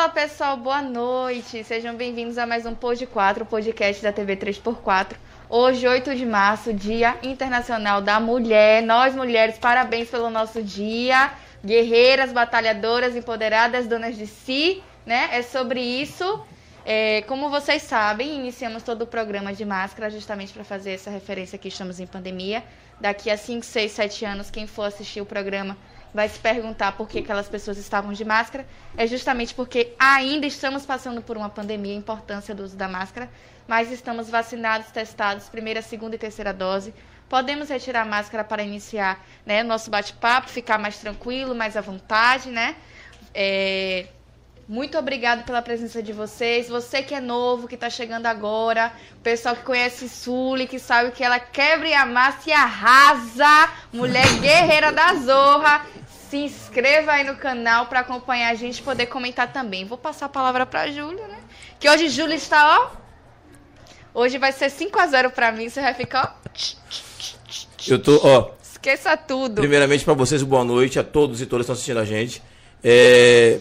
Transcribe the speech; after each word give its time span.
Fala 0.00 0.12
pessoal, 0.12 0.56
boa 0.56 0.80
noite. 0.80 1.62
Sejam 1.62 1.94
bem-vindos 1.94 2.38
a 2.38 2.46
mais 2.46 2.64
um 2.64 2.74
Pod 2.74 3.06
4, 3.06 3.44
podcast 3.44 4.02
da 4.02 4.10
TV 4.10 4.34
3x4. 4.34 5.14
Hoje, 5.46 5.86
8 5.86 6.16
de 6.16 6.24
março, 6.24 6.72
Dia 6.72 7.18
Internacional 7.22 8.00
da 8.00 8.18
Mulher. 8.18 8.82
Nós, 8.82 9.14
mulheres, 9.14 9.58
parabéns 9.58 10.08
pelo 10.08 10.30
nosso 10.30 10.62
dia. 10.62 11.30
Guerreiras, 11.62 12.32
batalhadoras, 12.32 13.14
empoderadas, 13.14 13.86
donas 13.86 14.16
de 14.16 14.26
si, 14.26 14.82
né? 15.04 15.28
É 15.32 15.42
sobre 15.42 15.82
isso. 15.82 16.46
É, 16.82 17.20
como 17.28 17.50
vocês 17.50 17.82
sabem, 17.82 18.36
iniciamos 18.36 18.82
todo 18.82 19.02
o 19.02 19.06
programa 19.06 19.52
de 19.52 19.66
máscara 19.66 20.08
justamente 20.08 20.50
para 20.50 20.64
fazer 20.64 20.92
essa 20.92 21.10
referência 21.10 21.58
que 21.58 21.68
estamos 21.68 22.00
em 22.00 22.06
pandemia. 22.06 22.64
Daqui 22.98 23.28
a 23.28 23.36
5, 23.36 23.66
6, 23.66 23.92
7 23.92 24.24
anos, 24.24 24.50
quem 24.50 24.66
for 24.66 24.84
assistir 24.84 25.20
o 25.20 25.26
programa 25.26 25.76
vai 26.12 26.28
se 26.28 26.38
perguntar 26.38 26.92
por 26.92 27.08
que 27.08 27.20
aquelas 27.20 27.48
pessoas 27.48 27.78
estavam 27.78 28.12
de 28.12 28.24
máscara. 28.24 28.66
É 28.96 29.06
justamente 29.06 29.54
porque 29.54 29.94
ainda 29.98 30.46
estamos 30.46 30.84
passando 30.84 31.22
por 31.22 31.36
uma 31.36 31.48
pandemia, 31.48 31.94
a 31.94 31.96
importância 31.96 32.54
do 32.54 32.62
uso 32.62 32.76
da 32.76 32.88
máscara, 32.88 33.30
mas 33.66 33.90
estamos 33.90 34.28
vacinados, 34.28 34.90
testados, 34.90 35.48
primeira, 35.48 35.82
segunda 35.82 36.16
e 36.16 36.18
terceira 36.18 36.52
dose. 36.52 36.92
Podemos 37.28 37.68
retirar 37.68 38.02
a 38.02 38.04
máscara 38.04 38.42
para 38.42 38.62
iniciar 38.62 39.24
né, 39.46 39.62
nosso 39.62 39.88
bate-papo, 39.90 40.48
ficar 40.48 40.78
mais 40.78 40.98
tranquilo, 40.98 41.54
mais 41.54 41.76
à 41.76 41.80
vontade, 41.80 42.50
né? 42.50 42.74
É, 43.32 44.08
muito 44.70 44.96
obrigado 44.96 45.44
pela 45.44 45.60
presença 45.60 46.00
de 46.00 46.12
vocês. 46.12 46.68
Você 46.68 47.02
que 47.02 47.12
é 47.12 47.20
novo, 47.20 47.66
que 47.66 47.74
está 47.74 47.90
chegando 47.90 48.26
agora, 48.26 48.92
o 49.16 49.20
pessoal 49.20 49.56
que 49.56 49.64
conhece 49.64 50.08
Sully, 50.08 50.68
que 50.68 50.78
sabe 50.78 51.10
que 51.10 51.24
ela 51.24 51.40
quebra 51.40 51.88
e 51.88 51.92
amassa 51.92 52.48
e 52.48 52.52
arrasa. 52.52 53.68
Mulher 53.92 54.24
guerreira 54.38 54.92
da 54.92 55.12
Zorra. 55.14 55.84
Se 56.06 56.36
inscreva 56.36 57.10
aí 57.10 57.24
no 57.24 57.34
canal 57.34 57.86
para 57.86 57.98
acompanhar 57.98 58.50
a 58.50 58.54
gente 58.54 58.78
e 58.78 58.82
poder 58.82 59.06
comentar 59.06 59.52
também. 59.52 59.84
Vou 59.84 59.98
passar 59.98 60.26
a 60.26 60.28
palavra 60.28 60.64
para 60.64 60.88
Júlia, 60.88 61.26
né? 61.26 61.40
Que 61.80 61.90
hoje 61.90 62.08
Júlia 62.08 62.36
está, 62.36 62.78
ó. 62.78 62.90
Hoje 64.14 64.38
vai 64.38 64.52
ser 64.52 64.70
5 64.70 65.00
a 65.00 65.06
0 65.08 65.32
para 65.32 65.50
mim, 65.50 65.68
você 65.68 65.80
vai 65.80 65.94
ficar, 65.94 66.38
ó. 66.46 66.50
Eu 67.88 68.00
tô, 68.00 68.20
ó. 68.22 68.52
Esqueça 68.62 69.16
tudo. 69.16 69.56
Primeiramente 69.56 70.04
para 70.04 70.14
vocês, 70.14 70.44
boa 70.44 70.62
noite 70.62 70.96
a 70.96 71.02
todos 71.02 71.40
e 71.40 71.46
todas 71.46 71.66
que 71.66 71.72
estão 71.72 71.74
assistindo 71.74 71.98
a 71.98 72.04
gente. 72.04 72.40
É, 72.84 73.58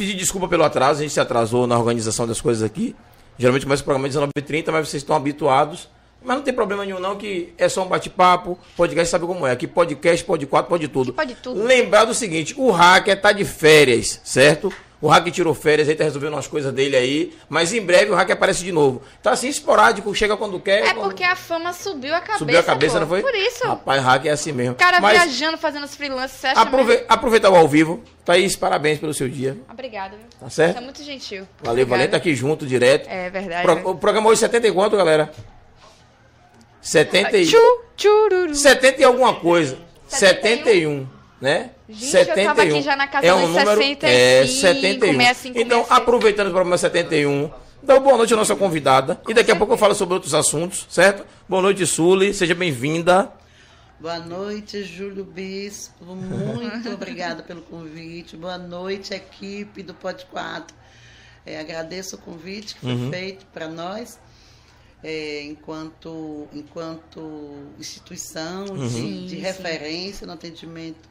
pedir 0.00 0.14
desculpa 0.14 0.48
pelo 0.48 0.64
atraso, 0.64 1.00
a 1.00 1.02
gente 1.02 1.12
se 1.12 1.20
atrasou 1.20 1.66
na 1.66 1.78
organização 1.78 2.26
das 2.26 2.40
coisas 2.40 2.62
aqui. 2.62 2.96
Geralmente 3.38 3.66
começa 3.66 3.82
o 3.82 3.84
programa 3.84 4.08
às 4.08 4.14
19h30, 4.14 4.70
mas 4.72 4.88
vocês 4.88 5.02
estão 5.02 5.14
habituados. 5.14 5.90
Mas 6.24 6.36
não 6.38 6.42
tem 6.42 6.54
problema 6.54 6.86
nenhum, 6.86 6.98
não, 6.98 7.16
que 7.16 7.52
é 7.58 7.68
só 7.68 7.84
um 7.84 7.86
bate-papo. 7.86 8.58
Podcast 8.78 9.10
sabe 9.10 9.26
como 9.26 9.46
é. 9.46 9.52
Aqui 9.52 9.66
podcast, 9.66 10.24
pode 10.24 10.46
quatro, 10.46 10.70
pode 10.70 10.88
tudo. 10.88 11.12
Pode 11.12 11.34
tudo. 11.34 11.62
Lembrar 11.62 12.06
do 12.06 12.14
seguinte: 12.14 12.54
o 12.56 12.70
hacker 12.70 13.20
tá 13.20 13.30
de 13.30 13.44
férias, 13.44 14.20
certo? 14.24 14.72
O 15.02 15.08
hacker 15.08 15.32
tirou 15.32 15.54
férias, 15.54 15.88
aí 15.88 15.94
tá 15.94 16.04
resolvendo 16.04 16.34
umas 16.34 16.46
coisas 16.46 16.72
dele 16.74 16.94
aí. 16.94 17.34
Mas 17.48 17.72
em 17.72 17.80
breve 17.80 18.10
o 18.10 18.14
hacker 18.14 18.36
aparece 18.36 18.62
de 18.62 18.70
novo. 18.70 19.00
Tá 19.22 19.30
assim, 19.30 19.48
esporádico, 19.48 20.14
chega 20.14 20.36
quando 20.36 20.60
quer. 20.60 20.80
É 20.84 20.92
quando... 20.92 21.04
porque 21.04 21.24
a 21.24 21.34
fama 21.34 21.72
subiu 21.72 22.14
a 22.14 22.20
cabeça. 22.20 22.38
Subiu 22.38 22.58
a 22.58 22.62
cabeça, 22.62 22.94
pô. 22.94 23.00
não 23.00 23.08
foi? 23.08 23.22
Por 23.22 23.34
isso. 23.34 23.66
Rapaz, 23.66 24.02
hacker 24.02 24.30
é 24.30 24.34
assim 24.34 24.52
mesmo. 24.52 24.72
O 24.72 24.76
cara 24.76 25.00
Mas 25.00 25.12
viajando, 25.12 25.56
fazendo 25.56 25.84
os 25.84 25.94
freelances, 25.94 26.36
você 26.38 26.48
acha 26.48 26.60
aprove... 26.60 26.92
mesmo? 26.92 27.06
aproveita 27.08 27.48
o 27.48 27.56
ao 27.56 27.66
vivo. 27.66 28.02
Thaís, 28.26 28.54
parabéns 28.56 28.98
pelo 28.98 29.14
seu 29.14 29.28
dia. 29.28 29.56
Obrigada? 29.70 30.18
Tá 30.38 30.50
certo? 30.50 30.74
Você 30.74 30.78
é 30.78 30.84
muito 30.84 31.02
gentil. 31.02 31.48
Valeu, 31.62 31.82
Obrigada. 31.82 31.90
valeu, 31.90 32.10
tá 32.10 32.16
aqui 32.18 32.34
junto, 32.34 32.66
direto. 32.66 33.08
É 33.08 33.30
verdade. 33.30 33.62
Pro- 33.62 33.74
né? 33.76 33.82
O 33.86 33.94
programa 33.94 34.28
hoje 34.28 34.40
70 34.40 34.68
e 34.68 34.72
quanto, 34.72 34.96
galera? 34.98 35.32
70 36.82 37.38
e... 37.38 37.46
Tchu, 37.46 37.82
tchururu. 37.96 38.54
70 38.54 39.00
e 39.00 39.04
alguma 39.04 39.34
coisa. 39.34 39.78
71, 40.08 41.06
né? 41.40 41.70
Gente, 41.90 42.28
eu 42.30 42.44
tava 42.44 42.62
aqui 42.62 42.82
já 42.82 42.96
na 42.96 43.06
casa 43.06 43.26
é 43.26 43.34
um 43.34 43.40
dos 43.40 43.48
número, 43.48 43.82
65, 43.82 44.06
é 44.06 44.46
71. 44.46 45.12
65, 45.12 45.58
então, 45.58 45.78
66. 45.82 45.90
aproveitando 45.90 46.46
o 46.48 46.50
programa 46.50 46.78
71, 46.78 47.50
dá 47.82 47.94
uma 47.94 48.00
boa 48.00 48.16
noite 48.16 48.32
à 48.34 48.36
nossa 48.36 48.54
convidada. 48.56 49.20
e 49.28 49.34
daqui 49.34 49.50
a 49.50 49.56
pouco 49.56 49.72
eu 49.74 49.78
falo 49.78 49.94
sobre 49.94 50.14
outros 50.14 50.34
assuntos, 50.34 50.86
certo? 50.88 51.26
Boa 51.48 51.62
noite, 51.62 51.86
Suli. 51.86 52.32
Seja 52.32 52.54
bem-vinda. 52.54 53.30
Boa 53.98 54.18
noite, 54.18 54.82
Júlio 54.84 55.24
Bispo. 55.24 56.04
Muito 56.14 56.88
obrigada 56.94 57.42
pelo 57.42 57.60
convite. 57.62 58.36
Boa 58.36 58.56
noite, 58.56 59.12
equipe 59.12 59.82
do 59.82 59.92
Pod 59.92 60.24
4. 60.30 60.74
É, 61.44 61.58
agradeço 61.60 62.16
o 62.16 62.18
convite 62.18 62.74
que 62.76 62.80
foi 62.82 62.92
Uhum. 62.92 63.10
feito 63.10 63.44
para 63.52 63.66
nós, 63.68 64.18
é, 65.02 65.42
enquanto, 65.42 66.46
enquanto 66.52 67.66
instituição 67.78 68.64
Uhum. 68.66 68.88
de, 68.88 69.26
de 69.26 69.36
sim. 69.36 69.40
referência 69.42 70.26
no 70.26 70.32
atendimento 70.34 71.09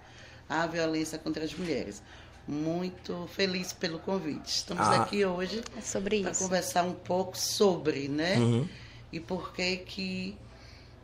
à 0.49 0.65
violência 0.67 1.17
contra 1.19 1.43
as 1.45 1.53
mulheres. 1.53 2.01
Muito 2.47 3.29
feliz 3.33 3.71
pelo 3.71 3.99
convite. 3.99 4.47
Estamos 4.47 4.87
Ah. 4.87 5.03
aqui 5.03 5.23
hoje 5.23 5.61
É 5.77 5.99
para 6.21 6.33
conversar 6.35 6.83
um 6.83 6.93
pouco 6.93 7.37
sobre, 7.37 8.07
né? 8.07 8.37
Uhum. 8.37 8.67
E 9.11 9.19
por 9.19 9.53
que 9.53 9.77
que 9.77 10.37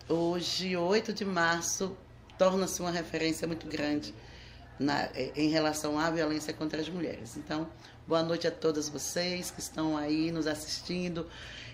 hoje, 0.09 0.75
8 0.75 1.13
de 1.13 1.23
março, 1.23 1.95
torna-se 2.37 2.81
uma 2.81 2.91
referência 2.91 3.47
muito 3.47 3.67
grande 3.67 4.13
na- 4.79 5.03
eh, 5.15 5.31
em 5.35 5.49
relação 5.49 5.97
à 5.99 6.09
violência 6.09 6.51
contra 6.53 6.81
as 6.81 6.89
mulheres. 6.89 7.37
Então, 7.37 7.67
boa 8.07 8.21
noite 8.23 8.47
a 8.47 8.51
todas 8.51 8.89
vocês 8.89 9.51
que 9.51 9.59
estão 9.59 9.95
aí 9.97 10.31
nos 10.31 10.47
assistindo, 10.47 11.27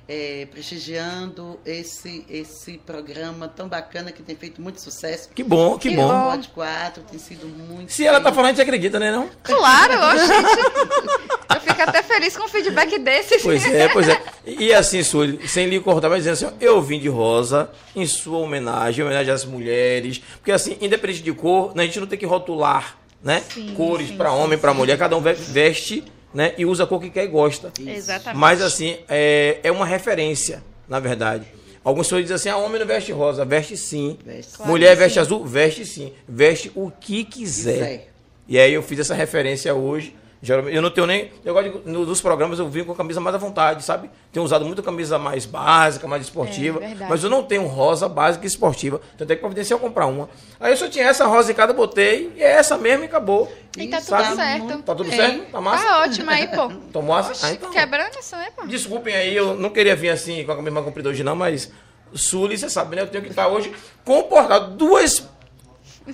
eh, 0.07 0.47
prestigiando 0.51 1.59
esse, 1.65 2.25
esse 2.29 2.77
programa 2.79 3.47
tão 3.47 3.67
bacana 3.67 4.11
que 4.11 4.21
tem 4.23 4.35
feito 4.35 4.61
muito 4.61 4.81
sucesso. 4.81 5.29
Que 5.33 5.43
bom, 5.43 5.77
que, 5.77 5.89
Que 5.89 5.95
bom. 5.95 6.07
O 6.07 6.31
Pod 6.31 6.47
4 6.49 7.03
tem 7.03 7.19
sido 7.19 7.47
muito. 7.47 7.91
Se 7.91 8.05
ela 8.05 8.19
tá 8.19 8.31
falando, 8.31 8.47
a 8.47 8.49
gente 8.53 8.61
acredita, 8.61 8.99
né, 8.99 9.11
não? 9.11 9.29
Claro, 9.43 9.93
gente. 10.19 11.55
Eu 11.55 11.61
fico 11.61 11.81
até 11.81 12.01
feliz 12.03 12.35
com 12.35 12.45
um 12.45 12.49
feedback 12.49 12.97
desses. 12.99 13.41
Pois 13.41 13.65
é, 13.65 13.87
pois 13.89 14.07
é. 14.07 14.21
E 14.45 14.73
assim, 14.73 15.03
Sully, 15.03 15.47
sem 15.47 15.67
lhe 15.67 15.79
cortar, 15.79 16.09
mas 16.09 16.23
dizendo 16.25 16.33
assim, 16.49 16.57
eu 16.59 16.81
vim 16.81 16.99
de 16.99 17.07
rosa 17.07 17.69
em 17.95 18.05
sua 18.05 18.39
homenagem, 18.39 19.01
em 19.03 19.07
homenagem 19.07 19.33
às 19.33 19.45
mulheres. 19.45 20.21
Porque 20.37 20.51
assim, 20.51 20.77
independente 20.81 21.21
de 21.21 21.31
cor, 21.33 21.75
né, 21.75 21.83
a 21.83 21.85
gente 21.85 21.99
não 21.99 22.07
tem 22.07 22.17
que 22.17 22.25
rotular, 22.25 22.97
né? 23.23 23.41
Sim, 23.53 23.73
Cores 23.75 24.11
para 24.11 24.31
homem, 24.31 24.57
para 24.57 24.73
mulher, 24.73 24.97
cada 24.97 25.15
um 25.15 25.21
ve- 25.21 25.33
veste, 25.33 26.03
né? 26.33 26.53
E 26.57 26.65
usa 26.65 26.83
a 26.83 26.87
cor 26.87 27.01
que 27.01 27.09
quer 27.09 27.25
e 27.25 27.27
gosta. 27.27 27.71
Exatamente. 27.79 28.39
Mas 28.39 28.61
assim, 28.61 28.97
é, 29.09 29.59
é 29.63 29.71
uma 29.71 29.85
referência, 29.85 30.63
na 30.87 30.99
verdade. 30.99 31.45
Algumas 31.83 32.07
pessoas 32.07 32.21
dizem 32.23 32.35
assim, 32.35 32.49
ah, 32.49 32.57
homem 32.57 32.79
não 32.79 32.85
veste 32.85 33.11
rosa, 33.11 33.43
veste 33.43 33.75
sim. 33.75 34.17
Veste. 34.23 34.53
Claro 34.57 34.71
Mulher 34.71 34.95
veste 34.95 35.15
sim. 35.15 35.19
azul, 35.19 35.45
veste 35.45 35.85
sim. 35.85 36.13
Veste 36.27 36.71
o 36.75 36.91
que 36.91 37.23
quiser. 37.23 37.73
Quiser. 37.73 38.11
E 38.47 38.59
aí 38.59 38.73
eu 38.73 38.83
fiz 38.83 38.99
essa 38.99 39.15
referência 39.15 39.73
hoje. 39.73 40.15
Geralmente, 40.43 40.75
eu 40.75 40.81
não 40.81 40.89
tenho 40.89 41.05
nem. 41.05 41.31
Eu 41.45 41.53
gosto 41.53 41.69
de, 41.83 41.89
no- 41.91 42.03
nos 42.05 42.19
programas 42.19 42.57
eu 42.57 42.67
vim 42.67 42.83
com 42.83 42.93
a 42.93 42.95
camisa 42.95 43.19
mais 43.21 43.35
à 43.35 43.37
vontade, 43.37 43.83
sabe? 43.83 44.09
Tenho 44.33 44.43
usado 44.43 44.65
muito 44.65 44.81
camisa 44.81 45.19
mais 45.19 45.45
básica, 45.45 46.07
mais 46.07 46.23
esportiva. 46.23 46.83
É, 46.83 46.95
mas 47.07 47.23
eu 47.23 47.29
não 47.29 47.43
tenho 47.43 47.67
rosa 47.67 48.09
básica 48.09 48.43
e 48.43 48.47
esportiva. 48.47 48.99
Tanto 49.17 49.31
é 49.31 49.35
que 49.35 49.39
providenciei 49.41 49.75
eu 49.75 49.79
comprar 49.79 50.07
uma. 50.07 50.27
Aí 50.59 50.73
eu 50.73 50.77
só 50.77 50.87
tinha 50.87 51.05
essa 51.05 51.27
rosa 51.27 51.51
em 51.51 51.55
cada, 51.55 51.73
botei. 51.73 52.33
E 52.35 52.41
é 52.41 52.53
essa 52.53 52.75
mesmo 52.75 53.03
e 53.03 53.05
acabou. 53.05 53.51
E 53.77 53.87
tá 53.87 53.97
tudo 53.97 54.07
Sabe? 54.09 54.35
certo. 54.35 54.77
Tá 54.81 54.95
tudo 54.95 55.09
bem. 55.09 55.19
certo? 55.19 55.51
Tá 55.51 55.61
massa? 55.61 55.85
Tá 55.85 55.99
ótimo 56.01 56.29
aí, 56.31 56.47
pô. 56.47 56.69
Tomou 56.91 57.19
essa? 57.19 57.31
Oxe, 57.31 57.45
Ah, 57.45 57.51
então. 57.53 57.69
Quebrando 57.71 58.17
isso, 58.19 58.35
né, 58.35 58.47
pô? 58.55 58.65
Desculpem 58.65 59.13
aí, 59.15 59.35
eu 59.35 59.53
não 59.55 59.69
queria 59.69 59.95
vir 59.95 60.09
assim 60.09 60.43
com 60.43 60.51
a 60.53 60.55
camisa 60.55 60.71
mais 60.73 60.85
comprida 60.85 61.09
hoje, 61.09 61.23
não, 61.23 61.35
mas. 61.35 61.71
Sully, 62.13 62.57
você 62.57 62.69
sabe, 62.69 62.95
né? 62.95 63.03
Eu 63.03 63.07
tenho 63.07 63.23
que 63.23 63.29
estar 63.29 63.47
hoje 63.47 63.71
comportado. 64.03 64.75
Duas 64.75 65.23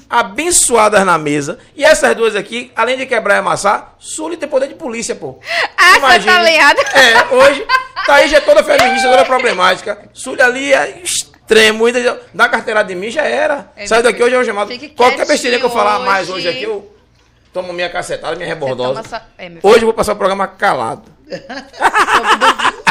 abençoadas 0.10 1.06
na 1.06 1.18
mesa. 1.18 1.60
E 1.76 1.84
essas 1.84 2.16
duas 2.16 2.36
aqui, 2.36 2.72
além 2.76 2.98
de 2.98 3.06
quebrar 3.06 3.36
e 3.36 3.40
amassar, 3.40 3.96
Sully 4.00 4.38
tem 4.38 4.48
poder 4.50 4.68
de 4.68 4.76
polícia, 4.76 5.16
pô. 5.16 5.40
Ah, 5.80 6.00
você 6.00 6.00
Imagine. 6.00 6.26
tá 6.34 6.44
ligado? 6.44 6.80
É, 6.96 7.36
hoje, 7.36 7.66
Thaís 8.06 8.30
já 8.30 8.38
é 8.38 8.42
toda 8.42 8.62
feminista, 8.62 9.10
toda 9.10 9.24
problemática. 9.26 10.10
Sully 10.14 10.42
ali 10.42 10.74
é 10.74 11.02
extremo, 11.02 11.86
ainda 11.86 12.22
dá 12.34 12.50
carteirada 12.50 12.90
de 12.90 12.96
mim, 12.96 13.10
já 13.10 13.24
era. 13.24 13.72
É, 13.76 13.88
Saiu 13.88 14.04
daqui 14.04 14.22
hoje 14.22 14.36
é 14.36 14.38
o 14.38 14.44
chamado. 14.44 14.72
Qualquer 14.96 15.26
besteira 15.26 15.58
que 15.58 15.66
eu 15.66 15.70
falar 15.70 15.92
quietinho 15.92 16.06
mais 16.12 16.30
hoje 16.30 16.48
hoje. 16.48 16.58
aqui, 16.58 16.64
eu 16.64 16.92
tomo 17.54 17.72
minha 17.72 17.90
cacetada, 17.90 18.36
minha 18.36 18.48
rebordosa. 18.48 19.22
É, 19.38 19.50
Hoje 19.64 19.80
eu 19.80 19.86
vou 19.86 19.94
passar 19.94 20.14
o 20.14 20.18
programa 20.18 20.46
calado. 20.46 21.04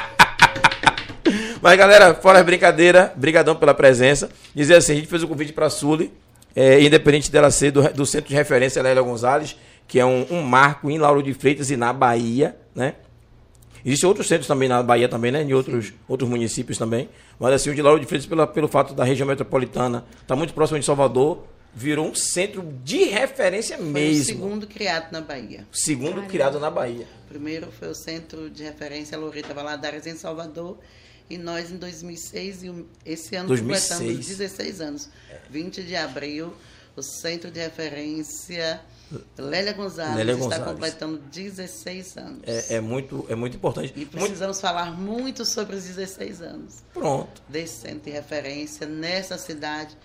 Mas 1.60 1.76
galera, 1.76 2.14
fora 2.14 2.38
as 2.38 2.44
brincadeira, 2.44 3.12
brigadão 3.16 3.56
pela 3.56 3.74
presença. 3.74 4.30
Dizer 4.54 4.76
assim, 4.76 4.92
a 4.92 4.96
gente 4.96 5.08
fez 5.08 5.22
o 5.22 5.28
convite 5.28 5.52
para 5.52 5.68
Sully, 5.68 6.12
é, 6.56 6.82
independente 6.82 7.30
dela 7.30 7.50
ser 7.50 7.70
do, 7.70 7.82
do 7.92 8.06
centro 8.06 8.30
de 8.30 8.34
referência 8.34 8.82
Lélia 8.82 9.02
Gonzalez, 9.02 9.54
que 9.86 10.00
é 10.00 10.06
um, 10.06 10.26
um 10.30 10.42
marco 10.42 10.90
em 10.90 10.98
Lauro 10.98 11.22
de 11.22 11.34
Freitas 11.34 11.70
e 11.70 11.76
na 11.76 11.92
Bahia, 11.92 12.56
né? 12.74 12.94
Existem 13.84 14.08
outros 14.08 14.26
centros 14.26 14.48
também 14.48 14.68
na 14.68 14.82
Bahia 14.82 15.08
também, 15.08 15.30
né? 15.30 15.42
Em 15.42 15.52
outros, 15.52 15.92
outros 16.08 16.28
municípios 16.28 16.76
também. 16.76 17.08
Mas 17.38 17.52
assim, 17.52 17.70
o 17.70 17.74
de 17.74 17.82
Lauro 17.82 18.00
de 18.00 18.06
Freitas, 18.06 18.26
pela, 18.26 18.44
pelo 18.46 18.66
fato 18.66 18.94
da 18.94 19.04
região 19.04 19.28
metropolitana, 19.28 20.04
está 20.20 20.34
muito 20.34 20.54
próximo 20.54 20.80
de 20.80 20.84
Salvador, 20.84 21.44
virou 21.72 22.08
um 22.08 22.14
centro 22.14 22.64
de 22.82 23.04
referência 23.04 23.76
Foi 23.76 23.86
o 23.86 23.90
mesmo. 23.90 24.24
segundo 24.24 24.66
criado 24.66 25.12
na 25.12 25.20
Bahia. 25.20 25.66
Segundo 25.70 26.22
criado 26.22 26.58
na 26.58 26.70
Bahia. 26.70 27.06
O 27.26 27.28
primeiro 27.28 27.68
foi 27.70 27.88
o 27.88 27.94
Centro 27.94 28.48
de 28.48 28.64
Referência 28.64 29.16
Loreta 29.18 29.52
Valadares, 29.52 30.06
em 30.06 30.16
Salvador. 30.16 30.78
E 31.28 31.36
nós, 31.38 31.70
em 31.70 31.76
2006, 31.76 32.62
e 32.62 32.84
esse 33.04 33.34
ano 33.34 33.48
2006. 33.48 33.88
completamos 33.88 34.26
16 34.26 34.80
anos. 34.80 35.08
20 35.50 35.82
de 35.82 35.96
abril 35.96 36.52
o 36.96 37.02
Centro 37.02 37.50
de 37.50 37.60
Referência 37.60 38.80
Lélia 39.38 39.72
Gonzalez 39.74 40.16
Lélia 40.16 40.32
está 40.32 40.44
Gonzalez. 40.44 40.72
completando 40.72 41.18
16 41.30 42.16
anos. 42.16 42.40
É, 42.44 42.76
é 42.76 42.80
muito, 42.80 43.26
é 43.28 43.34
muito 43.34 43.56
importante. 43.56 43.92
E 43.94 43.98
Muito- 43.98 44.10
precisamos 44.12 44.60
falar 44.60 44.90
muito 44.98 45.44
sobre 45.44 45.76
os 45.76 45.84
16 45.84 46.40
anos 46.40 46.76
Pronto. 46.94 47.42
desse 47.48 47.82
centro 47.82 48.00
de 48.00 48.10
referência 48.10 48.86
nessa 48.86 49.36
cidade 49.36 49.96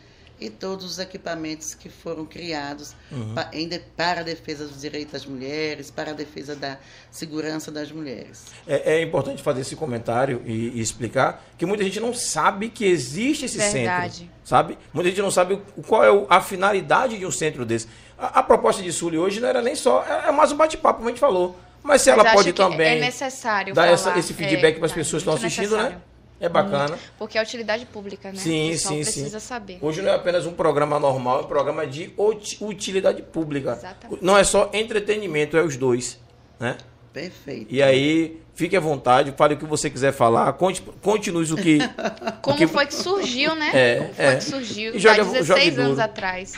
e 0.41 0.49
todos 0.49 0.83
os 0.83 0.97
equipamentos 0.99 1.75
que 1.75 1.87
foram 1.87 2.25
criados 2.25 2.95
Uhum. 3.11 3.35
pa- 3.35 3.49
em 3.53 3.67
de- 3.67 3.79
para 3.95 4.21
a 4.21 4.23
defesa 4.23 4.65
dos 4.67 4.81
direitos 4.81 5.13
das 5.13 5.25
mulheres, 5.25 5.91
para 5.91 6.11
a 6.11 6.13
defesa 6.13 6.55
da 6.55 6.77
segurança 7.11 7.71
das 7.71 7.91
mulheres. 7.91 8.45
É, 8.67 8.95
é 8.95 9.01
importante 9.03 9.41
fazer 9.43 9.61
esse 9.61 9.75
comentário 9.75 10.41
e, 10.45 10.69
e 10.77 10.81
explicar 10.81 11.45
que 11.57 11.65
muita 11.65 11.83
gente 11.83 11.99
não 11.99 12.13
sabe 12.13 12.69
que 12.69 12.83
existe 12.85 13.45
esse 13.45 13.57
Verdade. 13.59 14.15
centro, 14.17 14.31
sabe? 14.43 14.77
Muita 14.91 15.09
gente 15.11 15.21
não 15.21 15.31
sabe 15.31 15.53
o- 15.77 15.83
qual 15.83 16.03
é 16.03 16.25
a 16.29 16.41
finalidade 16.41 17.17
de 17.19 17.25
um 17.25 17.31
centro 17.31 17.63
desse. 17.65 17.87
A, 18.17 18.39
a 18.39 18.43
proposta 18.43 18.81
de 18.81 18.91
Sully 18.91 19.17
hoje 19.19 19.39
não 19.39 19.47
era 19.47 19.61
nem 19.61 19.75
só, 19.75 20.03
é, 20.03 20.29
é 20.29 20.31
mais 20.31 20.51
um 20.51 20.57
bate-papo, 20.57 20.97
como 20.97 21.09
a 21.09 21.11
gente 21.11 21.19
falou. 21.19 21.57
Mas 21.83 22.01
se 22.03 22.11
Mas 22.11 22.19
ela 22.19 22.31
pode 22.33 22.51
que 22.51 22.57
também 22.57 22.97
É 22.97 22.99
necessário 22.99 23.73
dar 23.73 23.87
essa- 23.87 24.17
esse 24.17 24.33
feedback 24.35 24.75
É, 24.75 24.77
para 24.77 24.85
as 24.85 24.91
tá, 24.91 24.97
pessoas 24.97 25.23
que 25.23 25.29
estão 25.29 25.33
assistindo, 25.47 25.75
né? 25.77 25.97
É 26.41 26.49
bacana. 26.49 26.97
Porque 27.19 27.37
é 27.37 27.41
utilidade 27.41 27.85
pública, 27.85 28.29
né? 28.31 28.37
Sim, 28.39 28.75
sim, 28.75 28.95
precisa 29.03 29.39
sim. 29.39 29.45
saber. 29.47 29.77
Hoje 29.81 30.01
não 30.01 30.09
é 30.11 30.15
apenas 30.15 30.45
um 30.45 30.53
programa 30.53 30.99
normal, 30.99 31.39
é 31.39 31.41
um 31.43 31.47
programa 31.47 31.85
de 31.85 32.11
uti- 32.17 32.57
utilidade 32.59 33.21
pública. 33.21 33.73
Exatamente. 33.73 34.23
Não 34.25 34.35
é 34.37 34.43
só 34.43 34.69
entretenimento, 34.73 35.55
é 35.55 35.61
os 35.63 35.77
dois, 35.77 36.17
né? 36.59 36.77
Perfeito. 37.13 37.67
E 37.69 37.83
aí, 37.83 38.41
fique 38.55 38.75
à 38.75 38.79
vontade, 38.79 39.33
fale 39.37 39.53
o 39.53 39.57
que 39.57 39.65
você 39.65 39.89
quiser 39.89 40.13
falar, 40.13 40.51
conte, 40.53 40.81
conte-nos 41.01 41.51
o 41.51 41.57
que... 41.57 41.77
Como 42.41 42.55
o 42.55 42.57
que- 42.57 42.65
foi 42.67 42.85
que 42.87 42.95
surgiu, 42.95 43.53
né? 43.53 43.69
É, 43.73 43.95
Como 43.97 44.13
foi 44.13 44.25
é. 44.25 44.35
que 44.37 44.43
surgiu 44.45 44.95
E 44.95 44.99
joga- 44.99 45.21
há 45.21 45.25
16 45.25 45.45
jogue 45.47 45.69
anos 45.81 45.89
duro. 45.97 46.01
atrás. 46.01 46.53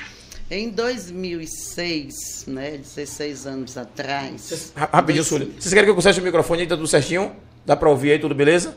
Em 0.51 0.69
2006, 0.69 2.45
né, 2.47 2.71
16 2.77 3.45
anos 3.47 3.77
atrás. 3.77 4.71
Ra- 4.75 4.89
Rapidinho, 4.93 5.23
dois- 5.23 5.27
Súlio. 5.27 5.53
Vocês 5.59 5.73
querem 5.73 5.85
que 5.85 5.91
eu 5.91 5.95
conserte 5.95 6.19
o 6.19 6.23
microfone 6.23 6.61
aí, 6.61 6.67
tá 6.67 6.75
tudo 6.75 6.87
certinho? 6.87 7.35
Dá 7.65 7.75
pra 7.75 7.89
ouvir 7.89 8.11
aí, 8.11 8.19
tudo 8.19 8.35
beleza? 8.35 8.75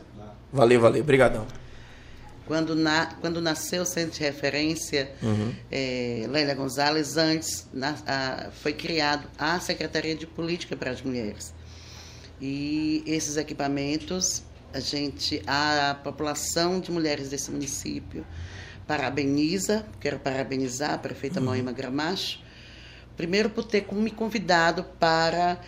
Valeu, 0.51 0.79
valeu. 0.79 1.01
Obrigadão. 1.01 1.45
Quando, 2.45 2.75
na, 2.75 3.07
quando 3.19 3.41
nasceu 3.41 3.83
o 3.83 3.85
centro 3.85 4.17
de 4.17 4.21
referência, 4.23 5.11
Uhum. 5.21 5.53
eh, 5.69 6.25
Lélia 6.29 6.55
Gonzalez, 6.55 7.17
antes 7.17 7.67
na- 7.73 7.97
a- 8.07 8.49
foi 8.51 8.71
criado 8.71 9.27
a 9.37 9.59
Secretaria 9.59 10.15
de 10.15 10.25
Política 10.25 10.75
para 10.75 10.91
as 10.91 11.01
Mulheres. 11.01 11.53
E 12.39 13.03
esses 13.05 13.35
equipamentos, 13.35 14.43
a 14.73 14.79
gente, 14.79 15.41
a 15.45 15.97
população 16.03 16.79
de 16.79 16.89
mulheres 16.91 17.29
desse 17.29 17.51
município 17.51 18.25
parabeniza, 18.85 19.85
quero 19.99 20.17
parabenizar 20.19 20.93
a 20.93 20.97
prefeita 20.97 21.41
Moema 21.41 21.73
Gramacho, 21.73 22.39
primeiro 23.17 23.49
por 23.49 23.65
ter 23.65 23.85
me 23.91 24.11
convidado 24.11 24.85
para 24.97 25.59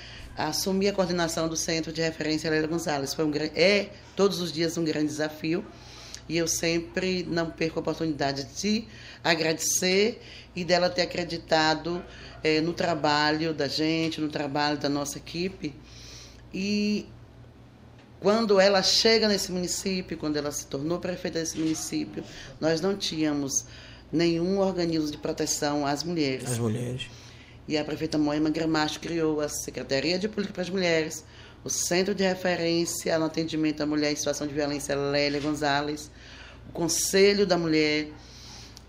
assumir 0.48 0.90
a 0.90 0.94
coordenação 0.94 1.48
do 1.50 1.58
Centro 1.58 1.92
de 1.92 2.02
Referência 2.02 2.50
Lélia 2.50 2.68
Gonzalez. 2.68 3.14
Foi 3.14 3.26
um, 3.26 3.32
é 3.56 3.90
todos 4.16 4.40
os 4.40 4.52
dias 4.52 4.78
um 4.78 4.84
grande 4.84 5.08
desafio 5.08 5.66
e 6.28 6.38
eu 6.38 6.48
sempre 6.48 7.24
não 7.24 7.50
perco 7.50 7.80
a 7.80 7.82
oportunidade 7.82 8.46
de 8.56 8.86
agradecer 9.24 10.22
e 10.56 10.64
dela 10.64 10.90
ter 10.90 11.02
acreditado 11.02 12.04
eh, 12.44 12.62
no 12.62 12.72
trabalho 12.72 13.54
da 13.54 13.68
gente, 13.68 14.22
no 14.22 14.30
trabalho 14.30 14.78
da 14.78 14.88
nossa 14.88 15.18
equipe. 15.18 15.74
E 16.54 17.08
quando 18.20 18.60
ela 18.60 18.84
chega 18.84 19.28
nesse 19.28 19.52
município, 19.52 20.18
quando 20.18 20.38
ela 20.38 20.52
se 20.52 20.68
tornou 20.68 21.00
prefeita 21.00 21.40
desse 21.40 21.58
município, 21.58 22.24
nós 22.62 22.80
não 22.80 22.96
tínhamos 22.96 23.66
nenhum 24.12 24.60
organismo 24.60 25.10
de 25.10 25.18
proteção 25.18 25.86
às 25.86 26.04
mulheres. 26.04 26.52
As 26.52 26.58
mulheres. 26.60 27.08
E 27.70 27.78
a 27.78 27.86
prefeita 27.86 28.18
Moema 28.18 28.50
Gramacho 28.50 29.00
criou 29.00 29.40
a 29.42 29.48
Secretaria 29.48 30.18
de 30.18 30.28
Política 30.28 30.56
para 30.56 30.64
as 30.64 30.72
Mulheres, 30.72 31.24
o 31.64 31.70
Centro 31.70 32.16
de 32.16 32.24
Referência 32.24 33.20
no 33.20 33.26
Atendimento 33.26 33.84
à 33.84 33.86
Mulher 33.86 34.12
em 34.12 34.16
Situação 34.16 34.48
de 34.48 34.56
Violência 34.56 34.96
Lélia 34.96 35.40
Gonzalez, 35.40 36.10
o 36.68 36.72
Conselho 36.72 37.46
da 37.46 37.60
Mulher, 37.60 38.08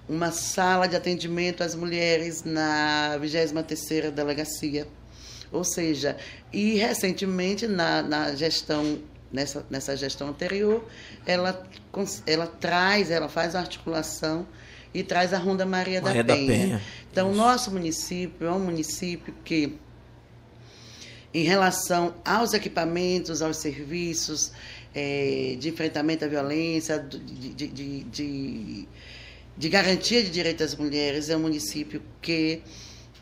uma 0.09 0.32
sala 0.32 0.88
de 0.88 0.97
atendimento 0.97 1.62
às 1.62 1.75
mulheres 1.75 2.43
na 2.43 3.19
23ª 3.21 4.11
Delegacia. 4.11 4.88
Ou 5.53 5.62
seja, 5.62 6.17
e 6.50 6.77
recentemente 6.77 7.67
na, 7.67 8.00
na 8.00 8.35
gestão, 8.35 8.99
nessa, 9.31 9.62
nessa 9.69 9.94
gestão 9.94 10.29
anterior, 10.29 10.88
ela, 11.27 11.69
ela 12.27 12.47
traz, 12.47 13.11
ela 13.11 13.29
faz 13.29 13.55
a 13.55 13.61
articulação 13.61 14.47
e 14.92 15.02
traz 15.02 15.32
a 15.32 15.38
Ronda 15.38 15.64
Maria, 15.64 16.00
Maria 16.00 16.25
da 16.25 16.34
da 16.34 16.38
Penha. 16.38 16.52
Penha. 16.52 16.82
Então, 17.10 17.31
o 17.31 17.34
nosso 17.34 17.70
município 17.70 18.46
é 18.46 18.52
um 18.52 18.60
município 18.60 19.34
que, 19.44 19.75
em 21.32 21.44
relação 21.44 22.14
aos 22.25 22.52
equipamentos, 22.54 23.40
aos 23.42 23.56
serviços 23.56 24.52
eh, 24.94 25.56
de 25.60 25.69
enfrentamento 25.69 26.25
à 26.25 26.28
violência, 26.28 26.98
de, 26.98 27.19
de, 27.54 27.66
de, 27.69 28.04
de, 28.04 28.88
de 29.56 29.69
garantia 29.69 30.22
de 30.22 30.31
direitos 30.31 30.66
das 30.72 30.75
mulheres, 30.78 31.28
é 31.31 31.36
um 31.36 31.40
município 31.40 32.02
que 32.20 32.62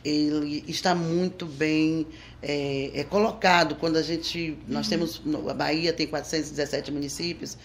ele 0.05 0.65
está 0.69 0.95
muito 0.95 1.45
bem 1.45 2.07
é, 2.41 2.93
é 2.95 3.05
colocado 3.05 3.75
quando 3.75 3.97
a 3.97 4.03
gente 4.03 4.57
nós 4.69 4.89
temos 4.89 5.21
no- 5.25 5.51
a 5.51 5.55
Bahia 5.55 5.93
tem 5.93 6.07
417 6.07 6.93
municípios 6.93 7.59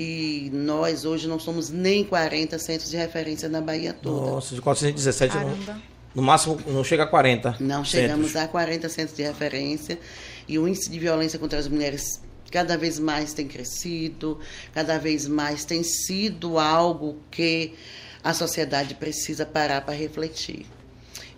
e 0.00 0.48
nós 0.52 1.04
hoje 1.04 1.26
não 1.26 1.40
somos 1.40 1.70
nem 1.70 2.04
40 2.04 2.56
centros 2.60 2.88
de 2.88 2.96
referência 2.96 3.48
na 3.48 3.60
Bahia 3.60 3.92
toda. 3.92 4.30
Nossa, 4.30 4.54
de 4.54 4.62
417 4.62 5.34
não, 5.36 5.82
no 6.14 6.22
máximo 6.22 6.56
não 6.68 6.84
chega 6.84 7.02
a 7.02 7.06
40. 7.08 7.56
Não 7.58 7.84
chegamos 7.84 8.28
centros. 8.28 8.44
a 8.44 8.46
40 8.48 8.88
centros 8.88 9.16
de 9.16 9.24
referência 9.24 9.98
e 10.46 10.56
o 10.56 10.68
índice 10.68 10.88
de 10.88 11.00
violência 11.00 11.36
contra 11.36 11.58
as 11.58 11.66
mulheres 11.66 12.22
cada 12.48 12.78
vez 12.78 13.00
mais 13.00 13.34
tem 13.34 13.48
crescido, 13.48 14.38
cada 14.72 14.98
vez 14.98 15.26
mais 15.26 15.64
tem 15.64 15.82
sido 15.82 16.60
algo 16.60 17.16
que 17.28 17.74
a 18.22 18.32
sociedade 18.32 18.94
precisa 18.94 19.44
parar 19.44 19.80
para 19.80 19.94
refletir. 19.94 20.64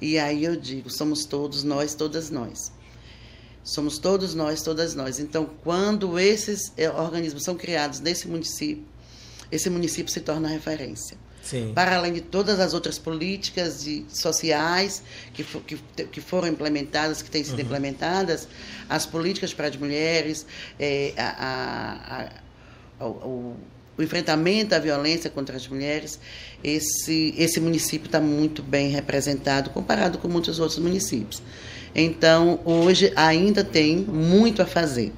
E 0.02 0.18
aí 0.18 0.44
eu 0.44 0.54
digo, 0.54 0.90
somos 0.90 1.24
todos 1.24 1.64
nós, 1.64 1.94
todas 1.94 2.30
nós. 2.30 2.70
Somos 3.70 3.98
todos 3.98 4.34
nós, 4.34 4.62
todas 4.62 4.94
nós. 4.96 5.20
Então, 5.20 5.48
quando 5.62 6.18
esses 6.18 6.72
eh, 6.76 6.90
organismos 6.90 7.44
são 7.44 7.54
criados 7.56 8.00
nesse 8.00 8.26
município, 8.26 8.84
esse 9.52 9.70
município 9.70 10.12
se 10.12 10.20
torna 10.20 10.48
referência 10.48 11.16
Sim. 11.42 11.72
para 11.74 11.96
além 11.96 12.12
de 12.12 12.20
todas 12.20 12.58
as 12.58 12.74
outras 12.74 12.98
políticas 12.98 13.84
de, 13.84 14.04
sociais 14.08 15.02
que, 15.32 15.44
fo- 15.44 15.60
que, 15.60 15.76
que 16.10 16.20
foram 16.20 16.48
implementadas, 16.48 17.22
que 17.22 17.30
têm 17.30 17.44
sido 17.44 17.60
implementadas, 17.60 18.48
as 18.88 19.06
políticas 19.06 19.54
para 19.54 19.68
as 19.68 19.76
mulheres, 19.76 20.44
eh, 20.78 21.12
a- 21.16 22.32
a- 22.98 23.04
a- 23.04 23.06
o, 23.06 23.08
o- 23.08 23.56
o 23.98 24.02
enfrentamento 24.02 24.74
à 24.74 24.78
violência 24.80 25.28
contra 25.30 25.56
as 25.56 25.68
mulheres, 25.68 26.18
esse, 26.64 27.34
esse 27.38 27.60
município 27.60 28.06
está 28.06 28.20
muito 28.20 28.62
bem 28.62 28.88
representado 28.90 29.70
comparado 29.70 30.18
com 30.18 30.26
muitos 30.26 30.58
outros 30.58 30.78
municípios. 30.78 31.40
Então, 31.94 32.60
hoje 32.64 33.12
ainda 33.16 33.64
tem 33.64 33.96
muito 33.96 34.62
a 34.62 34.66
fazer. 34.66 35.12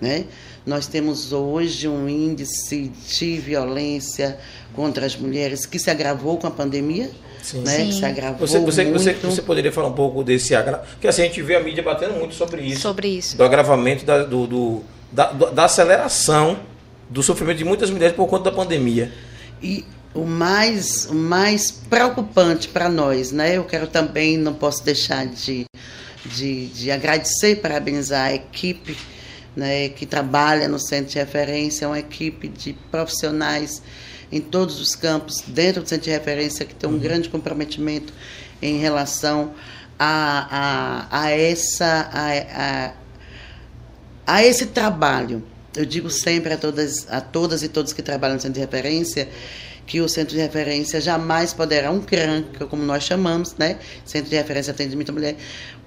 Né? 0.00 0.24
Nós 0.64 0.86
temos 0.86 1.32
hoje 1.32 1.86
um 1.88 2.08
índice 2.08 2.90
de 3.16 3.38
violência 3.38 4.38
contra 4.74 5.06
as 5.06 5.16
mulheres 5.16 5.64
que 5.66 5.78
se 5.78 5.90
agravou 5.90 6.36
com 6.38 6.46
a 6.46 6.50
pandemia, 6.50 7.10
Sim. 7.42 7.60
né? 7.60 7.76
Sim. 7.76 7.86
Que 7.86 7.92
se 7.94 8.04
agravou 8.04 8.46
Você, 8.46 8.58
você, 8.58 8.84
você, 8.90 9.10
muito. 9.12 9.26
você 9.30 9.42
poderia 9.42 9.70
falar 9.72 9.88
um 9.88 9.92
pouco 9.94 10.22
desse 10.24 10.54
agravamento? 10.54 10.90
Porque 10.94 11.06
assim, 11.08 11.22
a 11.22 11.24
gente 11.26 11.40
vê 11.42 11.54
a 11.56 11.60
mídia 11.62 11.82
batendo 11.82 12.14
muito 12.14 12.34
sobre 12.34 12.62
isso. 12.62 12.80
Sobre 12.80 13.08
isso. 13.08 13.36
Do 13.36 13.44
agravamento 13.44 14.04
da, 14.04 14.24
do, 14.24 14.46
do- 14.46 14.82
da, 15.12 15.30
do- 15.32 15.50
da 15.52 15.64
aceleração 15.66 16.58
do 17.08 17.22
sofrimento 17.22 17.58
de 17.58 17.64
muitas 17.64 17.88
mulheres 17.88 18.16
por 18.16 18.26
conta 18.26 18.50
da 18.50 18.56
pandemia. 18.56 19.12
E 19.62 19.84
o 20.12 20.24
mais, 20.24 21.06
o 21.08 21.14
mais 21.14 21.70
preocupante 21.70 22.66
para 22.68 22.88
nós, 22.88 23.30
né? 23.30 23.56
Eu 23.56 23.64
quero 23.64 23.86
também, 23.86 24.36
não 24.36 24.52
posso 24.54 24.82
deixar 24.84 25.24
de, 25.26 25.65
de, 26.26 26.66
de 26.66 26.90
agradecer 26.90 27.52
e 27.52 27.56
parabenizar 27.56 28.26
a 28.28 28.34
equipe 28.34 28.96
né, 29.54 29.88
que 29.88 30.04
trabalha 30.04 30.68
no 30.68 30.78
Centro 30.78 31.12
de 31.12 31.18
Referência, 31.18 31.84
é 31.84 31.88
uma 31.88 31.98
equipe 31.98 32.48
de 32.48 32.74
profissionais 32.90 33.82
em 34.30 34.40
todos 34.40 34.80
os 34.80 34.94
campos, 34.94 35.42
dentro 35.46 35.82
do 35.82 35.88
Centro 35.88 36.04
de 36.04 36.10
Referência, 36.10 36.64
que 36.64 36.74
tem 36.74 36.90
um 36.90 36.98
grande 36.98 37.28
comprometimento 37.28 38.12
em 38.60 38.78
relação 38.78 39.54
a, 39.98 41.06
a, 41.10 41.22
a 41.22 41.30
essa. 41.30 42.10
A, 42.12 42.92
a, 42.92 42.92
a 44.26 44.44
esse 44.44 44.66
trabalho. 44.66 45.42
Eu 45.74 45.84
digo 45.84 46.10
sempre 46.10 46.52
a 46.52 46.56
todas, 46.56 47.06
a 47.08 47.20
todas 47.20 47.62
e 47.62 47.68
todos 47.68 47.92
que 47.92 48.02
trabalham 48.02 48.34
no 48.34 48.40
centro 48.40 48.54
de 48.54 48.60
referência 48.60 49.28
que 49.86 50.00
o 50.00 50.08
centro 50.08 50.34
de 50.34 50.40
referência 50.40 51.00
jamais 51.00 51.52
poderá, 51.52 51.92
um 51.92 52.00
CRAN, 52.00 52.44
como 52.68 52.82
nós 52.82 53.04
chamamos, 53.04 53.54
né? 53.56 53.78
Centro 54.04 54.28
de 54.28 54.36
Referência 54.36 54.72
Atendimento 54.72 55.10
à 55.10 55.12
Mulher, 55.12 55.36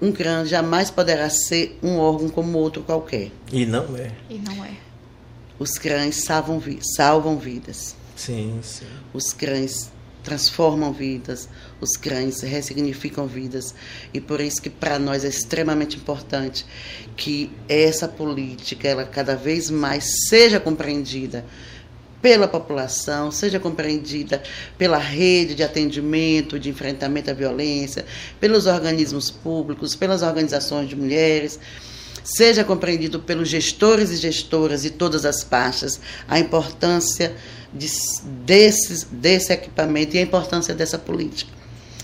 um 0.00 0.12
CRAN 0.12 0.44
jamais 0.44 0.90
poderá 0.90 1.28
ser 1.30 1.78
um 1.82 1.98
órgão 1.98 2.28
como 2.28 2.58
outro 2.58 2.82
qualquer. 2.82 3.30
E 3.52 3.66
não 3.66 3.96
é. 3.96 4.10
E 4.28 4.38
não 4.38 4.64
é. 4.64 4.70
Os 5.58 5.72
CRANs 5.72 6.24
salvam, 6.24 6.58
vi- 6.58 6.78
salvam 6.96 7.38
vidas. 7.38 7.94
Sim, 8.16 8.58
sim. 8.62 8.86
Os 9.12 9.32
CRANs 9.32 9.90
transformam 10.22 10.92
vidas, 10.92 11.48
os 11.80 11.96
cães 11.96 12.42
ressignificam 12.42 13.26
vidas. 13.26 13.74
E 14.12 14.20
por 14.20 14.40
isso 14.40 14.60
que 14.60 14.68
para 14.68 14.98
nós 14.98 15.24
é 15.24 15.28
extremamente 15.28 15.96
importante 15.96 16.66
que 17.16 17.50
essa 17.68 18.06
política 18.06 18.86
ela 18.86 19.04
cada 19.06 19.34
vez 19.34 19.70
mais 19.70 20.28
seja 20.28 20.60
compreendida 20.60 21.44
pela 22.20 22.46
população, 22.46 23.30
seja 23.30 23.58
compreendida 23.58 24.42
pela 24.76 24.98
rede 24.98 25.54
de 25.54 25.62
atendimento, 25.62 26.58
de 26.58 26.68
enfrentamento 26.68 27.30
à 27.30 27.34
violência, 27.34 28.04
pelos 28.38 28.66
organismos 28.66 29.30
públicos, 29.30 29.94
pelas 29.94 30.22
organizações 30.22 30.88
de 30.88 30.96
mulheres, 30.96 31.58
seja 32.22 32.62
compreendido 32.62 33.20
pelos 33.20 33.48
gestores 33.48 34.10
e 34.10 34.16
gestoras 34.16 34.82
de 34.82 34.90
todas 34.90 35.24
as 35.24 35.42
pastas 35.42 36.00
a 36.28 36.38
importância 36.38 37.34
de, 37.72 37.88
desses, 38.44 39.04
desse 39.04 39.52
equipamento 39.52 40.16
e 40.16 40.18
a 40.18 40.22
importância 40.22 40.74
dessa 40.74 40.98
política. 40.98 41.52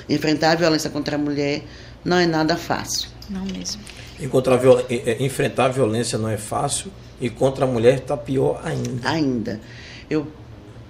Enfrentar 0.09 0.53
a 0.53 0.55
violência 0.55 0.89
contra 0.89 1.17
a 1.17 1.19
mulher 1.19 1.63
não 2.05 2.17
é 2.17 2.27
nada 2.27 2.57
fácil. 2.57 3.09
Não 3.29 3.45
mesmo. 3.45 3.83
Encontrar 4.21 4.57
viol... 4.57 4.83
Enfrentar 5.21 5.67
a 5.67 5.69
violência 5.69 6.17
não 6.17 6.29
é 6.29 6.37
fácil 6.37 6.91
e 7.21 7.29
contra 7.29 7.65
a 7.65 7.69
mulher 7.69 7.99
está 7.99 8.17
pior 8.17 8.61
ainda. 8.65 9.09
Ainda. 9.09 9.61
Eu 10.09 10.27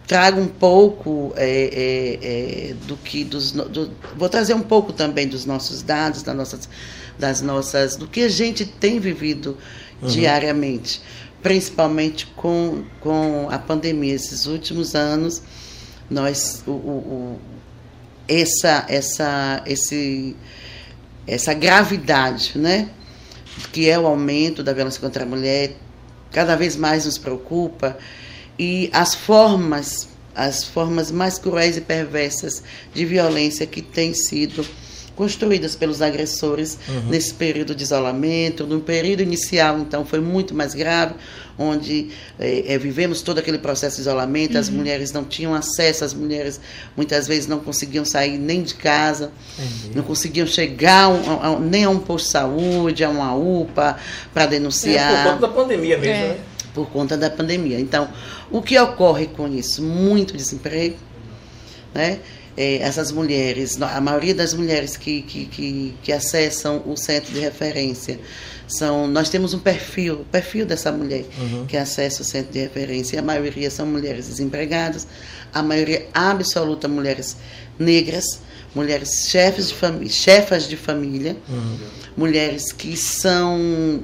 trago 0.07 0.41
um 0.41 0.49
pouco 0.49 1.33
é, 1.37 1.49
é, 1.49 2.71
é, 2.71 2.75
do 2.87 2.97
que 2.97 3.25
dos 3.25 3.53
do, 3.53 3.91
vou 4.17 4.29
trazer 4.29 4.55
um 4.55 4.63
pouco 4.63 4.93
também 4.93 5.27
dos 5.27 5.45
nossos 5.45 5.83
dados 5.83 6.23
das 6.23 6.37
nossas 6.37 6.69
das 7.19 7.43
nossas 7.43 7.97
do 7.97 8.07
que 8.07 8.21
a 8.21 8.29
gente 8.29 8.65
tem 8.65 9.01
vivido 9.01 9.59
uhum. 10.01 10.09
diariamente 10.09 11.03
principalmente 11.47 12.27
com, 12.35 12.83
com 12.99 13.47
a 13.51 13.57
pandemia. 13.57 14.13
Esses 14.13 14.47
últimos 14.47 14.97
anos, 14.97 15.41
nós, 16.11 16.65
o, 16.67 16.73
o, 16.73 17.41
essa, 18.27 18.85
essa, 18.89 19.63
esse, 19.65 20.35
essa 21.25 21.55
gravidade, 21.55 22.59
né, 22.59 22.89
que 23.73 23.89
é 23.89 23.97
o 23.97 24.09
aumento 24.09 24.61
da 24.61 24.73
violência 24.73 25.01
contra 25.01 25.23
a 25.23 25.27
mulher, 25.27 25.77
cada 26.33 26.57
vez 26.57 26.75
mais 26.75 27.05
nos 27.05 27.17
preocupa 27.17 27.97
e 28.59 28.89
as 28.93 29.15
formas, 29.15 30.09
as 30.35 30.65
formas 30.65 31.11
mais 31.11 31.39
cruéis 31.39 31.77
e 31.77 31.81
perversas 31.81 32.63
de 32.95 33.05
violência 33.05 33.67
que 33.67 33.83
têm 33.83 34.15
sido 34.15 34.67
construídas 35.17 35.75
pelos 35.75 36.03
agressores 36.03 36.79
uhum. 36.87 37.09
nesse 37.09 37.33
período 37.33 37.75
de 37.75 37.83
isolamento. 37.83 38.67
No 38.67 38.81
período 38.81 39.23
inicial, 39.23 39.79
então, 39.79 40.05
foi 40.05 40.21
muito 40.21 40.55
mais 40.55 40.75
grave, 40.75 41.15
onde 41.59 42.11
é, 42.39 42.75
é, 42.75 42.79
vivemos 42.79 43.23
todo 43.23 43.39
aquele 43.39 43.59
processo 43.59 43.97
de 43.97 44.03
isolamento, 44.03 44.55
uhum. 44.55 44.61
as 44.61 44.69
mulheres 44.69 45.13
não 45.13 45.25
tinham 45.25 45.55
acesso, 45.55 46.05
as 46.05 46.13
mulheres 46.13 46.61
muitas 46.95 47.27
vezes 47.27 47.47
não 47.47 47.59
conseguiam 47.61 48.05
sair 48.05 48.37
nem 48.37 48.63
de 48.63 48.75
casa, 48.75 49.33
uhum. 49.59 49.93
não 49.95 50.03
conseguiam 50.03 50.47
chegar 50.47 51.11
a, 51.11 51.47
a, 51.49 51.59
nem 51.59 51.85
a 51.85 51.91
um 51.91 51.99
posto 51.99 52.27
de 52.27 52.33
saúde, 52.33 53.03
a 53.03 53.09
uma 53.09 53.35
UPA, 53.35 53.97
para 54.35 54.45
denunciar. 54.45 55.13
É, 55.13 55.23
por 55.25 55.33
conta 55.33 55.47
da 55.47 55.49
pandemia 55.49 55.97
mesmo, 55.97 56.15
é. 56.15 56.29
né? 56.29 56.39
Por 56.77 56.91
conta 56.91 57.17
da 57.17 57.31
pandemia. 57.31 57.81
Então, 57.81 58.09
o 58.51 58.61
que 58.61 58.79
ocorre 58.79 59.27
com 59.27 59.49
isso? 59.49 59.83
Muito 59.83 60.37
desemprego, 60.37 60.97
né? 61.95 62.21
é, 62.57 62.79
essas 62.79 63.13
mulheres, 63.13 63.81
a 63.81 64.01
maioria 64.01 64.35
das 64.35 64.55
mulheres 64.55 64.97
que, 64.97 65.23
que, 65.23 65.47
que, 65.47 65.95
que, 66.03 66.13
acessam 66.13 66.83
o 66.87 66.97
centro 66.97 67.33
de 67.33 67.41
referência 67.41 68.19
são, 68.67 69.07
nós 69.07 69.29
temos 69.29 69.53
um 69.53 69.59
perfil, 69.59 70.23
o 70.23 70.25
perfil 70.25 70.65
dessa 70.65 70.91
mulher 70.91 71.25
uhum. 71.39 71.67
que 71.67 71.77
acessa 71.77 72.23
o 72.23 72.25
centro 72.25 72.53
de 72.53 72.61
referência, 72.61 73.19
a 73.21 73.23
maioria 73.23 73.71
são 73.71 73.85
mulheres 73.85 74.27
desempregadas, 74.27 75.07
a 75.53 75.63
maioria 75.63 76.07
absoluta 76.15 76.89
mulheres 76.89 77.37
negras, 77.79 78.41
mulheres 78.75 79.29
chefes 79.29 79.69
de 79.69 79.75
família, 79.75 80.09
chefas 80.09 80.67
de 80.67 80.77
família, 80.77 81.37
uhum. 81.49 81.79
mulheres 82.17 82.73
que 82.73 82.97
são 82.97 84.01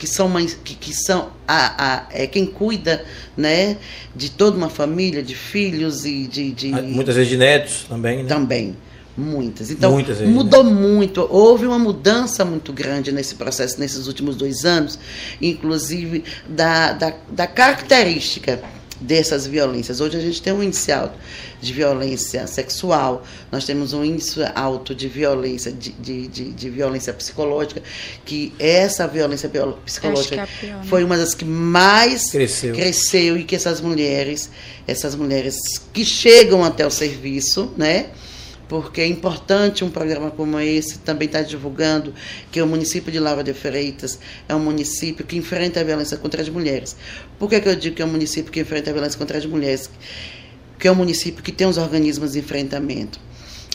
que 0.00 0.06
são 0.06 0.30
mães, 0.30 0.58
que, 0.64 0.74
que 0.74 0.94
são 0.94 1.30
a, 1.46 1.94
a, 1.94 2.06
é 2.10 2.26
quem 2.26 2.46
cuida 2.46 3.04
né, 3.36 3.76
de 4.16 4.30
toda 4.30 4.56
uma 4.56 4.70
família, 4.70 5.22
de 5.22 5.34
filhos 5.34 6.06
e 6.06 6.26
de. 6.26 6.52
de 6.52 6.72
ah, 6.72 6.80
Muitas 6.80 7.16
vezes 7.16 7.30
de 7.30 7.36
netos 7.36 7.84
também. 7.86 8.22
Né? 8.22 8.28
Também. 8.28 8.76
Muitas. 9.14 9.70
Então, 9.70 9.92
Muitas 9.92 10.18
vezes, 10.18 10.32
mudou 10.32 10.64
né? 10.64 10.72
muito. 10.72 11.28
Houve 11.30 11.66
uma 11.66 11.78
mudança 11.78 12.46
muito 12.46 12.72
grande 12.72 13.12
nesse 13.12 13.34
processo, 13.34 13.78
nesses 13.78 14.06
últimos 14.06 14.36
dois 14.36 14.64
anos, 14.64 14.98
inclusive 15.42 16.24
da, 16.48 16.94
da, 16.94 17.14
da 17.30 17.46
característica 17.46 18.62
dessas 19.00 19.46
violências. 19.46 20.00
Hoje 20.00 20.16
a 20.16 20.20
gente 20.20 20.42
tem 20.42 20.52
um 20.52 20.62
índice 20.62 20.92
alto 20.92 21.18
de 21.60 21.72
violência 21.72 22.46
sexual, 22.46 23.24
nós 23.50 23.64
temos 23.64 23.92
um 23.92 24.04
índice 24.04 24.40
alto 24.54 24.94
de 24.94 25.08
violência, 25.08 25.72
de, 25.72 25.92
de, 25.92 26.28
de, 26.28 26.50
de 26.52 26.70
violência 26.70 27.12
psicológica, 27.12 27.82
que 28.24 28.52
essa 28.58 29.06
violência 29.06 29.50
psicológica 29.84 30.42
é 30.42 30.46
pior, 30.46 30.78
né? 30.78 30.84
foi 30.84 31.04
uma 31.04 31.16
das 31.16 31.34
que 31.34 31.44
mais 31.44 32.30
cresceu. 32.30 32.74
cresceu 32.74 33.36
e 33.38 33.44
que 33.44 33.56
essas 33.56 33.80
mulheres, 33.80 34.50
essas 34.86 35.14
mulheres 35.14 35.56
que 35.92 36.04
chegam 36.04 36.64
até 36.64 36.86
o 36.86 36.90
serviço, 36.90 37.72
né? 37.76 38.06
Porque 38.70 39.00
é 39.00 39.06
importante 39.08 39.84
um 39.84 39.90
programa 39.90 40.30
como 40.30 40.60
esse 40.60 41.00
também 41.00 41.26
estar 41.26 41.40
tá 41.40 41.44
divulgando 41.44 42.14
que 42.52 42.62
o 42.62 42.66
município 42.68 43.10
de 43.10 43.18
Laura 43.18 43.42
de 43.42 43.52
Freitas 43.52 44.20
é 44.48 44.54
um 44.54 44.60
município 44.60 45.26
que 45.26 45.36
enfrenta 45.36 45.80
a 45.80 45.82
violência 45.82 46.16
contra 46.16 46.40
as 46.40 46.48
mulheres. 46.48 46.96
Por 47.36 47.50
que, 47.50 47.60
que 47.60 47.68
eu 47.68 47.74
digo 47.74 47.96
que 47.96 48.02
é 48.02 48.04
um 48.04 48.08
município 48.08 48.52
que 48.52 48.60
enfrenta 48.60 48.90
a 48.90 48.92
violência 48.92 49.18
contra 49.18 49.36
as 49.38 49.44
mulheres? 49.44 49.90
Que 50.78 50.86
é 50.86 50.92
um 50.92 50.94
município 50.94 51.42
que 51.42 51.50
tem 51.50 51.66
os 51.66 51.78
organismos 51.78 52.34
de 52.34 52.38
enfrentamento. 52.38 53.18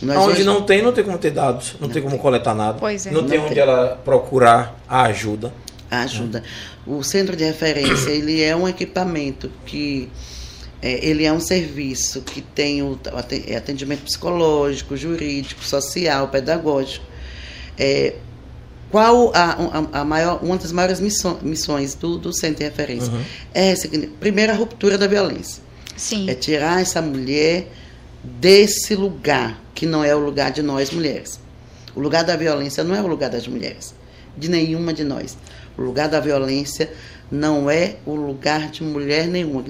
Nós 0.02 0.18
onde 0.18 0.32
hoje... 0.32 0.44
não 0.46 0.62
tem, 0.62 0.82
não 0.82 0.94
tem 0.94 1.04
como 1.04 1.18
ter 1.18 1.32
dados, 1.32 1.74
não, 1.74 1.88
não 1.88 1.94
tem 1.94 2.02
como 2.02 2.14
tem. 2.14 2.22
coletar 2.22 2.56
nada. 2.56 2.78
Pois 2.80 3.06
é. 3.06 3.12
Não, 3.12 3.24
não 3.24 3.28
tem 3.28 3.38
onde 3.38 3.60
ela 3.60 4.00
procurar 4.06 4.82
a 4.88 5.04
ajuda. 5.04 5.54
A 5.92 6.04
ajuda. 6.04 6.42
O 6.88 7.04
centro 7.04 7.36
de 7.36 7.44
referência, 7.44 8.12
ele 8.12 8.42
é 8.42 8.56
um 8.56 8.66
equipamento 8.66 9.52
que 9.66 10.10
é, 10.82 11.06
ele 11.06 11.24
é 11.24 11.32
um 11.32 11.40
serviço 11.40 12.22
que 12.22 12.42
tem 12.42 12.82
o 12.82 13.00
é 13.48 13.56
atendimento 13.56 14.04
psicológico, 14.04 14.96
jurídico, 14.96 15.64
social, 15.64 16.28
pedagógico. 16.28 17.06
É, 17.78 18.16
qual 18.92 19.32
a, 19.36 19.52
a, 19.52 20.02
a, 20.02 20.06
maior, 20.06 20.40
uma 20.44 20.58
das 20.58 20.72
maiores 20.72 21.00
missões, 21.00 21.42
missões 21.42 21.96
do, 21.96 22.18
do 22.18 22.32
centro 22.34 22.60
de 22.60 22.64
referência? 22.64 23.12
Uhum. 23.12 23.24
É 23.54 23.74
primeiro 24.20 24.52
a 24.52 24.56
ruptura 24.56 24.98
da 24.98 25.08
violência. 25.08 25.62
Sim. 25.98 26.30
É 26.30 26.34
tirar 26.34 26.82
essa 26.82 27.02
mulher 27.02 27.68
desse 28.24 28.96
lugar 28.96 29.62
que 29.74 29.86
não 29.86 30.04
é 30.04 30.16
o 30.16 30.20
lugar 30.20 30.52
de 30.52 30.62
nós 30.62 30.92
mulheres. 30.92 31.40
O 31.96 32.00
lugar 32.00 32.24
da 32.24 32.36
violência 32.36 32.84
não 32.84 32.96
é 32.96 33.02
o 33.02 33.08
lugar 33.08 33.30
das 33.30 33.48
mulheres, 33.48 33.94
de 34.38 34.50
nenhuma 34.50 34.94
de 34.94 35.04
nós. 35.04 35.38
O 35.78 35.82
lugar 35.82 36.10
da 36.10 36.20
violência 36.20 36.92
não 37.32 37.70
é 37.70 37.96
o 38.06 38.16
lugar 38.16 38.70
de 38.70 38.84
mulher 38.84 39.28
nenhuma. 39.28 39.64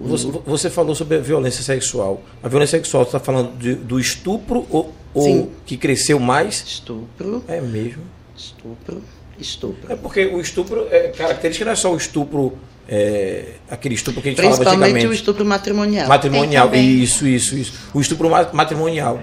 Você, 0.00 0.26
você 0.44 0.70
falou 0.70 0.94
sobre 0.94 1.16
a 1.16 1.20
violência 1.20 1.62
sexual. 1.62 2.22
A 2.42 2.48
violência 2.48 2.78
sexual, 2.78 3.04
você 3.04 3.08
está 3.08 3.20
falando 3.20 3.56
de, 3.58 3.74
do 3.74 3.98
estupro 3.98 4.66
ou, 4.70 4.92
ou 5.14 5.50
que 5.64 5.76
cresceu 5.76 6.18
mais? 6.18 6.62
Estupro. 6.66 7.44
É 7.48 7.60
mesmo? 7.60 8.02
Estupro. 8.36 9.02
Estupro. 9.38 9.92
É 9.92 9.96
porque 9.96 10.26
o 10.26 10.40
estupro, 10.40 10.86
é, 10.90 11.08
característica 11.08 11.64
não 11.64 11.72
é 11.72 11.76
só 11.76 11.92
o 11.92 11.96
estupro, 11.96 12.58
é, 12.88 13.54
aquele 13.70 13.94
estupro 13.94 14.20
que 14.20 14.28
a 14.28 14.32
gente 14.32 14.42
falava 14.42 14.58
Principalmente 14.58 15.06
o 15.06 15.12
estupro 15.12 15.44
matrimonial. 15.44 16.08
Matrimonial, 16.08 16.74
isso, 16.74 17.26
isso, 17.26 17.56
isso. 17.56 17.72
O 17.94 18.00
estupro 18.00 18.28
matrimonial. 18.52 19.20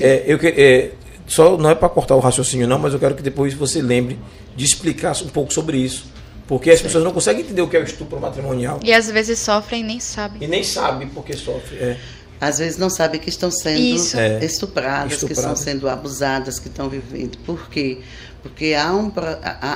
É, 0.00 0.24
eu, 0.26 0.38
é, 0.42 0.90
só 1.26 1.56
não 1.56 1.70
é 1.70 1.74
para 1.74 1.88
cortar 1.88 2.16
o 2.16 2.20
raciocínio 2.20 2.66
não, 2.66 2.78
mas 2.78 2.92
eu 2.92 2.98
quero 2.98 3.14
que 3.14 3.22
depois 3.22 3.54
você 3.54 3.80
lembre 3.80 4.18
de 4.56 4.64
explicar 4.64 5.14
um 5.22 5.28
pouco 5.28 5.52
sobre 5.52 5.78
isso. 5.78 6.06
Porque 6.48 6.70
as 6.70 6.80
pessoas 6.80 7.04
não 7.04 7.12
conseguem 7.12 7.42
entender 7.42 7.60
o 7.60 7.68
que 7.68 7.76
é 7.76 7.80
o 7.80 7.84
estupro 7.84 8.18
matrimonial. 8.18 8.80
E 8.82 8.92
às 8.92 9.08
vezes 9.10 9.38
sofrem 9.38 9.82
e 9.82 9.84
nem 9.84 10.00
sabem. 10.00 10.42
E 10.42 10.46
nem 10.48 10.64
sabem 10.64 11.06
porque 11.08 11.34
sofrem. 11.34 11.78
É. 11.78 12.00
Às 12.40 12.58
vezes 12.58 12.78
não 12.78 12.88
sabem 12.88 13.20
que 13.20 13.28
estão 13.28 13.50
sendo 13.50 13.78
é. 13.78 14.42
estupradas, 14.42 14.44
estupradas, 14.44 15.18
que 15.18 15.32
estão 15.32 15.54
sendo 15.54 15.88
abusadas, 15.88 16.58
que 16.58 16.68
estão 16.68 16.88
vivendo. 16.88 17.36
Por 17.38 17.68
quê? 17.68 18.00
Porque 18.42 18.74
há, 18.74 18.94
um, 18.94 19.12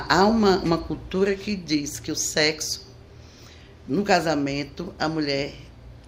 há 0.09 0.25
uma, 0.25 0.57
uma 0.59 0.77
cultura 0.79 1.35
que 1.35 1.55
diz 1.55 1.99
que 1.99 2.11
o 2.11 2.15
sexo, 2.15 2.87
no 3.87 4.03
casamento, 4.03 4.93
a 4.97 5.07
mulher 5.07 5.53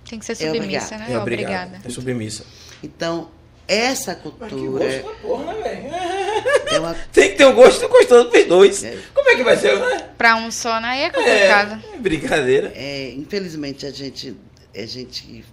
tem 0.09 0.17
que 0.17 0.25
ser 0.25 0.31
é 0.31 0.35
submissa, 0.35 0.95
é 0.95 0.97
né? 0.97 1.07
É 1.09 1.17
obrigada. 1.19 1.79
É 1.83 1.89
submissa. 1.89 2.43
Então, 2.81 3.29
essa 3.67 4.15
cultura. 4.15 4.85
Mas 4.85 4.95
que 4.95 5.01
gosto 5.01 5.03
da 5.07 5.27
porra, 5.27 5.53
né, 5.53 5.61
velho? 5.63 5.95
É 6.75 6.79
uma... 6.79 6.93
Tem 7.13 7.29
que 7.31 7.37
ter 7.37 7.45
um 7.45 7.53
gosto 7.55 7.87
gostoso 7.87 8.29
pros 8.29 8.45
dois. 8.45 8.83
É. 8.83 8.97
Como 9.13 9.29
é 9.29 9.35
que 9.35 9.43
vai 9.43 9.55
ser, 9.55 9.79
né? 9.79 10.09
Pra 10.17 10.35
um 10.35 10.51
só, 10.51 10.79
né? 10.81 11.03
É 11.03 11.09
complicado. 11.09 11.81
É, 11.93 11.97
brincadeira. 11.97 12.71
É, 12.75 13.11
infelizmente, 13.11 13.85
a 13.85 13.91
gente, 13.91 14.35
a 14.75 14.85
gente 14.85 15.45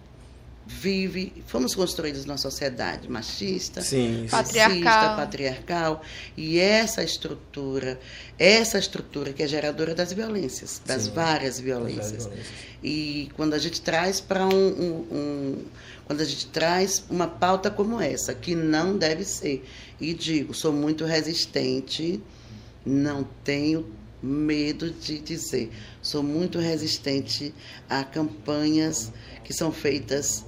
vive, 0.66 1.33
fomos 1.47 1.75
construídos 1.75 2.25
numa 2.25 2.38
sociedade 2.38 3.09
machista, 3.11 3.81
Sim, 3.83 4.23
sim. 4.25 4.28
Patriarcal. 4.31 5.16
patriarcal, 5.16 6.02
e 6.37 6.59
essa 6.59 7.02
estrutura, 7.04 8.00
essa 8.38 8.78
estrutura 8.78 9.33
que 9.33 9.42
é 9.42 9.47
geradora 9.49 9.95
das 9.95 10.12
violências, 10.12 10.81
das 10.87 11.02
Sim. 11.04 11.12
várias 11.14 11.57
Das 11.57 11.61
violências. 11.61 12.25
violências. 12.26 12.47
E 12.83 13.31
quando 13.37 13.54
a 13.54 13.59
gente 13.59 13.81
traz 13.81 14.21
para 14.21 14.47
um, 14.47 14.50
um- 14.50 15.07
um- 15.12 15.64
quando 16.06 16.21
a 16.21 16.25
gente 16.25 16.47
traz 16.47 17.04
uma 17.09 17.26
pauta 17.26 17.71
como 17.71 18.00
essa, 18.00 18.35
que 18.35 18.54
não 18.54 18.97
deve 18.97 19.25
ser, 19.25 19.64
e 20.00 20.12
digo, 20.12 20.52
sou 20.54 20.73
muito 20.73 21.04
resistente, 21.04 22.21
não 22.85 23.26
tenho 23.44 23.87
medo 24.23 24.90
de 24.90 25.18
dizer, 25.18 25.71
sou 26.00 26.23
muito 26.23 26.59
resistente 26.59 27.54
a 27.88 28.04
campanhas 28.04 29.12
que 29.44 29.52
são 29.52 29.73
feitas 29.73 30.44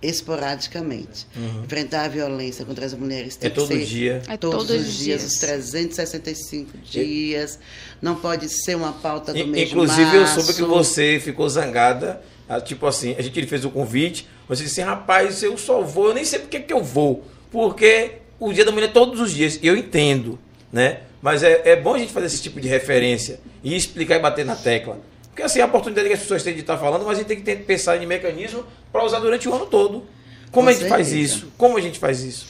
esporadicamente. 0.00 1.26
Enfrentar 1.64 2.04
a 2.04 2.08
violência 2.08 2.64
contra 2.64 2.86
as 2.86 2.94
mulheres 2.94 3.36
tem 3.36 3.50
Uhum. 3.50 3.52
É 3.52 3.56
todo 3.56 3.68
que 3.68 3.74
ser 3.74 3.86
dia. 3.86 4.22
É 4.28 4.36
todos, 4.36 4.66
todos 4.66 4.86
os 4.86 4.94
dias, 4.94 5.24
os 5.24 5.38
365 5.38 6.78
dias. 6.78 7.58
Não 8.00 8.14
pode 8.14 8.48
ser 8.48 8.76
uma 8.76 8.92
pauta 8.92 9.32
do 9.32 9.46
mês 9.46 9.68
de 9.68 9.74
Inclusive, 9.74 10.14
eu 10.14 10.20
março. 10.20 10.40
soube 10.40 10.54
que 10.54 10.62
você 10.62 11.20
ficou 11.20 11.48
zangada. 11.48 12.22
Ah, 12.48 12.60
Tipo 12.60 12.86
assim, 12.86 13.14
a 13.18 13.22
gente 13.22 13.46
fez 13.46 13.64
o 13.64 13.70
convite. 13.70 14.26
Você 14.48 14.64
disse 14.64 14.80
assim, 14.80 14.88
rapaz, 14.88 15.42
eu 15.42 15.56
só 15.58 15.82
vou, 15.82 16.08
eu 16.08 16.14
nem 16.14 16.24
sei 16.24 16.38
porque 16.38 16.60
que 16.60 16.72
eu 16.72 16.82
vou. 16.82 17.24
Porque 17.50 18.12
o 18.40 18.52
dia 18.52 18.64
da 18.64 18.72
mulher 18.72 18.88
é 18.88 18.92
todos 18.92 19.20
os 19.20 19.32
dias. 19.32 19.58
Eu 19.62 19.76
entendo, 19.76 20.38
né? 20.72 21.00
Mas 21.20 21.42
é, 21.42 21.62
é 21.64 21.76
bom 21.76 21.94
a 21.94 21.98
gente 21.98 22.12
fazer 22.12 22.26
esse 22.26 22.40
tipo 22.42 22.60
de 22.60 22.68
referência 22.68 23.40
e 23.62 23.76
explicar 23.76 24.16
e 24.16 24.20
bater 24.20 24.44
na 24.44 24.56
tecla. 24.56 24.98
Porque 25.28 25.42
assim, 25.42 25.60
a 25.60 25.66
oportunidade 25.66 26.08
que 26.08 26.14
as 26.14 26.20
pessoas 26.20 26.42
têm 26.42 26.54
de 26.54 26.60
estar 26.60 26.78
falando, 26.78 27.04
mas 27.04 27.16
a 27.16 27.20
gente 27.22 27.26
tem 27.28 27.40
que 27.40 27.56
pensar 27.64 28.00
em 28.02 28.06
mecanismo 28.06 28.64
para 28.90 29.04
usar 29.04 29.18
durante 29.18 29.48
o 29.48 29.54
ano 29.54 29.66
todo. 29.66 30.04
Como 30.50 30.64
Com 30.64 30.68
a 30.68 30.72
gente 30.72 30.88
faz 30.88 31.08
certeza. 31.08 31.36
isso? 31.36 31.52
Como 31.56 31.76
a 31.76 31.80
gente 31.80 31.98
faz 31.98 32.22
isso? 32.22 32.46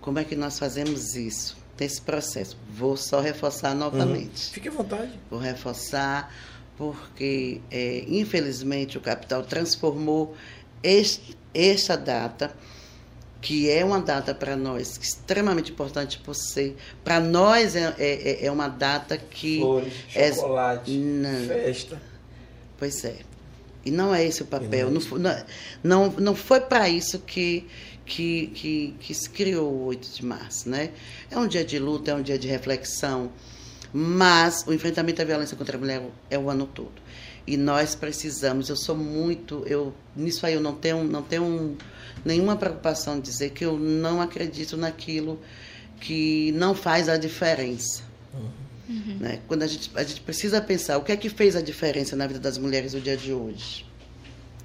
Como 0.00 0.18
é 0.18 0.24
que 0.24 0.36
nós 0.36 0.58
fazemos 0.58 1.16
isso? 1.16 1.56
Nesse 1.78 2.00
processo. 2.00 2.56
Vou 2.70 2.96
só 2.96 3.20
reforçar 3.20 3.74
novamente. 3.74 4.50
Fique 4.50 4.68
à 4.68 4.70
vontade. 4.70 5.10
Vou 5.30 5.40
reforçar, 5.40 6.32
porque, 6.80 7.60
é, 7.70 8.06
infelizmente, 8.08 8.96
o 8.96 9.02
capital 9.02 9.42
transformou 9.42 10.34
este, 10.82 11.36
esta 11.52 11.94
data, 11.94 12.50
que 13.38 13.68
é 13.68 13.84
uma 13.84 14.00
data 14.00 14.34
para 14.34 14.56
nós 14.56 14.98
extremamente 14.98 15.72
importante 15.72 16.18
por 16.20 16.34
ser. 16.34 16.78
Para 17.04 17.20
nós, 17.20 17.76
é, 17.76 17.94
é, 17.98 18.46
é 18.46 18.50
uma 18.50 18.66
data 18.66 19.18
que. 19.18 19.58
Flores, 19.58 19.92
é- 20.14 20.32
chocolate, 20.32 20.90
Não. 20.96 21.48
festa. 21.48 22.00
Pois 22.78 23.04
é. 23.04 23.16
E 23.84 23.90
não 23.90 24.14
é 24.14 24.24
esse 24.24 24.42
o 24.42 24.46
papel. 24.46 24.90
Não 24.90 25.00
é 25.02 25.44
não, 25.82 26.08
não, 26.08 26.10
não 26.12 26.34
foi 26.34 26.60
para 26.60 26.88
isso 26.88 27.18
que, 27.18 27.66
que, 28.06 28.46
que, 28.54 28.94
que 29.00 29.12
se 29.12 29.28
criou 29.28 29.70
o 29.70 29.84
8 29.84 30.16
de 30.16 30.24
março. 30.24 30.66
Né? 30.66 30.92
É 31.30 31.38
um 31.38 31.46
dia 31.46 31.62
de 31.62 31.78
luta, 31.78 32.10
é 32.10 32.14
um 32.14 32.22
dia 32.22 32.38
de 32.38 32.48
reflexão, 32.48 33.30
mas 33.92 34.64
o 34.66 34.72
enfrentamento 34.72 35.20
à 35.20 35.24
violência 35.24 35.56
contra 35.56 35.76
a 35.76 35.80
mulher 35.80 36.02
é 36.28 36.38
o 36.38 36.48
ano 36.48 36.66
todo. 36.66 36.92
E 37.46 37.56
nós 37.56 37.94
precisamos, 37.94 38.68
eu 38.68 38.76
sou 38.76 38.96
muito, 38.96 39.64
eu 39.66 39.94
nisso 40.14 40.46
aí 40.46 40.54
eu 40.54 40.60
não 40.60 40.74
tenho, 40.74 41.02
não 41.04 41.22
tenho 41.22 41.76
nenhuma 42.24 42.56
preocupação 42.56 43.16
de 43.16 43.22
dizer 43.22 43.50
que 43.50 43.64
eu 43.64 43.78
não 43.78 44.20
acredito 44.20 44.76
naquilo 44.76 45.40
que 46.00 46.52
não 46.52 46.74
faz 46.74 47.08
a 47.08 47.16
diferença. 47.16 48.02
Né? 49.20 49.40
Quando 49.46 49.62
a 49.62 49.66
gente, 49.66 49.90
a 49.94 50.02
gente 50.02 50.20
precisa 50.20 50.60
pensar 50.60 50.98
o 50.98 51.04
que 51.04 51.12
é 51.12 51.16
que 51.16 51.28
fez 51.28 51.54
a 51.54 51.60
diferença 51.60 52.16
na 52.16 52.26
vida 52.26 52.40
das 52.40 52.58
mulheres 52.58 52.92
no 52.92 53.00
dia 53.00 53.16
de 53.16 53.32
hoje. 53.32 53.86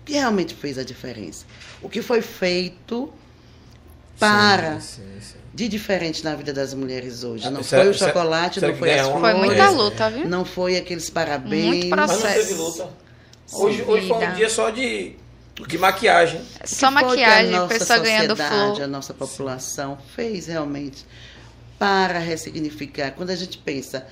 O 0.01 0.05
que 0.05 0.13
realmente 0.13 0.55
fez 0.55 0.77
a 0.77 0.83
diferença? 0.83 1.45
O 1.81 1.89
que 1.89 2.01
foi 2.01 2.21
feito 2.21 3.13
para 4.19 4.79
Sim, 4.79 5.03
sim, 5.03 5.21
sim. 5.21 5.44
De 5.55 5.67
diferente 5.69 6.21
na 6.23 6.35
vida 6.35 6.51
das 6.53 6.73
mulheres 6.73 7.23
hoje? 7.23 7.47
Ah, 7.47 7.49
Não 7.51 7.63
será- 7.63 7.83
foi 7.83 7.91
o 7.91 7.93
será- 7.97 8.07
chocolate, 8.11 8.55
será 8.59 8.67
não 8.67 8.73
que 8.73 8.79
foi 8.79 8.93
as 8.99 9.07
uma- 9.07 9.19
Foi 9.21 9.31
flores, 9.31 9.45
muita 9.47 9.63
É. 9.63 9.69
luta, 9.69 10.09
viu? 10.09 10.27
não 10.27 10.43
foi 10.45 10.75
aqueles 10.77 11.09
parabéns. 11.09 11.65
Muito 11.65 11.87
Mas 11.87 11.99
não 11.99 12.07
processo. 12.19 12.47
teve 12.47 12.53
luta. 12.55 12.89
Hoje, 13.53 13.81
hoje 13.83 14.07
foi 14.07 14.17
um 14.27 14.33
dia 14.33 14.49
só 14.49 14.69
de, 14.69 15.15
de 15.67 15.77
maquiagem. 15.77 16.41
Só 16.65 16.87
que 16.87 16.93
maquiagem, 16.95 17.53
a 17.55 17.59
nossa 17.61 17.73
pessoa 17.79 17.99
ganhando 17.99 18.29
sociedade, 18.35 18.73
flor. 18.75 18.81
A 18.83 18.87
nossa 18.87 19.13
população 19.13 19.97
fez 20.15 20.47
realmente 20.47 21.05
para 21.79 22.19
ressignificar. 22.19 23.11
Quando 23.11 23.29
a 23.29 23.35
gente 23.35 23.57
pensa, 23.57 24.05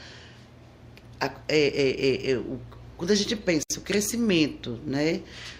a- 1.19 1.31
é, 1.47 1.57
é, 1.57 2.29
é, 2.29 2.31
é, 2.31 2.37
o- 2.37 2.59
quando 2.95 3.11
a 3.11 3.15
gente 3.15 3.35
pensa 3.35 3.63
o 3.77 3.81
crescimento, 3.81 4.79
né, 4.85 5.19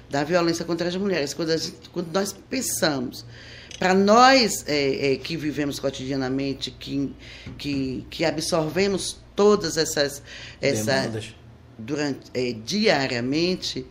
da 0.10 0.24
violência 0.24 0.64
contra 0.64 0.88
as 0.88 0.96
mulheres, 0.96 1.34
quando, 1.34 1.50
a 1.50 1.58
gente- 1.58 1.90
quando 1.92 2.12
nós 2.14 2.32
pensamos 2.50 3.26
para 3.78 3.94
nós 3.94 4.64
é, 4.68 5.14
é, 5.14 5.16
que 5.18 5.36
vivemos 5.36 5.80
cotidianamente, 5.80 6.72
que, 6.72 7.14
que, 7.58 8.06
que 8.10 8.26
absorvemos 8.26 9.18
todas 9.36 9.78
essas, 9.78 10.22
essas 10.62 10.86
Demandas. 10.86 11.36
durante 11.78 12.20
é, 12.34 12.54
diariamente 12.54 13.86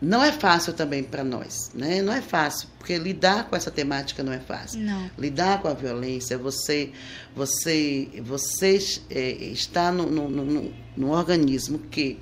não 0.00 0.24
é 0.24 0.32
fácil 0.32 0.72
também 0.72 1.02
para 1.02 1.22
nós, 1.22 1.70
né? 1.74 2.00
Não 2.00 2.12
é 2.12 2.22
fácil 2.22 2.68
porque 2.78 2.96
lidar 2.96 3.50
com 3.50 3.54
essa 3.54 3.70
temática 3.70 4.22
não 4.22 4.32
é 4.32 4.38
fácil. 4.38 4.80
Não. 4.80 5.10
Lidar 5.18 5.60
com 5.60 5.68
a 5.68 5.74
violência, 5.74 6.38
você 6.38 6.90
você 7.36 8.08
você 8.24 8.78
é, 9.10 9.30
está 9.30 9.92
no, 9.92 10.10
no, 10.10 10.30
no, 10.30 10.74
num 10.96 11.10
organismo 11.10 11.78
que 11.78 12.18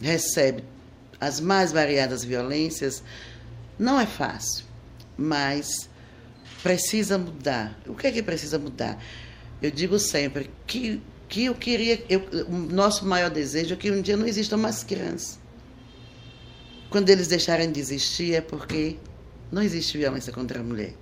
recebe 0.00 0.62
as 1.18 1.40
mais 1.40 1.72
variadas 1.72 2.22
violências, 2.22 3.02
não 3.78 3.98
é 3.98 4.06
fácil, 4.06 4.64
mas 5.18 5.90
precisa 6.62 7.18
mudar. 7.18 7.78
O 7.86 7.94
que 7.94 8.06
é 8.06 8.12
que 8.12 8.22
precisa 8.22 8.58
mudar? 8.58 9.02
Eu 9.60 9.70
digo 9.70 9.98
sempre 9.98 10.50
que, 10.66 11.02
que 11.28 11.46
eu 11.46 11.54
queria, 11.54 12.04
eu, 12.08 12.20
o 12.48 12.56
nosso 12.56 13.04
maior 13.04 13.28
desejo 13.28 13.74
é 13.74 13.76
que 13.76 13.90
um 13.90 14.00
dia 14.00 14.16
não 14.16 14.26
existam 14.26 14.56
mais 14.56 14.84
crianças. 14.84 15.38
Quando 16.88 17.10
eles 17.10 17.26
deixarem 17.26 17.70
de 17.70 17.80
existir 17.80 18.34
é 18.34 18.40
porque 18.40 18.96
não 19.50 19.60
existe 19.60 19.98
violência 19.98 20.32
contra 20.32 20.60
a 20.60 20.62
mulher. 20.62 20.94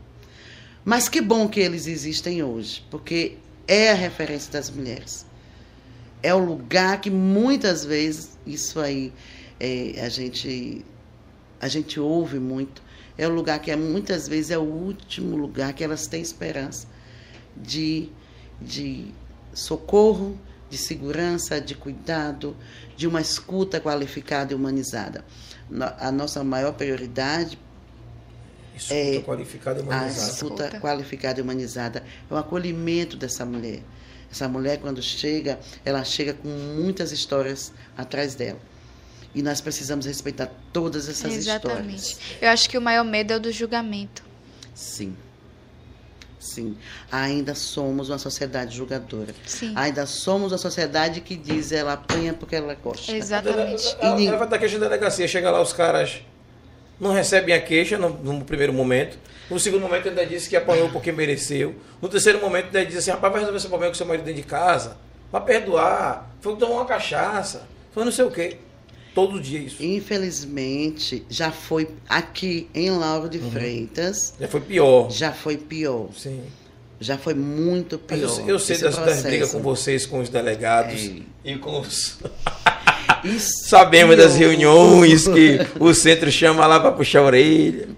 Mas 0.85 1.09
que 1.09 1.21
bom 1.21 1.49
que 1.49 1.61
eles 1.61 1.87
existem 1.87 2.43
hoje, 2.43 2.83
porque 2.91 3.37
é 3.69 3.91
a 3.91 3.95
referência 3.95 4.53
das 4.53 4.71
mulheres. 4.71 5.27
É 6.23 6.35
o 6.35 6.39
lugar 6.39 7.01
que 7.01 7.11
muitas 7.11 7.85
vezes, 7.85 8.39
isso 8.47 8.81
aí 8.81 9.13
é, 9.61 10.01
a, 10.01 10.09
gente, 10.09 10.85
a 11.61 11.69
gente 11.69 12.01
ouve 12.01 12.39
muito, 12.39 12.83
é 13.19 13.27
o 13.27 13.31
lugar 13.31 13.59
que 13.61 13.71
é, 13.71 13.77
muitas 13.77 14.29
vezes 14.29 14.51
é 14.51 14.59
o 14.59 14.63
último 14.63 15.37
lugar 15.37 15.73
que 15.73 15.83
elas 15.83 16.07
têm 16.07 16.21
esperança 16.21 16.87
de, 17.57 18.11
de 18.61 19.07
socorro, 19.55 20.39
de 20.69 20.77
segurança, 20.77 21.61
de 21.61 21.75
cuidado, 21.75 22.57
de 22.97 23.07
uma 23.07 23.21
escuta 23.21 23.81
qualificada 23.81 24.53
e 24.53 24.57
humanizada. 24.57 25.25
A 25.99 26.13
nossa 26.13 26.43
maior 26.45 26.73
prioridade 26.73 27.59
Escuta 28.77 29.23
qualificada 29.25 29.79
e 29.79 29.83
a 29.83 29.87
humanizada. 29.87 30.33
escuta 30.33 30.65
Escuta. 30.65 30.81
qualificada 30.81 31.41
e 31.41 31.43
humanizada 31.43 32.05
é 32.31 32.35
o 32.35 32.37
acolhimento 32.37 33.17
dessa 33.17 33.45
mulher. 33.45 33.83
Essa 34.31 34.49
mulher, 34.49 34.81
quando 34.81 35.01
chega, 35.01 35.59
ela 35.85 36.05
chega 36.05 36.35
com 36.35 36.49
muitas 36.49 37.11
histórias 37.11 37.73
atrás 37.97 38.35
dela. 38.35 38.59
E 39.37 39.43
nós 39.43 39.61
precisamos 39.61 40.07
respeitar 40.07 40.51
todas 40.73 41.11
essas 41.11 41.31
Exatamente. 41.35 41.97
histórias. 42.07 42.19
Eu 42.41 42.49
acho 42.49 42.71
que 42.71 42.79
o 42.79 42.81
maior 42.81 43.05
medo 43.05 43.35
é 43.35 43.37
o 43.37 43.41
do 43.41 43.53
julgamento. 43.53 44.23
Sim. 44.75 45.15
Sim. 46.41 46.75
Ainda 47.13 47.55
somos 47.55 48.09
uma 48.09 48.17
sociedade 48.17 48.75
julgadora. 48.75 49.35
Sim. 49.45 49.75
Ainda 49.77 50.07
somos 50.07 50.53
uma 50.53 50.59
sociedade 50.59 51.21
que 51.21 51.37
diz 51.37 51.71
ela 51.71 51.93
apanha 51.93 52.33
porque 52.33 52.57
ela 52.57 52.75
gosta. 52.77 53.15
Exatamente. 53.15 53.95
Ela, 54.01 54.19
E 54.19 54.27
ela 54.27 54.39
vai 54.39 54.47
estar 54.47 54.59
queixa 54.59 54.79
da 54.79 54.87
delegacia. 54.87 55.29
Chega 55.29 55.51
lá, 55.51 55.61
os 55.61 55.75
caras 55.75 56.23
não 56.99 57.13
recebem 57.13 57.55
a 57.55 57.61
queixa 57.61 57.99
no, 57.99 58.09
no 58.09 58.43
primeiro 58.43 58.73
momento. 58.73 59.19
No 59.51 59.61
segundo 59.61 59.83
momento, 59.83 60.09
ainda 60.09 60.25
disse 60.25 60.49
que 60.49 60.57
apanhou 60.57 60.89
porque 60.89 61.13
mereceu. 61.13 61.75
No 62.01 62.09
terceiro 62.09 62.41
momento, 62.41 62.67
ainda 62.67 62.87
diz 62.87 62.97
assim: 62.97 63.11
rapaz, 63.11 63.33
vai 63.33 63.41
resolver 63.41 63.59
esse 63.59 63.69
problema 63.69 63.93
com 63.93 63.99
seu 63.99 64.07
marido 64.07 64.25
dentro 64.25 64.41
de 64.41 64.49
casa. 64.49 64.97
Vai 65.31 65.45
perdoar. 65.45 66.31
Foi 66.41 66.57
tomar 66.57 66.77
uma 66.77 66.87
cachaça. 66.87 67.69
Foi 67.93 68.03
não 68.03 68.11
sei 68.11 68.25
o 68.25 68.31
quê. 68.31 68.61
Todo 69.17 69.41
dia 69.41 69.59
isso. 69.61 69.83
Infelizmente, 69.83 71.25
já 71.29 71.51
foi 71.51 71.89
aqui 72.09 72.69
em 72.75 72.91
Lauro 72.91 73.29
de 73.31 73.39
Freitas, 73.39 74.35
Já 74.39 74.47
foi 74.47 74.61
pior. 74.61 75.11
já 75.11 75.33
foi 75.33 75.57
pior. 75.57 76.11
Sim. 76.17 76.43
Já 77.01 77.17
foi 77.19 77.33
muito 77.35 77.99
pior. 77.99 78.19
eu, 78.41 78.49
eu 78.49 78.59
sei 78.59 78.77
das, 78.79 78.95
das 78.97 79.23
brigas 79.23 79.53
com 79.53 79.61
vocês, 79.63 80.05
com 80.07 80.21
os 80.21 80.29
delegados 80.29 81.01
É. 81.45 81.51
e 81.53 81.57
com 81.59 81.81
os. 81.81 82.19
Isso 83.25 83.49
Sabemos 83.69 84.17
das 84.19 84.35
pior. 84.37 84.49
reuniões 84.51 85.27
que 85.27 85.59
o 85.81 85.93
centro 85.95 86.31
chama 86.31 86.67
lá 86.67 86.79
para 86.79 86.93
puxar 86.93 87.21
a 87.21 87.25
orelha. 87.25 87.89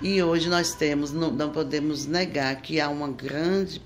E 0.00 0.22
hoje 0.22 0.48
nós 0.48 0.72
temos, 0.74 1.12
não, 1.12 1.30
não 1.30 1.50
podemos 1.50 2.06
negar 2.06 2.56
que 2.62 2.80
há 2.80 2.88
uma 2.88 3.08
grande 3.08 3.82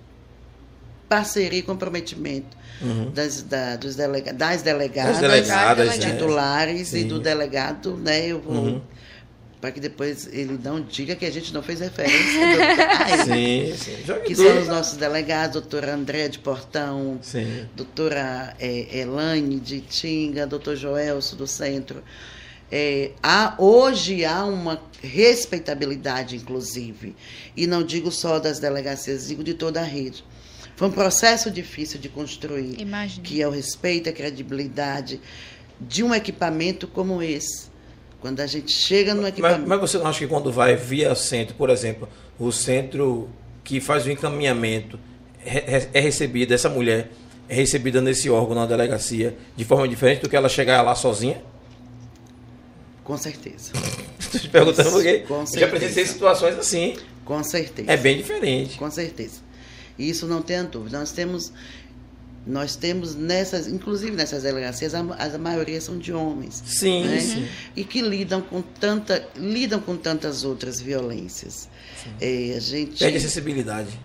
parceria 1.16 1.58
e 1.58 1.62
comprometimento 1.62 2.56
das, 3.14 3.42
da- 3.42 3.76
dos 3.76 3.94
delega, 3.94 4.32
das 4.32 4.62
delegadas, 4.62 5.18
Das 5.18 5.30
delegadas, 5.30 5.98
né? 5.98 6.10
titulares 6.10 6.92
e 6.94 7.04
do 7.04 7.20
delegado, 7.20 7.96
né? 7.96 8.26
Eu 8.26 8.40
vou 8.40 8.54
Uhum. 8.54 8.80
para 9.60 9.70
que 9.70 9.78
depois 9.78 10.26
ele 10.32 10.58
não 10.64 10.80
diga 10.80 11.14
que 11.14 11.24
a 11.26 11.30
gente 11.30 11.52
não 11.54 11.62
fez 11.62 11.78
referência. 11.80 12.40
doutor, 12.56 13.24
sim, 13.26 13.74
sim. 13.76 14.20
Que 14.26 14.34
são 14.34 14.60
os 14.62 14.66
nossos 14.68 14.96
delegados, 14.96 15.52
doutora 15.60 15.94
André 15.94 16.28
de 16.28 16.38
Portão, 16.38 17.18
sim. 17.22 17.66
doutora 17.76 18.56
é, 18.58 18.98
Elaine 19.00 19.60
de 19.60 19.80
Tinga, 19.80 20.46
doutor 20.46 20.74
Joelso 20.74 21.36
do 21.36 21.46
Centro. 21.46 22.02
É, 22.74 23.10
há, 23.22 23.54
hoje 23.58 24.24
há 24.24 24.44
uma 24.46 24.80
respeitabilidade, 25.02 26.36
inclusive, 26.36 27.14
e 27.56 27.66
não 27.66 27.82
digo 27.84 28.10
só 28.10 28.38
das 28.38 28.58
delegacias, 28.58 29.28
digo 29.28 29.44
de 29.44 29.54
toda 29.54 29.80
a 29.80 29.84
rede. 29.84 30.24
Foi 30.76 30.88
um 30.88 30.90
processo 30.90 31.50
difícil 31.50 32.00
de 32.00 32.08
construir, 32.08 32.80
Imagina. 32.80 33.22
que 33.22 33.42
é 33.42 33.46
o 33.46 33.50
respeito, 33.50 34.08
a 34.08 34.12
credibilidade 34.12 35.20
de 35.80 36.02
um 36.02 36.14
equipamento 36.14 36.86
como 36.86 37.22
esse. 37.22 37.70
Quando 38.20 38.40
a 38.40 38.46
gente 38.46 38.72
chega 38.72 39.14
no 39.14 39.26
equipamento. 39.26 39.60
Mas, 39.60 39.68
mas 39.68 39.80
você 39.80 39.98
não 39.98 40.06
acha 40.06 40.20
que 40.20 40.26
quando 40.26 40.52
vai 40.52 40.76
via 40.76 41.14
centro, 41.14 41.54
por 41.56 41.70
exemplo, 41.70 42.08
o 42.38 42.52
centro 42.52 43.28
que 43.64 43.80
faz 43.80 44.06
o 44.06 44.10
encaminhamento 44.10 44.98
é, 45.44 45.88
é 45.92 46.00
recebida, 46.00 46.54
essa 46.54 46.68
mulher 46.68 47.10
é 47.48 47.54
recebida 47.54 48.00
nesse 48.00 48.30
órgão, 48.30 48.54
na 48.54 48.64
delegacia, 48.64 49.36
de 49.56 49.64
forma 49.64 49.86
diferente 49.88 50.22
do 50.22 50.28
que 50.28 50.36
ela 50.36 50.48
chegar 50.48 50.82
lá 50.82 50.94
sozinha? 50.94 51.42
Com 53.04 53.18
certeza. 53.18 53.72
Estou 54.18 54.40
te 54.40 54.48
perguntando 54.48 54.90
porque 54.90 55.18
Com 55.20 55.44
já 55.44 55.68
presenciei 55.68 56.06
situações 56.06 56.56
assim. 56.56 56.96
Com 57.24 57.42
certeza. 57.44 57.90
É 57.90 57.96
bem 57.96 58.16
diferente. 58.16 58.78
Com 58.78 58.90
certeza. 58.90 59.41
Isso 59.98 60.26
não 60.26 60.42
tem 60.42 60.64
dúvida. 60.64 60.98
Nós 60.98 61.12
temos, 61.12 61.52
nós 62.46 62.76
temos 62.76 63.14
nessas, 63.14 63.66
inclusive 63.66 64.16
nessas 64.16 64.42
delegacias, 64.42 64.94
a, 64.94 65.00
a 65.00 65.38
maioria 65.38 65.80
são 65.80 65.98
de 65.98 66.12
homens. 66.12 66.62
Sim, 66.64 67.04
né? 67.04 67.20
sim. 67.20 67.48
E 67.76 67.84
que 67.84 68.00
lidam 68.00 68.40
com 68.40 68.62
tanta, 68.62 69.28
lidam 69.36 69.80
com 69.80 69.96
tantas 69.96 70.44
outras 70.44 70.80
violências. 70.80 71.68
É, 72.20 72.54
a 72.56 72.60
gente 72.60 72.98
perde 72.98 73.18
acessibilidade. 73.18 73.98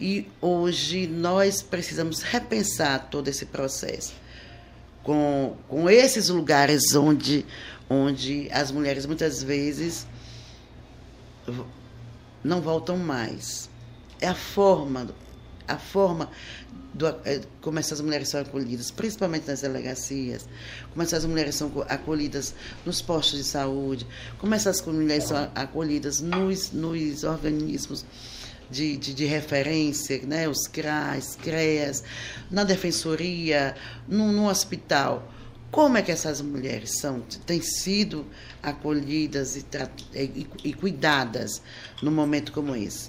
E 0.00 0.26
hoje 0.40 1.06
nós 1.06 1.60
precisamos 1.60 2.22
repensar 2.22 3.08
todo 3.10 3.28
esse 3.28 3.44
processo 3.46 4.14
com, 5.02 5.56
com 5.68 5.90
esses 5.90 6.28
lugares 6.28 6.94
onde 6.94 7.44
onde 7.88 8.48
as 8.52 8.70
mulheres 8.70 9.04
muitas 9.04 9.42
vezes 9.42 10.06
não 12.44 12.60
voltam 12.60 12.96
mais. 12.96 13.69
É 14.20 14.28
a 14.28 14.34
forma, 14.34 15.08
a 15.66 15.78
forma 15.78 16.30
do, 16.92 17.06
é, 17.24 17.40
como 17.60 17.78
essas 17.78 18.00
mulheres 18.00 18.28
são 18.28 18.40
acolhidas, 18.40 18.90
principalmente 18.90 19.46
nas 19.46 19.60
delegacias, 19.62 20.48
como 20.90 21.02
essas 21.02 21.24
mulheres 21.24 21.54
são 21.54 21.72
acolhidas 21.88 22.54
nos 22.84 23.00
postos 23.00 23.38
de 23.38 23.44
saúde, 23.44 24.06
como 24.38 24.54
essas 24.54 24.80
mulheres 24.82 25.24
são 25.24 25.50
acolhidas 25.54 26.20
nos, 26.20 26.72
nos 26.72 27.24
organismos 27.24 28.04
de, 28.70 28.96
de, 28.96 29.14
de, 29.14 29.24
referência, 29.24 30.20
né? 30.24 30.48
os 30.48 30.66
CRAs, 30.68 31.36
CREAS, 31.36 32.04
na 32.50 32.62
defensoria, 32.62 33.74
no, 34.06 34.30
no 34.32 34.48
hospital 34.48 35.28
como 35.70 35.96
é 35.96 36.02
que 36.02 36.10
essas 36.10 36.40
mulheres 36.40 36.98
são, 36.98 37.20
têm 37.46 37.62
sido 37.62 38.26
acolhidas 38.62 39.56
e, 39.56 39.64
e, 40.14 40.46
e 40.64 40.72
cuidadas 40.72 41.62
num 42.02 42.10
momento 42.10 42.50
como 42.52 42.74
esse. 42.74 43.08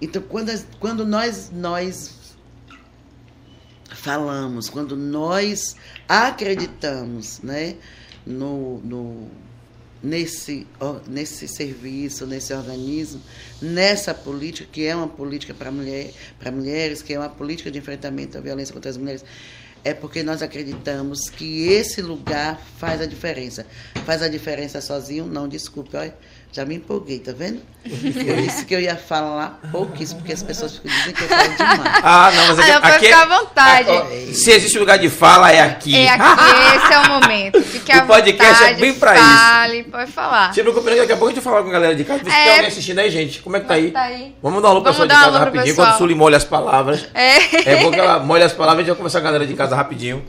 Então, 0.00 0.20
quando, 0.22 0.52
quando 0.78 1.06
nós, 1.06 1.50
nós 1.50 2.14
falamos, 3.90 4.68
quando 4.68 4.96
nós 4.96 5.76
acreditamos 6.08 7.40
né, 7.40 7.76
no, 8.26 8.78
no, 8.80 9.30
nesse, 10.02 10.66
nesse 11.08 11.48
serviço, 11.48 12.26
nesse 12.26 12.52
organismo, 12.52 13.20
nessa 13.60 14.12
política, 14.12 14.68
que 14.70 14.84
é 14.84 14.94
uma 14.94 15.08
política 15.08 15.54
para 15.54 15.70
mulher, 15.70 16.12
mulheres, 16.52 17.02
que 17.02 17.14
é 17.14 17.18
uma 17.18 17.28
política 17.28 17.70
de 17.70 17.78
enfrentamento 17.78 18.36
à 18.36 18.40
violência 18.40 18.74
contra 18.74 18.90
as 18.90 18.96
mulheres, 18.96 19.24
é 19.82 19.94
porque 19.94 20.22
nós 20.22 20.42
acreditamos 20.42 21.30
que 21.30 21.68
esse 21.68 22.02
lugar 22.02 22.60
faz 22.76 23.00
a 23.00 23.06
diferença. 23.06 23.64
Faz 24.04 24.20
a 24.20 24.28
diferença 24.28 24.80
sozinho? 24.80 25.26
Não, 25.26 25.48
desculpe, 25.48 25.96
olha, 25.96 26.12
já 26.56 26.64
me 26.64 26.76
empolguei, 26.76 27.18
tá 27.18 27.32
vendo? 27.36 27.60
Eu 27.86 28.36
disse 28.42 28.64
que 28.64 28.74
eu 28.74 28.80
ia 28.80 28.96
falar 28.96 29.60
pouquíssimo, 29.70 30.18
porque 30.20 30.32
as 30.32 30.42
pessoas 30.42 30.74
ficam 30.76 30.90
dizendo 30.90 31.14
que 31.14 31.22
eu 31.22 31.28
falo 31.28 31.48
demais. 31.56 32.00
Ah, 32.02 32.32
não, 32.34 32.46
mas 32.48 32.58
aqui, 32.58 32.70
ah, 32.72 32.76
aqui 32.78 33.06
ficar 33.06 33.22
à 33.22 33.38
vontade. 33.38 33.90
Aqui, 33.90 34.34
se 34.34 34.50
existe 34.50 34.76
lugar 34.78 34.98
de 34.98 35.08
fala, 35.08 35.52
é 35.52 35.60
aqui. 35.60 35.94
É 35.96 36.08
aqui, 36.10 36.24
esse 36.82 36.92
é 36.92 36.98
o 36.98 37.08
momento. 37.08 37.62
Fique 37.62 37.92
à 37.92 38.02
o 38.02 38.06
podcast 38.08 38.54
vontade, 38.54 38.72
é 38.72 38.80
bem 38.80 38.92
pra 38.94 39.14
fale, 39.14 39.80
isso. 39.80 39.90
pode 39.90 40.10
falar. 40.10 40.52
Se 40.52 40.62
preocupe, 40.62 40.96
daqui 40.96 41.12
a 41.12 41.16
pouco 41.16 41.26
a 41.26 41.28
gente 41.28 41.44
vai 41.44 41.52
falar 41.52 41.62
com 41.62 41.68
a 41.68 41.72
galera 41.72 41.94
de 41.94 42.02
casa, 42.04 42.24
se 42.24 42.28
É. 42.30 42.42
tem 42.42 42.52
alguém 42.54 42.66
assistindo 42.66 42.98
aí, 42.98 43.10
gente. 43.10 43.40
Como 43.40 43.56
é 43.56 43.60
que 43.60 43.66
tá 43.66 43.74
aí? 43.74 43.90
Tá 43.92 44.02
aí. 44.02 44.34
Vamos 44.42 44.60
dar 44.62 44.68
um 44.68 44.70
alô 44.72 44.80
Vamos 44.80 44.96
pessoal 44.98 45.06
de 45.08 45.14
casa 45.24 45.38
rapidinho, 45.38 45.64
pessoal. 45.66 45.86
enquanto 45.86 45.94
o 45.94 45.98
Sully 45.98 46.14
molha 46.16 46.36
as 46.38 46.44
palavras. 46.44 47.06
É. 47.14 47.70
É 47.72 47.82
bom 47.84 47.92
que 47.92 48.00
ela 48.00 48.18
molha 48.18 48.46
as 48.46 48.52
palavras 48.52 48.80
e 48.80 48.80
a 48.80 48.84
gente 48.84 48.88
vai 48.94 48.96
começar 48.96 49.18
a 49.18 49.22
galera 49.22 49.46
de 49.46 49.54
casa 49.54 49.76
rapidinho. 49.76 50.24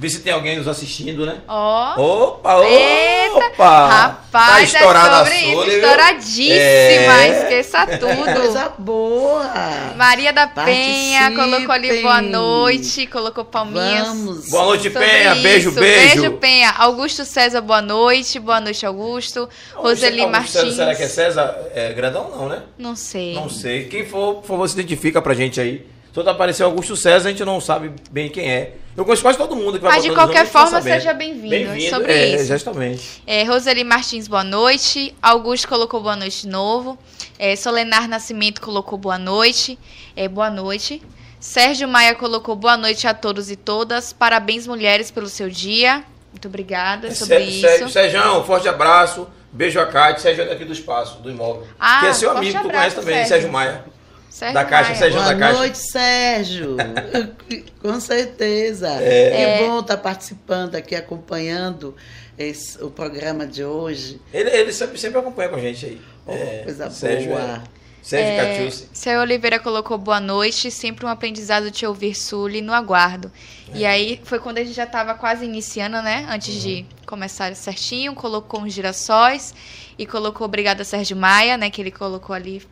Ver 0.00 0.08
se 0.08 0.20
tem 0.20 0.32
alguém 0.32 0.56
nos 0.56 0.66
assistindo, 0.66 1.26
né? 1.26 1.36
Ó. 1.46 1.92
Opa, 2.30 2.56
opa! 2.56 2.66
Eita, 2.66 3.50
Tá 3.54 3.88
Rapaz, 4.32 4.72
estourada 4.72 5.08
é 5.08 5.20
a 5.20 5.24
sobre 5.24 5.38
isso, 5.40 5.50
Sully, 5.52 5.70
viu? 5.70 5.78
estouradíssima, 5.80 7.22
É. 7.24 7.38
esqueça 7.42 7.86
tudo. 8.00 8.34
Coisa 8.40 8.72
boa! 8.78 9.50
Maria 9.96 10.32
da 10.32 10.46
Penha 10.46 11.20
Participem. 11.30 11.36
colocou 11.36 11.74
ali 11.74 12.00
boa 12.02 12.22
noite, 12.22 13.06
colocou 13.08 13.44
palminhas. 13.44 14.08
Vamos! 14.08 14.48
Boa 14.50 14.64
noite, 14.64 14.90
Sobre 14.90 15.06
Penha. 15.06 15.34
Beijo, 15.34 15.68
isso. 15.68 15.78
beijo. 15.80 16.20
Beijo, 16.22 16.30
Penha. 16.38 16.70
Augusto 16.78 17.24
César, 17.26 17.60
boa 17.60 17.82
noite. 17.82 18.38
Boa 18.40 18.58
noite, 18.60 18.86
Augusto. 18.86 19.48
Roseli 19.74 20.22
Augusto 20.22 20.32
Martins. 20.32 20.52
César, 20.52 20.72
será 20.76 20.94
que 20.94 21.02
é 21.02 21.08
César 21.08 21.56
é, 21.74 21.92
Grandão? 21.92 22.30
Não, 22.30 22.48
né? 22.48 22.62
Não 22.78 22.96
sei. 22.96 23.34
Não 23.34 23.50
sei. 23.50 23.84
Quem 23.84 24.06
for, 24.06 24.36
por 24.36 24.46
favor, 24.46 24.66
se 24.66 24.80
identifica 24.80 25.20
pra 25.20 25.34
gente 25.34 25.60
aí. 25.60 25.86
Só 26.12 26.24
tá 26.24 26.32
apareceu 26.32 26.66
Augusto 26.66 26.96
César, 26.96 27.28
a 27.28 27.30
gente 27.30 27.44
não 27.44 27.60
sabe 27.60 27.92
bem 28.10 28.28
quem 28.28 28.50
é. 28.50 28.74
Eu 28.96 29.04
conheço 29.04 29.22
quase 29.22 29.38
todo 29.38 29.54
mundo 29.54 29.74
que 29.74 29.84
vai 29.84 29.92
Mas 29.92 30.02
de 30.02 30.10
qualquer 30.10 30.44
forma, 30.44 30.82
seja 30.82 31.12
bem-vindo. 31.14 31.48
Bem-vindo, 31.50 31.90
Sobre 31.90 32.12
é, 32.12 32.34
isso. 32.34 32.52
Exatamente. 32.52 33.22
É, 33.24 33.44
Roseli 33.44 33.84
Martins, 33.84 34.26
boa 34.26 34.42
noite. 34.42 35.14
Augusto 35.22 35.68
colocou 35.68 36.02
boa 36.02 36.16
noite 36.16 36.42
de 36.42 36.48
novo. 36.48 36.98
É, 37.38 37.54
Solenar 37.54 38.08
Nascimento 38.08 38.60
colocou 38.60 38.98
boa 38.98 39.18
noite. 39.18 39.78
É, 40.16 40.26
boa 40.26 40.50
noite. 40.50 41.00
Sérgio 41.38 41.88
Maia 41.88 42.14
colocou 42.14 42.56
boa 42.56 42.76
noite 42.76 43.06
a 43.06 43.14
todos 43.14 43.48
e 43.50 43.56
todas. 43.56 44.12
Parabéns, 44.12 44.66
mulheres, 44.66 45.10
pelo 45.10 45.28
seu 45.28 45.48
dia. 45.48 46.04
Muito 46.32 46.48
obrigada 46.48 47.06
É 47.08 47.14
sobre 47.14 47.38
Sé- 47.38 47.76
isso. 47.76 47.88
Sé- 47.88 48.10
Sérgio, 48.10 48.44
forte 48.44 48.68
abraço. 48.68 49.28
Beijo 49.52 49.78
a 49.80 49.86
Cátia. 49.86 50.20
Sérgio 50.20 50.42
é 50.42 50.46
daqui 50.48 50.64
do 50.64 50.72
espaço, 50.72 51.20
do 51.22 51.30
imóvel. 51.30 51.66
Ah, 51.78 52.00
que 52.00 52.06
é 52.06 52.12
seu 52.12 52.30
amigo, 52.32 52.52
tu 52.52 52.66
abraço, 52.66 52.72
conhece 52.78 52.96
também, 52.96 53.14
Sérgio. 53.14 53.28
Sérgio 53.28 53.52
Maia. 53.52 53.84
Sérgio 54.30 54.54
da 54.54 54.64
Caixa, 54.64 54.88
Maia. 54.90 54.98
Sérgio 54.98 55.20
Boa 55.20 55.32
da 55.34 55.38
Caixa. 55.38 55.58
noite, 55.58 55.78
Sérgio. 55.78 56.76
Com 57.82 58.00
certeza. 58.00 58.88
É. 59.00 59.42
É, 59.62 59.66
bom 59.66 59.80
estar 59.80 59.96
participando 59.98 60.76
aqui, 60.76 60.94
acompanhando 60.94 61.94
esse- 62.38 62.82
o 62.82 62.90
programa 62.90 63.46
de 63.46 63.64
hoje. 63.64 64.20
Ele, 64.32 64.48
ele 64.50 64.72
sempre, 64.72 64.98
sempre 64.98 65.18
acompanha 65.18 65.48
com 65.48 65.56
a 65.56 65.60
gente 65.60 65.84
aí. 65.86 66.00
Oh, 66.26 66.64
coisa 66.64 66.88
Sérgio 66.90 67.30
boa. 67.30 67.40
É, 67.42 67.80
Sérgio 68.02 68.30
É, 68.32 68.36
Catiusi. 68.54 68.88
Seu 68.94 69.20
Oliveira 69.20 69.58
colocou 69.58 69.98
boa 69.98 70.20
noite, 70.20 70.70
sempre 70.70 71.04
um 71.04 71.08
aprendizado 71.08 71.70
te 71.70 71.84
ouvir, 71.84 72.14
Sully, 72.14 72.62
no 72.62 72.72
aguardo. 72.72 73.30
E 73.74 73.84
aí 73.84 74.20
foi 74.24 74.38
quando 74.38 74.58
a 74.58 74.64
gente 74.64 74.74
já 74.74 74.84
estava 74.84 75.14
quase 75.14 75.44
iniciando, 75.44 76.00
né? 76.02 76.26
Antes 76.30 76.54
de 76.62 76.86
começar 77.06 77.54
certinho, 77.54 78.14
colocou 78.14 78.60
uns 78.62 78.72
girassóis 78.72 79.54
e 79.98 80.06
colocou 80.06 80.44
obrigada 80.46 80.82
Sérgio 80.82 81.16
Maia, 81.16 81.56
né? 81.58 81.68
Que 81.68 81.80
ele 81.82 81.90
colocou 81.90 82.34
ali, 82.34 82.62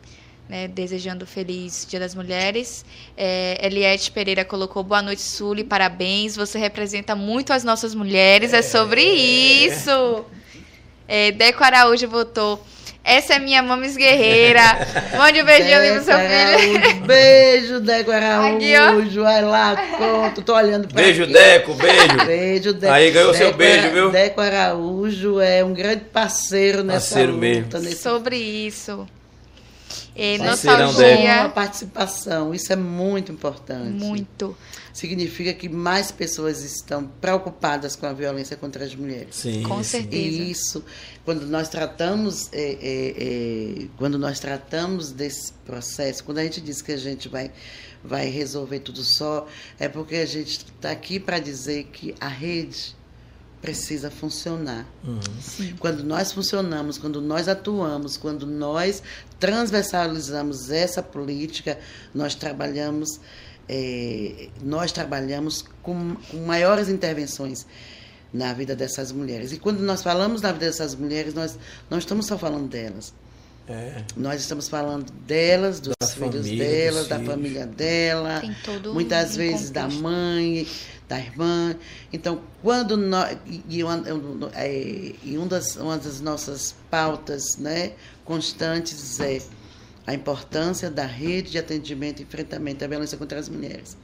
né? 0.49 0.67
Desejando 0.67 1.25
feliz 1.27 1.85
Dia 1.87 1.99
das 1.99 2.15
Mulheres. 2.15 2.83
É, 3.15 3.59
Eliette 3.65 4.11
Pereira 4.11 4.43
colocou 4.43 4.83
boa 4.83 5.01
noite, 5.01 5.21
Sully, 5.21 5.63
parabéns. 5.63 6.35
Você 6.35 6.57
representa 6.57 7.15
muito 7.15 7.53
as 7.53 7.63
nossas 7.63 7.93
mulheres, 7.93 8.51
é, 8.53 8.61
sobre 8.63 9.01
isso. 9.03 10.25
É, 11.07 11.31
Deco 11.31 11.63
Araújo 11.63 12.07
votou. 12.07 12.63
Essa 13.01 13.35
é 13.35 13.39
minha 13.39 13.63
mames 13.63 13.95
guerreira. 13.95 14.61
Mande 15.17 15.41
um 15.41 15.45
beijinho 15.45 15.77
ali 15.77 15.93
pro 15.95 16.03
seu 16.03 16.17
filho. 16.17 16.77
Araújo, 16.77 17.05
Beijo, 17.05 17.79
Deco. 17.79 18.11
Araújo. 18.11 19.23
Vai 19.23 19.41
lá, 19.41 19.75
conto. 19.97 20.41
Tô 20.41 20.53
olhando 20.55 20.87
pra 20.87 21.01
Beijo, 21.01 21.23
aqui. 21.23 21.33
Deco, 21.33 21.73
beijo. 21.75 22.25
Beijo, 22.25 22.73
Deco. 22.73 22.93
Aí 22.93 23.09
ganhou 23.11 23.33
seu 23.33 23.47
Deco 23.47 23.57
beijo, 23.57 23.79
Ara- 23.85 23.89
viu? 23.93 24.11
Deco 24.11 24.41
Araújo 24.41 25.39
é 25.39 25.63
um 25.63 25.73
grande 25.73 26.01
parceiro 26.05 26.83
nessa 26.83 26.99
Parceiro 27.15 27.31
luta. 27.33 27.41
mesmo. 27.41 27.79
Nesse 27.79 28.01
Sobre 28.03 28.35
isso. 28.37 29.07
Parceirão 30.37 30.87
nostalgia. 30.87 31.37
Boa 31.37 31.49
participação, 31.49 32.53
isso 32.53 32.73
é 32.73 32.75
muito 32.75 33.31
importante. 33.31 34.03
Muito. 34.03 34.55
Significa 34.93 35.53
que 35.53 35.69
mais 35.69 36.11
pessoas 36.11 36.61
estão 36.63 37.07
preocupadas 37.21 37.95
com 37.95 38.05
a 38.05 38.11
violência 38.11 38.57
contra 38.57 38.83
as 38.83 38.93
mulheres. 38.93 39.35
Sim, 39.35 39.63
Com 39.63 39.81
certeza. 39.83 40.21
E 40.21 40.51
isso, 40.51 40.83
quando 41.23 41.45
nós 41.45 41.69
tratamos, 41.69 42.49
é, 42.51 42.77
é, 42.81 43.83
é, 43.83 43.87
quando 43.97 44.17
nós 44.19 44.39
tratamos 44.39 45.11
desse 45.11 45.53
processo, 45.65 46.23
quando 46.23 46.39
a 46.39 46.43
gente 46.43 46.59
diz 46.59 46.81
que 46.81 46.91
a 46.91 46.97
gente 46.97 47.29
vai, 47.29 47.51
vai 48.03 48.27
resolver 48.27 48.79
tudo 48.79 49.03
só, 49.03 49.47
é 49.79 49.87
porque 49.87 50.15
a 50.15 50.25
gente 50.25 50.65
está 50.65 50.91
aqui 50.91 51.19
para 51.19 51.39
dizer 51.39 51.85
que 51.85 52.13
a 52.19 52.27
rede 52.27 52.98
precisa 53.61 54.09
funcionar. 54.09 54.85
Uhum. 55.03 55.75
Quando 55.79 56.03
nós 56.03 56.31
funcionamos, 56.31 56.97
quando 56.97 57.21
nós 57.21 57.47
atuamos, 57.47 58.17
quando 58.17 58.45
nós 58.45 59.03
transversalizamos 59.39 60.69
essa 60.69 61.03
política, 61.03 61.77
nós 62.13 62.35
trabalhamos, 62.35 63.19
é, 63.67 64.49
nós 64.61 64.91
trabalhamos 64.91 65.65
com, 65.81 66.15
com 66.15 66.37
maiores 66.45 66.89
intervenções 66.89 67.65
na 68.33 68.53
vida 68.53 68.75
dessas 68.75 69.11
mulheres. 69.11 69.51
E 69.51 69.57
quando 69.57 69.79
nós 69.81 70.01
falamos 70.01 70.41
na 70.41 70.51
vida 70.51 70.65
dessas 70.65 70.95
mulheres, 70.95 71.33
nós 71.33 71.57
não 71.89 71.97
estamos 71.97 72.27
só 72.27 72.37
falando 72.37 72.69
delas. 72.69 73.13
É. 73.69 74.03
Nós 74.17 74.41
estamos 74.41 74.67
falando 74.67 75.11
delas, 75.27 75.79
dos 75.79 75.93
da 76.01 76.07
filhos 76.07 76.47
família, 76.47 76.65
delas, 76.65 77.07
da 77.07 77.15
filhos. 77.19 77.31
família 77.31 77.65
dela, 77.67 78.41
muitas 78.91 79.35
vezes 79.35 79.69
da 79.69 79.87
mãe, 79.87 80.67
da 81.07 81.19
irmã. 81.19 81.75
Então, 82.11 82.41
quando 82.63 82.97
nós. 82.97 83.37
E, 83.69 83.83
uma, 83.83 84.03
é, 84.55 85.13
e 85.23 85.37
um 85.37 85.47
das, 85.47 85.75
uma 85.75 85.99
das 85.99 86.19
nossas 86.19 86.73
pautas 86.89 87.57
né, 87.57 87.91
constantes 88.25 89.19
é 89.19 89.39
a 90.07 90.15
importância 90.15 90.89
da 90.89 91.05
rede 91.05 91.51
de 91.51 91.59
atendimento 91.59 92.21
e 92.21 92.23
enfrentamento 92.23 92.83
à 92.83 92.87
violência 92.87 93.19
contra 93.19 93.39
as 93.39 93.47
mulheres. 93.47 93.95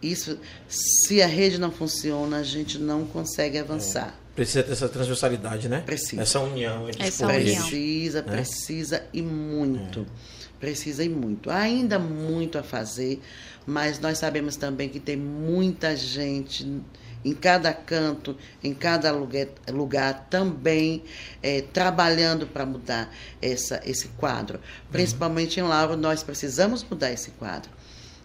Isso, 0.00 0.38
se 0.68 1.20
a 1.20 1.26
rede 1.26 1.58
não 1.58 1.72
funciona, 1.72 2.36
a 2.36 2.42
gente 2.44 2.78
não 2.78 3.04
consegue 3.04 3.58
avançar. 3.58 4.16
É. 4.22 4.25
Precisa 4.36 4.62
ter 4.62 4.72
essa 4.72 4.88
transversalidade, 4.88 5.66
né? 5.66 5.80
Precisa. 5.80 6.20
Essa 6.20 6.40
união 6.40 6.86
entre 6.88 7.02
essa 7.02 7.26
os 7.26 7.32
união. 7.34 7.62
Precisa, 7.62 8.22
né? 8.22 8.32
precisa 8.32 9.06
e 9.10 9.22
muito. 9.22 10.00
É. 10.00 10.36
Precisa 10.60 11.02
e 11.02 11.08
muito. 11.08 11.50
Ainda 11.50 11.98
muito 11.98 12.58
a 12.58 12.62
fazer, 12.62 13.20
mas 13.66 13.98
nós 13.98 14.18
sabemos 14.18 14.56
também 14.56 14.90
que 14.90 15.00
tem 15.00 15.16
muita 15.16 15.96
gente 15.96 16.82
em 17.24 17.32
cada 17.32 17.72
canto, 17.72 18.36
em 18.62 18.72
cada 18.72 19.10
lugar, 19.10 19.48
lugar 19.72 20.26
também 20.30 21.02
é, 21.42 21.60
trabalhando 21.60 22.46
para 22.46 22.64
mudar 22.64 23.12
essa, 23.40 23.80
esse 23.84 24.08
quadro. 24.08 24.60
Principalmente 24.92 25.60
uhum. 25.60 25.66
em 25.66 25.70
Lauro, 25.70 25.96
nós 25.96 26.22
precisamos 26.22 26.84
mudar 26.84 27.10
esse 27.10 27.30
quadro. 27.32 27.70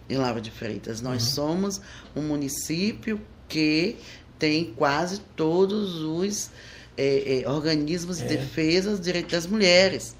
Em 0.08 0.16
Lauro 0.16 0.40
de 0.40 0.50
Freitas, 0.50 1.00
nós 1.00 1.24
uhum. 1.24 1.30
somos 1.30 1.80
um 2.14 2.22
município 2.22 3.20
que 3.48 3.96
tem 4.42 4.74
quase 4.76 5.20
todos 5.36 6.00
os 6.02 6.50
é, 6.98 7.42
é, 7.44 7.48
organismos 7.48 8.18
de 8.18 8.24
é. 8.24 8.26
defesa 8.26 8.90
dos 8.90 9.00
direitos 9.00 9.30
das 9.30 9.46
mulheres. 9.46 10.16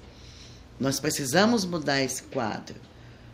Nós 0.79 0.97
precisamos 0.97 1.65
mudar 1.65 2.01
esse 2.01 2.23
quadro. 2.23 2.75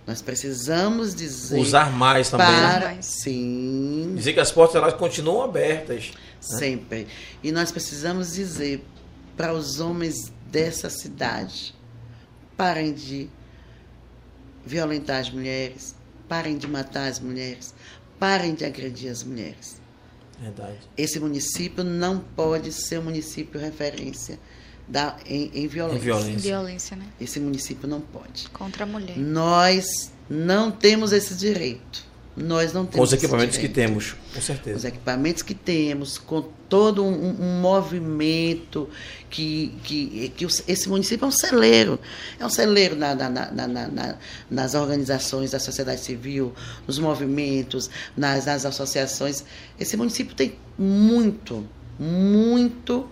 Nós 0.08 0.20
precisamos 0.20 1.14
dizer. 1.14 1.60
Usar 1.60 1.92
mais 1.92 2.32
também. 2.32 2.48
Né? 2.48 2.72
Para, 2.72 2.92
né? 2.94 3.02
Sim. 3.04 4.16
Dizer 4.16 4.34
que 4.34 4.40
as 4.40 4.52
portas 4.52 4.78
elas 4.78 4.96
continuam 4.96 5.44
abertas. 5.44 6.06
Né? 6.08 6.58
Sempre. 6.58 7.08
E 7.44 7.52
nós 7.52 7.72
precisamos 7.72 8.34
dizer 8.34 8.84
para 9.38 9.54
os 9.54 9.80
homens 9.80 10.34
dessa 10.48 10.90
cidade: 10.90 11.76
parem 12.58 12.94
de 12.94 13.30
violentar 14.66 15.20
as 15.20 15.30
mulheres, 15.30 15.94
parem 16.28 16.58
de 16.58 16.68
matar 16.68 17.08
as 17.08 17.20
mulheres, 17.20 17.76
parem 18.20 18.56
de 18.56 18.66
agredir 18.66 19.12
as 19.12 19.24
mulheres. 19.24 19.79
Verdade. 20.42 20.78
Esse 20.98 21.20
município 21.20 21.84
não 21.84 22.20
pode 22.20 22.72
ser 22.72 23.00
um 23.00 23.04
município 23.04 23.60
referência 23.60 24.40
da, 24.88 25.18
em, 25.26 25.52
em 25.54 25.68
violência. 25.68 25.98
Em 25.98 26.02
violência. 26.02 26.40
violência, 26.40 26.98
né? 26.98 27.06
Esse 27.20 27.40
município 27.40 27.88
não 27.88 28.02
pode. 28.02 28.50
Contra 28.50 28.84
a 28.84 28.88
mulher. 28.88 29.18
Nós 29.18 30.12
não 30.30 30.72
temos 30.72 31.12
esse 31.12 31.36
direito. 31.36 32.09
Nós 32.42 32.74
não 32.74 32.86
temos. 32.86 32.96
Com 32.96 33.04
os 33.04 33.14
equipamentos 33.14 33.58
que 33.58 33.68
temos, 33.68 34.16
com 34.34 34.42
certeza. 34.42 34.78
Os 34.78 34.86
equipamentos 34.86 35.44
que 35.44 35.54
temos, 35.54 36.18
com 36.18 36.42
todo 36.70 37.04
um, 37.04 37.36
um 37.40 37.60
movimento 37.60 38.88
que, 39.30 39.74
que, 39.84 40.32
que 40.36 40.46
esse 40.68 40.88
município 40.88 41.26
é 41.26 41.28
um 41.28 41.32
celeiro. 41.32 42.00
É 42.40 42.46
um 42.46 42.50
celeiro 42.50 42.96
na, 42.96 43.14
na, 43.14 43.30
na, 43.30 43.68
na, 43.68 44.16
nas 44.50 44.74
organizações 44.76 45.52
da 45.52 45.60
sociedade 45.60 46.02
civil, 46.02 46.54
nos 46.88 46.98
movimentos, 46.98 47.90
nas, 48.16 48.46
nas 48.46 48.66
associações. 48.66 49.44
Esse 49.80 49.98
município 49.98 50.36
tem 50.36 50.56
muito, 50.78 51.68
muito 52.00 53.10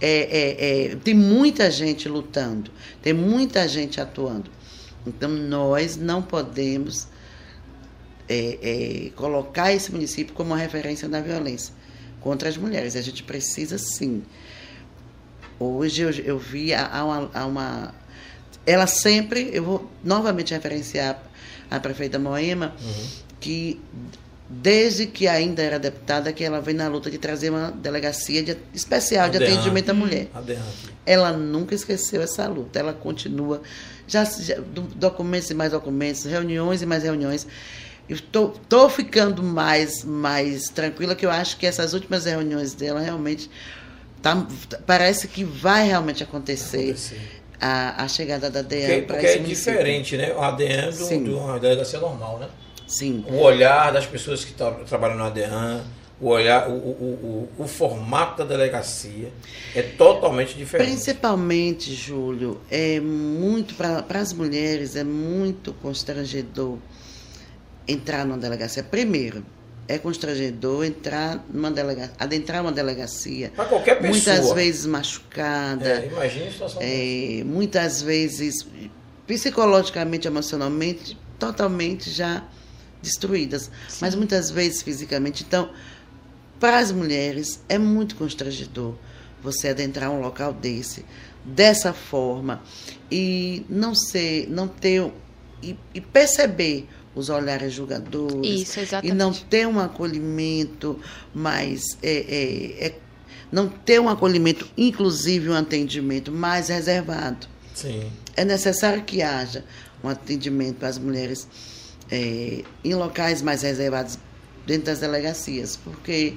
é, 0.00 0.08
é, 0.08 0.92
é, 0.92 0.96
tem 0.96 1.14
muita 1.14 1.70
gente 1.70 2.08
lutando, 2.08 2.72
tem 3.00 3.12
muita 3.12 3.68
gente 3.68 4.00
atuando. 4.00 4.50
Então, 5.06 5.28
nós 5.28 5.96
não 5.96 6.20
podemos 6.20 7.06
é, 8.32 8.58
é, 8.62 9.10
colocar 9.10 9.72
esse 9.72 9.92
município 9.92 10.34
como 10.34 10.50
uma 10.50 10.56
referência 10.56 11.08
da 11.08 11.20
violência 11.20 11.74
contra 12.20 12.48
as 12.48 12.56
mulheres. 12.56 12.96
A 12.96 13.02
gente 13.02 13.22
precisa, 13.22 13.76
sim. 13.76 14.22
Hoje 15.58 16.02
eu, 16.02 16.10
eu 16.10 16.38
vi 16.38 16.72
há 16.72 17.04
uma, 17.04 17.30
há 17.34 17.46
uma. 17.46 17.94
Ela 18.64 18.86
sempre. 18.86 19.50
Eu 19.52 19.64
vou 19.64 19.90
novamente 20.02 20.54
referenciar 20.54 21.22
a 21.70 21.78
prefeita 21.78 22.18
Moema, 22.18 22.74
uhum. 22.80 23.06
que 23.38 23.80
desde 24.48 25.06
que 25.06 25.26
ainda 25.26 25.62
era 25.62 25.78
deputada, 25.78 26.32
que 26.32 26.44
ela 26.44 26.60
vem 26.60 26.74
na 26.74 26.88
luta 26.88 27.10
de 27.10 27.16
trazer 27.16 27.50
uma 27.50 27.70
delegacia 27.70 28.42
de, 28.42 28.56
especial 28.74 29.30
de 29.30 29.42
atendimento 29.42 29.90
à 29.90 29.94
mulher. 29.94 30.28
Ela 31.06 31.32
nunca 31.32 31.74
esqueceu 31.74 32.20
essa 32.20 32.46
luta, 32.46 32.78
ela 32.78 32.92
continua, 32.92 33.62
já, 34.06 34.24
já 34.24 34.56
documentos 34.94 35.50
e 35.50 35.54
mais 35.54 35.72
documentos, 35.72 36.24
reuniões 36.24 36.82
e 36.82 36.86
mais 36.86 37.02
reuniões. 37.02 37.46
Estou 38.08 38.90
ficando 38.90 39.42
mais, 39.42 40.04
mais 40.04 40.68
tranquila, 40.68 41.14
que 41.14 41.24
eu 41.24 41.30
acho 41.30 41.56
que 41.56 41.66
essas 41.66 41.94
últimas 41.94 42.24
reuniões 42.24 42.74
dela 42.74 43.00
realmente 43.00 43.48
tá, 44.20 44.46
parece 44.86 45.28
que 45.28 45.44
vai 45.44 45.86
realmente 45.86 46.22
acontecer. 46.22 46.90
acontecer. 46.90 47.42
A, 47.64 48.02
a 48.02 48.08
chegada 48.08 48.50
da 48.50 48.64
para 48.64 48.76
esse 48.76 49.02
Porque 49.02 49.26
é 49.26 49.38
município. 49.38 49.72
diferente, 49.72 50.16
né? 50.16 50.34
A 50.36 50.50
DEAN 50.50 50.90
de 50.90 51.30
uma 51.30 51.60
delegacia 51.60 52.00
normal, 52.00 52.40
né? 52.40 52.48
Sim. 52.92 53.24
O 53.28 53.36
olhar 53.36 53.90
das 53.90 54.04
pessoas 54.04 54.44
que 54.44 54.52
trabalham 54.52 55.16
no 55.16 55.24
ADEAN, 55.24 55.82
o 56.20 56.28
olhar, 56.28 56.68
o, 56.68 56.74
o, 56.74 57.48
o, 57.58 57.62
o, 57.64 57.66
formato 57.66 58.38
da 58.38 58.44
delegacia 58.44 59.32
é 59.74 59.80
totalmente 59.82 60.54
diferente. 60.54 60.90
Principalmente, 60.90 61.94
Júlio, 61.94 62.60
é 62.70 63.00
muito 63.00 63.74
para 63.74 64.04
as 64.20 64.32
mulheres 64.32 64.94
é 64.94 65.02
muito 65.02 65.72
constrangedor 65.74 66.76
entrar 67.86 68.24
numa 68.24 68.38
delegacia. 68.38 68.82
Primeiro, 68.82 69.44
é 69.88 69.98
constrangedor 69.98 70.84
entrar 70.84 71.44
numa 71.52 71.70
delegacia, 71.70 72.14
adentrar 72.18 72.62
uma 72.62 72.72
delegacia. 72.72 73.52
Para 73.54 73.64
qualquer 73.66 73.96
pessoa. 73.96 74.10
Muitas 74.10 74.52
vezes 74.52 74.86
machucada. 74.86 75.88
É, 75.88 76.06
imagine 76.06 76.48
a 76.48 76.52
situação. 76.52 76.80
É, 76.82 77.42
muitas 77.44 78.02
vezes 78.02 78.66
psicologicamente, 79.26 80.26
emocionalmente, 80.26 81.18
totalmente 81.38 82.10
já 82.10 82.44
destruídas, 83.02 83.70
Sim. 83.88 83.98
mas 84.00 84.14
muitas 84.14 84.50
vezes 84.50 84.82
fisicamente. 84.82 85.44
Então, 85.46 85.70
para 86.60 86.78
as 86.78 86.92
mulheres 86.92 87.60
é 87.68 87.76
muito 87.76 88.14
constrangedor 88.14 88.94
você 89.42 89.70
adentrar 89.70 90.10
um 90.10 90.20
local 90.20 90.52
desse, 90.52 91.04
dessa 91.44 91.92
forma 91.92 92.62
e 93.10 93.66
não 93.68 93.94
ser, 93.94 94.48
não 94.48 94.68
ter 94.68 95.10
e, 95.60 95.76
e 95.92 96.00
perceber 96.00 96.88
os 97.14 97.28
olhares 97.28 97.72
julgadores 97.72 98.62
Isso, 98.62 98.80
exatamente. 98.80 99.12
e 99.12 99.14
não 99.14 99.32
ter 99.32 99.66
um 99.66 99.78
acolhimento 99.78 100.98
mais 101.34 101.82
é, 102.02 102.10
é, 102.10 102.86
é, 102.86 102.94
não 103.50 103.68
ter 103.68 104.00
um 104.00 104.08
acolhimento, 104.08 104.66
inclusive 104.76 105.50
um 105.50 105.54
atendimento 105.54 106.32
mais 106.32 106.68
reservado. 106.68 107.46
Sim. 107.74 108.10
É 108.34 108.44
necessário 108.44 109.02
que 109.02 109.22
haja 109.22 109.64
um 110.02 110.08
atendimento 110.08 110.76
para 110.76 110.88
as 110.88 110.98
mulheres 110.98 111.46
é, 112.10 112.62
em 112.82 112.94
locais 112.94 113.42
mais 113.42 113.62
reservados 113.62 114.18
dentro 114.66 114.86
das 114.86 115.00
delegacias, 115.00 115.76
porque 115.76 116.34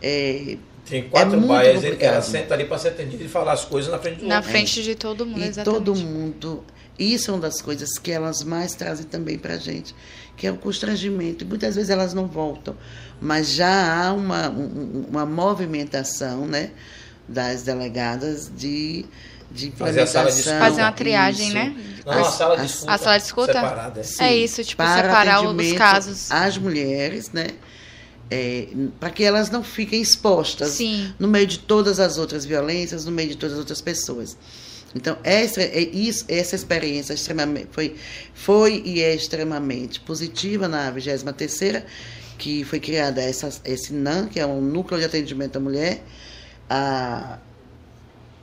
é, 0.00 0.56
tem 0.88 1.08
quatro 1.08 1.38
é 1.38 1.46
baias, 1.46 1.84
ela 2.00 2.22
senta 2.22 2.54
ali 2.54 2.64
para 2.64 2.78
ser 2.78 2.88
atendida 2.88 3.22
e 3.22 3.28
falar 3.28 3.52
as 3.52 3.64
coisas 3.64 3.90
na 3.90 3.98
frente 3.98 4.20
do 4.20 4.26
Na 4.26 4.36
outro. 4.36 4.50
frente 4.50 4.82
de 4.82 4.94
todo 4.94 5.26
mundo, 5.26 5.40
e 5.40 5.48
exatamente. 5.48 5.84
todo 5.84 5.94
mundo. 5.94 6.64
Isso 6.98 7.30
é 7.30 7.34
uma 7.34 7.40
das 7.40 7.60
coisas 7.60 7.98
que 7.98 8.10
elas 8.10 8.42
mais 8.42 8.74
trazem 8.74 9.06
também 9.06 9.38
para 9.38 9.54
a 9.54 9.58
gente, 9.58 9.94
que 10.36 10.46
é 10.46 10.50
o 10.50 10.56
constrangimento. 10.56 11.46
Muitas 11.46 11.76
vezes 11.76 11.90
elas 11.90 12.12
não 12.12 12.26
voltam, 12.26 12.76
mas 13.20 13.50
já 13.50 14.02
há 14.06 14.12
uma, 14.12 14.48
uma 14.48 15.24
movimentação 15.24 16.46
né, 16.46 16.70
das 17.28 17.62
delegadas 17.62 18.50
de 18.54 19.06
de 19.50 19.68
implementação. 19.68 20.58
Fazer 20.58 20.82
uma 20.82 20.92
triagem, 20.92 21.46
isso. 21.46 21.54
né? 21.54 21.76
Não, 22.04 22.12
a, 22.12 22.24
sala 22.24 22.56
de 22.56 22.66
escuta. 22.66 22.92
A 22.92 22.98
sala 22.98 23.18
de 23.18 23.24
escuta? 23.24 23.52
Separada. 23.52 24.02
É, 24.20 24.24
é 24.24 24.36
isso, 24.36 24.64
tipo, 24.64 24.76
para 24.76 25.02
separar 25.02 25.42
os 25.42 25.72
casos. 25.72 26.30
As 26.30 26.58
mulheres, 26.58 27.30
né? 27.32 27.46
É, 28.30 28.68
para 29.00 29.08
que 29.08 29.24
elas 29.24 29.50
não 29.50 29.64
fiquem 29.64 30.02
expostas 30.02 30.72
Sim. 30.72 31.14
no 31.18 31.26
meio 31.26 31.46
de 31.46 31.60
todas 31.60 31.98
as 31.98 32.18
outras 32.18 32.44
violências, 32.44 33.06
no 33.06 33.10
meio 33.10 33.30
de 33.30 33.36
todas 33.36 33.54
as 33.54 33.58
outras 33.58 33.80
pessoas. 33.80 34.36
Então, 34.94 35.18
essa, 35.22 35.60
é 35.60 35.80
isso, 35.80 36.24
essa 36.28 36.56
experiência 36.56 37.12
extremamente, 37.12 37.68
foi, 37.72 37.94
foi 38.32 38.82
e 38.84 39.02
é 39.02 39.14
extremamente 39.14 40.00
positiva 40.00 40.66
na 40.66 40.90
23ª 40.90 41.84
que 42.38 42.64
foi 42.64 42.78
criada 42.78 43.20
essa, 43.20 43.50
esse 43.64 43.92
NAM, 43.92 44.28
que 44.28 44.38
é 44.38 44.46
um 44.46 44.60
Núcleo 44.60 44.98
de 45.00 45.04
Atendimento 45.04 45.56
à 45.56 45.60
Mulher, 45.60 46.02
a, 46.70 47.38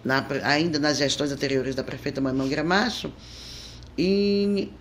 na, 0.03 0.23
ainda 0.43 0.77
nas 0.77 0.97
gestões 0.97 1.31
anteriores 1.31 1.73
da 1.73 1.83
prefeita 1.83 2.19
Manuel 2.19 2.49
Gramacho, 2.49 3.11
e 3.97 4.71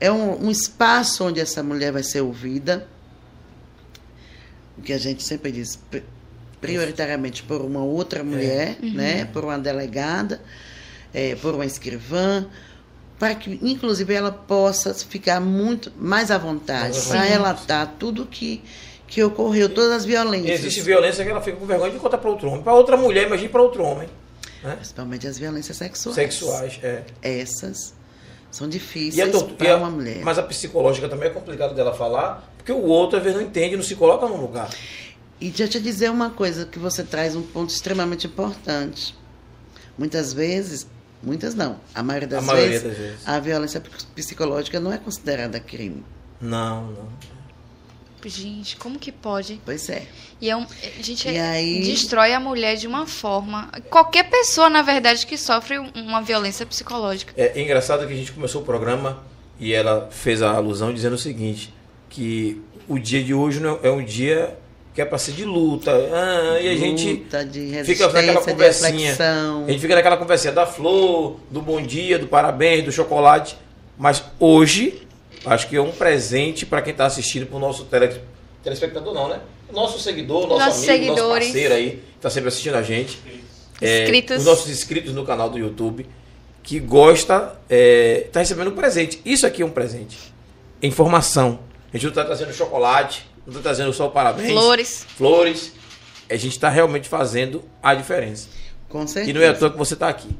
é 0.00 0.10
um, 0.10 0.46
um 0.46 0.50
espaço 0.50 1.24
onde 1.24 1.40
essa 1.40 1.62
mulher 1.62 1.92
vai 1.92 2.04
ser 2.04 2.20
ouvida, 2.20 2.88
o 4.78 4.82
que 4.82 4.92
a 4.92 4.98
gente 4.98 5.22
sempre 5.24 5.50
diz, 5.50 5.78
prioritariamente 6.60 7.42
por 7.42 7.60
uma 7.60 7.82
outra 7.82 8.22
mulher, 8.22 8.78
é. 8.80 8.84
uhum. 8.84 8.94
né, 8.94 9.24
por 9.26 9.44
uma 9.44 9.58
delegada, 9.58 10.40
é, 11.12 11.34
por 11.36 11.54
uma 11.54 11.66
escrivã, 11.66 12.46
para 13.18 13.34
que, 13.34 13.58
inclusive, 13.62 14.12
ela 14.12 14.32
possa 14.32 14.92
ficar 14.94 15.40
muito 15.40 15.92
mais 15.96 16.30
à 16.30 16.38
vontade 16.38 17.00
para 17.02 17.20
relatar 17.20 17.94
tudo 17.98 18.26
que 18.26 18.62
que 19.12 19.22
ocorreu, 19.22 19.68
todas 19.68 19.92
as 19.92 20.04
violências. 20.06 20.60
Existe 20.60 20.80
violência 20.80 21.22
que 21.22 21.30
ela 21.30 21.42
fica 21.42 21.58
com 21.58 21.66
vergonha 21.66 21.92
de 21.92 21.98
contar 21.98 22.16
para 22.16 22.30
outro 22.30 22.48
homem. 22.48 22.62
Para 22.62 22.72
outra 22.72 22.96
mulher, 22.96 23.26
imagine 23.26 23.50
para 23.50 23.60
outro 23.60 23.84
homem. 23.84 24.08
Né? 24.62 24.74
Principalmente 24.76 25.26
as 25.26 25.36
violências 25.36 25.76
sexuais. 25.76 26.14
Sexuais, 26.14 26.80
é. 26.82 27.02
Essas 27.20 27.92
são 28.50 28.66
difíceis 28.66 29.42
para 29.58 29.76
uma 29.76 29.90
mulher. 29.90 30.22
Mas 30.24 30.38
a 30.38 30.42
psicológica 30.42 31.10
também 31.10 31.28
é 31.28 31.30
complicado 31.30 31.74
dela 31.74 31.92
falar, 31.92 32.50
porque 32.56 32.72
o 32.72 32.84
outro 32.84 33.18
às 33.18 33.22
vezes 33.22 33.38
não 33.38 33.46
entende, 33.46 33.76
não 33.76 33.82
se 33.82 33.94
coloca 33.94 34.26
no 34.26 34.40
lugar. 34.40 34.70
E 35.38 35.48
deixa 35.48 35.64
eu 35.64 35.68
te 35.68 35.80
dizer 35.80 36.10
uma 36.10 36.30
coisa 36.30 36.64
que 36.64 36.78
você 36.78 37.02
traz 37.02 37.36
um 37.36 37.42
ponto 37.42 37.68
extremamente 37.68 38.26
importante. 38.26 39.14
Muitas 39.98 40.32
vezes, 40.32 40.86
muitas 41.22 41.54
não, 41.54 41.78
a 41.94 42.02
maioria 42.02 42.28
das, 42.28 42.48
a 42.48 42.54
vezes, 42.54 42.82
das 42.82 42.96
vezes, 42.96 43.28
a 43.28 43.40
violência 43.40 43.82
psicológica 44.14 44.80
não 44.80 44.92
é 44.92 44.98
considerada 44.98 45.60
crime. 45.60 46.04
Não, 46.40 46.86
não. 46.86 47.08
Gente, 48.24 48.76
como 48.76 48.98
que 48.98 49.10
pode? 49.10 49.60
Pois 49.64 49.88
é. 49.88 50.06
E 50.40 50.48
é 50.48 50.56
um, 50.56 50.62
a 50.62 51.02
gente 51.02 51.28
e 51.28 51.38
aí... 51.38 51.82
destrói 51.82 52.32
a 52.32 52.38
mulher 52.38 52.76
de 52.76 52.86
uma 52.86 53.06
forma. 53.06 53.68
Qualquer 53.90 54.30
pessoa, 54.30 54.70
na 54.70 54.82
verdade, 54.82 55.26
que 55.26 55.36
sofre 55.36 55.78
uma 55.78 56.22
violência 56.22 56.64
psicológica. 56.64 57.32
É, 57.36 57.58
é 57.58 57.62
engraçado 57.62 58.06
que 58.06 58.12
a 58.12 58.16
gente 58.16 58.32
começou 58.32 58.62
o 58.62 58.64
programa 58.64 59.22
e 59.58 59.72
ela 59.72 60.08
fez 60.12 60.40
a 60.40 60.52
alusão 60.52 60.94
dizendo 60.94 61.14
o 61.14 61.18
seguinte: 61.18 61.74
que 62.08 62.62
o 62.88 62.98
dia 62.98 63.22
de 63.24 63.34
hoje 63.34 63.58
não 63.58 63.80
é 63.82 63.90
um 63.90 64.04
dia 64.04 64.56
que 64.94 65.00
é 65.00 65.04
para 65.04 65.18
ser 65.18 65.32
de 65.32 65.44
luta. 65.44 65.90
Ah, 65.90 66.60
e 66.60 66.68
a 66.68 66.76
gente 66.76 67.26
fica 67.84 68.08
naquela 68.08 68.40
conversinha. 68.42 69.16
A 69.66 69.70
gente 69.70 69.80
fica 69.80 69.94
naquela 69.94 70.16
conversinha 70.16 70.52
da 70.52 70.66
flor, 70.66 71.40
do 71.50 71.62
bom 71.62 71.80
dia, 71.80 72.18
do 72.18 72.26
parabéns, 72.26 72.84
do 72.84 72.92
chocolate. 72.92 73.56
Mas 73.96 74.22
hoje, 74.38 75.06
acho 75.46 75.68
que 75.68 75.76
é 75.76 75.80
um 75.80 75.92
presente 75.92 76.66
para 76.66 76.82
quem 76.82 76.92
está 76.92 77.06
assistindo, 77.06 77.46
para 77.46 77.56
o 77.56 77.60
nosso 77.60 77.84
tele, 77.84 78.20
telespectador, 78.62 79.14
não, 79.14 79.28
né? 79.28 79.40
Nosso 79.72 79.98
seguidor, 79.98 80.46
nosso 80.46 80.66
nossos 80.66 80.88
amigo, 80.88 81.04
seguidores. 81.04 81.18
nosso 81.18 81.52
parceiro 81.52 81.74
aí, 81.74 82.02
está 82.16 82.28
sempre 82.28 82.48
assistindo 82.48 82.74
a 82.74 82.82
gente. 82.82 83.18
É, 83.80 84.06
os 84.36 84.44
nossos 84.44 84.70
inscritos 84.70 85.12
no 85.12 85.24
canal 85.24 85.48
do 85.48 85.58
YouTube, 85.58 86.06
que 86.62 86.78
gosta, 86.78 87.34
está 87.34 87.56
é, 87.70 88.28
tá 88.30 88.40
recebendo 88.40 88.68
um 88.68 88.74
presente. 88.74 89.20
Isso 89.24 89.46
aqui 89.46 89.62
é 89.62 89.64
um 89.64 89.70
presente. 89.70 90.18
Informação. 90.82 91.58
A 91.92 91.96
gente 91.96 92.04
não 92.04 92.10
está 92.10 92.24
trazendo 92.24 92.52
chocolate, 92.52 93.26
não 93.46 93.52
estou 93.52 93.62
trazendo 93.62 93.92
só 93.92 94.08
parabéns. 94.08 94.50
Flores. 94.50 95.06
Flores. 95.16 95.72
A 96.30 96.36
gente 96.36 96.52
está 96.52 96.68
realmente 96.68 97.08
fazendo 97.08 97.62
a 97.82 97.94
diferença. 97.94 98.48
Com 98.88 99.06
certeza. 99.06 99.30
E 99.30 99.32
não 99.32 99.42
é 99.42 99.48
à 99.48 99.54
toa 99.54 99.70
que 99.70 99.76
você 99.76 99.94
está 99.94 100.08
aqui. 100.08 100.30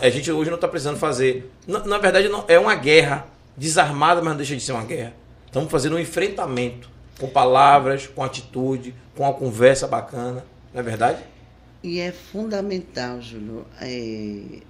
A 0.00 0.10
gente 0.10 0.30
hoje 0.32 0.50
não 0.50 0.56
está 0.56 0.66
precisando 0.66 0.98
fazer. 0.98 1.50
Na, 1.66 1.80
na, 1.84 1.98
verdade, 1.98 2.28
não, 2.28 2.44
é 2.48 2.58
uma 2.58 2.74
guerra 2.74 3.26
desarmada, 3.56 4.20
mas 4.20 4.30
não 4.30 4.36
deixa 4.36 4.56
de 4.56 4.62
ser 4.62 4.72
uma 4.72 4.84
guerra. 4.84 5.12
Estamos 5.46 5.70
fazendo 5.70 5.96
um 5.96 5.98
enfrentamento 5.98 6.90
com 7.18 7.28
palavras, 7.28 8.06
com 8.06 8.22
atitude, 8.22 8.94
com 9.14 9.22
uma 9.22 9.32
conversa 9.32 9.86
bacana. 9.86 10.44
Não 10.72 10.80
é 10.80 10.82
verdade? 10.82 11.22
E 11.82 12.00
é 12.00 12.10
fundamental, 12.10 13.20
Júlio. 13.20 13.64
É... 13.80 14.60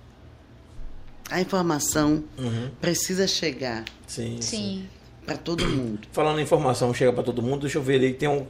A 1.30 1.40
informação 1.40 2.24
uhum. 2.38 2.70
precisa 2.80 3.26
chegar. 3.26 3.84
Sim. 4.06 4.38
sim. 4.40 4.42
sim 4.42 4.88
para 5.28 5.36
todo 5.36 5.66
mundo. 5.66 6.08
Falando 6.10 6.40
em 6.40 6.42
informação, 6.42 6.94
chega 6.94 7.12
para 7.12 7.22
todo 7.22 7.42
mundo. 7.42 7.62
Deixa 7.62 7.76
eu 7.76 7.82
ver 7.82 7.96
ali. 7.96 8.14
Tem 8.14 8.28
um. 8.28 8.46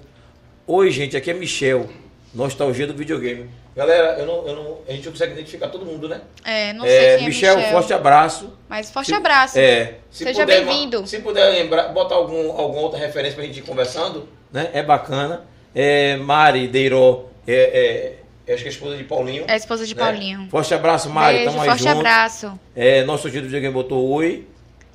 Oi, 0.67 0.91
gente, 0.93 1.17
aqui 1.17 1.31
é 1.31 1.35
Michel. 1.35 1.89
Nostalgia 2.33 2.87
do 2.87 2.95
videogame. 2.95 3.51
Galera, 3.75 4.19
eu 4.19 4.27
não, 4.27 4.47
eu 4.47 4.55
não, 4.55 4.79
a 4.87 4.93
gente 4.93 5.07
não 5.07 5.13
consegue 5.13 5.33
identificar 5.33 5.69
todo 5.69 5.85
mundo, 5.85 6.09
né? 6.09 6.21
É, 6.45 6.73
não 6.75 6.85
sei 6.85 6.97
é, 6.97 7.17
quem 7.17 7.25
é 7.25 7.29
Michel, 7.29 7.57
Michel. 7.57 7.73
forte 7.73 7.93
abraço. 7.93 8.53
Mas 8.69 8.91
forte 8.91 9.07
se, 9.07 9.15
abraço. 9.15 9.59
É. 9.59 9.95
Seja 10.11 10.45
bem-vindo. 10.45 11.07
Se 11.07 11.21
puder 11.21 11.49
lembrar, 11.51 11.89
botar 11.89 12.17
algum, 12.17 12.53
alguma 12.53 12.83
outra 12.83 12.99
referência 12.99 13.35
pra 13.35 13.45
gente 13.45 13.61
ir 13.61 13.63
conversando, 13.63 14.29
né? 14.53 14.71
É 14.73 14.83
bacana. 14.83 15.45
É, 15.75 16.17
Mari 16.17 16.69
Deiró, 16.69 17.29
é, 17.47 18.19
é, 18.47 18.53
acho 18.53 18.63
que 18.63 18.69
é 18.69 18.71
a 18.71 18.75
esposa 18.75 18.97
de 18.97 19.05
Paulinho. 19.05 19.45
É 19.49 19.53
a 19.53 19.57
esposa 19.57 19.87
de 19.87 19.95
né? 19.95 20.03
Paulinho. 20.03 20.49
Forte 20.51 20.75
abraço, 20.75 21.09
Mari. 21.09 21.39
Beijo, 21.39 21.53
Tamo 21.53 21.65
forte 21.65 21.83
junto. 21.83 21.99
abraço. 21.99 22.61
É, 22.77 23.05
nosso 23.05 23.31
dia 23.31 23.41
do 23.41 23.45
videogame 23.47 23.73
botou 23.73 24.07
oi. 24.11 24.47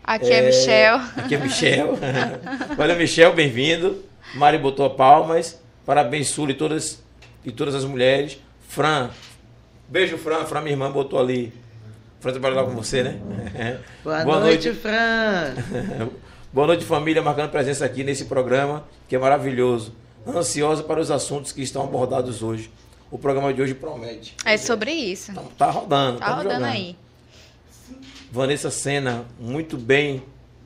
Aqui 0.03 0.29
é, 0.31 0.39
é 0.39 0.41
Michel. 0.47 0.95
Aqui 1.15 1.35
é 1.35 1.37
Michel. 1.37 1.97
Valeu, 2.75 2.97
Michel, 2.97 3.33
bem-vindo. 3.33 4.03
Mari 4.35 4.57
botou 4.57 4.89
palmas. 4.89 5.61
Parabéns, 5.85 6.27
Sul 6.27 6.49
e 6.49 6.53
todas, 6.53 7.01
e 7.45 7.51
todas 7.53 7.73
as 7.73 7.85
mulheres. 7.85 8.37
Fran, 8.67 9.09
beijo, 9.87 10.17
Fran. 10.17 10.43
Fran, 10.43 10.59
minha 10.59 10.73
irmã, 10.73 10.91
botou 10.91 11.19
ali. 11.19 11.53
Fran 12.19 12.31
trabalha 12.31 12.55
lá 12.55 12.63
com 12.65 12.71
você, 12.71 13.01
né? 13.01 13.17
Boa, 14.03 14.23
Boa 14.25 14.39
noite, 14.41 14.67
noite, 14.67 14.81
Fran. 14.81 16.09
Boa 16.51 16.67
noite, 16.67 16.83
família, 16.83 17.21
marcando 17.21 17.49
presença 17.49 17.85
aqui 17.85 18.03
nesse 18.03 18.25
programa, 18.25 18.83
que 19.07 19.15
é 19.15 19.19
maravilhoso. 19.19 19.95
Ansiosa 20.27 20.83
para 20.83 20.99
os 20.99 21.11
assuntos 21.11 21.53
que 21.53 21.61
estão 21.61 21.81
abordados 21.81 22.43
hoje. 22.43 22.69
O 23.09 23.17
programa 23.17 23.53
de 23.53 23.61
hoje 23.61 23.73
promete. 23.73 24.35
É 24.43 24.57
sobre 24.57 24.91
isso. 24.91 25.33
Tá, 25.33 25.41
tá 25.57 25.71
rodando. 25.71 26.19
Tá 26.19 26.27
rodando 26.27 26.55
jogando. 26.55 26.65
aí. 26.65 26.95
Vanessa 28.33 28.71
Sena, 28.71 29.25
muito 29.39 29.77
bem, 29.77 30.23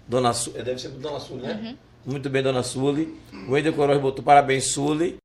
Dona 0.08 0.32
Sully. 0.32 0.64
Deve 0.64 0.80
ser 0.80 0.88
Dona 0.88 1.20
Sully, 1.20 1.42
né? 1.42 1.60
Uhum. 1.62 1.78
Muito 2.14 2.30
bem, 2.30 2.42
Dona 2.42 2.64
Sully. 2.64 3.14
O 3.46 3.52
Wendel 3.52 3.74
Coroz 3.74 4.00
botou 4.00 4.24
parabéns, 4.24 4.72
Sully. 4.72 5.18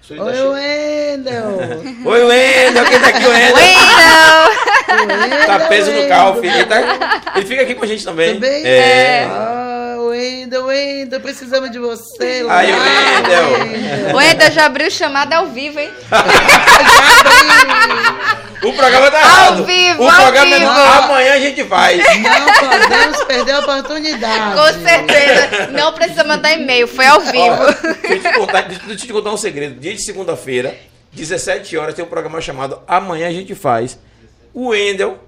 Sully 0.00 0.20
Oi, 0.20 0.32
tá 0.32 0.50
Wendel! 0.50 2.06
Oi, 2.06 2.24
Wendel! 2.26 2.84
Quem 2.84 3.00
tá 3.00 3.08
aqui, 3.08 3.26
Wendel? 3.26 3.56
Wendel! 3.56 5.46
Tá 5.48 5.66
preso 5.66 5.90
no 5.90 6.08
carro, 6.08 6.40
filho. 6.40 6.54
Ele, 6.54 6.64
tá... 6.64 7.32
Ele, 7.34 7.46
fica 7.46 7.62
aqui 7.62 7.74
com 7.74 7.84
a 7.84 7.88
gente 7.88 8.04
também. 8.04 8.34
Também? 8.34 8.64
É. 8.64 9.24
Ah, 9.24 9.69
Wendel, 10.10 10.66
Wendel, 10.66 11.20
precisamos 11.20 11.70
de 11.70 11.78
você. 11.78 12.44
Aí, 12.48 12.72
Wendel! 12.72 14.14
O 14.14 14.16
Wendel 14.18 14.50
já 14.50 14.66
abriu 14.66 14.90
chamada 14.90 15.36
ao 15.36 15.46
vivo, 15.48 15.78
hein? 15.78 15.90
já 16.10 16.18
abriu! 17.20 18.40
O 18.62 18.72
programa 18.74 19.10
tá 19.10 19.20
errado. 19.20 19.60
Ao 19.60 19.64
vivo, 19.64 20.02
o 20.02 20.08
ao 20.08 20.16
programa 20.16 20.58
vivo. 20.58 20.70
É... 20.70 20.98
amanhã 20.98 21.32
a 21.32 21.38
gente 21.38 21.64
faz. 21.64 21.98
Não 21.98 22.68
podemos 22.68 23.24
perder 23.24 23.52
a 23.52 23.58
oportunidade. 23.60 24.56
Com 24.56 24.82
certeza. 24.82 25.66
Não 25.68 25.92
precisa 25.94 26.24
mandar 26.24 26.52
e-mail, 26.52 26.86
foi 26.86 27.06
ao 27.06 27.20
vivo. 27.20 27.38
Ó, 27.38 27.72
deixa, 28.06 28.28
eu 28.28 28.32
te 28.32 28.38
contar, 28.38 28.60
deixa 28.62 28.82
eu 28.86 28.96
te 28.96 29.12
contar 29.12 29.32
um 29.32 29.36
segredo. 29.36 29.80
Dia 29.80 29.94
de 29.94 30.04
segunda-feira, 30.04 30.76
17 31.12 31.76
horas, 31.78 31.94
tem 31.94 32.04
um 32.04 32.08
programa 32.08 32.40
chamado 32.40 32.80
Amanhã 32.86 33.28
a 33.28 33.32
gente 33.32 33.54
faz. 33.54 33.98
O 34.52 34.68
Wendel, 34.68 35.18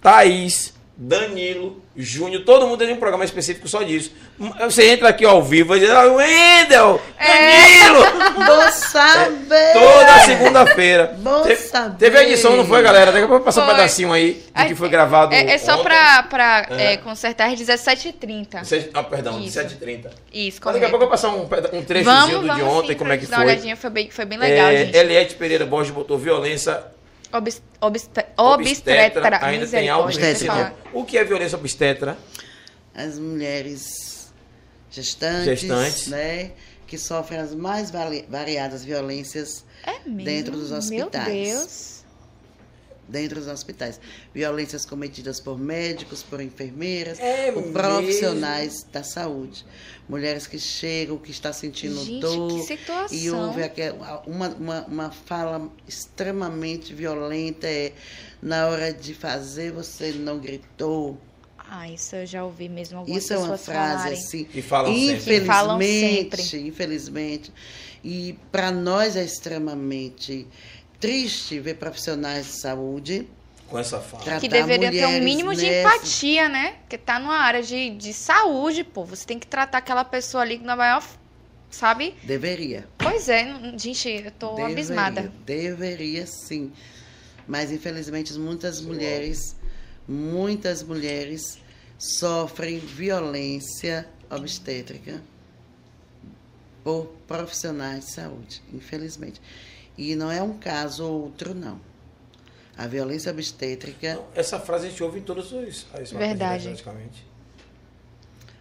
Thaís, 0.00 0.72
Danilo, 0.96 1.82
Júnior, 1.96 2.44
todo 2.44 2.66
mundo 2.66 2.78
tem 2.78 2.92
um 2.92 2.98
programa 2.98 3.24
específico 3.24 3.66
só 3.66 3.82
disso. 3.82 4.12
Você 4.60 4.90
entra 4.90 5.08
aqui 5.08 5.24
ao 5.24 5.42
vivo 5.42 5.74
e 5.74 5.80
diz, 5.80 5.90
ah, 5.90 6.04
Wendel, 6.04 7.00
Danilo! 7.18 8.04
É. 8.04 8.30
Bom 8.46 8.70
saber! 8.70 9.54
É, 9.54 9.72
toda 9.72 10.18
segunda-feira. 10.20 11.16
Bom 11.18 11.42
Te, 11.42 11.56
saber! 11.56 11.96
Teve 11.96 12.18
a 12.18 12.24
edição, 12.24 12.56
não 12.56 12.66
foi, 12.66 12.82
galera? 12.82 13.10
Daqui 13.10 13.24
a 13.24 13.28
pouco 13.28 13.44
passar 13.44 13.64
um 13.64 13.66
pedacinho 13.68 14.12
aí 14.12 14.42
do 14.54 14.66
que 14.66 14.74
foi 14.74 14.90
gravado. 14.90 15.34
É, 15.34 15.52
é 15.52 15.58
só 15.58 15.74
ontem. 15.74 15.84
pra, 15.84 16.22
pra 16.24 16.66
uhum. 16.70 16.78
é, 16.78 16.96
consertar 16.98 17.50
às 17.50 17.58
17h30. 17.58 18.90
Ah, 18.92 19.02
perdão, 19.02 19.40
17h30. 19.40 20.10
Isso, 20.32 20.60
correto. 20.60 20.80
Daqui 20.80 20.84
a 20.84 20.90
pouco 20.90 21.04
eu 21.04 21.08
vou 21.08 21.08
passar 21.08 21.30
um, 21.30 21.42
um 21.78 21.84
trechozinho 21.84 22.04
vamos, 22.04 22.40
do 22.40 22.46
vamos 22.46 22.56
de 22.56 22.62
ontem, 22.62 22.92
sim, 22.92 22.98
como 22.98 23.12
é 23.12 23.18
que 23.18 23.26
foi. 23.26 23.38
Olhadinha, 23.38 23.76
foi 23.76 23.90
bem, 23.90 24.10
foi 24.10 24.24
bem 24.26 24.38
legal, 24.38 24.68
é, 24.68 24.84
gente. 24.84 24.96
Eliette 24.96 25.34
Pereira 25.36 25.64
Borges 25.64 25.92
botou 25.92 26.18
violência 26.18 26.82
Obst 27.32 27.62
obstet 27.80 28.26
obstetra. 28.36 29.44
Ainda 29.46 29.66
tem 29.66 29.88
algo 29.88 30.10
O 30.92 31.04
que 31.04 31.16
é 31.16 31.24
violência 31.24 31.56
obstetra? 31.56 32.18
As 32.94 33.18
mulheres 33.18 34.32
gestantes, 34.90 35.60
gestantes. 35.60 36.06
Né, 36.08 36.52
que 36.86 36.98
sofrem 36.98 37.40
as 37.40 37.54
mais 37.54 37.90
vari 37.90 38.26
variadas 38.28 38.84
violências 38.84 39.64
é 39.86 40.08
dentro 40.08 40.52
dos 40.52 40.70
hospitais. 40.70 41.26
Meu 41.26 41.34
Deus 41.34 42.01
dentro 43.12 43.38
dos 43.38 43.46
hospitais. 43.48 44.00
Violências 44.34 44.84
cometidas 44.86 45.38
por 45.38 45.58
médicos, 45.58 46.22
por 46.22 46.40
enfermeiras, 46.40 47.20
é 47.20 47.52
por 47.52 47.62
profissionais 47.64 48.84
da 48.90 49.04
saúde. 49.04 49.64
Mulheres 50.08 50.46
que 50.46 50.58
chegam, 50.58 51.16
que 51.18 51.30
estão 51.30 51.52
sentindo 51.52 52.02
Gente, 52.02 52.20
dor. 52.20 52.58
Que 52.60 52.66
situação. 52.66 53.16
E 53.16 53.30
houve 53.30 53.60
uma, 54.26 54.48
uma, 54.48 54.84
uma 54.86 55.10
fala 55.10 55.70
extremamente 55.86 56.92
violenta. 56.94 57.68
É, 57.68 57.92
na 58.42 58.66
hora 58.66 58.92
de 58.92 59.14
fazer, 59.14 59.70
você 59.70 60.10
não 60.12 60.40
gritou. 60.40 61.16
Ah, 61.74 61.88
isso 61.88 62.16
eu 62.16 62.26
já 62.26 62.44
ouvi 62.44 62.68
mesmo 62.68 62.98
algumas 62.98 63.22
Isso 63.22 63.32
é 63.32 63.38
uma 63.38 63.56
frase 63.56 63.92
falarem. 63.94 64.18
assim. 64.18 64.48
E 64.52 64.60
falam 64.60 64.92
sempre. 64.92 65.12
infelizmente, 65.14 65.46
Falam 65.46 65.80
sempre. 65.80 66.68
infelizmente. 66.68 67.52
E 68.04 68.36
para 68.50 68.70
nós 68.72 69.16
é 69.16 69.24
extremamente 69.24 70.46
triste 71.02 71.60
ver 71.60 71.74
profissionais 71.74 72.46
de 72.46 72.52
saúde 72.60 73.28
Com 73.68 73.78
essa 73.78 74.00
fala. 74.00 74.38
Que 74.40 74.48
deveria 74.48 74.90
ter 74.90 75.06
um 75.06 75.20
mínimo 75.22 75.54
de 75.54 75.62
nessa- 75.66 75.96
empatia, 75.96 76.48
né? 76.48 76.76
Porque 76.82 76.96
tá 76.98 77.18
numa 77.18 77.36
área 77.38 77.62
de, 77.62 77.90
de 77.90 78.12
saúde, 78.14 78.84
pô. 78.84 79.04
Você 79.04 79.26
tem 79.26 79.38
que 79.38 79.46
tratar 79.46 79.78
aquela 79.78 80.04
pessoa 80.04 80.42
ali 80.42 80.58
na 80.58 80.76
maior. 80.76 81.02
Sabe? 81.70 82.14
Deveria. 82.22 82.86
Pois 82.98 83.30
é, 83.30 83.46
gente, 83.78 84.06
eu 84.06 84.30
tô 84.32 84.48
deveria, 84.56 84.72
abismada. 84.74 85.32
Deveria 85.46 86.26
sim. 86.26 86.70
Mas 87.48 87.72
infelizmente 87.72 88.34
muitas 88.34 88.80
mulheres, 88.82 89.56
muitas 90.06 90.82
mulheres 90.82 91.58
sofrem 91.98 92.78
violência 92.78 94.06
obstétrica 94.30 95.22
por 96.84 97.06
profissionais 97.26 98.06
de 98.06 98.12
saúde, 98.12 98.62
infelizmente. 98.72 99.40
E 100.02 100.16
não 100.16 100.32
é 100.32 100.42
um 100.42 100.58
caso 100.58 101.04
ou 101.04 101.22
outro, 101.22 101.54
não. 101.54 101.80
A 102.76 102.88
violência 102.88 103.30
obstétrica, 103.30 104.20
Essa 104.34 104.58
frase 104.58 104.86
a 104.86 104.90
gente 104.90 105.00
ouve 105.00 105.20
em 105.20 105.22
todos 105.22 105.52
os. 105.52 105.86
as 105.94 106.10
Verdade. 106.10 106.64
Praticamente. 106.64 107.24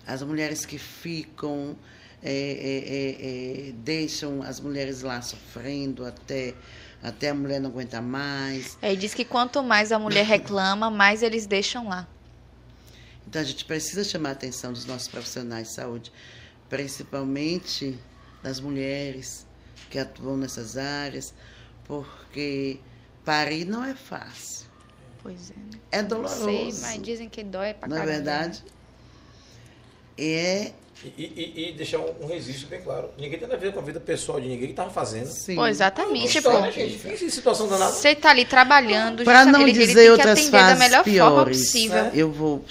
as 0.06 0.22
mulheres 0.22 0.66
que 0.68 0.78
ficam, 0.78 1.76
é, 2.22 2.32
é, 2.32 3.66
é, 3.66 3.70
é, 3.70 3.72
deixam 3.72 4.44
as 4.44 4.60
mulheres 4.60 5.02
lá 5.02 5.20
sofrendo 5.24 6.06
até, 6.06 6.54
até 7.02 7.30
a 7.30 7.34
mulher 7.34 7.60
não 7.60 7.72
aguentar 7.72 8.04
mais. 8.04 8.78
É, 8.80 8.94
e 8.94 8.96
diz 8.96 9.16
que 9.16 9.26
quanto 9.26 9.64
mais 9.64 9.92
a 9.92 9.98
mulher 9.98 10.26
reclama, 10.26 10.92
mais 10.92 11.24
eles 11.24 11.48
deixam 11.48 11.88
lá. 11.88 12.08
Então 13.28 13.42
a 13.42 13.46
gente 13.46 13.66
precisa 13.66 14.04
chamar 14.04 14.30
a 14.30 14.34
atenção 14.34 14.72
dos 14.72 14.86
nossos 14.86 15.08
profissionais 15.08 15.70
de 15.70 15.74
saúde, 15.74 16.12
principalmente 16.70 17.98
das 18.44 18.60
mulheres 18.60 19.48
que 19.90 20.00
atuam 20.00 20.38
nessas 20.38 20.78
áreas, 20.78 21.34
porque 21.86 22.80
parir 23.26 23.66
não 23.66 23.84
é 23.84 23.94
fácil. 23.94 24.66
Pois 25.22 25.52
é. 25.52 25.54
né? 25.54 25.80
É 25.92 26.02
Não 26.02 26.10
doloroso. 26.10 26.46
sei, 26.46 26.74
mas 26.82 27.02
dizem 27.02 27.30
que 27.30 27.44
dói 27.44 27.74
pra 27.74 27.88
não 27.88 27.96
é 27.96 28.00
caramba. 28.00 28.16
verdade? 28.16 28.64
E 30.18 30.34
é 30.34 30.74
E, 31.18 31.24
e- 31.24 31.70
e 31.70 31.74
deixar 31.74 31.98
um, 32.00 32.28
registro 32.28 32.68
bem 32.68 32.80
claro. 32.82 33.10
Ninguém 33.18 33.32
tem 33.40 33.42
nada 33.48 33.56
a 33.56 33.58
ver 33.60 33.74
com 33.74 33.80
a 33.80 33.82
vida 33.82 34.00
pessoal 34.00 34.40
de 34.40 34.48
ninguém 34.48 34.68
que 34.68 34.74
tava 34.74 34.92
fazendo. 34.92 35.26
sim. 35.28 35.56
Pô, 35.56 35.66
exatamente, 35.66 36.40
pô. 36.42 36.52
Gente. 36.72 37.26
Em 37.26 37.30
situação 37.30 37.68
danada. 37.68 37.92
Você 37.92 38.14
tá 38.16 38.30
ali 38.30 38.46
trabalhando, 38.46 39.24
Para 39.24 39.44
não 39.46 39.62
ele 39.62 39.72
dizer 39.72 40.04
que 40.06 40.10
outras 40.12 40.38
atender 40.40 40.52
da 40.52 40.60
fases 40.60 40.80
melhor 40.80 41.04
forma 41.04 41.12
piores, 41.12 41.58
possível. 41.58 42.06
eu 42.14 42.32
vou 42.32 42.64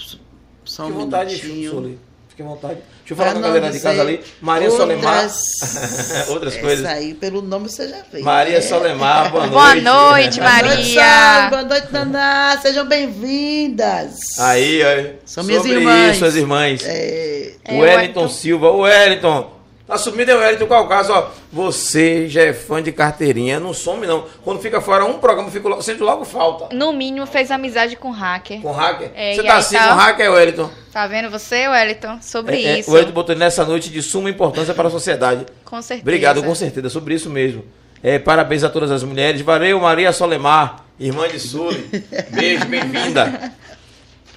só 0.63 0.83
um 0.83 0.87
à 0.87 0.89
vontade, 0.91 1.35
minutinho. 1.43 1.71
Suli. 1.71 1.99
Fique 2.31 2.41
à 2.43 2.45
vontade. 2.45 2.75
Deixa 2.75 3.11
eu 3.11 3.15
Pra 3.17 3.25
falar 3.25 3.33
com 3.33 3.39
a 3.39 3.47
galera 3.49 3.71
de 3.71 3.79
casa 3.81 4.01
ali. 4.01 4.21
Maria 4.41 4.71
Solemar. 4.71 5.13
outras- 5.23 6.27
Outras 6.29 6.53
Essa 6.53 6.61
coisas. 6.63 6.85
aí, 6.85 7.13
pelo 7.13 7.41
nome 7.41 7.67
você 7.69 7.89
já 7.89 7.97
fez. 8.05 8.23
Maria 8.23 8.53
né? 8.55 8.61
Solemar, 8.61 9.29
boa 9.31 9.47
noite. 9.47 9.53
Boa 9.53 9.75
noite, 9.75 10.39
Boa 10.39 10.51
noite, 10.51 10.67
Maria. 10.69 11.01
Sara. 11.01 11.49
Boa 11.49 11.61
noite, 11.63 11.87
Naná. 11.91 12.59
Sejam 12.61 12.85
bem-vindas. 12.87 14.15
Aí, 14.39 14.81
ó. 14.81 15.13
São 15.25 15.43
minhas 15.43 15.61
sobre 15.61 15.77
irmãs. 15.79 16.09
isso, 16.11 16.19
suas 16.19 16.35
irmãs. 16.37 16.81
É, 16.85 17.51
É, 17.65 17.73
o 17.73 17.79
Wellington. 17.79 18.29
Silva. 18.29 18.69
O 18.71 18.79
Wellington. 18.81 19.60
Tá 19.91 19.97
sumido, 19.97 20.31
é 20.31 20.35
o 20.35 20.39
Wellington. 20.39 20.67
Qual 20.67 20.85
o 20.85 20.87
caso? 20.87 21.11
Ó, 21.11 21.27
você 21.51 22.25
já 22.29 22.43
é 22.43 22.53
fã 22.53 22.81
de 22.81 22.93
carteirinha. 22.93 23.59
Não 23.59 23.73
some, 23.73 24.07
não. 24.07 24.23
Quando 24.41 24.61
fica 24.61 24.79
fora 24.79 25.03
um 25.03 25.19
programa, 25.19 25.49
eu 25.49 25.51
fico 25.51 25.67
logo, 25.67 25.81
sinto 25.81 26.05
logo 26.05 26.23
falta. 26.23 26.73
No 26.73 26.93
mínimo, 26.93 27.25
fez 27.27 27.51
amizade 27.51 27.97
com 27.97 28.09
hacker. 28.09 28.61
Com 28.61 28.71
hacker. 28.71 29.11
É, 29.13 29.35
você 29.35 29.43
tá 29.43 29.57
assim 29.57 29.75
tá- 29.75 29.89
com 29.89 29.95
hacker, 29.95 30.31
Wellington? 30.31 30.69
Tá 30.93 31.07
vendo 31.07 31.29
você, 31.29 31.67
Wellington? 31.67 32.19
Sobre 32.21 32.55
É, 32.55 32.67
é, 32.67 32.79
isso. 32.79 32.89
o 32.89 32.93
Wellington 32.93 33.11
botou 33.13 33.35
nessa 33.35 33.65
noite 33.65 33.89
de 33.89 34.01
suma 34.01 34.29
importância 34.29 34.73
para 34.73 34.87
a 34.87 34.91
sociedade. 34.91 35.45
Com 35.65 35.81
certeza. 35.81 36.03
Obrigado, 36.03 36.41
com 36.41 36.55
certeza, 36.55 36.89
sobre 36.89 37.13
isso 37.15 37.29
mesmo. 37.29 37.65
É, 38.01 38.17
parabéns 38.17 38.63
a 38.63 38.69
todas 38.69 38.91
as 38.91 39.03
mulheres. 39.03 39.41
Valeu, 39.41 39.77
Maria 39.81 40.13
Solemar, 40.13 40.85
irmã 40.97 41.27
de 41.27 41.37
Sully. 41.37 41.85
Beijo, 42.31 42.63
bem-vinda. 42.65 43.51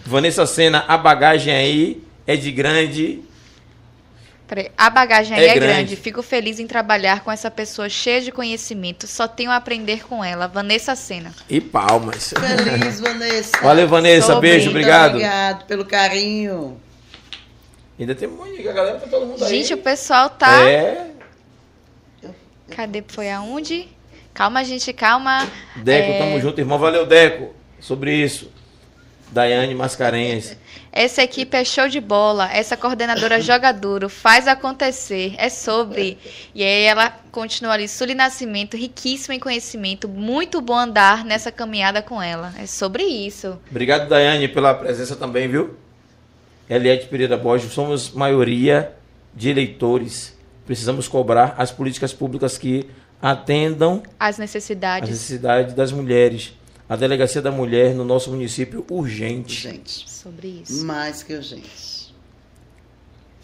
Vanessa 0.04 0.46
Sena, 0.46 0.84
a 0.88 0.98
bagagem 0.98 1.54
aí 1.54 2.02
é 2.26 2.34
de 2.34 2.50
grande. 2.50 3.22
Peraí, 4.46 4.70
A 4.76 4.90
bagagem 4.90 5.36
aí 5.36 5.44
É 5.44 5.48
é, 5.48 5.54
grande. 5.54 5.72
grande. 5.72 5.96
Fico 5.96 6.22
feliz 6.22 6.60
em 6.60 6.66
trabalhar 6.66 7.20
com 7.24 7.32
essa 7.32 7.50
pessoa 7.50 7.88
cheia 7.88 8.20
de 8.20 8.30
conhecimento. 8.30 9.06
Só 9.06 9.26
tenho 9.26 9.50
a 9.50 9.56
aprender 9.56 10.04
com 10.06 10.22
ela. 10.22 10.46
Vanessa 10.46 10.94
Sena. 10.94 11.32
E 11.48 11.60
palmas. 11.60 12.34
feliz, 12.38 13.00
Vanessa. 13.00 13.58
Valeu, 13.62 13.88
Vanessa. 13.88 14.34
Sobre. 14.34 14.50
Beijo, 14.50 14.66
Muito 14.66 14.76
obrigado. 14.76 15.10
Obrigado 15.12 15.64
pelo 15.64 15.84
carinho. 15.86 16.78
Ainda 17.98 18.14
tem 18.14 18.28
de 18.28 18.68
a 18.68 18.72
galera, 18.72 18.98
tá 18.98 19.06
todo 19.06 19.24
mundo 19.26 19.44
aí. 19.44 19.50
Gente, 19.50 19.72
o 19.72 19.78
pessoal 19.78 20.28
tá. 20.28 20.68
É. 20.68 21.10
Cadê? 22.70 23.04
Foi 23.06 23.30
aonde? 23.30 23.88
Calma, 24.32 24.64
gente, 24.64 24.92
calma. 24.92 25.46
Deco, 25.76 26.10
É, 26.10 26.18
tamo 26.18 26.40
junto, 26.40 26.60
irmão. 26.60 26.78
Valeu, 26.78 27.06
Deco. 27.06 27.54
Sobre 27.78 28.14
isso. 28.14 28.50
Daiane 29.30 29.74
Mascarenhas. 29.74 30.56
Essa 30.92 31.22
equipe 31.22 31.56
é 31.56 31.64
show 31.64 31.88
de 31.88 32.00
bola. 32.00 32.48
Essa 32.52 32.76
coordenadora 32.76 33.40
joga 33.42 33.72
duro, 33.72 34.08
faz 34.08 34.46
acontecer. 34.46 35.34
É 35.38 35.48
sobre. 35.48 36.18
E 36.54 36.62
aí 36.62 36.82
ela 36.84 37.10
continua 37.32 37.72
ali. 37.72 37.88
Sully 37.88 38.14
Nascimento, 38.14 38.76
riquíssima 38.76 39.34
em 39.34 39.40
conhecimento. 39.40 40.08
Muito 40.08 40.60
bom 40.60 40.76
andar 40.78 41.24
nessa 41.24 41.50
caminhada 41.50 42.00
com 42.00 42.22
ela. 42.22 42.54
É 42.58 42.66
sobre 42.66 43.02
isso. 43.02 43.58
Obrigado, 43.70 44.08
Daiane, 44.08 44.46
pela 44.46 44.72
presença 44.72 45.16
também, 45.16 45.48
viu? 45.48 45.76
Eliette 46.70 47.06
Pereira 47.08 47.36
Borges, 47.36 47.72
somos 47.72 48.10
maioria 48.12 48.92
de 49.34 49.50
eleitores. 49.50 50.34
Precisamos 50.64 51.08
cobrar 51.08 51.54
as 51.58 51.70
políticas 51.70 52.12
públicas 52.12 52.56
que 52.56 52.88
atendam 53.20 54.02
As 54.18 54.34
as 54.34 54.38
necessidades. 54.38 55.08
necessidades 55.08 55.74
das 55.74 55.92
mulheres. 55.92 56.52
A 56.88 56.96
delegacia 56.96 57.40
da 57.40 57.50
mulher 57.50 57.94
no 57.94 58.04
nosso 58.04 58.30
município 58.30 58.84
urgente. 58.90 59.54
Gente, 59.62 60.08
Sobre 60.10 60.62
isso. 60.62 60.84
mais 60.84 61.22
que 61.22 61.34
urgente. 61.34 61.94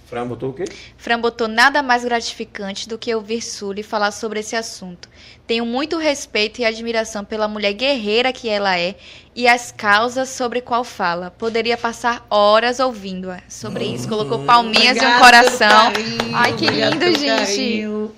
Fran 0.07 0.27
botou 0.27 0.51
o 0.51 0.53
quê? 0.53 0.65
Fran 0.99 1.21
botou 1.21 1.47
nada 1.47 1.83
mais 1.85 2.05
gratificante 2.05 2.89
do 2.89 2.99
que 2.99 3.15
ouvir 3.15 3.41
Sully 3.41 3.85
falar 3.85 4.11
sobre 4.11 4.41
esse 4.41 4.57
assunto. 4.57 5.09
Tenho 5.47 5.65
muito 5.65 5.99
respeito 5.99 6.61
e 6.61 6.65
admiração 6.65 7.25
pela 7.25 7.47
mulher 7.47 7.73
guerreira 7.75 8.33
que 8.33 8.49
ela 8.49 8.77
é 8.77 8.97
e 9.37 9.47
as 9.47 9.71
causas 9.71 10.29
sobre 10.29 10.61
qual 10.61 10.83
fala. 10.83 11.31
Poderia 11.31 11.77
passar 11.79 12.27
horas 12.29 12.81
ouvindo-a 12.81 13.41
sobre 13.49 13.85
isso. 13.85 14.09
Colocou 14.09 14.41
palminhas 14.45 14.97
e 14.97 15.07
um 15.07 15.19
coração. 15.21 15.93
carinho, 15.93 16.35
Ai, 16.37 16.57
que 16.57 16.67
lindo, 16.67 17.07
gente. 17.17 17.27
carinho. 17.29 18.13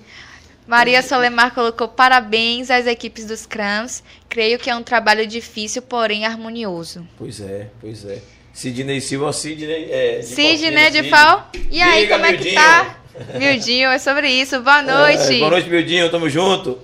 Maria 0.67 1.01
Solemar 1.01 1.53
colocou 1.53 1.87
parabéns 1.87 2.71
às 2.71 2.87
equipes 2.87 3.25
dos 3.25 3.45
CRAMs. 3.45 4.03
Creio 4.29 4.57
que 4.57 4.69
é 4.69 4.75
um 4.75 4.83
trabalho 4.83 5.27
difícil, 5.27 5.81
porém 5.81 6.25
harmonioso. 6.25 7.05
Pois 7.17 7.39
é, 7.41 7.67
pois 7.81 8.05
é. 8.05 8.19
Sidney 8.53 9.01
Silva, 9.01 9.33
Sidney. 9.33 9.87
É, 9.91 10.19
de 10.19 10.25
Sidney 10.25 10.91
de. 10.91 11.09
Fal. 11.09 11.49
E 11.71 11.81
aí, 11.81 12.03
Diga, 12.03 12.15
como 12.15 12.25
é 12.25 12.33
que 12.33 12.43
Mildinho. 12.43 12.55
tá? 12.55 12.97
Mildinho, 13.37 13.89
é 13.89 13.99
sobre 13.99 14.29
isso. 14.29 14.61
Boa 14.61 14.81
noite. 14.81 15.33
É, 15.35 15.39
boa 15.39 15.51
noite, 15.51 15.69
Mildinho. 15.69 16.09
Tamo 16.09 16.29
junto. 16.29 16.79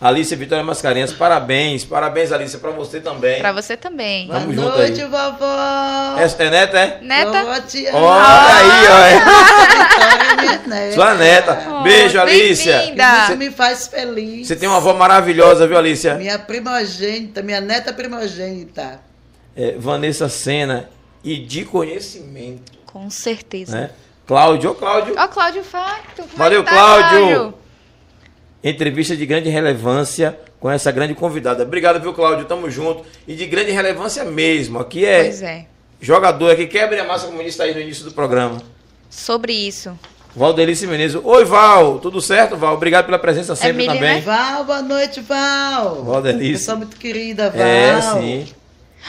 Alice 0.00 0.34
Vitória 0.34 0.64
Mascarenhas, 0.64 1.12
parabéns. 1.12 1.84
Parabéns, 1.84 2.32
Alice, 2.32 2.56
pra 2.56 2.70
você 2.70 3.00
também. 3.00 3.38
Pra 3.38 3.52
você 3.52 3.76
também. 3.76 4.28
Boa 4.28 4.40
Tamo 4.40 4.54
junto 4.54 4.68
noite, 4.68 5.02
aí. 5.02 5.08
vovó. 5.08 6.16
É, 6.18 6.24
é 6.46 6.50
neta, 6.50 6.78
é? 6.78 7.00
Neta? 7.02 7.42
Vovó 7.42 7.60
te 7.60 7.86
Olha 7.92 8.54
aí, 8.56 8.86
ó. 8.88 10.68
Neta. 10.68 10.94
Sua 10.96 11.14
neta. 11.14 11.66
Oh, 11.68 11.82
Beijo, 11.82 12.18
bem-vinda. 12.24 13.24
Isso 13.24 13.36
me 13.36 13.50
faz 13.50 13.88
feliz. 13.88 14.48
Você 14.48 14.56
tem 14.56 14.70
uma 14.70 14.78
avó 14.78 14.94
maravilhosa, 14.94 15.66
viu, 15.66 15.76
Alicia? 15.76 16.14
Minha 16.14 16.38
primogênita, 16.38 17.42
minha 17.42 17.60
neta 17.60 17.92
primogênita. 17.92 19.02
É, 19.54 19.72
Vanessa 19.76 20.30
Sena 20.30 20.88
e 21.22 21.36
de 21.36 21.66
conhecimento, 21.66 22.72
Com 22.86 23.10
certeza. 23.10 23.76
né? 23.78 23.90
Cláudio, 24.26 24.70
ô 24.70 24.74
Cláudio. 24.74 25.14
Ó, 25.18 25.28
Cláudio 25.28 25.62
Facto. 25.62 26.22
é 26.22 26.36
Valeu, 26.36 26.64
tá, 26.64 26.70
Cláudio. 26.70 27.54
Entrevista 28.62 29.16
de 29.16 29.24
grande 29.24 29.48
relevância 29.48 30.38
com 30.58 30.70
essa 30.70 30.90
grande 30.92 31.14
convidada. 31.14 31.62
Obrigado, 31.62 32.00
viu, 32.00 32.12
Cláudio? 32.12 32.44
Tamo 32.44 32.70
junto. 32.70 33.04
E 33.26 33.34
de 33.34 33.46
grande 33.46 33.70
relevância 33.70 34.22
mesmo. 34.24 34.78
Aqui 34.78 35.04
é, 35.04 35.22
Pois 35.24 35.42
é. 35.42 35.64
jogador 36.00 36.50
aqui, 36.52 36.66
quebra 36.66 37.00
a 37.02 37.06
massa, 37.06 37.26
como 37.26 37.42
disse 37.42 37.62
aí 37.62 37.72
no 37.74 37.80
início 37.80 38.04
do 38.04 38.12
programa. 38.12 38.60
Sobre 39.08 39.52
isso. 39.54 39.98
Valdelice 40.36 40.86
Menezes. 40.86 41.18
Oi, 41.24 41.44
Val. 41.44 41.98
Tudo 41.98 42.20
certo, 42.20 42.56
Val? 42.56 42.74
Obrigado 42.74 43.06
pela 43.06 43.18
presença 43.18 43.56
sempre 43.56 43.84
Emília, 43.84 43.94
também. 43.94 44.14
né? 44.16 44.20
Val, 44.20 44.64
boa 44.64 44.82
noite, 44.82 45.20
Val. 45.22 46.04
Val 46.04 46.22
Delícia. 46.22 46.52
Pessoa 46.58 46.76
muito 46.76 46.96
querida, 46.98 47.50
Val. 47.50 47.60
É, 47.66 48.00
sim. 48.02 48.46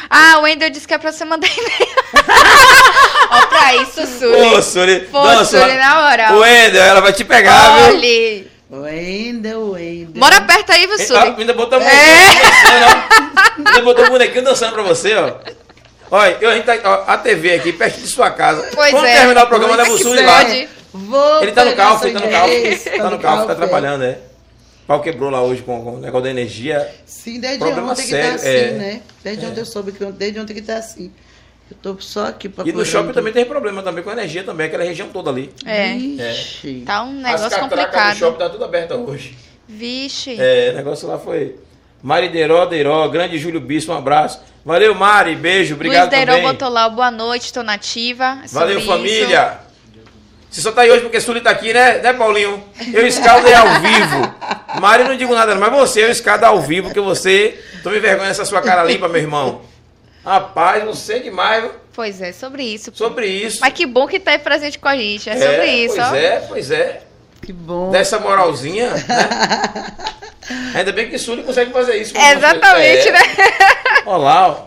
Ah, 0.09 0.39
o 0.39 0.43
Wendel 0.43 0.69
disse 0.69 0.87
que 0.87 0.93
é 0.93 0.97
pra 0.97 1.11
você 1.11 1.25
mandar 1.25 1.47
e-mail. 1.47 1.91
Ó, 3.29 3.45
pra 3.47 3.75
isso, 3.75 4.07
Sully. 4.19 4.41
Ô, 4.55 4.61
Suri. 4.61 4.99
Pô, 5.11 5.23
Não, 5.23 5.43
Suri. 5.45 5.73
na 5.75 6.01
moral. 6.01 6.35
O 6.35 6.39
Wendel, 6.39 6.81
ela 6.83 7.01
vai 7.01 7.11
te 7.13 7.23
pegar, 7.25 7.89
viu? 7.91 8.50
Wendel, 8.71 9.71
Wendel. 9.71 10.19
Bora 10.19 10.41
perto 10.41 10.71
aí, 10.71 10.87
viu, 10.87 11.17
Ah, 11.17 11.35
ainda 11.37 11.53
botou 11.53 11.79
É. 11.79 11.83
bonequinho 11.83 12.41
dançando, 12.43 12.85
ó. 12.85 13.69
Ainda 13.69 13.81
botou 13.81 14.09
bonequinho 14.09 14.43
dançando 14.43 14.73
pra 14.73 14.83
você, 14.83 15.13
ó. 15.15 15.35
Olha, 16.09 16.37
eu, 16.41 16.49
a, 16.49 16.55
gente 16.55 16.65
tá, 16.65 16.77
ó, 16.83 17.03
a 17.11 17.17
TV 17.17 17.53
aqui, 17.55 17.73
perto 17.73 17.99
de 17.99 18.07
sua 18.07 18.31
casa. 18.31 18.69
Pois 18.73 18.91
Quando 18.91 19.05
é. 19.05 19.15
terminar 19.15 19.43
o 19.43 19.47
programa, 19.47 19.75
leva 19.75 19.89
é 19.89 19.93
o 19.93 19.97
que 19.97 20.03
Sully 20.03 20.21
lá. 20.21 20.43
Vou 20.93 21.41
Ele 21.41 21.51
tá 21.53 21.63
no 21.65 21.73
carro, 21.73 22.05
ele 22.05 22.13
tá 22.13 22.25
no 22.25 22.31
carro. 22.31 22.49
Tá 22.97 23.09
no 23.09 23.19
carro, 23.19 23.45
tá 23.45 23.51
é. 23.51 23.55
atrapalhando, 23.55 24.03
é. 24.03 24.19
O 24.83 24.87
pau 24.87 25.01
quebrou 25.01 25.29
lá 25.29 25.41
hoje 25.41 25.61
com, 25.61 25.81
com 25.83 25.95
o 25.95 25.99
negócio 25.99 26.23
da 26.23 26.29
energia. 26.29 26.89
Sim, 27.05 27.39
desde 27.39 27.59
Problema 27.59 27.91
ontem 27.91 28.01
que 28.03 28.09
sério, 28.09 28.29
tá 28.29 28.35
assim, 28.35 28.47
é. 28.47 28.71
né? 28.71 29.01
Desde 29.23 29.45
ontem 29.45 29.59
eu 29.59 29.65
soube 29.65 29.91
que 29.93 30.05
desde 30.05 30.39
ontem 30.39 30.53
que 30.53 30.61
tá 30.61 30.75
assim. 30.77 31.11
Eu 31.71 31.77
tô 31.81 31.95
só 32.01 32.25
aqui 32.27 32.47
E 32.47 32.49
procurando. 32.49 32.79
no 32.79 32.85
shopping 32.85 33.13
também 33.13 33.31
tem 33.31 33.45
problema 33.45 33.81
também 33.81 34.03
com 34.03 34.09
a 34.09 34.13
energia 34.13 34.43
também, 34.43 34.67
aquela 34.67 34.83
região 34.83 35.07
toda 35.07 35.29
ali. 35.29 35.49
É. 35.65 35.95
Ixi. 35.95 36.83
Tá 36.85 37.01
um 37.03 37.17
As 37.19 37.23
negócio 37.23 37.49
do 37.49 37.59
complicado. 37.61 38.17
shopping 38.17 38.37
tá 38.39 38.49
tudo 38.49 38.65
aberta 38.65 38.95
hoje. 38.95 39.37
Vixe. 39.69 40.35
É, 40.37 40.71
o 40.73 40.75
negócio 40.75 41.07
lá 41.07 41.17
foi. 41.17 41.55
Mari 42.03 42.27
Deiró, 42.29 42.65
Deiró, 42.65 43.07
grande 43.07 43.37
Júlio 43.37 43.61
Bispo, 43.61 43.93
um 43.93 43.97
abraço. 43.97 44.41
Valeu, 44.65 44.93
Mari, 44.93 45.35
beijo, 45.35 45.75
obrigado 45.75 46.01
Luiz 46.01 46.09
Deirão 46.09 46.33
também. 46.35 46.47
botou 46.51 46.67
lá 46.67 46.87
o 46.87 46.91
boa 46.91 47.09
noite, 47.09 47.53
tô 47.53 47.63
nativa. 47.63 48.39
É 48.43 48.47
Valeu, 48.47 48.79
isso. 48.79 48.87
família. 48.87 49.59
Você 50.49 50.59
só 50.59 50.71
tá 50.73 50.81
aí 50.81 50.91
hoje 50.91 51.01
porque 51.03 51.21
Sully 51.21 51.39
tá 51.39 51.51
aqui, 51.51 51.71
né, 51.71 51.99
né, 51.99 52.11
Paulinho? 52.11 52.61
Eu 52.93 53.07
escaldo 53.07 53.47
aí 53.47 53.53
ao 53.53 53.79
vivo. 53.79 54.35
Mari, 54.81 55.05
não 55.05 55.15
digo 55.15 55.33
nada, 55.33 55.53
não, 55.55 55.61
mas 55.61 55.71
você, 55.71 56.03
eu 56.03 56.11
escaldo 56.11 56.45
ao 56.45 56.61
vivo, 56.61 56.87
porque 56.87 56.99
você. 56.99 57.57
Tome 57.81 57.99
vergonha 57.99 58.29
essa 58.29 58.43
sua 58.43 58.61
cara 58.61 58.83
limpa, 58.83 59.07
meu 59.07 59.21
irmão. 59.21 59.61
Rapaz, 60.23 60.83
não 60.85 60.93
sei 60.93 61.21
demais 61.21 61.63
viu? 61.63 61.71
Pois 61.93 62.21
é, 62.21 62.31
sobre 62.31 62.63
isso. 62.63 62.91
sobre 62.93 63.27
isso. 63.27 63.57
Mas 63.61 63.73
que 63.73 63.85
bom 63.85 64.07
que 64.07 64.19
tá 64.19 64.31
aí 64.31 64.39
presente 64.39 64.77
com 64.79 64.87
a 64.87 64.95
gente. 64.95 65.29
É 65.29 65.37
sobre 65.37 65.65
isso, 65.67 65.95
Pois 65.95 66.07
ó. 66.07 66.15
é, 66.15 66.39
pois 66.47 66.71
é. 66.71 67.01
Que 67.41 67.51
bom. 67.51 67.89
Dessa 67.91 68.19
moralzinha, 68.19 68.91
né? 68.91 69.03
Ainda 70.75 70.91
bem 70.91 71.09
que 71.09 71.17
Sully 71.17 71.43
consegue 71.43 71.71
fazer 71.71 71.97
isso. 71.97 72.13
com 72.13 72.19
Exatamente, 72.21 73.07
É. 73.07 73.11
né? 73.11 73.19
Olha 74.05 74.17
lá, 74.17 74.47
ó. 74.49 74.65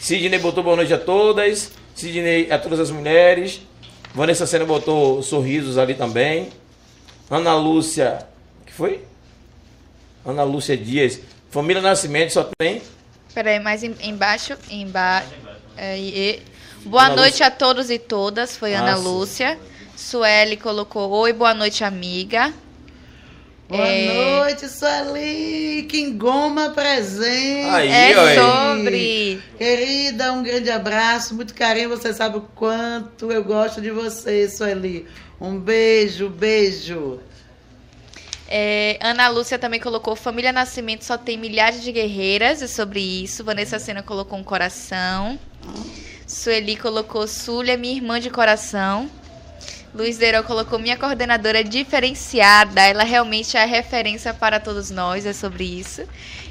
Sidney 0.00 0.38
botou 0.38 0.62
boa 0.64 0.76
noite 0.76 0.94
a 0.94 0.98
todas. 0.98 1.72
Sidney 1.94 2.50
a 2.50 2.58
todas 2.58 2.80
as 2.80 2.90
mulheres. 2.90 3.60
Vanessa 4.14 4.46
Sena 4.46 4.64
botou 4.64 5.22
sorrisos 5.22 5.76
ali 5.78 5.94
também. 5.94 6.48
Ana 7.30 7.54
Lúcia. 7.54 8.26
que 8.64 8.72
foi? 8.72 9.02
Ana 10.24 10.42
Lúcia 10.42 10.76
Dias. 10.76 11.20
Família 11.50 11.82
Nascimento 11.82 12.32
só 12.32 12.48
tem. 12.58 12.80
Peraí, 13.36 13.60
mais 13.60 13.82
em- 13.84 13.94
embaixo. 14.02 14.56
Emba... 14.70 15.22
É, 15.76 15.98
e- 15.98 16.42
Boa 16.86 17.04
Ana 17.06 17.16
noite 17.16 17.42
a 17.42 17.50
todos 17.50 17.90
e 17.90 17.98
todas, 17.98 18.56
foi 18.56 18.74
Ah, 18.74 18.80
Ana 18.80 18.96
sim. 18.96 19.02
Lúcia. 19.02 19.58
Sueli 19.94 20.56
colocou 20.56 21.10
oi, 21.10 21.34
boa 21.34 21.52
noite, 21.52 21.84
amiga. 21.84 22.50
Boa 23.68 23.86
É. 23.86 24.14
noite, 24.40 24.66
Sueli. 24.70 25.82
Que 25.86 26.00
engoma 26.00 26.70
presente. 26.70 27.68
Aí, 27.68 27.88
é 27.90 28.14
aí. 28.18 28.36
sobre. 28.38 29.42
Querida, 29.58 30.32
um 30.32 30.42
grande 30.42 30.70
abraço, 30.70 31.34
muito 31.34 31.52
carinho. 31.52 31.90
Você 31.90 32.14
sabe 32.14 32.38
o 32.38 32.40
quanto 32.54 33.30
eu 33.30 33.44
gosto 33.44 33.82
de 33.82 33.90
você, 33.90 34.48
Sueli. 34.48 35.06
Um 35.38 35.58
beijo, 35.58 36.30
beijo. 36.30 37.20
É, 38.48 38.98
Ana 39.00 39.28
Lúcia 39.28 39.58
também 39.58 39.80
colocou 39.80 40.14
Família 40.14 40.52
Nascimento 40.52 41.04
só 41.04 41.18
tem 41.18 41.36
milhares 41.36 41.82
de 41.82 41.90
guerreiras, 41.90 42.62
é 42.62 42.66
sobre 42.66 43.00
isso. 43.00 43.44
Vanessa 43.44 43.78
Sena 43.78 44.02
colocou 44.02 44.38
um 44.38 44.44
coração. 44.44 45.38
Sueli 46.26 46.76
colocou 46.76 47.26
Súlia, 47.26 47.76
minha 47.76 47.94
irmã 47.94 48.20
de 48.20 48.30
coração. 48.30 49.10
Luiz 49.94 50.18
Deirão 50.18 50.42
colocou 50.42 50.78
minha 50.78 50.96
coordenadora 50.96 51.64
diferenciada. 51.64 52.82
Ela 52.82 53.02
realmente 53.02 53.56
é 53.56 53.62
a 53.62 53.66
referência 53.66 54.34
para 54.34 54.60
todos 54.60 54.90
nós, 54.90 55.24
é 55.24 55.32
sobre 55.32 55.64
isso. 55.64 56.02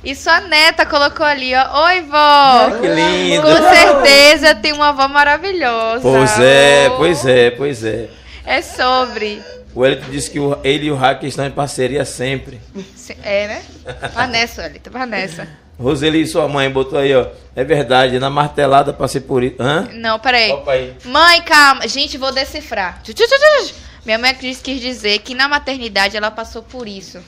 E 0.03 0.15
sua 0.15 0.39
neta 0.41 0.85
colocou 0.85 1.25
ali, 1.25 1.53
ó. 1.53 1.85
Oi, 1.85 2.01
vó! 2.01 2.71
Que 2.81 2.87
lindo. 2.87 3.43
Com 3.43 3.69
certeza 3.69 4.55
tem 4.55 4.73
uma 4.73 4.89
avó 4.89 5.07
maravilhosa. 5.07 6.01
Pois 6.01 6.39
é, 6.39 6.89
pois 6.97 7.25
é, 7.25 7.51
pois 7.51 7.83
é. 7.83 8.09
É 8.45 8.61
sobre. 8.63 9.41
O 9.75 9.85
Elito 9.85 10.09
disse 10.09 10.31
que 10.31 10.39
o- 10.39 10.57
ele 10.63 10.85
e 10.85 10.91
o 10.91 10.95
Hack 10.95 11.23
estão 11.23 11.45
em 11.45 11.51
parceria 11.51 12.05
sempre. 12.05 12.61
Se- 12.95 13.17
É, 13.21 13.47
né? 13.47 13.63
Vanessa, 14.13 14.65
Elita, 14.65 14.89
Vanessa. 14.89 15.47
Roseli, 15.77 16.25
sua 16.25 16.47
mãe, 16.47 16.69
botou 16.71 16.97
aí, 16.97 17.13
ó. 17.13 17.27
É 17.53 17.63
verdade, 17.65 18.17
na 18.17 18.29
martelada 18.29 18.93
passei 18.93 19.19
por 19.19 19.43
isso. 19.43 19.55
Hã? 19.59 19.89
Não, 19.93 20.17
peraí. 20.17 20.49
Opa 20.53 20.71
aí. 20.71 20.93
Mãe, 21.03 21.41
calma. 21.41 21.85
Gente, 21.87 22.17
vou 22.17 22.31
decifrar. 22.31 23.01
Minha 24.05 24.17
mãe 24.17 24.33
quis, 24.33 24.61
quis 24.61 24.79
dizer 24.79 25.19
que 25.19 25.35
na 25.35 25.49
maternidade 25.49 26.15
ela 26.15 26.31
passou 26.31 26.63
por 26.63 26.87
isso. 26.87 27.19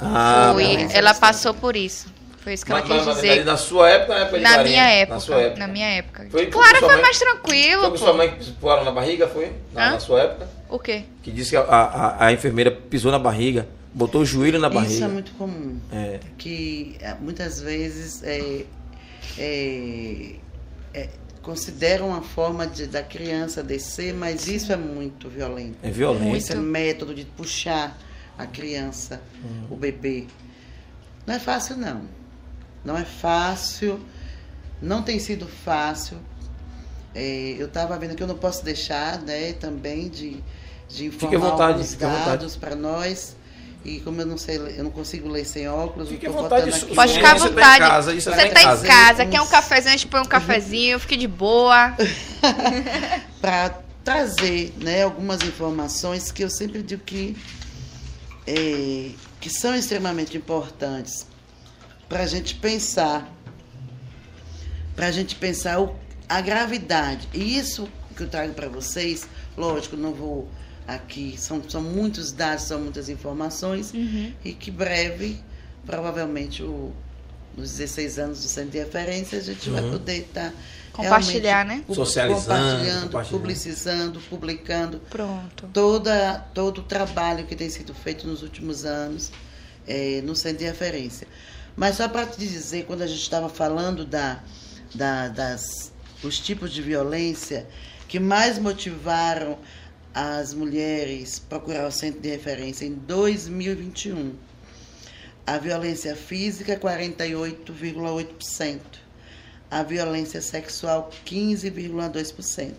Ah, 0.00 0.50
Foi, 0.54 0.88
ela 0.92 1.14
passou 1.14 1.52
por 1.54 1.76
isso. 1.76 2.06
Foi 2.42 2.52
isso 2.54 2.64
que 2.64 2.70
ela 2.72 2.80
mas- 2.80 2.90
quis 2.96 3.06
mas- 3.06 3.14
dizer. 3.16 3.44
Na 3.44 3.56
sua 3.56 3.90
época, 3.90 4.14
na 4.14 4.20
época 4.20 4.36
de 4.38 4.42
Na 4.44 4.58
minha 4.62 4.82
época. 4.90 5.14
Na 5.14 5.20
sua 5.20 5.36
época. 5.40 5.58
Na 5.58 5.66
minha 5.68 5.88
época. 5.88 6.26
Foi 6.30 6.46
com 6.46 6.52
claro, 6.52 6.78
foi 6.78 6.88
mãe? 6.88 7.02
mais 7.02 7.18
Foi 7.18 7.26
tranquilo. 7.26 7.82
com 7.82 7.90
pô. 7.90 7.96
sua 7.98 8.12
mãe 8.12 8.30
que 8.30 8.50
pularam 8.52 8.84
na 8.84 8.92
barriga, 8.92 9.26
foi? 9.26 9.52
Na, 9.74 9.90
na 9.92 10.00
sua 10.00 10.20
época? 10.22 10.48
O 10.68 10.78
quê? 10.78 11.04
Que 11.22 11.30
disse 11.30 11.50
que 11.50 11.56
a, 11.56 11.62
a, 11.62 12.26
a 12.26 12.32
enfermeira 12.32 12.70
pisou 12.70 13.12
na 13.12 13.18
barriga, 13.18 13.68
botou 13.94 14.22
o 14.22 14.24
joelho 14.26 14.58
na 14.58 14.68
Isso 14.68 14.76
é 14.76 14.80
barriga. 14.82 15.08
muito 15.08 15.32
comum. 15.32 15.78
É. 15.92 16.20
Que 16.36 16.96
eh, 17.00 17.14
muitas 17.20 17.60
vezes 17.60 18.22
é, 18.24 18.64
é, 19.38 20.36
é, 20.92 21.08
consideram 21.42 22.08
uma 22.08 22.22
forma 22.22 22.66
de, 22.66 22.86
da 22.86 23.02
criança 23.02 23.62
descer, 23.62 24.12
mas 24.14 24.48
isso 24.48 24.72
é 24.72 24.76
muito 24.76 25.28
violento. 25.28 25.76
É 25.82 25.90
violência. 25.90 26.36
Esse 26.36 26.52
é 26.52 26.56
método 26.56 27.14
de 27.14 27.24
puxar 27.24 27.96
a 28.36 28.46
criança, 28.46 29.20
Uhum. 29.42 29.66
o 29.70 29.76
bebê. 29.76 30.24
Não 31.26 31.34
é 31.34 31.38
fácil, 31.38 31.76
não. 31.76 32.02
Não 32.84 32.96
é 32.98 33.04
fácil. 33.04 33.98
Não 34.82 35.02
tem 35.02 35.18
sido 35.18 35.46
fácil. 35.46 36.18
É, 37.14 37.54
eu 37.58 37.66
estava 37.66 37.98
vendo 37.98 38.14
que 38.14 38.22
eu 38.22 38.26
não 38.26 38.36
posso 38.36 38.62
deixar 38.64 39.22
né, 39.22 39.54
também 39.54 40.08
de, 40.08 40.36
de 40.88 41.10
Fique 41.10 41.24
à 41.26 41.28
informar 41.28 41.50
vontade, 41.50 41.72
alguns 41.74 41.90
fique 41.90 42.04
à 42.04 42.08
vontade. 42.08 42.26
dados 42.30 42.56
para 42.56 42.74
nós. 42.76 43.36
E 43.84 44.00
como 44.00 44.20
eu 44.20 44.26
não 44.26 44.36
sei, 44.36 44.56
eu 44.56 44.82
não 44.82 44.90
consigo 44.90 45.28
ler 45.28 45.44
sem 45.44 45.68
óculos, 45.68 46.08
Fique 46.08 46.26
eu 46.26 46.32
à 46.32 46.34
tô 46.34 46.42
vontade, 46.42 46.62
botando 46.64 46.76
isso- 46.76 46.86
aqui. 46.86 46.94
Pode 46.96 47.12
ficar 47.12 47.30
à 47.30 47.34
você 47.38 47.40
tá 47.40 47.46
em 47.48 47.54
vontade. 47.54 47.78
casa, 47.78 48.14
você 48.20 48.30
tá 48.30 48.46
em 48.46 48.50
tá 48.52 48.60
em 48.60 48.64
casa. 48.64 48.86
casa, 48.86 49.26
quer 49.26 49.40
um 49.40 49.46
cafezinho, 49.46 49.88
a 49.88 49.96
gente 49.96 50.06
põe 50.08 50.20
um 50.20 50.24
cafezinho, 50.24 50.98
fique 50.98 51.16
de 51.16 51.28
boa. 51.28 51.94
para 53.40 53.78
trazer 54.04 54.72
né, 54.80 55.02
algumas 55.04 55.40
informações 55.42 56.32
que 56.32 56.42
eu 56.42 56.50
sempre 56.50 56.82
digo 56.82 57.02
que, 57.04 57.36
é, 58.46 59.10
que 59.40 59.48
são 59.50 59.74
extremamente 59.74 60.36
importantes 60.36 61.26
para 62.08 62.22
a 62.22 62.26
gente 62.26 62.54
pensar, 62.56 63.28
para 64.94 65.06
a 65.06 65.10
gente 65.12 65.34
pensar 65.36 65.80
o, 65.80 65.94
a 66.28 66.40
gravidade. 66.40 67.28
E 67.32 67.56
isso 67.56 67.88
que 68.16 68.22
eu 68.22 68.28
trago 68.28 68.52
para 68.54 68.68
vocês, 68.68 69.28
lógico, 69.56 69.96
não 69.96 70.12
vou 70.12 70.48
aqui, 70.86 71.34
são, 71.38 71.62
são 71.68 71.82
muitos 71.82 72.32
dados, 72.32 72.64
são 72.64 72.80
muitas 72.80 73.08
informações, 73.08 73.92
e 74.44 74.52
que 74.52 74.70
breve, 74.70 75.38
provavelmente, 75.84 76.62
o, 76.62 76.92
nos 77.56 77.72
16 77.72 78.18
anos 78.18 78.42
do 78.42 78.48
Centro 78.48 78.72
de 78.72 78.78
Referência, 78.78 79.38
a 79.38 79.42
gente 79.42 79.68
vai 79.70 79.82
poder 79.82 80.18
estar 80.18 80.52
Compartilhar, 80.96 81.66
né? 81.66 81.84
Socializando, 81.92 82.42
compartilhando, 82.42 83.02
compartilhando. 83.02 83.40
publicizando, 83.40 84.20
publicando 84.30 84.98
Pronto. 85.10 85.68
toda, 85.70 86.38
todo 86.54 86.78
o 86.78 86.84
trabalho 86.84 87.44
que 87.44 87.54
tem 87.54 87.68
sido 87.68 87.92
feito 87.94 88.26
nos 88.26 88.42
últimos 88.42 88.86
anos 88.86 89.30
eh, 89.86 90.22
no 90.24 90.34
centro 90.34 90.58
de 90.60 90.64
referência. 90.64 91.28
Mas 91.76 91.96
só 91.96 92.08
para 92.08 92.24
te 92.24 92.38
dizer, 92.38 92.86
quando 92.86 93.02
a 93.02 93.06
gente 93.06 93.20
estava 93.20 93.50
falando 93.50 94.06
da, 94.06 94.40
da, 94.94 95.28
das, 95.28 95.92
os 96.22 96.38
tipos 96.38 96.72
de 96.72 96.80
violência 96.80 97.66
que 98.08 98.18
mais 98.18 98.58
motivaram 98.58 99.58
as 100.16 100.52
mulheres 100.54 101.38
procurar 101.38 101.86
o 101.86 101.92
centro 101.92 102.22
de 102.22 102.30
referência 102.30 102.86
em 102.86 102.94
2021, 102.94 104.32
a 105.46 105.58
violência 105.58 106.16
física, 106.16 106.78
48,8%. 106.78 108.80
A 109.70 109.82
violência 109.82 110.40
sexual, 110.40 111.10
15,2%. 111.26 112.72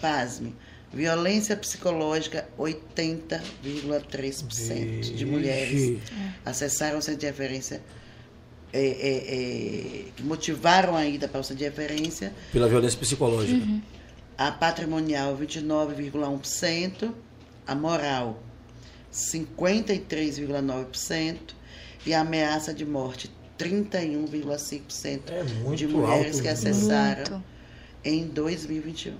Pasme. 0.00 0.54
Violência 0.90 1.54
psicológica, 1.54 2.48
80,3% 2.58 5.14
de 5.14 5.26
mulheres 5.26 6.00
acessaram 6.46 6.98
o 6.98 7.02
centro 7.02 7.20
de 7.20 7.26
referência, 7.26 7.82
é, 8.72 8.80
é, 8.80 8.88
é, 8.88 10.04
que 10.16 10.22
motivaram 10.22 10.96
a 10.96 11.04
ida 11.04 11.28
para 11.28 11.42
o 11.42 11.44
centro 11.44 11.58
de 11.58 11.64
referência. 11.64 12.32
Pela 12.52 12.68
violência 12.68 12.98
psicológica. 12.98 13.62
Uhum. 13.62 13.82
A 14.36 14.50
patrimonial, 14.50 15.36
29,1%. 15.36 17.12
A 17.66 17.74
moral, 17.74 18.42
53,9%. 19.12 21.36
E 22.04 22.12
a 22.12 22.20
ameaça 22.22 22.74
de 22.74 22.84
morte, 22.84 23.30
31,5% 23.56 25.20
É 25.30 25.44
de 25.76 25.86
mulheres 25.86 26.26
alto, 26.32 26.42
que 26.42 26.48
acessaram 26.48 27.34
Muito. 27.34 27.44
em 28.04 28.26
2021. 28.26 29.14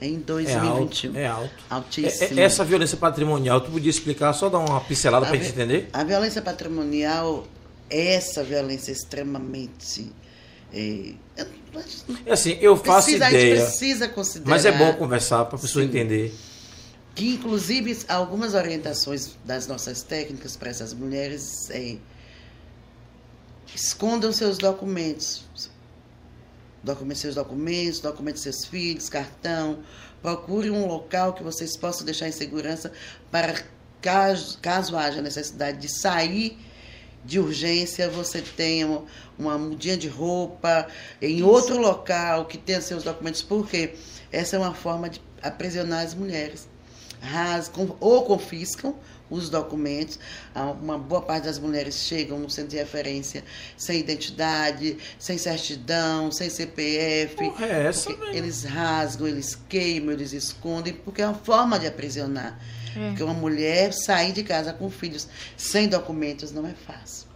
Em 0.00 0.14
É 0.16 0.18
2021. 0.18 1.10
alto, 1.10 1.18
é 1.18 1.26
alto. 1.26 1.50
Altíssimo. 1.68 2.38
É- 2.38 2.42
é- 2.42 2.44
essa 2.44 2.64
violência 2.64 2.96
patrimonial, 2.96 3.60
tu 3.60 3.70
podia 3.70 3.90
explicar, 3.90 4.32
só 4.32 4.48
dar 4.48 4.58
uma 4.58 4.80
pincelada 4.80 5.26
A 5.26 5.28
pra 5.28 5.36
vi- 5.38 5.44
gente 5.44 5.52
entender? 5.54 5.90
A 5.92 6.02
violência 6.02 6.40
patrimonial, 6.40 7.46
essa 7.90 8.42
violência 8.42 8.90
extremamente. 8.90 10.10
é, 10.74 11.12
eu 11.36 11.46
Assim, 12.30 12.58
eu 12.60 12.76
faço 12.76 13.06
precisa, 13.08 13.28
ideia. 13.28 13.64
Precisa 13.64 14.08
considerar. 14.08 14.50
Mas 14.50 14.64
é 14.64 14.72
bom 14.72 14.92
conversar 14.94 15.44
para 15.46 15.56
a 15.56 15.60
pessoa 15.60 15.82
Sim. 15.82 15.88
entender. 15.88 16.34
Que, 17.14 17.34
inclusive, 17.34 17.98
algumas 18.08 18.54
orientações 18.54 19.36
das 19.44 19.66
nossas 19.66 20.02
técnicas 20.02 20.56
para 20.56 20.70
essas 20.70 20.94
mulheres 20.94 21.70
é 21.70 21.96
escondam 23.74 24.32
seus 24.32 24.58
documentos. 24.58 25.44
Documente 26.82 27.20
seus 27.20 27.34
documentos, 27.34 28.00
documente 28.00 28.40
seus 28.40 28.64
filhos, 28.64 29.08
cartão. 29.08 29.80
Procure 30.20 30.70
um 30.70 30.86
local 30.86 31.32
que 31.32 31.42
vocês 31.42 31.76
possam 31.76 32.04
deixar 32.04 32.28
em 32.28 32.32
segurança 32.32 32.92
para 33.30 33.62
caso, 34.00 34.58
caso 34.60 34.96
haja 34.96 35.22
necessidade 35.22 35.78
de 35.78 35.88
sair 35.88 36.58
de 37.24 37.38
urgência, 37.38 38.08
você 38.08 38.42
tenha 38.42 39.02
uma, 39.38 39.58
mudinha 39.58 39.96
de 39.96 40.08
roupa 40.08 40.86
em 41.20 41.36
Isso. 41.36 41.46
outro 41.46 41.78
local 41.78 42.46
que 42.46 42.58
tenha 42.58 42.80
seus 42.80 43.04
documentos, 43.04 43.42
porque 43.42 43.94
essa 44.30 44.56
é 44.56 44.58
uma 44.58 44.74
forma 44.74 45.08
de 45.08 45.20
aprisionar 45.42 46.04
as 46.04 46.14
mulheres. 46.14 46.68
Rasgam 47.20 47.96
ou 48.00 48.24
confiscam 48.24 48.96
os 49.30 49.48
documentos. 49.48 50.18
Ah, 50.54 50.70
Uma 50.70 50.98
boa 50.98 51.22
parte 51.22 51.44
das 51.44 51.58
mulheres 51.58 51.94
chegam 51.94 52.38
no 52.38 52.50
centro 52.50 52.70
de 52.70 52.76
referência 52.76 53.42
sem 53.76 54.00
identidade, 54.00 54.98
sem 55.18 55.38
certidão, 55.38 56.30
sem 56.30 56.50
CPF. 56.50 57.36
Porra, 57.36 57.66
é 57.66 57.86
essa, 57.86 58.10
eles 58.32 58.64
rasgam, 58.64 59.26
eles 59.26 59.58
queimam, 59.68 60.12
eles 60.12 60.32
escondem, 60.32 60.92
porque 60.92 61.22
é 61.22 61.26
uma 61.26 61.38
forma 61.38 61.78
de 61.78 61.86
aprisionar. 61.86 62.58
É. 62.96 63.08
Porque 63.08 63.22
uma 63.22 63.34
mulher 63.34 63.92
sair 63.92 64.32
de 64.32 64.42
casa 64.42 64.72
com 64.72 64.90
filhos 64.90 65.28
sem 65.56 65.88
documentos 65.88 66.52
não 66.52 66.66
é 66.66 66.74
fácil. 66.74 67.26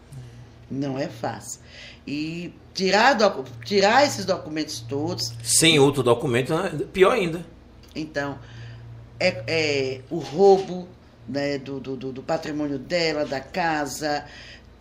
Não 0.71 0.99
é 0.99 1.09
fácil. 1.09 1.61
E 2.07 2.53
tirar, 2.75 3.15
docu- 3.15 3.45
tirar 3.65 4.05
esses 4.07 4.25
documentos 4.25 4.81
todos, 4.81 5.33
Sem 5.43 5.79
outro 5.79 6.03
documento, 6.03 6.55
né? 6.55 6.71
pior 6.93 7.13
ainda. 7.13 7.45
então, 7.95 8.39
é, 9.19 9.43
é 9.47 10.01
o 10.11 10.19
roubo 10.19 10.87
né, 11.29 11.59
do, 11.59 11.81
do, 11.81 11.97
do- 11.97 12.23
patrimônio 12.23 12.79
dela, 12.79 13.25
da 13.25 13.41
casa. 13.41 14.25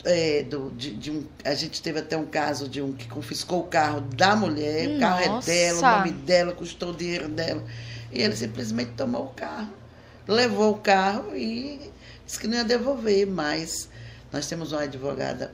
é, 0.04 0.44
do- 0.44 0.70
de, 0.72 0.94
de 0.96 1.10
um, 1.12 1.24
a 1.44 1.56
gente 1.56 1.82
teve 1.82 1.98
até 2.00 2.16
um 2.18 2.26
caso 2.28 2.68
de 2.70 2.80
um 2.82 2.92
que 2.94 3.08
confiscou 3.08 3.62
o 3.62 3.64
carro 3.64 4.02
da 4.02 4.36
mulher, 4.36 4.98
o 4.98 5.00
carro 5.00 5.22
é 5.24 5.28
Nossa. 5.28 5.50
dela, 5.50 5.80
o 5.80 5.82
nome 5.98 6.12
dela, 6.12 6.52
custou 6.54 6.92
o 6.92 6.96
dinheiro 6.96 7.28
dela. 7.28 7.64
E 8.12 8.22
ele 8.22 8.36
simplesmente 8.36 8.92
tomou 8.92 9.24
o 9.26 9.30
carro, 9.30 9.70
levou 10.28 10.72
o 10.74 10.78
carro 10.78 11.36
e 11.36 11.92
disse 12.26 12.40
que 12.40 12.48
não 12.48 12.58
ia 12.58 12.64
devolver, 12.64 13.26
mas 13.28 13.90
nós 14.32 14.48
temos 14.48 14.72
uma 14.72 14.82
advogada 14.84 15.54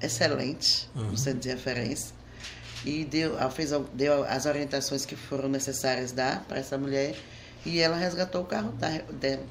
excelente 0.00 0.88
no 0.94 1.16
centro 1.16 1.40
de 1.40 1.48
referência 1.48 2.14
e 2.84 3.04
deu, 3.04 3.36
fez, 3.50 3.70
deu 3.94 4.24
as 4.24 4.46
orientações 4.46 5.06
que 5.06 5.14
foram 5.14 5.48
necessárias 5.48 6.10
dar 6.10 6.44
para 6.48 6.58
essa 6.58 6.76
mulher 6.76 7.14
e 7.64 7.78
ela 7.78 7.96
resgatou 7.96 8.42
o 8.42 8.44
carro 8.44 8.72
da- 8.72 9.02
dela. 9.12 9.42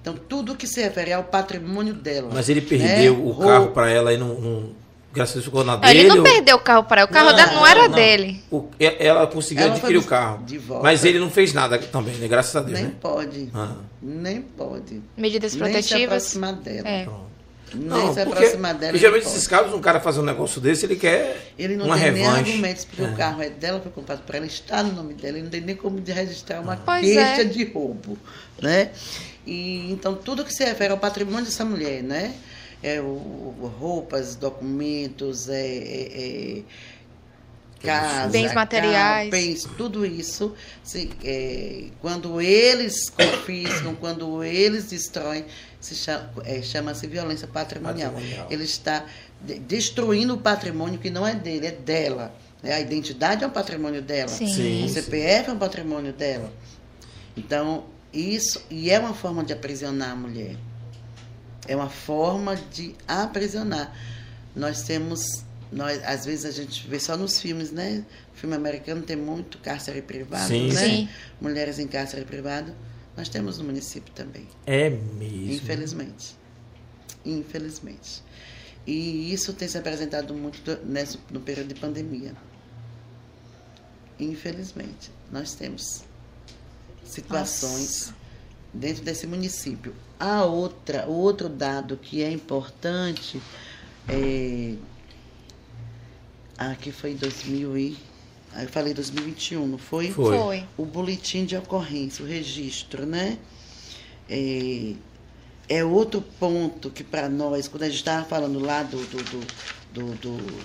Então, 0.00 0.16
tudo 0.16 0.56
que 0.56 0.66
se 0.66 0.82
refere 0.82 1.12
ao 1.12 1.22
patrimônio 1.22 1.94
dela. 1.94 2.28
Mas 2.32 2.48
ele 2.48 2.60
perdeu 2.60 3.16
né? 3.16 3.22
o 3.30 3.36
carro 3.38 3.70
para 3.70 3.88
ela 3.88 4.12
e 4.12 4.16
não, 4.18 4.40
não. 4.40 4.70
Graças 5.12 5.32
a 5.32 5.34
Deus 5.34 5.44
ficou 5.44 5.62
na 5.64 5.72
Não, 5.74 5.80
dele. 5.80 5.98
ele 6.00 6.08
não 6.08 6.16
ou- 6.18 6.22
perdeu 6.22 6.56
o 6.56 6.60
carro 6.60 6.84
para 6.84 7.02
ela. 7.02 7.10
O 7.10 7.12
carro 7.12 7.32
dela 7.32 7.52
não 7.52 7.66
era 7.66 7.88
não. 7.88 7.94
dele. 7.94 8.42
O- 8.50 8.64
e- 8.80 8.96
ela 8.98 9.26
conseguiu 9.26 9.64
Ela 9.64 9.74
adquirir 9.74 9.98
o 9.98 10.04
carro. 10.04 10.42
de 10.44 10.58
volta. 10.58 10.82
Mas 10.84 11.04
ele 11.04 11.18
não 11.18 11.30
fez 11.30 11.52
nada 11.52 11.78
também, 11.78 12.14
né? 12.14 12.26
Graças 12.28 12.56
a 12.56 12.60
Deus, 12.60 12.78
Nem 12.78 12.88
né? 12.88 12.94
pode. 13.00 13.50
Ah, 13.54 13.72
Nem 14.00 14.40
pode. 14.42 15.02
Medidas 15.16 15.54
Nem 15.54 15.64
se 15.66 15.72
protetivas. 15.72 16.16
aproximar 16.22 16.54
dela. 16.54 16.88
É. 16.88 17.08
Nem 17.74 17.86
Não, 17.88 18.12
se 18.14 18.20
porque 18.24 18.38
aproximar 18.38 18.74
dela. 18.74 18.98
geralmente 18.98 19.24
ele 19.26 19.34
esses 19.34 19.48
pode. 19.48 19.62
casos, 19.62 19.78
um 19.78 19.80
cara 19.80 19.98
fazer 20.00 20.20
um 20.20 20.24
negócio 20.24 20.60
desse, 20.60 20.84
ele 20.84 20.96
quer 20.96 21.52
Ele 21.58 21.74
não 21.76 21.86
uma 21.86 21.96
tem 21.98 22.10
nem 22.12 22.22
revanche. 22.22 22.50
argumentos, 22.50 22.84
porque 22.84 23.02
É. 23.02 23.06
o 23.06 23.16
carro 23.16 23.42
é 23.42 23.48
dela, 23.48 23.80
foi 23.80 23.90
comprado 23.92 24.20
por 24.26 24.34
ela, 24.34 24.44
está 24.44 24.82
no 24.82 24.92
nome 24.92 25.14
dela, 25.14 25.36
ele 25.36 25.44
não 25.44 25.50
tem 25.50 25.60
nem 25.62 25.74
como 25.76 25.98
de 26.00 26.12
registrar 26.12 26.60
uma 26.60 26.76
Pois 26.76 27.00
queixa 27.02 27.40
é. 27.40 27.44
de 27.44 27.64
roubo, 27.64 28.18
né? 28.60 28.90
E, 29.46 29.90
então, 29.90 30.14
tudo 30.14 30.44
que 30.44 30.52
se 30.54 30.62
refere 30.64 30.92
ao 30.92 30.98
patrimônio 30.98 31.44
dessa 31.46 31.64
mulher, 31.64 32.02
né? 32.02 32.34
É, 32.82 33.00
roupas, 33.78 34.34
documentos, 34.34 35.48
é, 35.48 35.66
é, 35.66 36.58
é, 36.58 36.62
casa, 37.80 38.28
Bens 38.28 38.42
carro, 38.44 38.54
materiais. 38.54 39.30
bens, 39.30 39.64
tudo 39.76 40.04
isso, 40.06 40.54
se, 40.82 41.10
é, 41.24 41.84
quando 42.00 42.40
eles 42.40 43.08
confiscam, 43.10 43.94
quando 43.94 44.42
eles 44.44 44.86
destroem, 44.86 45.44
se 45.80 45.94
chama, 45.94 46.30
é, 46.44 46.62
chama-se 46.62 47.06
violência 47.06 47.46
patrimonial. 47.48 48.12
Patrimonial. 48.12 48.46
Ele 48.50 48.64
está 48.64 49.04
de- 49.40 49.58
destruindo 49.60 50.34
o 50.34 50.38
patrimônio 50.38 50.98
que 50.98 51.10
não 51.10 51.26
é 51.26 51.34
dele, 51.34 51.66
é 51.66 51.72
dela. 51.72 52.34
né? 52.62 52.72
A 52.74 52.80
identidade 52.80 53.42
é 53.42 53.46
um 53.46 53.50
patrimônio 53.50 54.00
dela. 54.02 54.28
Sim. 54.28 54.46
Sim. 54.48 54.84
O 54.84 54.88
CPF 54.88 55.50
é 55.50 55.52
um 55.52 55.58
patrimônio 55.58 56.12
dela. 56.12 56.52
Então, 57.36 57.84
isso, 58.12 58.62
e 58.70 58.90
é 58.90 58.98
uma 58.98 59.14
forma 59.14 59.42
de 59.42 59.52
aprisionar 59.52 60.10
a 60.10 60.16
mulher. 60.16 60.54
É 61.66 61.76
uma 61.76 61.88
forma 61.88 62.56
de 62.56 62.94
aprisionar. 63.06 63.94
Nós 64.54 64.82
temos, 64.82 65.44
nós, 65.70 66.02
às 66.04 66.24
vezes 66.24 66.44
a 66.44 66.50
gente 66.50 66.88
vê 66.88 66.98
só 66.98 67.16
nos 67.16 67.40
filmes, 67.40 67.70
né? 67.70 68.04
Filme 68.34 68.56
americano 68.56 69.02
tem 69.02 69.16
muito 69.16 69.58
cárcere 69.58 70.02
privado, 70.02 70.48
Sim, 70.48 70.72
né? 70.72 70.84
sim. 70.84 71.08
Mulheres 71.40 71.78
em 71.78 71.86
cárcere 71.86 72.24
privado. 72.24 72.74
Nós 73.16 73.28
temos 73.28 73.58
no 73.58 73.64
município 73.64 74.12
também. 74.14 74.48
É 74.66 74.90
mesmo. 74.90 75.52
Infelizmente. 75.52 76.36
Infelizmente. 77.24 78.22
E 78.86 79.32
isso 79.32 79.52
tem 79.52 79.68
se 79.68 79.78
apresentado 79.78 80.34
muito 80.34 80.78
nesse, 80.84 81.18
no 81.30 81.40
período 81.40 81.68
de 81.72 81.80
pandemia. 81.80 82.34
Infelizmente, 84.18 85.10
nós 85.30 85.54
temos 85.54 86.02
situações 87.04 88.12
dentro 88.72 89.04
desse 89.04 89.26
município. 89.26 89.94
A 90.24 90.44
outra, 90.44 91.04
o 91.08 91.12
outro 91.14 91.48
dado 91.48 91.96
que 91.96 92.22
é 92.22 92.30
importante 92.30 93.42
é 94.08 94.74
aqui 96.56 96.92
foi 96.92 97.10
em 97.10 97.16
2000 97.16 97.76
e 97.76 97.96
ah, 98.54 98.62
eu 98.62 98.68
falei 98.68 98.94
2021, 98.94 99.66
não 99.66 99.78
foi? 99.78 100.12
Foi. 100.12 100.38
Foi. 100.38 100.64
o 100.78 100.84
boletim 100.84 101.44
de 101.44 101.56
ocorrência, 101.56 102.24
o 102.24 102.28
registro, 102.28 103.04
né? 103.04 103.36
É, 104.30 104.92
é 105.68 105.84
outro 105.84 106.22
ponto 106.38 106.88
que 106.90 107.02
para 107.02 107.28
nós, 107.28 107.66
quando 107.66 107.82
a 107.82 107.88
gente 107.88 107.96
estava 107.98 108.24
falando 108.24 108.60
lá 108.60 108.84
do, 108.84 108.98
do, 108.98 109.24
do, 109.92 110.14
do- 110.14 110.62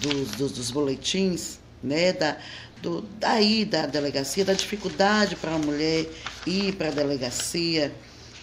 do- 0.00 0.48
dos 0.48 0.70
boletins, 0.70 1.58
né? 1.82 2.12
Da, 2.14 2.38
do, 2.80 3.02
daí 3.18 3.64
da 3.66 3.84
delegacia, 3.86 4.44
da 4.44 4.52
dificuldade 4.54 5.36
para 5.36 5.54
a 5.54 5.58
mulher 5.58 6.06
ir 6.46 6.74
para 6.76 6.88
a 6.88 6.92
delegacia, 6.92 7.92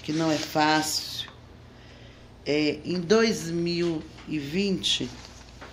que 0.03 0.13
não 0.13 0.31
é 0.31 0.37
fácil. 0.37 1.31
É, 2.45 2.77
em 2.83 2.99
2020, 2.99 5.09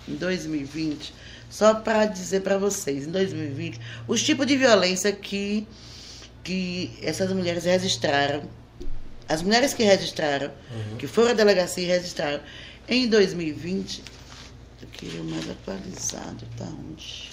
em 0.07 0.15
2020, 0.15 1.13
só 1.49 1.73
para 1.75 2.05
dizer 2.05 2.39
para 2.41 2.57
vocês, 2.57 3.05
em 3.05 3.11
2020, 3.11 3.77
os 4.07 4.23
tipos 4.23 4.47
de 4.47 4.55
violência 4.55 5.11
que, 5.11 5.67
que 6.43 6.97
essas 7.01 7.33
mulheres 7.33 7.65
registraram, 7.65 8.43
as 9.27 9.41
mulheres 9.41 9.73
que 9.73 9.83
registraram, 9.83 10.49
que 10.97 11.07
foram 11.07 11.31
à 11.31 11.33
delegacia 11.33 11.83
e 11.83 11.87
registraram, 11.87 12.39
em 12.87 13.09
2020, 13.09 14.01
eu 14.81 14.87
queria 14.87 15.21
o 15.21 15.25
mais 15.25 15.49
atualizado, 15.49 16.45
tá 16.57 16.63
onde? 16.65 17.29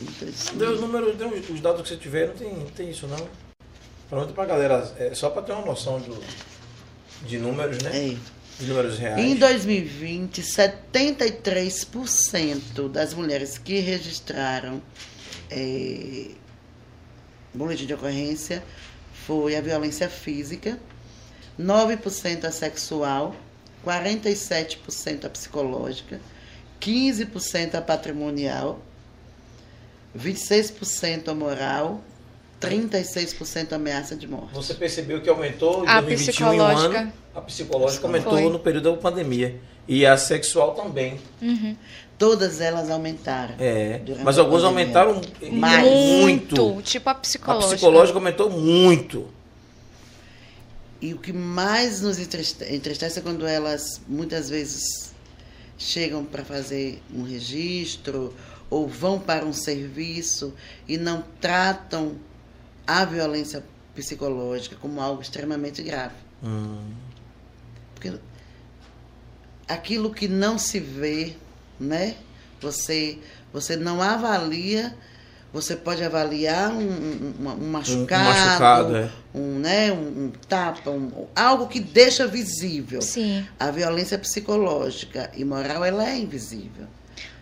Em 0.00 0.04
2020. 0.04 0.54
Deu 0.56 0.74
os 0.74 0.80
números, 0.80 1.16
deu 1.16 1.28
os 1.28 1.60
dados 1.60 1.82
que 1.82 1.88
você 1.88 1.96
tiver, 1.96 2.28
não 2.28 2.34
tem, 2.34 2.66
tem 2.76 2.90
isso 2.90 3.06
não. 3.06 3.49
Pronto 4.10 4.34
pra 4.34 4.44
galera, 4.44 4.92
é 4.98 5.14
só 5.14 5.30
pra 5.30 5.40
ter 5.40 5.52
uma 5.52 5.64
noção 5.64 5.98
do, 6.00 6.20
de 7.24 7.38
números, 7.38 7.78
né? 7.78 8.10
É. 8.10 8.16
De 8.58 8.66
números 8.66 8.98
reais. 8.98 9.24
Em 9.24 9.36
2020, 9.36 10.42
73% 10.42 12.90
das 12.90 13.14
mulheres 13.14 13.56
que 13.56 13.78
registraram 13.78 14.82
é, 15.48 16.32
boletim 17.54 17.86
de 17.86 17.94
ocorrência 17.94 18.64
foi 19.26 19.56
a 19.56 19.60
violência 19.60 20.08
física, 20.08 20.78
9% 21.58 22.44
a 22.44 22.50
sexual, 22.50 23.34
47% 23.84 25.24
a 25.24 25.30
psicológica, 25.30 26.20
15% 26.80 27.76
a 27.76 27.82
patrimonial, 27.82 28.80
26% 30.18 31.28
a 31.28 31.34
moral, 31.34 32.02
36% 32.60 33.72
a 33.72 33.76
ameaça 33.76 34.14
de 34.14 34.26
morte. 34.28 34.52
Você 34.54 34.74
percebeu 34.74 35.20
que 35.22 35.28
aumentou 35.30 35.84
em 35.84 35.88
A 35.88 36.00
2021 36.00 36.46
em 36.52 36.60
um 36.60 36.64
psicológica. 36.66 37.00
ano? 37.00 37.12
A 37.34 37.40
psicológica 37.40 38.06
aumentou 38.06 38.32
Foi. 38.32 38.48
no 38.50 38.58
período 38.58 38.90
da 38.92 38.96
pandemia. 38.98 39.58
E 39.88 40.04
a 40.06 40.16
sexual 40.16 40.74
também. 40.74 41.18
Uhum. 41.42 41.74
Todas 42.18 42.60
elas 42.60 42.90
aumentaram. 42.90 43.54
É. 43.58 43.98
Durante 43.98 44.24
Mas 44.24 44.38
a 44.38 44.42
alguns 44.42 44.62
pandemia. 44.62 44.98
aumentaram 44.98 45.20
Mais. 45.58 45.84
muito. 45.90 46.82
Tipo 46.82 47.08
a 47.08 47.12
A 47.12 47.14
psicológica. 47.16 47.74
psicológica 47.74 48.18
aumentou 48.18 48.50
muito. 48.50 49.26
E 51.00 51.14
o 51.14 51.18
que 51.18 51.32
mais 51.32 52.02
nos 52.02 52.18
entriste- 52.18 52.64
entristece 52.72 53.18
é 53.18 53.22
quando 53.22 53.46
elas, 53.46 54.00
muitas 54.06 54.50
vezes, 54.50 55.14
chegam 55.78 56.24
para 56.24 56.44
fazer 56.44 57.00
um 57.14 57.22
registro 57.22 58.34
ou 58.68 58.86
vão 58.86 59.18
para 59.18 59.44
um 59.46 59.52
serviço 59.52 60.52
e 60.86 60.98
não 60.98 61.24
tratam 61.40 62.16
a 62.86 63.04
violência 63.04 63.64
psicológica 63.94 64.76
como 64.80 65.00
algo 65.00 65.20
extremamente 65.22 65.82
grave. 65.82 66.14
Hum. 66.42 66.92
Porque 67.94 68.12
aquilo 69.68 70.12
que 70.12 70.26
não 70.28 70.58
se 70.58 70.80
vê, 70.80 71.34
né? 71.78 72.16
Você, 72.60 73.18
você 73.52 73.76
não 73.76 74.00
avalia. 74.02 74.94
Você 75.52 75.74
pode 75.74 76.04
avaliar 76.04 76.70
um, 76.70 76.78
um, 76.78 77.34
um 77.60 77.70
machucado, 77.72 78.22
Um 78.22 78.32
machucado, 78.32 78.96
é. 78.96 79.10
um, 79.34 79.58
né, 79.58 79.90
um, 79.92 80.30
tapa, 80.48 80.88
um- 80.90 81.26
algo 81.34 81.66
que 81.66 81.80
deixa 81.80 82.24
visível. 82.28 83.02
Sim. 83.02 83.44
A 83.58 83.68
violência 83.72 84.16
psicológica 84.16 85.28
e 85.36 85.44
moral 85.44 85.84
ela 85.84 86.08
é 86.08 86.16
invisível. 86.16 86.86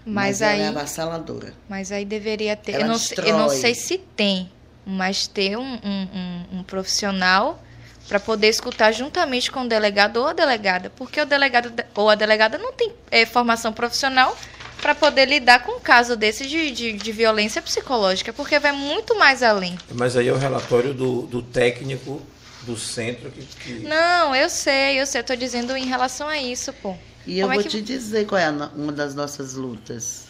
Mas, 0.07 0.41
ela 0.41 0.53
aí, 0.53 0.61
é 0.62 0.68
avassaladora. 0.68 1.53
mas 1.68 1.93
aí 1.93 2.07
deveria 2.07 2.57
ter. 2.57 2.72
Ela 2.72 2.84
Eu 2.84 2.89
não, 2.89 3.24
eu 3.26 3.39
não 3.41 3.49
sei 3.51 3.74
se 3.74 3.99
tem, 3.99 4.51
mas 4.91 5.26
ter 5.26 5.57
um, 5.59 5.74
um, 5.74 6.09
um- 6.14 6.59
um 6.59 6.62
profissional 6.62 7.62
para 8.09 8.18
poder 8.18 8.49
escutar 8.49 8.91
juntamente 8.91 9.51
com 9.51 9.61
o 9.64 9.68
delegado 9.68 10.16
ou 10.16 10.26
a 10.28 10.32
delegada, 10.32 10.89
porque 10.97 11.20
o 11.20 11.26
delegado 11.26 11.68
de- 11.68 11.84
ou 11.95 12.09
a 12.09 12.14
delegada 12.14 12.57
não 12.57 12.72
tem 12.72 12.91
eh, 13.11 13.26
formação 13.26 13.70
profissional 13.70 14.34
para 14.80 14.95
poder 14.95 15.26
lidar 15.26 15.62
com 15.62 15.72
um 15.72 15.80
caso 15.80 16.16
desse 16.16 16.47
de, 16.47 16.70
de, 16.70 16.93
de 16.95 17.12
violência 17.12 17.61
psicológica, 17.61 18.32
porque 18.32 18.59
vai 18.59 18.72
muito 18.72 19.14
mais 19.18 19.43
além. 19.43 19.76
Mas 19.93 20.16
aí 20.16 20.28
é 20.28 20.32
o 20.32 20.39
relatório 20.39 20.95
do, 20.95 21.22
do 21.26 21.43
técnico 21.43 22.22
do 22.62 22.78
centro 22.78 23.30
que. 23.30 23.43
que- 23.45 23.80
Não, 23.86 24.34
eu 24.34 24.49
sei, 24.49 24.99
eu 25.01 25.05
sei, 25.07 25.20
eu 25.20 25.24
tô 25.24 25.36
dizendo 25.36 25.76
em 25.76 25.84
relação 25.84 26.28
a 26.28 26.39
isso, 26.39 26.72
pô. 26.72 26.97
E 27.26 27.41
eu 27.41 27.47
Como 27.47 27.53
é 27.61 27.62
vou 27.62 27.64
que- 27.64 27.68
te 27.76 27.82
dizer 27.82 28.24
qual 28.26 28.39
é 28.41 28.47
a 28.47 28.51
uma 28.74 28.91
das 28.93 29.14
nossas 29.14 29.53
lutas. 29.53 30.28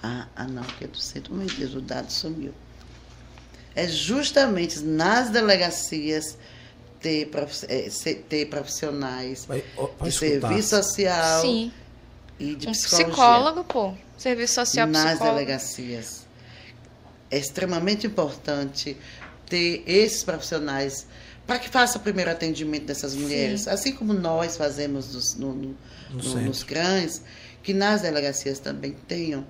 Ah, 0.00 0.26
ah, 0.36 0.44
não, 0.44 0.62
que 0.62 0.84
é 0.84 0.86
do 0.86 0.98
centro. 0.98 1.34
Meu 1.34 1.46
Deus, 1.48 1.74
o 1.74 1.80
dado 1.80 2.10
sumiu. 2.12 2.52
É 3.74 3.86
justamente 3.88 4.80
nas 4.80 5.30
delegacias 5.30 6.36
ter, 7.00 7.26
prof- 7.28 7.66
se- 7.90 8.14
ter 8.14 8.46
profissionais 8.46 9.44
Vai, 9.46 9.64
ó, 9.76 9.86
vai 9.98 10.08
de 10.10 10.14
escutar. 10.14 10.48
serviço 10.48 10.68
social 10.68 11.42
Sim, 11.42 11.72
e 12.38 12.54
de 12.54 12.68
um 12.68 12.72
psicologia 12.72 13.06
psicólogo, 13.06 13.64
pô. 13.64 13.94
Serviço 14.18 14.54
social 14.54 14.86
nas 14.86 15.04
psicólogo. 15.12 15.36
delegacias. 15.36 16.26
É 17.30 17.38
extremamente 17.38 18.06
importante 18.06 18.96
ter 19.48 19.82
esses 19.86 20.22
profissionais 20.22 21.06
para 21.46 21.58
que 21.58 21.68
faça 21.68 21.98
o 21.98 22.00
primeiro 22.00 22.30
atendimento 22.30 22.84
dessas 22.84 23.14
mulheres, 23.14 23.66
assim 23.66 23.92
como 23.92 24.12
nós 24.12 24.56
fazemos 24.56 25.12
nos, 25.14 25.34
no- 25.34 25.52
no- 25.54 25.76
No 26.12 26.40
nos 26.42 26.62
CRANs, 26.62 27.22
que 27.62 27.72
nas 27.72 28.02
delegacias 28.02 28.58
também 28.58 28.94
tenham 29.06 29.46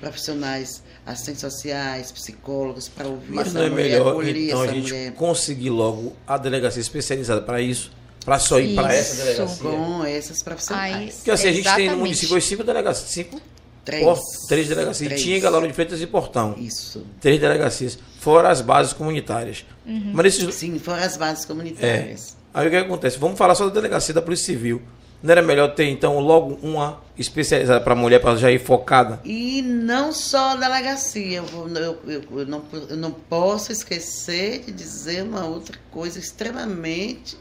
profissionais, 0.00 0.82
assistentes 1.04 1.40
sociais, 1.40 2.12
psicólogos, 2.12 2.88
para 2.88 3.08
ouvir 3.08 3.32
Mas 3.32 3.48
essa 3.48 3.58
não 3.58 3.66
é 3.66 3.70
mulher, 3.70 3.90
melhor 3.90 4.24
então 4.24 4.62
a 4.62 4.66
gente 4.68 4.92
mulher 4.92 5.12
conseguir 5.14 5.70
logo 5.70 6.14
a 6.26 6.38
delegacia 6.38 6.80
especializada 6.80 7.42
para 7.42 7.60
isso, 7.60 7.90
para 8.24 8.38
só 8.38 8.60
ir 8.60 8.74
para 8.74 8.94
essa 8.94 9.24
delegacia. 9.24 9.70
com 9.70 10.06
esses 10.06 10.38
Aí, 10.38 10.44
profissionais. 10.44 11.14
Porque 11.16 11.30
assim, 11.30 11.48
a 11.48 11.52
gente 11.52 11.64
tem 11.64 11.72
no 11.72 11.80
Exatamente. 11.80 11.98
município 11.98 12.36
hoje 12.36 12.46
cinco 12.46 12.64
delegacias, 12.64 13.10
cinco, 13.10 13.40
Três. 13.84 14.18
três 14.46 14.68
delegacias. 14.68 15.08
Três. 15.08 15.22
Tinha 15.22 15.40
Galão 15.40 15.66
de 15.66 15.72
Freitas 15.72 16.00
e 16.02 16.06
Portão. 16.06 16.54
Isso. 16.58 17.06
Três 17.20 17.40
delegacias, 17.40 17.98
fora 18.20 18.50
as 18.50 18.60
bases 18.60 18.92
comunitárias. 18.92 19.64
Uhum. 19.86 20.12
Mas 20.12 20.26
esses, 20.26 20.54
Sim, 20.54 20.78
fora 20.78 21.04
as 21.04 21.16
bases 21.16 21.44
comunitárias. 21.46 22.36
Aí 22.52 22.66
o 22.66 22.70
que 22.70 22.76
acontece? 22.76 23.18
Vamos 23.18 23.38
falar 23.38 23.54
só 23.54 23.66
da 23.66 23.72
delegacia 23.72 24.12
da 24.12 24.20
Polícia 24.20 24.46
Civil. 24.46 24.82
Não 25.22 25.32
era 25.32 25.42
melhor 25.42 25.74
ter, 25.74 25.88
então, 25.88 26.18
logo 26.20 26.58
uma 26.62 27.00
especializada 27.18 27.80
para 27.80 27.94
mulher, 27.94 28.20
para 28.20 28.36
já 28.36 28.52
ir 28.52 28.60
focada? 28.60 29.18
E 29.24 29.60
não 29.62 30.12
só 30.12 30.50
a 30.50 30.56
delegacia, 30.56 31.38
eu, 31.38 31.68
eu- 32.06 32.22
eu- 32.38 32.46
não, 32.46 32.62
eu 32.88 32.96
não 32.96 33.10
posso 33.10 33.72
esquecer 33.72 34.60
de 34.60 34.70
dizer 34.72 35.24
uma 35.24 35.44
outra 35.44 35.76
coisa 35.90 36.18
extremamente 36.20 37.36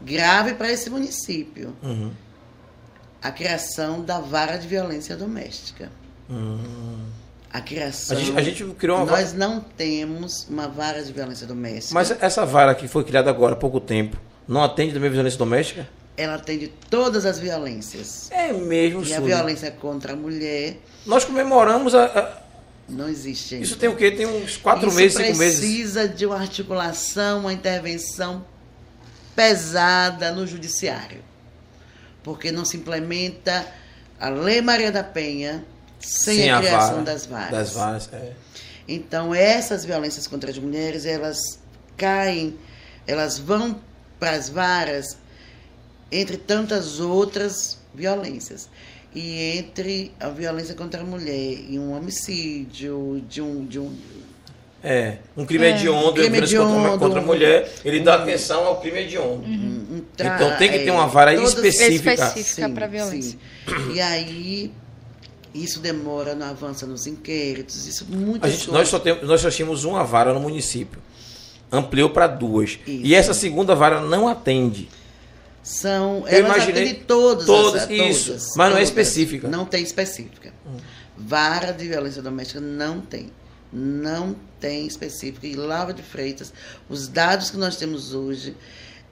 grave 0.00 0.54
para 0.54 0.72
esse 0.72 0.88
município: 0.88 1.76
Uhum. 1.82 2.10
a 3.22 3.30
criação 3.30 4.02
da 4.02 4.18
vara 4.20 4.56
de 4.56 4.66
violência 4.66 5.14
doméstica. 5.16 5.90
A 7.52 7.58
A 7.58 7.60
criação. 7.60 8.16
gente, 8.18 8.38
a 8.38 8.42
gente 8.42 8.64
criou 8.78 8.96
uma 8.96 9.04
vara. 9.06 9.20
Nós 9.20 9.32
não 9.34 9.60
temos 9.60 10.46
uma 10.48 10.66
vara 10.66 11.02
de 11.04 11.12
violência 11.12 11.46
doméstica. 11.46 11.94
Mas 11.94 12.10
essa 12.18 12.46
vara 12.46 12.74
que 12.74 12.88
foi 12.88 13.04
criada 13.04 13.28
agora 13.30 13.52
há 13.52 13.56
pouco 13.56 13.78
tempo, 13.78 14.16
não 14.48 14.62
atende 14.64 14.94
também 14.94 15.08
a 15.10 15.12
violência 15.12 15.38
doméstica? 15.38 15.86
Ela 16.16 16.34
atende 16.36 16.68
todas 16.88 17.26
as 17.26 17.38
violências. 17.38 18.30
É 18.30 18.52
mesmo, 18.52 19.04
E 19.04 19.12
a 19.14 19.20
violência 19.20 19.70
contra 19.72 20.12
a 20.12 20.16
mulher 20.16 20.76
Nós 21.04 21.24
comemoramos 21.24 21.94
a, 21.94 22.04
a- 22.04 22.42
não 22.88 23.08
existe 23.08 23.54
ainda. 23.56 23.66
Isso 23.66 23.76
tem 23.76 23.88
o 23.88 23.96
quê? 23.96 24.10
Tem 24.10 24.26
uns 24.26 24.56
quatro 24.56 24.88
Isso 24.88 24.96
meses, 24.96 25.16
cinco 25.16 25.38
meses. 25.38 25.58
precisa 25.58 26.06
de 26.06 26.26
uma 26.26 26.36
articulação, 26.38 27.40
uma 27.40 27.52
intervenção 27.52 28.44
pesada 29.34 30.32
no 30.32 30.46
judiciário. 30.46 31.22
Porque 32.22 32.52
não 32.52 32.64
se 32.64 32.76
implementa 32.76 33.66
a 34.20 34.28
Lei 34.28 34.60
Maria 34.62 34.92
da 34.92 35.02
Penha 35.04 35.64
sem, 35.98 36.50
a, 36.50 36.58
criação 36.58 36.90
vara, 36.90 37.02
das 37.02 37.26
varas. 37.26 37.50
Das 37.50 37.72
varas, 37.72 38.10
é. 38.12 38.32
Então, 38.86 39.34
essas 39.34 39.84
violências 39.84 40.26
contra 40.26 40.50
as 40.50 40.58
mulheres, 40.58 41.06
elas 41.06 41.38
caem, 41.96 42.58
elas 43.06 43.38
vão 43.38 43.80
para 44.20 44.32
as 44.32 44.48
varas 44.48 45.16
entre 46.20 46.36
tantas 46.36 47.00
outras 47.00 47.78
violências. 47.94 48.68
E 49.14 49.58
entre 49.58 50.10
a 50.18 50.28
violência 50.28 50.74
contra 50.74 51.00
a 51.02 51.04
mulher 51.04 51.58
e 51.70 51.78
um 51.78 51.96
homicídio, 51.96 53.22
de 53.28 53.40
um, 53.40 53.64
de 53.64 53.78
um, 53.78 53.92
É, 54.82 55.18
um 55.36 55.46
crime 55.46 55.64
É. 55.66 55.70
hediondo, 55.70 56.12
Crime 56.12 56.28
violência 56.30 56.58
contra, 56.60 56.78
hediondo. 56.80 56.98
contra 56.98 57.20
a 57.20 57.22
mulher, 57.24 57.72
ele 57.84 58.00
dá 58.00 58.16
atenção 58.16 58.64
ao 58.66 58.80
crime 58.80 58.98
hediondo. 59.00 59.44
um 59.46 60.02
tra- 60.16 60.34
Então 60.36 60.56
tem 60.58 60.70
que 60.70 60.78
ter 60.80 60.88
é, 60.88 60.92
uma 60.92 61.06
vara 61.06 61.32
específica. 61.34 62.12
Específica 62.12 62.68
para 62.68 62.86
violência. 62.86 63.38
sim. 63.66 63.92
E 63.94 64.00
aí, 64.00 64.72
isso 65.54 65.78
demora, 65.80 66.34
não 66.34 66.48
avança 66.48 66.84
nos 66.86 67.06
inquéritos, 67.06 67.86
isso 67.86 68.04
muitas 68.10 68.50
A 68.50 68.54
gente, 68.54 68.70
nós, 68.70 68.88
só 68.88 68.98
temos, 68.98 69.22
nós 69.26 69.40
só 69.40 69.48
tínhamos 69.50 69.84
uma 69.84 70.04
vara 70.04 70.34
no 70.34 70.40
município. 70.40 71.00
Ampliou 71.72 72.10
para 72.10 72.26
duas. 72.26 72.78
E 72.86 73.04
Isso. 73.06 73.14
essa 73.14 73.32
segunda 73.34 73.74
vara 73.74 74.00
não 74.00 74.28
atende. 74.28 74.88
São, 75.64 76.18
Eu 76.28 76.44
elas 76.44 76.56
imaginei 76.56 76.82
atendem 76.84 77.02
todas, 77.06 77.46
todas, 77.46 77.82
as- 77.84 77.90
isso, 77.90 78.26
todas, 78.26 78.48
mas 78.54 78.56
não 78.56 78.64
é 78.66 78.70
todas. 78.70 78.88
específica. 78.90 79.46
Hum. 79.48 79.50
Não 79.50 79.64
tem 79.64 79.82
específica. 79.82 80.52
Vara 81.16 81.72
de 81.72 81.88
violência 81.88 82.20
doméstica 82.20 82.60
não 82.60 83.00
tem. 83.00 83.32
Não 83.72 84.36
tem 84.60 84.86
específica. 84.86 85.46
E 85.46 85.54
Laura 85.56 85.94
de 85.94 86.02
Freitas, 86.02 86.52
os 86.88 87.08
dados 87.08 87.50
que 87.50 87.56
nós 87.56 87.76
temos 87.76 88.12
hoje 88.12 88.54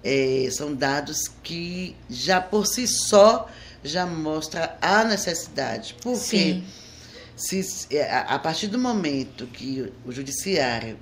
eh, 0.04 0.48
são 0.52 0.74
dados 0.74 1.22
que 1.42 1.96
já 2.10 2.40
por 2.40 2.66
si 2.66 2.86
só 2.86 3.48
já 3.82 4.04
mostra 4.04 4.76
a 4.80 5.04
necessidade. 5.04 5.96
Porque 6.02 6.18
Sim. 6.18 6.64
se, 7.34 7.86
eh, 7.90 8.08
a 8.10 8.34
a 8.34 8.38
partir 8.38 8.66
do 8.66 8.78
momento 8.78 9.46
que 9.46 9.90
o 10.04 10.12
judiciário 10.12 10.98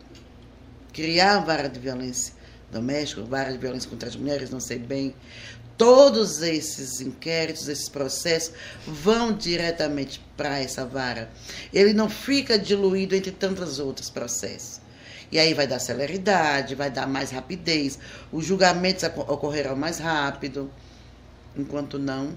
criar 0.93 1.37
a 1.39 1.41
vara 1.41 1.69
de 1.69 1.79
violência 1.81 2.35
doméstica, 2.71 3.23
vara 3.23 3.51
de 3.53 3.59
violência 3.59 3.89
contra 3.89 4.09
as 4.09 4.17
mulheres, 4.17 4.51
não 4.51 4.61
sei 4.61 4.79
bem, 4.79 5.15
todos 5.77 6.43
esses 6.43 7.01
inquéritos, 7.01 7.69
esses 7.69 7.89
processos 7.89 8.53
vão 8.87 9.33
diretamente 9.33 10.21
para 10.37 10.59
essa 10.59 10.85
vara. 10.85 11.31
Ele 11.73 11.93
não 11.93 12.09
fica 12.09 12.59
diluído 12.59 13.15
entre 13.15 13.31
tantos 13.31 13.79
outros 13.79 14.11
processos. 14.11 14.81
E 15.33 15.39
aí 15.39 15.55
vai 15.55 15.67
dar 15.67 15.79
celeridade, 15.79 16.75
vai 16.75 16.91
dar 16.91 17.07
mais 17.07 17.31
rapidez, 17.31 17.99
os 18.33 18.45
julgamentos 18.45 19.05
ocorrerão 19.05 19.77
mais 19.77 19.99
rápido, 19.99 20.71
enquanto 21.57 21.99
não 21.99 22.37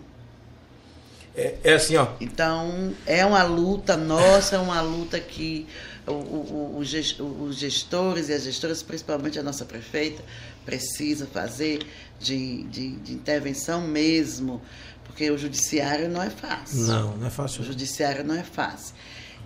É, 1.35 1.55
é 1.63 1.73
assim, 1.73 1.95
ó. 1.97 2.07
então, 2.21 2.93
é 3.05 3.25
uma 3.25 3.43
luta 3.43 3.97
nossa, 3.97 4.55
é 4.55 4.59
uma 4.59 4.79
luta 4.81 5.19
que 5.19 5.67
o- 6.07 6.11
o- 6.11 6.15
o- 6.15 6.75
o 7.19 7.43
os 7.47 7.57
gestores 7.57 8.29
e 8.29 8.33
as 8.33 8.43
gestoras, 8.43 8.81
principalmente 8.83 9.37
a 9.39 9.43
nossa 9.43 9.65
prefeita, 9.65 10.23
precisam 10.65 11.27
fazer 11.27 11.85
de, 12.19 12.63
de- 12.63 12.95
de 12.97 13.13
intervenção 13.13 13.81
mesmo, 13.87 14.61
porque 15.05 15.29
o 15.29 15.37
judiciário 15.37 16.09
não 16.09 16.21
é 16.21 16.29
fácil. 16.29 16.79
Não, 16.87 17.17
não 17.17 17.25
é 17.25 17.29
O 17.29 17.31
fácil. 17.31 17.63
judiciário 17.63 18.23
não 18.23 18.35
é 18.35 18.43
fácil. 18.43 18.95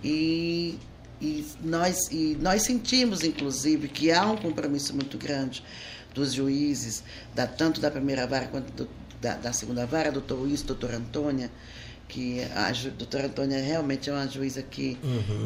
E, 0.02 0.78
e, 1.20 1.44
nós, 1.62 2.08
e 2.10 2.36
nós 2.40 2.62
sentimos, 2.62 3.24
inclusive, 3.24 3.88
que 3.88 4.10
há 4.12 4.24
um 4.24 4.36
compromisso 4.36 4.94
muito 4.94 5.18
grande 5.18 5.62
dos 6.14 6.32
juízes, 6.32 7.02
da, 7.34 7.46
tanto 7.46 7.80
da 7.80 7.90
primeira 7.90 8.26
vara 8.26 8.46
quanto 8.46 8.72
do- 8.72 8.88
da, 9.20 9.34
da 9.34 9.52
segunda 9.52 9.84
vara, 9.84 10.12
doutor 10.12 10.36
Luiz, 10.38 10.62
doutora 10.62 10.96
Antônia, 10.96 11.50
que 12.08 12.40
a 12.54 12.72
doutora 12.96 13.26
Antônia 13.26 13.60
realmente 13.62 14.08
é 14.08 14.12
uma 14.12 14.26
juíza 14.26 14.62
que, 14.62 14.96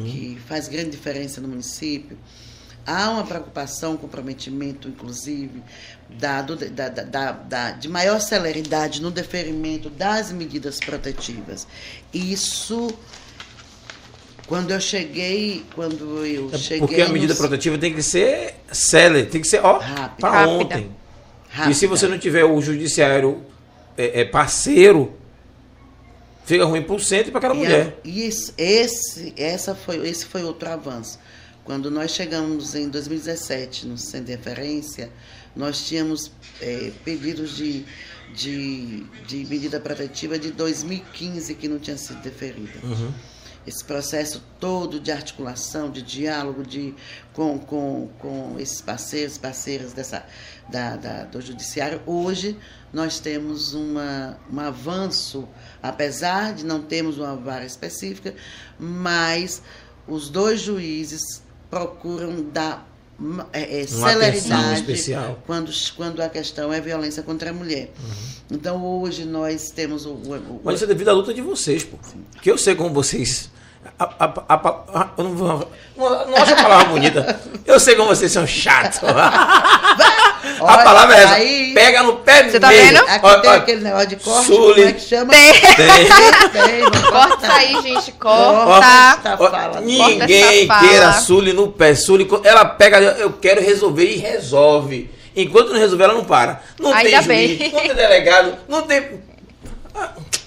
que 0.05 0.37
faz 0.47 0.67
grande 0.69 0.91
diferença 0.91 1.41
no 1.41 1.47
município. 1.49 2.17
há 2.85 3.09
uma 3.09 3.23
preocupação, 3.25 3.93
um 3.93 3.97
comprometimento, 3.97 4.87
inclusive, 4.87 5.61
dado 6.19 6.55
da, 6.55 6.89
da, 6.89 7.31
da, 7.31 7.71
de 7.71 7.87
maior 7.87 8.19
celeridade 8.19 9.01
no 9.01 9.09
deferimento 9.11 9.89
das 9.89 10.31
medidas 10.31 10.79
protetivas. 10.79 11.67
Isso, 12.13 12.93
quando 14.47 14.71
eu 14.71 14.79
cheguei, 14.81 15.65
quando 15.75 16.25
eu 16.25 16.49
É 16.51 16.57
cheguei... 16.57 16.79
Porque 16.79 17.01
a 17.01 17.09
medida 17.09 17.35
protetiva 17.35 17.77
tem 17.77 17.93
que 17.93 18.03
ser 18.03 18.55
célere, 18.71 19.27
tem 19.27 19.41
que 19.41 19.47
ser, 19.47 19.59
ó, 19.63 19.79
para 19.79 19.95
Rápida. 20.31 20.47
ontem. 20.47 20.91
E 21.51 21.55
Rápida. 21.55 21.75
se 21.75 21.87
você 21.87 22.07
não 22.07 22.17
tiver 22.17 22.43
o 22.43 22.61
judiciário 22.61 23.41
é, 23.97 24.21
é, 24.21 24.25
parceiro, 24.25 25.13
fica 26.45 26.65
ruim 26.65 26.81
para 26.81 26.95
o 26.95 26.99
centro 26.99 27.29
e 27.29 27.31
para 27.31 27.39
aquela 27.39 27.55
E, 27.55 27.57
mulher. 27.57 27.87
a- 28.03 28.07
e 28.07 28.21
esse, 28.23 28.53
esse, 28.57 29.33
essa 29.37 29.73
foi, 29.75 30.07
esse 30.07 30.25
foi 30.25 30.43
outro 30.43 30.69
avanço. 30.69 31.19
Quando 31.63 31.89
nós 31.89 32.11
chegamos 32.11 32.75
em 32.75 32.89
2017 32.89 33.87
no 33.87 33.97
centro 33.97 34.25
de 34.27 34.31
referência, 34.33 35.09
nós 35.55 35.85
tínhamos 35.87 36.31
eh, 36.61 36.91
pedidos 37.05 37.55
de, 37.55 37.85
de, 38.35 39.03
de 39.27 39.45
medida 39.45 39.79
protetiva 39.79 40.37
de 40.37 40.51
2015 40.51 41.53
que 41.55 41.67
não 41.69 41.79
tinha 41.79 41.97
sido 41.97 42.21
deferida. 42.21 42.73
Uhum. 42.83 43.11
Esse 43.65 43.83
processo 43.83 44.43
todo 44.59 44.99
de 44.99 45.09
articulação, 45.11 45.89
de 45.89 46.01
diálogo 46.01 46.63
de, 46.65 46.93
com, 47.33 47.57
com, 47.57 48.09
com 48.19 48.55
esses 48.59 48.81
parceiros, 48.81 49.37
parceiras 49.37 49.93
dessa, 49.93 50.25
da, 50.69 50.97
da- 50.97 51.23
do 51.23 51.39
judiciário, 51.41 52.01
hoje 52.05 52.57
nós 52.91 53.19
temos 53.21 53.73
uma, 53.73 54.37
um 54.51 54.59
avanço, 54.59 55.47
apesar 55.81 56.53
de 56.53 56.65
não 56.65 56.81
termos 56.81 57.17
uma 57.17 57.35
vara 57.37 57.65
específica, 57.65 58.35
mas 58.77 59.61
os 60.07 60.29
dois 60.29 60.59
juízes 60.59 61.41
procuram 61.69 62.43
dar 62.51 62.89
é, 63.53 63.81
é, 63.81 63.87
celeridade 63.87 64.81
especial. 64.81 65.41
quando, 65.45 65.71
quando 65.95 66.21
a 66.21 66.27
questão 66.27 66.73
é 66.73 66.81
violência 66.81 67.23
contra 67.23 67.51
a 67.51 67.53
mulher. 67.53 67.91
Então 68.51 68.83
hoje 68.85 69.23
nós 69.23 69.71
temos 69.71 70.05
o, 70.05 70.09
o- 70.11 70.35
o- 70.35 70.61
Mas 70.63 70.75
isso 70.75 70.83
é 70.83 70.87
devido 70.87 71.07
à 71.09 71.13
luta 71.13 71.33
de 71.33 71.41
vocês, 71.41 71.83
pô. 71.83 71.97
Que 72.41 72.51
eu 72.51 72.57
sei 72.57 72.75
como 72.75 72.93
vocês. 72.93 73.49
A, 73.99 74.03
a, 74.19 74.25
a, 74.25 74.53
a- 74.55 75.01
a- 75.01 75.07
eu 75.17 75.23
não, 75.23 75.35
vou, 75.35 75.71
não, 75.95 76.27
não 76.27 76.37
acho 76.37 76.53
a 76.53 76.55
palavra 76.55 76.85
bonita. 76.85 77.39
Eu 77.65 77.79
sei 77.79 77.95
como 77.95 78.09
vocês 78.09 78.31
são 78.31 78.45
chatos. 78.47 78.99
a 79.07 80.57
Olha, 80.59 80.83
palavra 80.83 81.15
é 81.15 81.23
essa. 81.23 81.33
aí- 81.35 81.73
Pega 81.73 82.03
no 82.03 82.17
pé 82.17 82.43
Você 82.49 82.59
tá 82.59 82.67
mesmo. 82.69 82.85
vendo? 82.97 83.09
Aqui 83.09 83.25
Olha, 83.25 83.39
tem 83.41 83.49
olha, 83.49 83.59
aquele 83.59 83.81
negócio 83.81 84.07
de 84.07 84.15
corte, 84.17 84.45
Sully. 84.47 84.73
como 84.75 84.87
é 84.87 84.91
que 84.93 84.99
chama? 85.01 85.33
Tem. 85.33 85.53
tem. 85.53 86.51
Tem, 86.51 87.01
Corta 87.11 87.53
aí, 87.53 87.81
gente. 87.81 88.11
Corta. 88.13 89.37
Corta. 89.37 89.37
Fala. 89.37 89.81
ninguém 89.81 90.67
Corta 90.67 90.87
queira. 90.87 91.13
Sully 91.13 91.53
no 91.53 91.71
pé. 91.71 91.95
Sully, 91.95 92.27
ela 92.43 92.65
pega, 92.65 92.97
eu 92.99 93.33
quero 93.33 93.61
resolver 93.61 94.05
e 94.05 94.17
resolve. 94.17 95.09
Enquanto 95.35 95.69
não 95.71 95.79
resolver, 95.79 96.03
ela 96.05 96.13
não 96.13 96.23
para. 96.25 96.61
Não 96.79 96.93
Ainda 96.93 97.09
tem 97.09 97.21
juiz, 97.23 97.57
bem. 97.59 97.71
não 97.71 97.79
tem 97.81 97.95
delegado, 97.95 98.55
não 98.67 98.81
tem. 98.83 99.21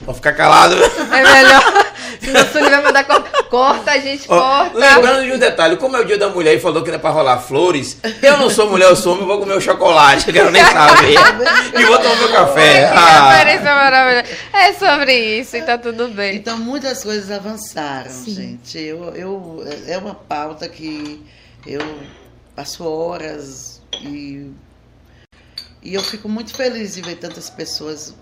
Vou 0.07 0.15
ficar 0.15 0.33
calado. 0.35 0.75
É 0.77 1.23
melhor. 1.23 1.87
Senão 2.21 2.43
o 2.43 2.47
Sully 2.47 2.71
vai 2.71 2.83
mandar 2.83 3.05
corta. 3.05 3.43
Corta, 3.45 4.01
gente, 4.01 4.25
Ó, 4.29 4.39
corta. 4.39 4.79
lembrando 4.79 5.25
de 5.25 5.33
um 5.33 5.39
detalhe, 5.39 5.77
como 5.77 5.97
é 5.97 6.01
o 6.01 6.05
dia 6.05 6.17
da 6.17 6.29
mulher 6.29 6.55
e 6.55 6.61
falou 6.61 6.83
que 6.83 6.89
não 6.89 6.97
é 6.97 6.99
pra 6.99 7.11
rolar 7.11 7.39
flores, 7.41 7.99
eu 8.23 8.39
não 8.39 8.49
sou 8.49 8.71
mulher, 8.71 8.89
eu 8.89 8.97
sou 8.97 9.13
homem, 9.13 9.25
eu 9.25 9.29
vou 9.29 9.39
comer 9.41 9.55
o 9.57 9.61
chocolate, 9.61 10.29
eu 10.29 10.35
quero 10.35 10.51
nem 10.51 10.65
saber. 10.65 11.13
e 11.79 11.85
vou 11.85 11.99
tomar 11.99 12.17
meu 12.17 12.33
café. 12.33 12.89
Que 12.89 12.95
Ah. 12.97 14.25
É 14.53 14.73
sobre 14.73 15.39
isso 15.41 15.57
e 15.57 15.63
tá 15.63 15.77
tudo 15.77 16.09
bem. 16.09 16.37
Então, 16.37 16.57
muitas 16.59 17.03
coisas 17.03 17.31
avançaram, 17.31 18.11
Sim. 18.11 18.35
gente. 18.35 18.79
Eu, 18.79 19.13
eu, 19.15 19.65
é 19.87 19.99
uma 19.99 20.15
pauta 20.15 20.69
que 20.69 21.25
eu 21.67 21.81
passo 22.55 22.85
horas 22.89 23.83
e, 24.01 24.51
e 25.83 25.95
eu 25.95 26.03
fico 26.03 26.29
muito 26.29 26.55
feliz 26.55 26.95
de 26.95 27.03
ver 27.03 27.17
tantas 27.17 27.51
pessoas 27.51 28.15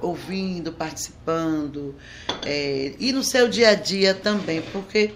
ouvindo, 0.00 0.72
participando, 0.72 1.94
é, 2.44 2.94
e 2.98 3.12
no 3.12 3.22
seu 3.22 3.48
dia 3.48 3.70
a 3.70 3.74
dia 3.74 4.14
também, 4.14 4.62
porque 4.72 5.12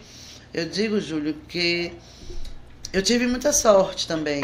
eu 0.53 0.67
digo, 0.67 1.01
Júlio, 1.01 1.35
que 1.49 1.93
eu 2.93 3.03
tive 3.03 3.27
muita 3.27 3.53
sorte 3.53 4.07
também, 4.07 4.43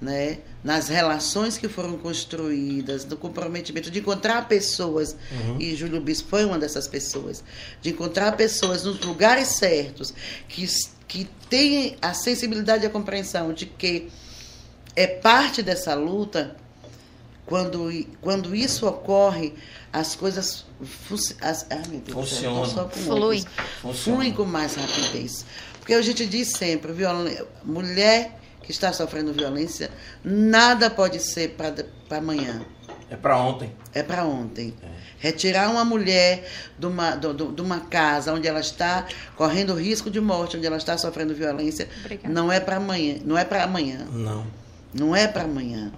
né? 0.00 0.38
Nas 0.62 0.88
relações 0.88 1.56
que 1.56 1.68
foram 1.68 1.96
construídas, 1.96 3.04
no 3.04 3.16
comprometimento 3.16 3.90
de 3.90 3.98
encontrar 3.98 4.46
pessoas, 4.46 5.16
e 5.58 5.74
Júlio 5.74 6.00
Bispo 6.00 6.28
foi 6.28 6.44
uma 6.44 6.58
dessas 6.58 6.86
pessoas, 6.86 7.42
de 7.80 7.90
encontrar 7.90 8.36
pessoas 8.36 8.84
nos 8.84 9.00
lugares 9.00 9.48
certos, 9.48 10.12
que, 10.48 10.66
que 11.08 11.28
têm 11.48 11.96
a 12.00 12.12
sensibilidade 12.12 12.84
e 12.84 12.86
a 12.86 12.90
compreensão 12.90 13.52
de 13.52 13.66
que 13.66 14.10
é 14.94 15.06
parte 15.06 15.62
dessa 15.62 15.94
luta, 15.94 16.56
quando, 17.46 17.90
quando 18.20 18.54
isso 18.54 18.86
ocorre, 18.86 19.54
as 19.92 20.14
coisas. 20.14 20.64
As, 21.40 21.66
ai, 21.70 21.82
meu 21.90 22.00
Deus 22.00 22.30
Funcionam. 22.30 22.64
só 22.66 22.84
com 22.84 22.90
Flui. 23.00 23.44
Flui 23.94 24.32
com 24.32 24.44
mais 24.44 24.76
rapidez. 24.76 25.44
Porque 25.78 25.94
a 25.94 26.02
gente 26.02 26.26
diz 26.26 26.48
sempre, 26.52 26.92
mulher 27.64 28.38
que 28.62 28.70
está 28.70 28.92
sofrendo 28.92 29.32
violência, 29.32 29.90
nada 30.22 30.88
pode 30.90 31.18
ser 31.20 31.56
para 31.56 32.18
amanhã. 32.18 32.64
É 33.10 33.16
pra 33.16 33.36
ontem. 33.36 33.72
É 33.92 34.02
para 34.02 34.24
ontem. 34.24 34.74
Retirar 35.18 35.68
uma 35.70 35.84
mulher 35.84 36.48
de 36.78 36.86
uma, 36.86 37.10
do- 37.16 37.34
do- 37.34 37.52
de 37.52 37.60
uma 37.60 37.80
casa 37.80 38.32
onde 38.32 38.46
ela 38.46 38.60
está 38.60 39.04
correndo 39.36 39.74
risco 39.74 40.08
de 40.10 40.20
morte, 40.20 40.56
onde 40.56 40.66
ela 40.66 40.76
está 40.76 40.96
sofrendo 40.96 41.34
violência, 41.34 41.88
Obrigada. 42.00 42.32
não 42.32 42.52
é 42.52 42.60
para 42.60 42.76
amanhã. 42.76 43.16
Não 43.24 43.36
é 43.36 43.44
para 43.44 43.64
amanhã. 43.64 44.06
Não. 44.12 44.46
Não 44.94 45.14
é 45.16 45.26
para 45.26 45.42
amanhã. 45.44 45.92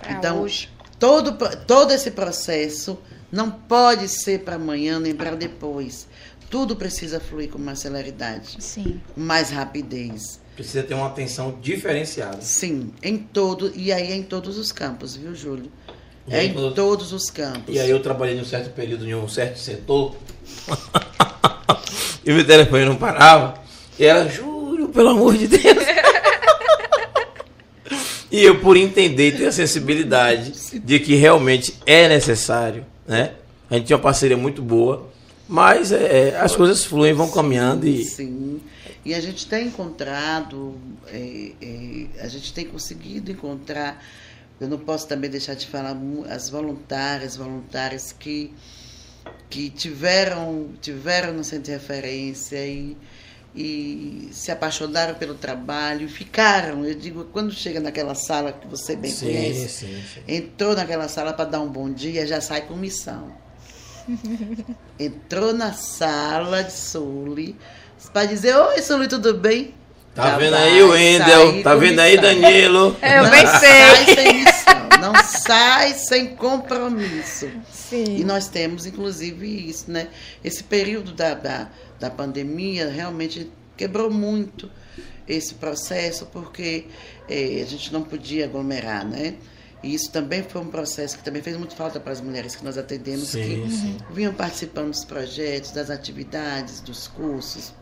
Pra 0.00 0.12
então, 0.12 0.42
hoje. 0.42 0.68
todo, 0.98 1.32
todo 1.66 1.92
esse 1.92 2.10
processo 2.10 2.98
não 3.30 3.50
pode 3.50 4.08
ser 4.08 4.40
para 4.40 4.56
amanhã 4.56 4.98
nem 4.98 5.14
para 5.14 5.36
depois. 5.36 6.08
Tudo 6.48 6.74
precisa 6.74 7.20
fluir 7.20 7.48
com 7.48 7.58
mais 7.58 7.78
celeridade, 7.78 8.56
Sim. 8.58 9.00
mais 9.16 9.50
rapidez. 9.50 10.40
Precisa 10.56 10.82
ter 10.82 10.94
uma 10.94 11.06
atenção 11.06 11.56
diferenciada. 11.62 12.42
Sim, 12.42 12.92
em 13.02 13.16
todo, 13.16 13.72
e 13.76 13.92
aí 13.92 14.10
é 14.10 14.16
em 14.16 14.22
todos 14.22 14.58
os 14.58 14.72
campos, 14.72 15.14
viu, 15.14 15.34
Júlio? 15.34 15.70
E 16.26 16.34
É 16.34 16.44
em 16.44 16.52
todos 16.74 17.12
os 17.12 17.30
campos. 17.30 17.74
E 17.74 17.78
aí 17.78 17.88
eu 17.90 18.00
trabalhei 18.02 18.34
num 18.36 18.44
certo 18.44 18.70
período 18.74 19.06
em 19.06 19.14
um 19.14 19.28
certo 19.28 19.58
setor. 19.58 20.16
e 22.24 22.32
meu 22.32 22.46
telefone 22.46 22.84
não 22.84 22.96
parava. 22.96 23.54
E 23.98 24.04
ela, 24.04 24.28
Júlio, 24.28 24.88
pelo 24.88 25.10
amor 25.10 25.36
de 25.36 25.46
Deus. 25.46 25.62
e 28.30 28.42
eu, 28.42 28.60
por 28.60 28.76
entender 28.76 29.28
e 29.28 29.38
ter 29.38 29.46
a 29.46 29.52
sensibilidade 29.52 30.52
de 30.78 31.00
que 31.00 31.14
realmente 31.16 31.74
é 31.84 32.08
necessário, 32.08 32.86
né? 33.06 33.32
A 33.68 33.74
gente 33.74 33.86
tinha 33.86 33.96
uma 33.96 34.02
parceria 34.02 34.36
muito 34.36 34.62
boa, 34.62 35.08
mas 35.48 35.90
é, 35.90 36.38
as 36.38 36.54
coisas 36.54 36.84
fluem, 36.84 37.12
vão 37.12 37.30
caminhando 37.30 37.86
e. 37.86 38.04
Sim. 38.04 38.60
E 39.04 39.14
a 39.14 39.20
gente 39.20 39.46
tem 39.46 39.68
encontrado, 39.68 40.78
é, 41.08 41.52
é, 41.60 42.06
a 42.22 42.28
gente 42.28 42.52
tem 42.52 42.66
conseguido 42.66 43.32
encontrar, 43.32 44.04
eu 44.60 44.68
não 44.68 44.78
posso 44.78 45.08
também 45.08 45.30
deixar 45.30 45.54
de 45.54 45.66
falar 45.66 45.96
as 46.28 46.50
voluntárias, 46.50 47.34
voluntárias 47.34 48.12
que, 48.12 48.52
que 49.48 49.70
tiveram, 49.70 50.68
tiveram 50.82 51.32
no 51.32 51.42
centro 51.42 51.64
de 51.64 51.70
referência 51.70 52.64
e, 52.64 52.96
e 53.54 54.28
se 54.32 54.50
apaixonaram 54.52 55.14
pelo 55.14 55.34
trabalho 55.34 56.06
e 56.06 56.08
ficaram. 56.08 56.84
Eu 56.84 56.94
digo, 56.94 57.24
quando 57.32 57.52
chega 57.52 57.80
naquela 57.80 58.14
sala 58.14 58.52
que 58.52 58.66
você 58.66 58.94
bem 58.96 59.10
Sim, 59.10 59.26
conhece, 59.26 59.68
sim, 59.68 60.02
sim. 60.14 60.20
entrou 60.28 60.74
naquela 60.74 61.08
sala 61.08 61.32
para 61.32 61.44
dar 61.46 61.60
um 61.60 61.68
bom 61.68 61.90
dia, 61.90 62.26
já 62.26 62.40
sai 62.40 62.62
com 62.62 62.74
missão. 62.76 63.32
Entrou 64.98 65.52
na 65.52 65.72
sala 65.72 66.64
de 66.64 66.72
Sully 66.72 67.56
para 68.12 68.26
dizer: 68.26 68.56
Oi, 68.56 68.80
Sully, 68.82 69.08
tudo 69.08 69.34
bem? 69.34 69.74
Tá 70.14 70.30
Já 70.30 70.38
vendo 70.38 70.50
vai 70.52 70.62
aí 70.68 70.82
o 70.82 70.90
Wendel? 70.90 71.62
Tá 71.62 71.74
vendo 71.74 72.00
aí, 72.00 72.16
missão. 72.16 72.40
Danilo? 72.40 72.96
Eu 73.02 73.22
não 73.22 73.30
bem 73.30 73.46
sai 73.46 74.04
sem 74.06 74.34
missão, 74.44 74.88
não 75.00 75.14
sai 75.24 75.94
sem 75.94 76.36
compromisso. 76.36 77.46
E 77.46 77.72
Sim. 77.72 78.24
nós 78.24 78.48
temos, 78.48 78.86
inclusive, 78.86 79.68
isso, 79.68 79.90
né? 79.90 80.08
Esse 80.44 80.62
período 80.62 81.12
da, 81.12 81.34
da, 81.34 81.70
da 81.98 82.10
pandemia 82.10 82.88
realmente 82.88 83.50
quebrou 83.76 84.10
muito 84.10 84.70
esse 85.26 85.54
processo, 85.54 86.26
porque 86.26 86.86
eh, 87.28 87.62
a 87.62 87.66
gente 87.66 87.92
não 87.92 88.02
podia 88.02 88.44
aglomerar, 88.44 89.06
né? 89.06 89.34
E 89.82 89.94
isso 89.94 90.10
também 90.10 90.42
foi 90.42 90.60
um 90.60 90.66
processo 90.66 91.16
que 91.16 91.24
também 91.24 91.40
fez 91.40 91.56
muito 91.56 91.74
falta 91.74 91.98
para 91.98 92.12
as 92.12 92.20
mulheres 92.20 92.54
que 92.54 92.64
nós 92.64 92.76
atendemos, 92.76 93.28
Sim, 93.28 93.64
que 93.64 93.70
sim. 93.70 93.98
vinham 94.10 94.34
participando 94.34 94.90
dos 94.90 95.04
projetos, 95.04 95.70
das 95.70 95.88
atividades, 95.88 96.80
dos 96.80 97.08
cursos. 97.08 97.72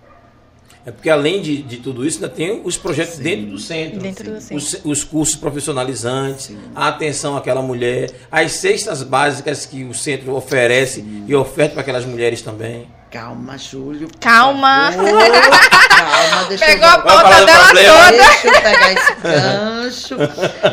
É 0.86 0.90
porque 0.90 1.10
além 1.10 1.42
de, 1.42 1.62
de 1.62 1.76
tudo 1.78 2.06
isso, 2.06 2.16
ainda 2.16 2.28
tem 2.28 2.62
os 2.64 2.78
projetos 2.78 3.16
Sim. 3.16 3.22
dentro 3.22 3.46
do 3.46 3.58
centro. 3.58 4.00
Dentro 4.00 4.32
do 4.32 4.40
centro. 4.40 4.56
Os, 4.56 4.80
os 4.84 5.04
cursos 5.04 5.36
profissionalizantes, 5.36 6.46
Sim. 6.46 6.58
a 6.74 6.88
atenção 6.88 7.36
àquela 7.36 7.60
mulher, 7.60 8.10
as 8.30 8.52
cestas 8.52 9.02
básicas 9.02 9.66
que 9.66 9.84
o 9.84 9.92
centro 9.92 10.34
oferece 10.34 11.04
e 11.26 11.34
oferta 11.34 11.74
para 11.74 11.82
aquelas 11.82 12.06
mulheres 12.06 12.40
também. 12.40 12.88
Calma, 13.10 13.56
Júlio. 13.56 14.08
Calma. 14.20 14.90
calma, 14.92 16.44
deixa 16.48 16.64
Pegou 16.66 16.86
eu 16.86 16.94
a 16.94 16.98
ponta 16.98 17.44
dela 17.44 17.68
toda. 17.68 18.10
Deixa 18.10 18.46
eu 18.46 18.52
pegar 18.52 18.92
esse 18.92 19.14
gancho. 19.22 20.16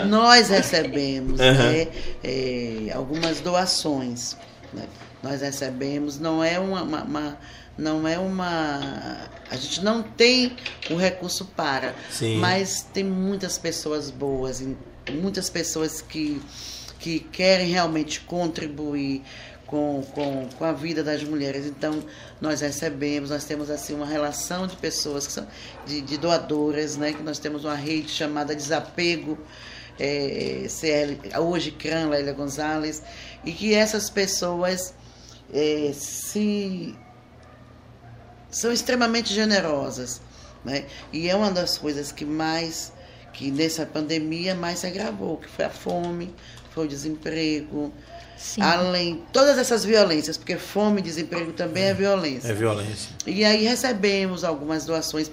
Nós 0.08 0.50
recebemos 0.50 1.40
uhum. 1.40 1.54
né, 1.54 1.88
é, 2.24 2.92
algumas 2.94 3.40
doações. 3.40 4.36
Né? 4.74 4.84
Nós 5.24 5.42
recebemos, 5.42 6.20
não 6.20 6.44
é 6.44 6.60
uma, 6.60 6.84
uma, 6.84 7.04
uma 7.04 7.38
não 7.78 8.08
é 8.08 8.18
uma. 8.18 9.30
A 9.50 9.56
gente 9.56 9.84
não 9.84 10.02
tem 10.02 10.56
o 10.90 10.96
recurso 10.96 11.46
para, 11.46 11.94
Sim. 12.10 12.38
mas 12.38 12.82
tem 12.94 13.04
muitas 13.04 13.58
pessoas 13.58 14.10
boas, 14.10 14.64
muitas 15.12 15.50
pessoas 15.50 16.02
que, 16.02 16.42
que 17.00 17.20
querem 17.20 17.68
realmente 17.68 18.22
contribuir 18.22 19.24
com, 19.66 20.04
com, 20.14 20.48
com 20.58 20.66
a 20.66 20.72
vida 20.72 21.04
das 21.04 21.24
mulheres. 21.24 21.66
Então, 21.66 22.04
nós 22.40 22.62
recebemos, 22.62 23.30
nós 23.30 23.44
temos 23.44 23.70
assim 23.70 23.94
uma 23.94 24.06
relação 24.06 24.68
de 24.68 24.76
pessoas 24.78 25.28
que 25.28 25.34
são 25.34 25.48
de, 25.86 26.02
de 26.02 26.18
doadoras, 26.18 26.96
né? 26.96 27.14
Que 27.14 27.24
nós 27.24 27.40
temos 27.40 27.66
uma 27.66 27.76
rede 27.76 28.10
chamada 28.10 28.56
Desapego. 28.56 29.38
É, 29.98 30.66
CL, 30.68 31.18
hoje 31.40 31.72
CRAN, 31.72 32.10
Lélia 32.10 32.34
Gonzalez, 32.34 33.02
e 33.46 33.54
que 33.54 33.74
essas 33.74 34.10
pessoas 34.10 34.94
é, 35.54 35.92
se 35.94 36.94
são 38.56 38.72
extremamente 38.72 39.34
generosas. 39.34 40.22
Né? 40.64 40.86
E 41.12 41.30
é 41.30 41.36
uma 41.36 41.52
das 41.52 41.78
coisas 41.78 42.14
que 42.14 42.24
mais, 42.24 42.94
que 43.34 43.52
nessa 43.52 43.86
pandemia 43.86 44.56
mais 44.56 44.80
se 44.80 44.88
agravou, 44.88 45.36
que 45.38 45.50
foi 45.50 45.66
a 45.66 45.70
fome, 45.70 46.34
foi 46.72 46.86
o 46.86 46.88
desemprego, 46.88 47.94
Sim. 48.38 48.62
além 48.62 49.22
todas 49.34 49.58
essas 49.58 49.84
violências, 49.84 50.38
porque 50.38 50.58
fome 50.58 51.02
e 51.02 51.04
desemprego 51.04 51.52
também 51.52 51.84
é, 51.84 51.90
é 51.90 51.94
violência. 51.94 52.48
É 52.48 52.54
violência. 52.54 53.10
E 53.28 53.44
aí 53.44 53.66
recebemos 53.66 54.46
algumas 54.46 54.86
doações, 54.86 55.30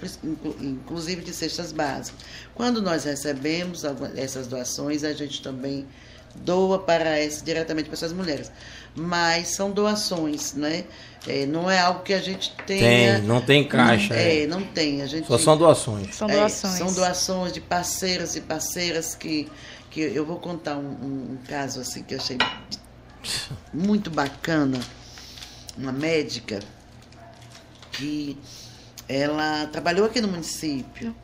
inclusive 0.61 1.23
de 1.23 1.33
cestas 1.33 1.71
básicas. 1.71 2.21
Quando 2.57 2.83
nós 2.83 3.05
recebemos 3.05 3.85
essas 4.17 4.49
doações, 4.49 5.05
a 5.05 5.13
gente 5.13 5.41
também 5.41 5.87
doa 6.35 6.79
para 6.79 7.19
essa, 7.19 7.45
diretamente 7.45 7.89
para 7.89 7.95
essas 7.95 8.13
mulheres. 8.13 8.51
Mas 8.95 9.49
são 9.49 9.71
doações, 9.71 10.55
né? 10.55 10.85
É, 11.27 11.47
não 11.47 11.71
é 11.71 11.79
algo 11.79 12.03
que 12.03 12.13
a 12.13 12.21
gente 12.21 12.53
tenha. 12.67 13.19
Tem, 13.19 13.23
não 13.23 13.41
tem 13.41 13.67
caixa. 13.67 14.13
Não, 14.13 14.21
é, 14.21 14.43
é, 14.43 14.47
não 14.47 14.63
tem. 14.63 15.03
A 15.03 15.07
gente, 15.07 15.27
Só 15.27 15.39
são 15.39 15.57
doações. 15.57 16.15
São 16.15 16.29
doações. 16.29 16.75
É, 16.75 16.79
são 16.79 16.93
doações 16.93 17.53
de 17.53 17.61
parceiros 17.61 18.35
e 18.37 18.41
parceiras 18.41 19.15
que, 19.15 19.49
que 19.91 20.01
eu 20.01 20.27
vou 20.27 20.39
contar 20.39 20.77
um, 20.77 20.81
um, 20.81 21.33
um 21.33 21.39
caso 21.49 21.81
assim 21.81 22.03
que 22.03 22.15
eu 22.15 22.19
achei 22.19 22.39
muito 23.73 24.11
bacana. 24.11 24.79
Uma 25.79 25.93
médica 25.93 26.61
que 27.93 28.37
ela 29.09 29.67
trabalhou 29.67 30.07
aqui 30.07 30.21
no 30.21 30.29
município. 30.29 31.15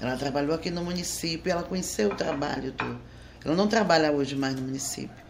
Ela 0.00 0.16
trabalhou 0.16 0.54
aqui 0.54 0.70
no 0.70 0.82
município, 0.82 1.50
ela 1.50 1.62
conheceu 1.62 2.10
o 2.10 2.14
trabalho 2.14 2.72
do. 2.72 3.00
Ela 3.44 3.54
não 3.54 3.68
trabalha 3.68 4.12
hoje 4.12 4.36
mais 4.36 4.54
no 4.54 4.62
município 4.62 5.20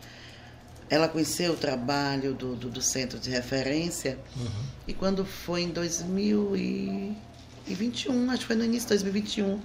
ela 0.91 1.09
conheceu 1.09 1.53
o 1.53 1.57
trabalho 1.57 2.35
do, 2.35 2.55
do, 2.57 2.69
do 2.69 2.83
centro 2.83 3.17
de 3.19 3.31
referência 3.31 4.19
uhum. 4.37 4.51
e 4.89 4.93
quando 4.93 5.25
foi 5.25 5.63
em 5.63 5.71
2021, 5.71 8.31
acho 8.31 8.41
que 8.41 8.47
foi 8.47 8.57
no 8.57 8.65
início 8.65 8.89
de 8.89 8.95
2021, 8.95 9.61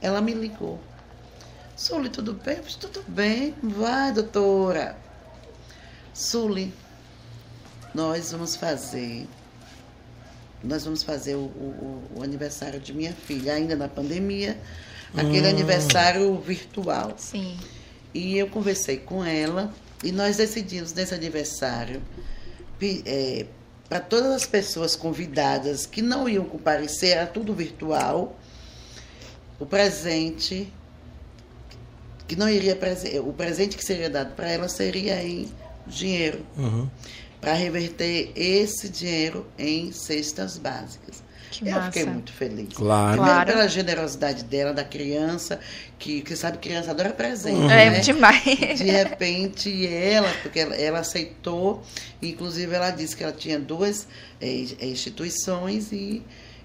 ela 0.00 0.20
me 0.20 0.32
ligou. 0.32 0.80
Suli, 1.74 2.08
tudo 2.08 2.32
bem? 2.32 2.58
Eu 2.58 2.62
disse, 2.62 2.78
tudo 2.78 3.02
bem, 3.08 3.56
vai, 3.60 4.12
doutora. 4.12 4.96
Suli, 6.14 6.72
nós 7.92 8.30
vamos 8.30 8.54
fazer. 8.54 9.26
Nós 10.62 10.84
vamos 10.84 11.02
fazer 11.02 11.34
o, 11.34 11.40
o, 11.40 12.04
o 12.16 12.22
aniversário 12.22 12.78
de 12.80 12.92
minha 12.92 13.12
filha, 13.12 13.54
ainda 13.54 13.74
na 13.76 13.88
pandemia, 13.88 14.56
aquele 15.12 15.46
hum. 15.46 15.50
aniversário 15.50 16.40
virtual. 16.40 17.14
Sim. 17.16 17.58
E 18.14 18.36
eu 18.36 18.48
conversei 18.48 18.96
com 18.96 19.24
ela 19.24 19.72
e 20.02 20.12
nós 20.12 20.36
decidimos 20.36 20.92
nesse 20.92 21.14
aniversário, 21.14 22.02
é, 23.04 23.46
para 23.88 24.00
todas 24.00 24.32
as 24.32 24.46
pessoas 24.46 24.94
convidadas 24.94 25.86
que 25.86 26.02
não 26.02 26.28
iam 26.28 26.44
comparecer, 26.44 27.16
era 27.16 27.26
tudo 27.26 27.54
virtual, 27.54 28.38
o 29.58 29.66
presente 29.66 30.72
que 32.26 32.36
não 32.36 32.48
iria 32.48 32.78
o 33.24 33.32
presente 33.32 33.76
que 33.76 33.84
seria 33.84 34.10
dado 34.10 34.34
para 34.34 34.50
ela 34.50 34.68
seria 34.68 35.22
em 35.22 35.50
dinheiro 35.86 36.44
uhum. 36.56 36.88
para 37.40 37.54
reverter 37.54 38.30
esse 38.36 38.88
dinheiro 38.90 39.46
em 39.58 39.90
cestas 39.90 40.58
básicas 40.58 41.22
que 41.50 41.66
eu 41.66 41.72
massa. 41.72 41.92
fiquei 41.92 42.06
muito 42.06 42.32
feliz. 42.32 42.68
Claro. 42.74 43.12
Primeiro 43.12 43.34
claro. 43.34 43.52
pela 43.52 43.68
generosidade 43.68 44.44
dela, 44.44 44.72
da 44.72 44.84
criança, 44.84 45.60
que, 45.98 46.20
que 46.22 46.36
sabe 46.36 46.58
criança 46.58 46.90
adora 46.90 47.10
presente. 47.10 47.56
Uhum. 47.56 47.70
É 47.70 47.90
né? 47.90 48.00
demais. 48.00 48.78
De 48.78 48.84
repente, 48.84 49.86
ela, 49.86 50.32
porque 50.42 50.60
ela, 50.60 50.74
ela, 50.76 50.98
aceitou, 51.00 51.82
inclusive 52.22 52.74
ela 52.74 52.90
disse 52.90 53.16
que 53.16 53.22
ela 53.22 53.32
tinha 53.32 53.58
duas 53.58 54.06
é, 54.40 54.46
instituições 54.82 55.92
e, 55.92 56.22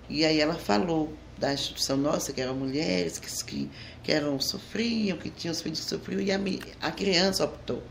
e 0.10 0.26
aí 0.26 0.40
ela 0.40 0.56
falou 0.56 1.14
da 1.38 1.54
instituição 1.54 1.98
nossa, 1.98 2.32
que 2.32 2.42
eram 2.42 2.56
mulheres 2.56 3.18
que, 3.18 3.44
que, 3.44 3.70
que 4.04 4.12
eram, 4.12 4.40
sofriam, 4.40 5.18
que 5.18 5.30
tinham 5.30 5.52
os 5.52 5.62
filhos 5.62 5.80
que 5.80 5.86
sofriam, 5.86 6.22
e 6.22 6.32
a, 6.32 6.40
a 6.88 6.92
criança 6.92 7.44
optou. 7.44 7.84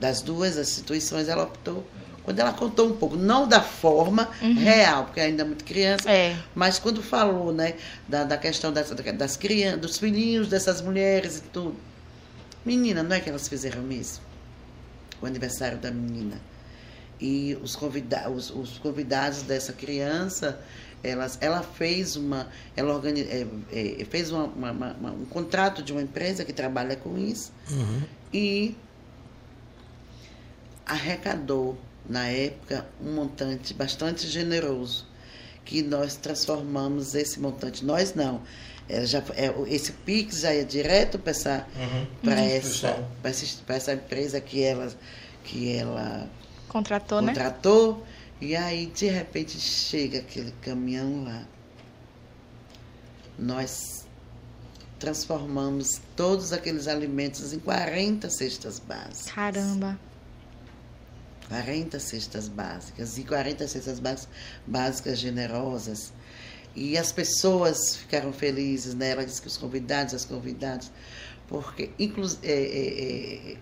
Das 0.00 0.20
duas 0.20 0.56
instituições, 0.58 1.28
ela 1.28 1.44
optou 1.44 1.86
quando 2.24 2.40
ela 2.40 2.52
contou 2.54 2.88
um 2.88 2.96
pouco, 2.96 3.16
não 3.16 3.46
da 3.46 3.60
forma 3.60 4.30
uhum. 4.40 4.54
real, 4.54 5.04
porque 5.04 5.20
ainda 5.20 5.42
é 5.42 5.46
muito 5.46 5.62
criança, 5.62 6.10
é. 6.10 6.34
mas 6.54 6.78
quando 6.78 7.02
falou 7.02 7.52
né, 7.52 7.74
da, 8.08 8.24
da 8.24 8.38
questão 8.38 8.72
das, 8.72 8.90
das 8.90 9.36
crianças, 9.36 9.80
dos 9.80 9.98
filhinhos 9.98 10.48
dessas 10.48 10.80
mulheres 10.80 11.38
e 11.38 11.42
tudo. 11.42 11.76
Menina, 12.64 13.02
não 13.02 13.14
é 13.14 13.20
que 13.20 13.28
elas 13.28 13.46
fizeram 13.46 13.82
mesmo? 13.82 14.24
O 15.20 15.26
aniversário 15.26 15.76
da 15.76 15.90
menina. 15.90 16.40
E 17.20 17.58
os, 17.62 17.76
convida 17.76 18.28
os, 18.30 18.50
os 18.50 18.78
convidados 18.78 19.42
dessa 19.42 19.74
criança, 19.74 20.58
elas, 21.02 21.36
ela 21.42 21.62
fez 21.62 22.16
uma. 22.16 22.48
Ela 22.74 22.94
organi 22.94 23.20
é, 23.20 23.46
é, 23.70 24.04
fez 24.06 24.32
uma, 24.32 24.44
uma, 24.44 24.72
uma, 24.72 25.10
um 25.10 25.26
contrato 25.26 25.82
de 25.82 25.92
uma 25.92 26.00
empresa 26.00 26.42
que 26.42 26.54
trabalha 26.54 26.96
com 26.96 27.18
isso 27.18 27.52
uhum. 27.70 28.02
e 28.32 28.74
arrecadou 30.86 31.78
na 32.08 32.26
época, 32.26 32.86
um 33.00 33.14
montante 33.14 33.72
bastante 33.72 34.26
generoso, 34.26 35.06
que 35.64 35.82
nós 35.82 36.16
transformamos 36.16 37.14
esse 37.14 37.40
montante. 37.40 37.84
Nós 37.84 38.14
não. 38.14 38.42
É, 38.88 39.06
já, 39.06 39.22
é, 39.34 39.54
esse 39.68 39.92
PIX 39.92 40.40
já 40.40 40.52
é 40.52 40.62
direto 40.62 41.18
para 41.18 41.30
essa, 41.30 41.66
uhum. 41.74 42.06
para 42.22 42.40
uhum. 42.40 42.48
essa, 42.48 43.08
essa, 43.22 43.72
essa 43.72 43.92
empresa 43.94 44.40
que 44.40 44.62
ela, 44.62 44.92
que 45.42 45.74
ela 45.74 46.28
contratou, 46.68 47.22
contratou 47.22 47.96
né? 47.96 48.02
E 48.40 48.54
aí, 48.54 48.86
de 48.86 49.06
repente, 49.06 49.58
chega 49.58 50.18
aquele 50.18 50.52
caminhão 50.60 51.24
lá. 51.24 51.46
Nós 53.38 54.04
transformamos 54.98 56.00
todos 56.14 56.52
aqueles 56.52 56.86
alimentos 56.86 57.52
em 57.52 57.58
40 57.58 58.28
cestas 58.28 58.78
básicas. 58.78 59.32
Caramba! 59.32 59.98
40 61.48 61.98
cestas 61.98 62.48
básicas 62.48 63.18
e 63.18 63.24
40 63.24 63.66
cestas 63.68 64.00
básicas 64.66 65.18
generosas. 65.18 66.12
E 66.74 66.98
as 66.98 67.12
pessoas 67.12 67.96
ficaram 67.96 68.32
felizes, 68.32 68.94
né? 68.94 69.10
Ela 69.10 69.24
disse 69.24 69.40
que 69.40 69.46
os 69.46 69.56
convidados, 69.56 70.12
as 70.12 70.24
convidadas, 70.24 70.90
porque 71.46 71.90
inclusive 71.98 72.46
é, 72.46 72.52
é, 72.52 73.52
é, 73.52 73.56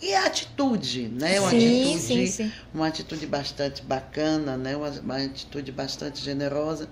e 0.00 0.14
a 0.14 0.26
atitude, 0.26 1.08
né? 1.08 1.40
Uma 1.40 1.50
sim, 1.50 1.94
atitude, 1.94 2.00
sim, 2.00 2.26
sim. 2.26 2.52
uma 2.72 2.86
atitude 2.86 3.26
bastante 3.26 3.82
bacana, 3.82 4.56
né? 4.56 4.76
Uma, 4.76 4.90
uma 4.90 5.16
atitude 5.16 5.72
bastante 5.72 6.20
generosa. 6.20 6.88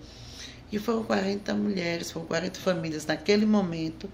E 0.72 0.78
foram 0.78 1.03
40 1.03 1.53
mulheres, 1.55 2.11
foram 2.11 2.26
40 2.26 2.61
famílias 2.61 3.07
naquele 3.07 3.45
momento 3.45 4.11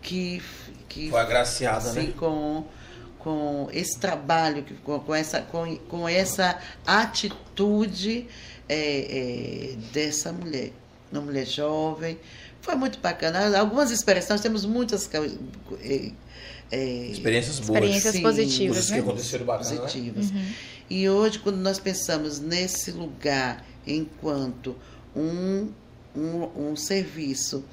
que 0.00 0.42
que 0.88 1.10
foi 1.10 1.20
agraciada, 1.20 1.92
né? 1.92 2.12
com 2.16 2.66
com 3.24 3.68
esse 3.72 3.98
trabalho, 3.98 4.62
com, 4.84 5.00
com, 5.00 5.14
essa, 5.14 5.40
com, 5.40 5.76
com 5.88 6.06
essa 6.06 6.60
atitude 6.86 8.28
é, 8.68 8.76
é, 8.76 9.76
dessa 9.94 10.30
mulher, 10.30 10.72
uma 11.10 11.22
mulher 11.22 11.46
jovem. 11.46 12.18
Foi 12.60 12.74
muito 12.74 13.00
bacana. 13.00 13.58
Algumas 13.58 13.90
experiências, 13.90 14.28
nós 14.28 14.40
temos 14.42 14.66
muitas 14.66 15.08
é, 15.80 16.10
é, 16.70 17.06
experiências 17.06 17.60
boas. 17.60 17.78
Experiências 17.78 18.14
Sim, 18.14 18.22
positivas, 18.22 18.90
né? 18.90 18.96
que 18.96 19.02
aconteceram 19.02 19.46
bacana, 19.46 19.80
positivas. 19.80 20.30
Uhum. 20.30 20.52
E 20.90 21.08
hoje, 21.08 21.38
quando 21.38 21.56
nós 21.56 21.78
pensamos 21.78 22.40
nesse 22.40 22.90
lugar 22.90 23.64
enquanto 23.86 24.76
um, 25.16 25.70
um, 26.14 26.70
um 26.70 26.76
serviço 26.76 27.64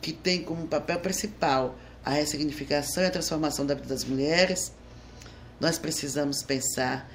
que 0.00 0.12
tem 0.12 0.42
como 0.42 0.66
papel 0.66 0.98
principal 1.00 1.78
a 2.02 2.12
ressignificação 2.12 3.02
e 3.02 3.06
a 3.06 3.10
transformação 3.10 3.66
da 3.66 3.74
vida 3.74 3.88
das 3.88 4.04
mulheres, 4.04 4.72
nós 5.60 5.78
precisamos 5.78 6.42
pensar 6.42 7.10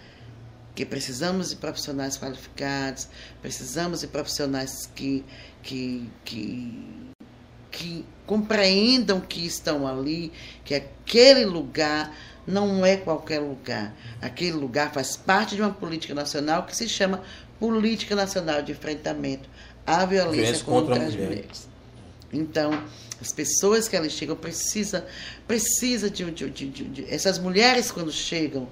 que 0.76 0.86
precisamos 0.86 1.52
de 1.52 1.56
profissionais 1.56 2.18
qualificados, 2.18 3.08
precisamos 3.42 4.02
de 4.02 4.08
profissionais 4.08 4.90
que, 4.96 5.24
que, 5.62 6.10
que, 6.26 7.12
que 7.72 8.06
compreendam 8.26 9.22
que 9.22 9.46
estão 9.46 9.88
ali, 9.88 10.32
que 10.66 10.74
aquele 10.74 11.46
lugar 11.46 12.16
não 12.46 12.86
é 12.86 12.98
qualquer 12.98 13.40
lugar. 13.40 13.96
Aquele 14.22 14.54
lugar 14.54 14.92
faz 14.92 15.16
parte 15.16 15.56
de 15.56 15.62
uma 15.62 15.74
política 15.74 16.14
nacional 16.14 16.64
que 16.66 16.76
se 16.76 16.90
chama 16.90 17.22
Política 17.60 18.16
Nacional 18.16 18.62
de 18.62 18.72
Enfrentamento 18.72 19.48
à 19.86 20.06
Violência, 20.06 20.64
contra 20.64 20.96
contra, 20.96 21.08
as 21.08 21.14
mulher. 21.14 21.30
mulheres. 21.30 21.73
Então, 22.34 22.72
as 23.22 23.32
pessoas 23.32 23.88
que 23.88 23.96
ali 23.96 24.10
chegam 24.10 24.36
precisa, 24.36 25.06
precisa 25.48 26.10
de, 26.10 26.30
de, 26.32 26.50
de, 26.50 26.70
de- 26.70 27.14
essas 27.14 27.38
mulheres 27.38 27.92
quando 27.92 28.12
chegam 28.12 28.68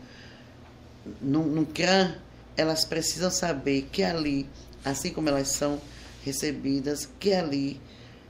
num, 1.22 1.45
num 1.45 1.68
elas 2.57 2.84
precisam 2.84 3.32
saber 3.32 3.88
que 3.91 4.03
ali, 4.03 4.49
assim 4.84 5.12
como 5.12 5.30
elas 5.30 5.47
são 5.49 5.82
recebidas, 6.26 7.07
que 7.20 7.34
ali 7.34 7.80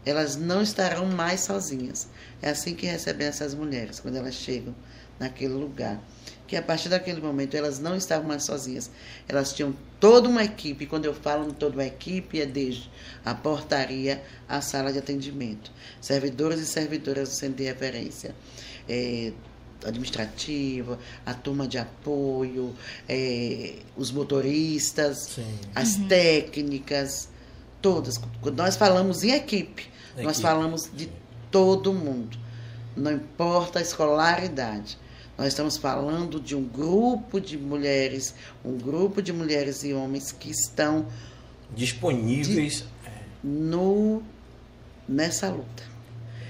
elas 0.05 0.35
não 0.35 0.61
estarão 0.61 1.05
mais 1.05 1.41
sozinhas. 1.41 2.07
É 2.41 2.49
assim 2.49 2.73
que 2.75 2.85
recebem 2.85 3.27
essas 3.27 3.53
mulheres 3.53 3.99
quando 3.99 4.15
elas 4.15 4.35
chegam 4.35 4.75
naquele 5.21 5.53
lugar. 5.53 6.01
Que 6.47 6.57
a 6.57 6.61
partir 6.61 6.89
daquele 6.89 7.21
momento 7.21 7.55
elas 7.55 7.79
não 7.79 7.95
estavam 7.95 8.27
mais 8.27 8.43
sozinhas. 8.43 8.91
Elas 9.29 9.53
tinham 9.53 9.73
toda 10.01 10.27
uma 10.27 10.43
equipe. 10.43 10.85
Quando 10.85 11.05
eu 11.05 11.13
falo 11.13 11.47
em 11.47 11.53
toda 11.53 11.75
uma 11.75 11.85
equipe, 11.85 12.41
é 12.41 12.45
desde 12.45 12.89
a 13.23 13.33
portaria 13.33 14.21
à 14.49 14.59
sala 14.59 14.91
de 14.91 14.99
atendimento. 14.99 15.71
Servidores 16.01 16.59
e 16.59 16.65
servidoras 16.65 17.29
do 17.29 17.35
centro 17.35 17.57
de 17.57 17.63
referência. 17.63 18.35
É, 18.89 19.31
administrativa, 19.85 20.99
a 21.25 21.33
turma 21.33 21.67
de 21.67 21.77
apoio, 21.77 22.75
é, 23.07 23.75
os 23.95 24.11
motoristas, 24.11 25.17
Sim. 25.35 25.59
as 25.73 25.95
técnicas, 25.95 27.29
todas. 27.81 28.19
Quando 28.41 28.57
nós 28.57 28.75
falamos 28.75 29.23
em 29.23 29.31
equipe, 29.31 29.87
nós 30.17 30.37
Equipe. 30.37 30.41
falamos 30.41 30.89
de 30.93 31.09
todo 31.49 31.93
mundo. 31.93 32.37
Não 32.95 33.11
importa 33.11 33.79
a 33.79 33.81
escolaridade. 33.81 34.97
Nós 35.41 35.47
estamos 35.53 35.75
falando 35.75 36.39
de 36.39 36.55
um 36.55 36.63
grupo 36.63 37.41
de 37.41 37.57
mulheres, 37.57 38.35
um 38.63 38.77
grupo 38.77 39.23
de 39.23 39.33
mulheres 39.33 39.83
e 39.83 39.91
homens 39.91 40.31
que 40.31 40.51
estão 40.51 41.07
Disponíveis. 41.75 42.85
no 43.43 44.21
nessa 45.09 45.49
luta. 45.49 45.81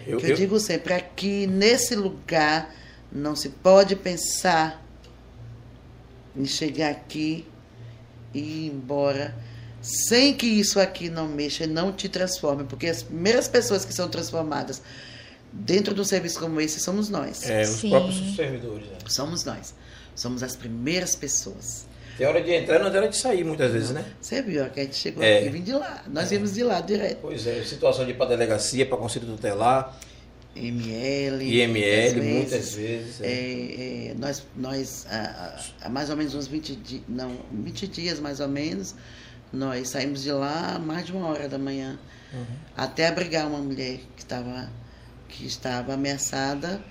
Eu, 0.05 0.17
Que 0.17 0.25
eu, 0.25 0.29
eu- 0.31 0.35
digo 0.35 0.59
sempre, 0.59 0.93
aqui 0.93 1.47
nesse 1.47 1.95
lugar 1.95 2.75
não 3.09 3.33
se 3.33 3.47
pode 3.47 3.95
pensar 3.95 4.85
em 6.35 6.43
chegar 6.43 6.89
aqui 6.91 7.47
e 8.33 8.39
ir 8.39 8.71
embora 8.73 9.33
sem 9.81 10.33
que 10.33 10.45
isso 10.47 10.81
aqui 10.81 11.09
não 11.09 11.29
mexa 11.29 11.63
e 11.63 11.67
não 11.67 11.93
te 11.93 12.09
transforme, 12.09 12.65
porque 12.65 12.87
as 12.87 13.01
primeiras 13.01 13.47
pessoas 13.47 13.85
que 13.85 13.93
são 13.93 14.09
transformadas 14.09 14.81
dentro 15.51 15.93
de 15.93 16.01
um 16.01 16.05
serviço 16.05 16.39
como 16.39 16.59
esse 16.61 16.79
somos 16.79 17.09
nós. 17.09 17.49
é, 17.49 17.61
os 17.63 17.69
Sim. 17.69 17.89
próprios 17.89 18.35
servidores. 18.35 18.87
né? 18.87 18.97
Somos 19.07 19.43
nós. 19.43 19.73
Somos 20.15 20.43
as 20.43 20.55
primeiras 20.55 21.15
pessoas. 21.15 21.85
Tem 22.17 22.27
hora 22.27 22.41
de 22.43 22.51
entrar 22.51 22.79
não 22.79 22.89
tem 22.91 22.99
hora 22.99 23.09
de 23.09 23.17
sair, 23.17 23.43
muitas 23.43 23.71
vezes, 23.71 23.91
né? 23.91 24.05
Você 24.21 24.41
viu 24.41 24.69
que 24.69 24.79
a 24.79 24.83
gente 24.83 24.95
chegou 24.95 25.23
É. 25.23 25.37
aqui 25.39 25.47
e 25.47 25.49
vim 25.49 25.61
de 25.61 25.71
lá. 25.73 26.03
Nós 26.07 26.29
viemos 26.29 26.53
de 26.53 26.63
lá 26.63 26.79
direto. 26.81 27.19
Pois 27.21 27.47
é, 27.47 27.63
situação 27.63 28.05
de 28.05 28.11
ir 28.11 28.13
para 28.15 28.27
delegacia, 28.27 28.85
para 28.85 28.97
conselho 28.97 29.25
tutelar, 29.25 29.97
ML. 30.55 31.43
IML, 31.43 32.15
muitas 32.21 32.33
muitas 32.33 32.73
vezes. 32.75 33.21
é. 33.21 33.25
É, 33.25 34.07
é, 34.11 34.13
nós, 34.19 34.43
nós 34.55 35.05
há, 35.09 35.59
há 35.83 35.89
mais 35.89 36.09
ou 36.09 36.17
menos 36.17 36.35
uns 36.35 36.47
20 36.47 36.75
dias, 36.75 37.01
não, 37.07 37.37
20 37.51 37.87
dias 37.87 38.19
mais 38.19 38.39
ou 38.41 38.47
menos, 38.49 38.93
nós 39.51 39.89
saímos 39.89 40.21
de 40.21 40.31
lá 40.31 40.77
mais 40.77 41.05
de 41.05 41.13
uma 41.13 41.27
hora 41.27 41.47
da 41.47 41.57
manhã, 41.57 41.97
Uhum. 42.33 42.45
até 42.77 43.07
abrigar 43.07 43.45
uma 43.47 43.59
mulher 43.59 43.97
que 44.15 44.21
estava, 44.23 44.69
que 45.31 45.45
estava 45.45 45.93
ameaçada. 45.93 46.81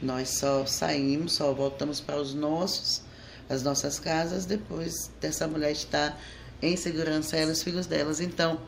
Nós 0.00 0.30
só 0.38 0.64
saímos, 0.64 1.34
só 1.34 1.52
voltamos 1.52 2.00
para 2.00 2.16
os 2.20 2.32
nossos, 2.32 3.02
as 3.50 3.62
nossas 3.62 3.98
casas, 3.98 4.46
depois 4.46 5.10
dessa 5.20 5.46
mulher 5.48 5.72
estar 5.72 6.18
em 6.62 6.76
segurança, 6.76 7.36
ela 7.36 7.50
e 7.50 7.52
os 7.52 7.62
filhos 7.62 7.86
delas. 7.86 8.20
Então, 8.20 8.60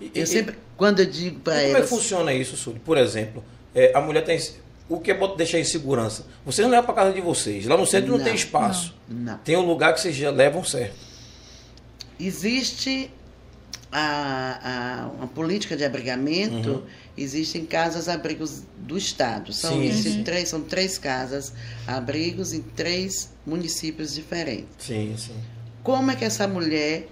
E- 0.00 0.10
eu 0.14 0.22
e- 0.22 0.26
sempre, 0.26 0.56
quando 0.76 1.00
eu 1.00 1.06
digo 1.06 1.40
para 1.40 1.54
como 1.54 1.66
é 1.66 1.70
que 1.70 1.76
elas. 1.76 1.88
funciona 1.90 2.32
isso, 2.32 2.56
Sully? 2.56 2.78
Por 2.80 2.96
exemplo, 2.96 3.44
é, 3.74 3.92
a 3.96 4.00
mulher 4.00 4.22
tem. 4.24 4.40
O 4.88 5.00
que 5.00 5.10
é 5.10 5.14
bom 5.14 5.34
deixar 5.34 5.58
em 5.58 5.64
segurança? 5.64 6.26
Vocês 6.44 6.62
não 6.64 6.70
levam 6.70 6.84
para 6.86 6.94
casa 6.94 7.12
de 7.14 7.20
vocês. 7.20 7.64
Lá 7.66 7.76
no 7.76 7.86
centro 7.86 8.10
não, 8.10 8.18
Não, 8.18 8.24
tem 8.24 8.34
espaço. 8.34 8.94
Não. 9.08 9.38
Tem 9.38 9.56
um 9.56 9.66
lugar 9.66 9.94
que 9.94 10.00
vocês 10.00 10.14
já 10.14 10.30
levam 10.30 10.62
certo. 10.62 10.94
Existe 12.20 13.10
a, 13.90 14.58
a- 14.62 15.08
uma 15.16 15.26
política 15.26 15.76
de 15.76 15.84
abrigamento, 15.84 16.70
Uhum. 16.70 16.82
Existem 17.16 17.64
casas 17.64 18.08
abrigos 18.08 18.62
do 18.78 18.96
Estado. 18.98 19.52
São, 19.52 19.74
Sim, 19.74 19.84
existem 19.84 20.12
sim. 20.14 20.22
três, 20.24 20.48
são 20.48 20.60
três 20.62 20.98
casas 20.98 21.52
abrigos 21.86 22.52
em 22.52 22.60
três 22.62 23.30
municípios 23.46 24.14
diferentes. 24.14 24.66
Sim, 24.78 25.14
sim. 25.16 25.34
Como 25.82 26.10
é 26.10 26.16
que 26.16 26.24
essa 26.24 26.46
mulher 26.48 27.08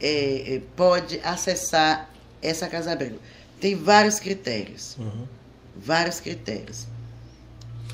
eh, 0.00 0.44
eh, 0.56 0.60
pode 0.76 1.18
acessar 1.24 2.10
essa 2.42 2.68
casa 2.68 2.92
abrigo? 2.92 3.18
Tem 3.60 3.74
vários 3.74 4.18
critérios. 4.20 4.96
Uhum. 4.98 5.26
Vários 5.76 6.20
critérios. 6.20 6.86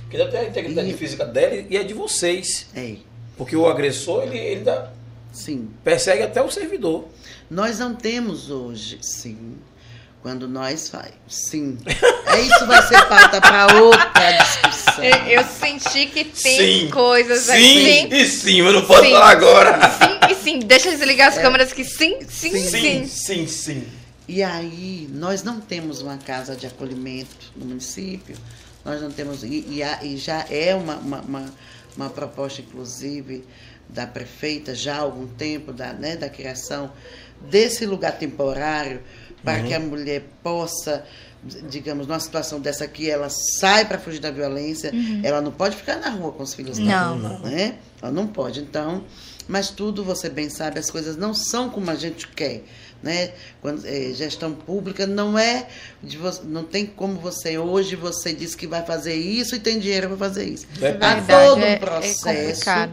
Porque 0.02 0.16
deve 0.16 0.30
ter 0.32 0.38
a 0.38 0.44
integridade 0.48 0.90
E- 0.90 0.94
física 0.94 1.24
dela 1.24 1.54
e 1.70 1.76
a 1.76 1.82
de 1.84 1.94
vocês. 1.94 2.66
É, 2.74 2.96
Porque 3.36 3.54
o 3.56 3.66
agressor, 3.68 4.24
ele, 4.24 4.36
ele 4.38 4.64
dá- 4.64 4.90
sim. 5.32 5.70
persegue 5.84 6.22
até 6.24 6.42
o 6.42 6.50
servidor. 6.50 7.06
Nós 7.48 7.78
não 7.78 7.94
temos 7.94 8.50
hoje, 8.50 8.98
sim. 9.00 9.54
Quando 10.22 10.46
nós 10.46 10.90
faz, 10.90 11.12
sim. 11.26 11.78
É 12.26 12.40
isso 12.42 12.66
vai 12.66 12.82
ser 12.86 13.02
pauta 13.06 13.40
para 13.40 13.74
outra 13.80 14.32
discussão. 14.32 15.02
Eu, 15.02 15.40
eu 15.40 15.44
senti 15.44 16.06
que 16.06 16.24
tem 16.24 16.84
Sim. 16.84 16.90
coisas 16.90 17.44
sim, 17.44 17.52
aí. 17.56 18.08
e 18.12 18.26
sim, 18.26 18.60
mas 18.60 18.74
não 18.74 18.84
posso 18.84 19.02
Sim. 19.02 19.12
falar 19.12 19.30
agora. 19.30 19.80
Sim, 19.90 20.30
e 20.30 20.34
sim. 20.34 20.58
Deixa 20.58 20.88
eu 20.88 20.92
desligar 20.92 21.28
as 21.28 21.38
câmeras 21.38 21.72
que 21.72 21.84
sim, 21.84 22.18
sim, 22.28 22.54
sim. 22.54 22.70
Sim, 22.70 23.06
sim, 23.06 23.46
sim. 23.46 23.86
E 24.28 24.42
aí, 24.42 25.08
nós 25.10 25.42
não 25.42 25.58
temos 25.58 26.02
uma 26.02 26.18
casa 26.18 26.54
de 26.54 26.66
acolhimento 26.66 27.52
no 27.56 27.64
município, 27.66 28.36
nós 28.84 29.00
não 29.00 29.10
temos, 29.10 29.42
e, 29.42 29.64
e 29.68 29.82
e 30.02 30.16
já 30.18 30.46
é 30.50 30.74
uma, 30.74 30.96
uma, 30.96 31.20
uma, 31.20 31.54
uma 31.96 32.10
proposta, 32.10 32.60
inclusive, 32.60 33.44
da 33.88 34.06
prefeita, 34.06 34.74
já 34.74 34.96
há 34.96 35.00
algum 35.00 35.26
tempo, 35.26 35.72
da, 35.72 35.92
né, 35.94 36.14
da 36.14 36.28
criação 36.28 36.92
desse 37.40 37.86
lugar 37.86 38.18
temporário, 38.18 39.02
para 39.44 39.62
que 39.62 39.74
a 39.74 39.80
mulher 39.80 40.22
possa, 40.42 41.04
digamos, 41.68 42.06
numa 42.06 42.20
situação 42.20 42.60
dessa 42.60 42.84
aqui, 42.84 43.08
ela 43.10 43.28
sai 43.58 43.84
para 43.86 43.98
fugir 43.98 44.20
da 44.20 44.30
violência, 44.30 44.92
ela 45.22 45.40
não 45.40 45.52
pode 45.52 45.76
ficar 45.76 45.96
na 45.96 46.10
rua 46.10 46.32
com 46.32 46.42
os 46.42 46.54
filhos 46.54 46.78
Não. 46.78 47.18
né? 47.40 47.76
Ela 48.02 48.12
não 48.12 48.26
pode. 48.26 48.60
Então, 48.60 49.04
mas 49.48 49.70
tudo 49.70 50.04
você 50.04 50.28
bem 50.28 50.48
sabe, 50.48 50.78
as 50.78 50.90
coisas 50.90 51.16
não 51.16 51.34
são 51.34 51.68
como 51.70 51.90
a 51.90 51.94
gente 51.94 52.28
quer, 52.28 52.62
né? 53.02 53.32
Quando 53.60 53.84
eh, 53.86 54.12
gestão 54.14 54.52
pública 54.52 55.06
não 55.06 55.38
é 55.38 55.66
de 56.02 56.16
vo- 56.18 56.42
não 56.44 56.62
tem 56.64 56.86
como 56.86 57.14
você 57.18 57.58
hoje 57.58 57.96
você 57.96 58.32
diz 58.32 58.54
que 58.54 58.66
vai 58.66 58.84
fazer 58.84 59.14
isso 59.14 59.56
e 59.56 59.58
tem 59.58 59.78
dinheiro 59.78 60.08
para 60.08 60.16
fazer 60.18 60.44
isso. 60.44 60.66
É 60.80 60.88
Há 60.88 60.90
Verdade, 60.90 61.26
todo 61.26 61.60
um 61.60 61.64
é- 61.64 61.72
é 61.72 61.76
processo, 61.78 62.22
complicado. 62.24 62.92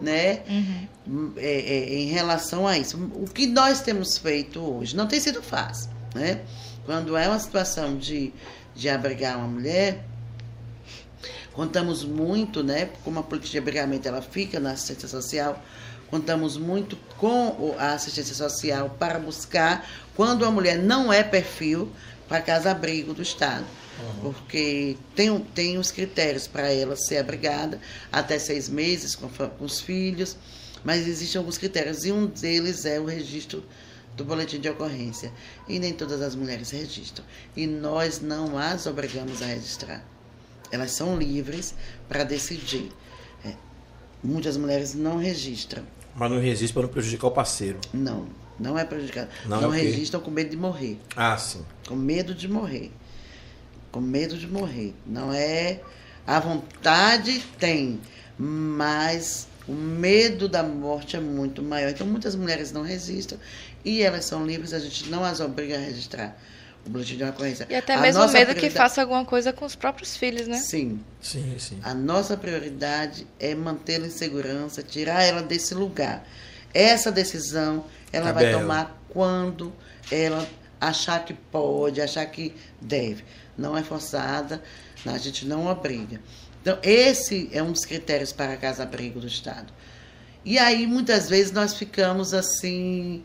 Né? 0.00 0.42
Uhum. 0.48 1.32
é, 1.36 1.50
é, 1.50 1.94
em 1.94 2.06
relação 2.06 2.66
a 2.66 2.78
isso. 2.78 2.96
O 3.14 3.26
que 3.26 3.46
nós 3.46 3.80
temos 3.80 4.18
feito 4.18 4.60
hoje 4.60 4.96
não 4.96 5.06
tem 5.06 5.20
sido 5.20 5.42
fácil, 5.42 5.90
né? 6.14 6.42
Quando 6.84 7.16
é 7.16 7.28
uma 7.28 7.38
situação 7.38 7.96
de, 7.98 8.32
de 8.74 8.88
abrigar 8.88 9.36
uma 9.36 9.48
mulher, 9.48 10.04
contamos 11.52 12.04
muito, 12.04 12.62
né? 12.62 12.90
Como 13.04 13.18
a 13.18 13.22
política 13.22 13.52
de 13.52 13.58
abrigamento 13.58 14.08
ela 14.08 14.22
fica 14.22 14.60
na 14.60 14.72
assistência 14.72 15.08
social, 15.08 15.62
contamos 16.10 16.56
muito 16.56 16.96
com 17.16 17.74
a 17.78 17.92
assistência 17.92 18.34
social 18.34 18.96
para 18.98 19.18
buscar 19.18 19.86
quando 20.16 20.44
a 20.44 20.50
mulher 20.50 20.78
não 20.78 21.12
é 21.12 21.22
perfil 21.22 21.92
para 22.28 22.40
casa-abrigo 22.40 23.12
do 23.12 23.22
Estado. 23.22 23.64
Porque 24.22 24.96
tem, 25.14 25.38
tem 25.54 25.78
os 25.78 25.90
critérios 25.90 26.46
para 26.46 26.72
ela 26.72 26.96
ser 26.96 27.18
abrigada 27.18 27.80
até 28.12 28.38
seis 28.38 28.68
meses 28.68 29.14
com, 29.14 29.28
com 29.28 29.64
os 29.64 29.80
filhos, 29.80 30.36
mas 30.84 31.06
existem 31.06 31.38
alguns 31.38 31.58
critérios 31.58 32.04
e 32.04 32.12
um 32.12 32.26
deles 32.26 32.84
é 32.84 33.00
o 33.00 33.04
registro 33.04 33.64
do 34.16 34.24
boletim 34.24 34.60
de 34.60 34.68
ocorrência. 34.68 35.32
E 35.68 35.78
nem 35.78 35.92
todas 35.92 36.20
as 36.22 36.34
mulheres 36.34 36.70
registram. 36.70 37.24
E 37.56 37.66
nós 37.66 38.20
não 38.20 38.56
as 38.58 38.86
obrigamos 38.86 39.42
a 39.42 39.46
registrar. 39.46 40.04
Elas 40.70 40.92
são 40.92 41.16
livres 41.16 41.74
para 42.08 42.24
decidir. 42.24 42.90
É, 43.44 43.54
muitas 44.22 44.56
mulheres 44.56 44.94
não 44.94 45.18
registram. 45.18 45.82
Mas 46.14 46.30
não 46.30 46.40
resiste 46.40 46.72
para 46.72 46.82
não 46.82 46.88
prejudicar 46.88 47.28
o 47.28 47.30
parceiro. 47.30 47.78
Não, 47.92 48.26
não 48.58 48.78
é 48.78 48.84
prejudicado. 48.84 49.30
Não, 49.46 49.60
Não, 49.60 49.68
ok. 49.70 49.80
registram 49.82 50.20
com 50.20 50.30
medo 50.30 50.50
de 50.50 50.56
morrer. 50.56 50.98
Ah, 51.16 51.36
sim. 51.38 51.64
Com 51.86 51.94
medo 51.96 52.34
de 52.34 52.48
morrer. 52.48 52.90
Com 53.98 54.02
medo 54.02 54.38
de 54.38 54.46
morrer. 54.46 54.94
Não 55.04 55.32
é. 55.32 55.80
A 56.24 56.38
vontade 56.38 57.40
tem, 57.58 58.00
mas 58.38 59.48
o 59.66 59.72
medo 59.72 60.48
da 60.48 60.62
morte 60.62 61.16
é 61.16 61.20
muito 61.20 61.64
maior. 61.64 61.90
Então, 61.90 62.06
muitas 62.06 62.36
mulheres 62.36 62.70
não 62.70 62.82
resistem 62.82 63.36
e 63.84 64.00
elas 64.00 64.24
são 64.24 64.46
livres, 64.46 64.72
a 64.72 64.78
gente 64.78 65.10
não 65.10 65.24
as 65.24 65.40
obriga 65.40 65.74
a 65.74 65.80
registrar 65.80 66.38
o 66.86 66.90
boletim 66.90 67.16
de 67.16 67.24
ocorrência. 67.24 67.66
E 67.68 67.74
até 67.74 67.96
mesmo 67.96 68.22
o 68.22 68.30
medo 68.30 68.54
que 68.54 68.70
faça 68.70 69.00
alguma 69.00 69.24
coisa 69.24 69.52
com 69.52 69.64
os 69.64 69.74
próprios 69.74 70.16
filhos, 70.16 70.46
né? 70.46 70.58
Sim. 70.58 71.00
Sim, 71.20 71.56
sim. 71.58 71.80
A 71.82 71.92
nossa 71.92 72.36
prioridade 72.36 73.26
é 73.40 73.52
mantê-la 73.52 74.06
em 74.06 74.10
segurança, 74.10 74.80
tirar 74.80 75.24
ela 75.24 75.42
desse 75.42 75.74
lugar. 75.74 76.24
Essa 76.72 77.10
decisão 77.10 77.84
ela 78.12 78.30
vai 78.30 78.52
tomar 78.52 78.96
quando 79.08 79.72
ela 80.08 80.46
achar 80.80 81.24
que 81.24 81.34
pode, 81.34 82.00
achar 82.00 82.24
que 82.26 82.54
deve. 82.80 83.24
Não 83.58 83.76
é 83.76 83.82
forçada, 83.82 84.62
a 85.04 85.18
gente 85.18 85.44
não 85.44 85.66
obriga. 85.66 86.20
Então, 86.62 86.78
esse 86.82 87.48
é 87.52 87.62
um 87.62 87.72
dos 87.72 87.84
critérios 87.84 88.32
para 88.32 88.52
a 88.52 88.56
casa-abrigo 88.56 89.20
do 89.20 89.26
Estado. 89.26 89.72
E 90.44 90.58
aí, 90.58 90.86
muitas 90.86 91.28
vezes, 91.28 91.52
nós 91.52 91.74
ficamos 91.74 92.32
assim, 92.32 93.24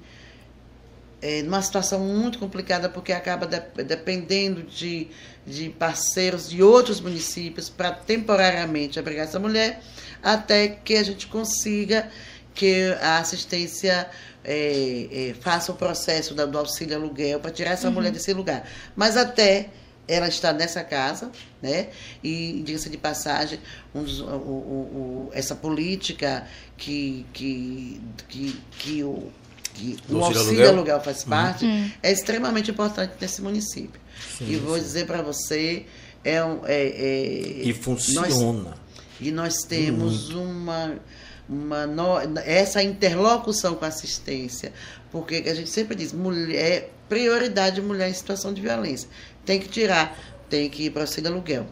é, 1.22 1.42
numa 1.44 1.62
situação 1.62 2.00
muito 2.00 2.40
complicada, 2.40 2.90
porque 2.90 3.12
acaba 3.12 3.46
de, 3.46 3.60
dependendo 3.84 4.64
de, 4.64 5.08
de 5.46 5.70
parceiros 5.70 6.50
de 6.50 6.64
outros 6.64 7.00
municípios 7.00 7.70
para 7.70 7.92
temporariamente 7.92 9.00
abrigar 9.00 9.26
essa 9.26 9.40
mulher, 9.40 9.82
até 10.22 10.68
que 10.68 10.96
a 10.96 11.04
gente 11.04 11.28
consiga 11.28 12.10
que 12.54 12.96
a 13.02 13.20
assistência 13.20 14.10
é, 14.44 15.30
é, 15.30 15.34
faça 15.40 15.72
o 15.72 15.76
processo 15.76 16.34
do 16.34 16.58
auxílio 16.58 16.96
aluguel 16.96 17.40
para 17.40 17.52
tirar 17.52 17.72
essa 17.72 17.88
uhum. 17.88 17.94
mulher 17.94 18.12
desse 18.12 18.34
lugar. 18.34 18.68
Mas 18.96 19.18
até 19.18 19.70
ela 20.08 20.28
está 20.28 20.52
nessa 20.52 20.84
casa, 20.84 21.32
né? 21.62 21.90
E 22.24 22.62
diga-se 22.66 22.90
de 22.90 22.98
passagem, 22.98 23.60
um 23.94 24.04
dos, 24.04 24.20
o, 24.20 24.26
o, 24.26 24.30
o, 24.30 25.30
essa 25.34 25.56
política 25.56 26.48
que, 26.78 27.26
que, 27.34 28.02
que, 28.28 28.60
que 28.78 29.04
o, 29.04 29.32
que 29.74 29.98
o 30.10 30.24
auxílio, 30.24 30.70
aluguel 30.70 31.02
faz 31.02 31.24
uhum. 31.24 31.30
parte 31.30 31.66
uhum. 31.66 31.92
é 32.02 32.12
extremamente 32.12 32.72
importante 32.72 33.14
nesse 33.20 33.42
município. 33.42 34.00
Sim, 34.38 34.52
e 34.52 34.56
vou 34.58 34.76
sim. 34.76 34.84
dizer 34.84 35.06
para 35.06 35.22
você, 35.22 35.86
é, 36.24 36.44
um, 36.44 36.60
é, 36.66 36.84
é, 36.84 37.40
e 37.64 37.74
funciona. 37.74 38.28
Nós, 38.28 38.76
e 39.20 39.32
nós 39.32 39.56
temos 39.64 40.30
muito. 40.30 40.42
uma 40.42 41.00
uma 41.48 41.86
no, 41.86 42.18
essa 42.46 42.82
interlocução 42.82 43.76
com 43.76 43.86
a 43.86 43.90
assistência, 43.90 44.72
porque 45.12 45.44
a 45.46 45.54
gente 45.54 45.70
sempre 45.70 45.96
diz, 45.96 46.14
mulher, 46.14 46.92
prioridade 47.14 47.80
mulher 47.80 48.10
em 48.10 48.14
situação 48.14 48.52
de 48.52 48.60
violência. 48.62 49.08
Tem 49.46 49.60
que 49.60 49.70
tirar, 49.70 50.18
tem 50.50 50.68
que 50.68 50.86
ir 50.86 50.90
para 50.90 51.02
o 51.02 51.04
auxílio 51.04 51.32
aluguel. 51.32 51.68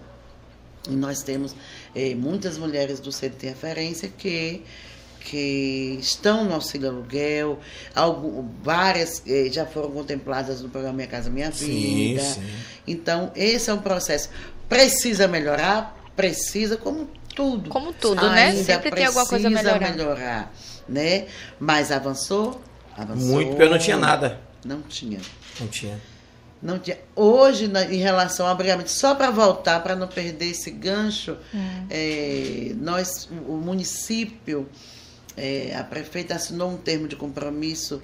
E 0.87 0.91
nós 0.91 1.23
temos 1.23 1.55
eh, 1.95 2.13
muitas 2.13 2.57
mulheres 2.59 2.99
do 2.99 3.11
centro 3.11 3.39
de 3.39 3.47
referência 3.47 4.07
que 4.07 4.63
que 5.23 5.99
estão 6.01 6.43
no 6.45 6.55
auxílio 6.55 6.89
aluguel, 6.89 7.59
algum, 7.93 8.43
várias 8.63 9.21
eh, 9.27 9.49
já 9.51 9.67
foram 9.67 9.91
contempladas 9.91 10.61
no 10.61 10.69
programa 10.69 10.95
Minha 10.95 11.07
Casa 11.07 11.29
Minha 11.29 11.51
Vida. 11.51 12.21
Sim, 12.23 12.41
sim. 12.41 12.49
Então, 12.87 13.31
esse 13.35 13.69
é 13.69 13.73
um 13.73 13.77
processo. 13.77 14.29
Precisa 14.67 15.27
melhorar? 15.27 15.95
Precisa, 16.15 16.75
como 16.75 17.07
tudo. 17.35 17.69
Como 17.69 17.93
tudo, 17.93 18.27
né? 18.31 18.55
Sempre 18.63 18.89
tem 18.89 19.05
alguma 19.05 19.27
coisa 19.27 19.47
a 19.47 19.51
melhorar. 19.51 19.91
melhorar. 19.91 20.53
né? 20.89 21.27
Mas 21.59 21.91
avançou, 21.91 22.59
avançou. 22.97 23.27
Muito, 23.27 23.49
porque 23.49 23.63
eu 23.63 23.69
não 23.69 23.77
tinha 23.77 23.97
nada. 23.97 24.50
Não 24.63 24.81
tinha. 24.81 25.19
Não 25.59 25.67
tinha. 25.67 26.01
Não 26.61 26.79
tinha. 26.79 26.99
Hoje, 27.15 27.67
na, 27.67 27.83
em 27.85 27.97
relação 27.97 28.45
ao 28.45 28.51
abrigamento, 28.51 28.91
só 28.91 29.15
para 29.15 29.31
voltar, 29.31 29.81
para 29.81 29.95
não 29.95 30.07
perder 30.07 30.51
esse 30.51 30.69
gancho, 30.69 31.37
hum. 31.53 31.85
é, 31.89 32.73
nós, 32.75 33.27
o 33.47 33.53
município, 33.53 34.69
é, 35.35 35.75
a 35.75 35.83
prefeita 35.83 36.35
assinou 36.35 36.69
um 36.69 36.77
termo 36.77 37.07
de 37.07 37.15
compromisso 37.15 38.01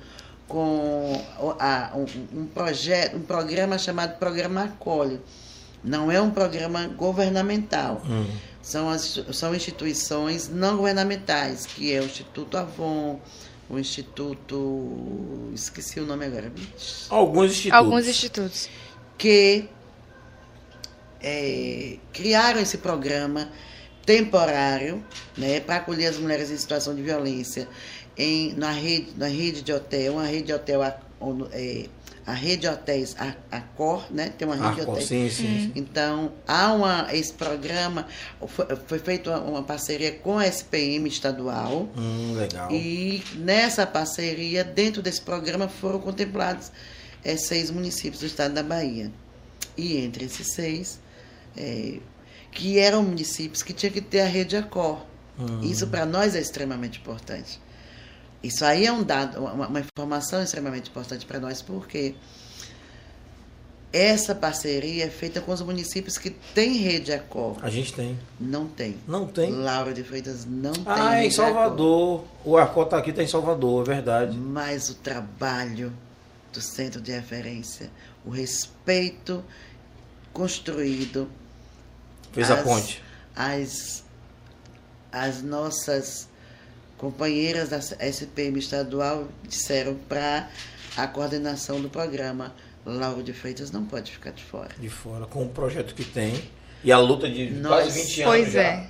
com 0.48 1.22
a, 1.60 1.92
um, 1.96 2.42
um, 2.42 2.46
projeto, 2.48 3.18
um 3.18 3.22
programa 3.22 3.78
chamado 3.78 4.18
Programa 4.18 4.64
Acolhe. 4.64 5.20
Não 5.84 6.12
é 6.12 6.20
um 6.20 6.32
programa 6.32 6.88
governamental. 6.88 8.02
Hum 8.04 8.26
são, 8.68 8.90
as, 8.90 9.24
são 9.32 9.56
instituições 9.56 10.50
não 10.50 10.76
governamentais, 10.76 11.66
que 11.66 11.94
é 11.94 12.02
o 12.02 12.04
Instituto 12.04 12.58
Avon, 12.58 13.18
o 13.70 13.78
Instituto. 13.78 15.52
Esqueci 15.54 16.00
o 16.00 16.06
nome 16.06 16.26
agora. 16.26 16.52
Alguns 17.10 17.52
institutos. 17.52 17.78
Alguns 17.78 18.08
institutos. 18.08 18.70
Que 19.18 19.70
é, 21.22 21.98
criaram 22.14 22.60
esse 22.60 22.78
programa 22.78 23.50
temporário 24.06 25.04
né, 25.38 25.60
para 25.60 25.78
acolher 25.78 26.08
as 26.08 26.18
mulheres 26.18 26.50
em 26.50 26.58
situação 26.58 26.96
de 26.96 27.02
violência 27.02 27.68
em, 28.18 28.54
na, 28.54 28.72
rede, 28.72 29.14
na 29.18 29.28
rede 29.28 29.62
de 29.62 29.74
hotel, 29.74 30.14
uma 30.14 30.26
rede 30.26 30.44
de 30.44 30.54
hotel 30.54 30.82
é, 31.52 31.86
a 32.28 32.34
rede 32.34 32.64
de 32.64 32.68
hotéis, 32.68 33.16
a, 33.18 33.34
a 33.50 33.62
Cor, 33.62 34.06
né? 34.12 34.34
Tem 34.38 34.46
uma 34.46 34.58
rede 34.58 34.82
de 34.84 34.90
hotéis. 34.90 35.08
Sim, 35.08 35.30
sim, 35.30 35.72
Então, 35.74 36.34
há 36.46 36.74
uma, 36.74 37.08
esse 37.14 37.32
programa, 37.32 38.06
foi, 38.46 38.66
foi 38.86 39.00
feita 39.00 39.30
uma, 39.30 39.40
uma, 39.40 39.64
parceria 39.64 40.12
com 40.12 40.38
a 40.38 40.46
SPM 40.46 41.08
estadual. 41.08 41.88
Hum, 41.98 42.36
legal. 42.36 42.70
E 42.70 43.24
nessa 43.36 43.88
parceria, 43.88 44.66
dentro 44.66 45.02
desse 45.02 45.22
programa, 45.22 45.70
foram 45.70 46.00
contemplados 46.00 46.70
é, 47.24 47.38
seis 47.38 47.72
municípios 47.72 48.20
do 48.20 48.26
estado 48.26 48.54
da 48.54 48.62
Bahia. 48.62 49.10
E 49.78 49.96
entre 49.96 50.26
esses 50.26 50.48
seis, 50.48 51.00
é, 51.56 52.00
que 52.52 52.78
eram 52.78 53.04
municípios 53.04 53.64
que 53.64 53.72
tinham 53.72 53.94
que 53.94 54.02
ter 54.02 54.20
a 54.20 54.28
rede 54.28 54.58
Acor. 54.58 55.06
Hum. 55.40 55.62
Isso 55.62 55.88
para 55.88 56.06
nós 56.06 56.36
é 56.36 56.42
extremamente 56.42 57.00
importante. 57.00 57.58
Isso 58.44 58.64
aí 58.64 58.86
é 58.86 58.92
um 58.92 59.04
dado, 59.04 59.40
uma, 59.40 59.68
uma 59.68 59.80
informação 59.80 60.42
extremamente 60.42 60.90
importante 60.90 61.26
para 61.26 61.40
nós, 61.40 61.62
porque 61.62 62.16
essa 63.92 64.36
parceria 64.36 65.06
é 65.06 65.10
feita 65.10 65.42
com 65.42 65.52
os 65.52 65.62
municípios 65.62 66.18
que 66.18 66.30
têm 66.30 66.78
rede 66.78 67.12
Acor. 67.12 67.58
A 67.62 67.70
gente 67.70 67.94
tem. 67.94 68.18
Não 68.40 68.68
tem. 68.68 68.98
Não 69.08 69.26
tem. 69.26 69.52
Laura 69.52 69.94
de 69.94 70.04
Freitas 70.04 70.46
não 70.46 70.74
ah, 70.86 70.94
tem. 70.94 71.04
Ah, 71.04 71.26
em 71.26 71.32
Salvador. 71.32 72.24
O 72.44 72.58
Acor 72.58 72.86
está 72.86 72.98
aqui, 72.98 73.10
está 73.10 73.24
em 73.24 73.28
Salvador, 73.28 73.84
é 73.84 73.96
verdade. 73.96 74.38
Mas 74.38 74.90
o 74.90 74.96
trabalho 74.96 75.94
do 76.52 76.62
centro 76.62 77.02
de 77.02 77.12
referência, 77.12 77.90
o 78.26 78.30
respeito 78.30 79.44
construído. 80.34 81.30
Fez 82.34 82.52
as, 82.52 82.60
a 82.60 82.64
ponte. 82.64 83.02
As, 83.36 84.04
as 85.12 85.42
nossas 85.42 86.27
companheiras 86.98 87.70
da 87.70 87.78
SPM 87.78 88.58
estadual 88.60 89.28
disseram 89.48 89.96
para 90.10 90.50
a 90.96 91.08
coordenação 91.08 91.80
do 91.80 91.90
programa, 91.90 92.54
Lauro 92.86 93.22
de 93.22 93.34
Freitas 93.34 93.72
não 93.72 93.86
pode 93.86 94.12
ficar 94.12 94.32
de 94.32 94.44
fora. 94.44 94.70
De 94.80 94.90
fora, 94.90 95.26
com 95.26 95.44
o 95.44 95.50
projeto 95.50 95.94
que 95.94 96.04
tem 96.04 96.42
e 96.84 96.92
a 96.92 97.00
luta 97.00 97.30
de 97.30 97.52
Nós, 97.52 97.86
quase 97.86 98.02
20 98.02 98.22
anos 98.22 98.36
pois 98.36 98.54
já. 98.54 98.62
É. 98.62 98.90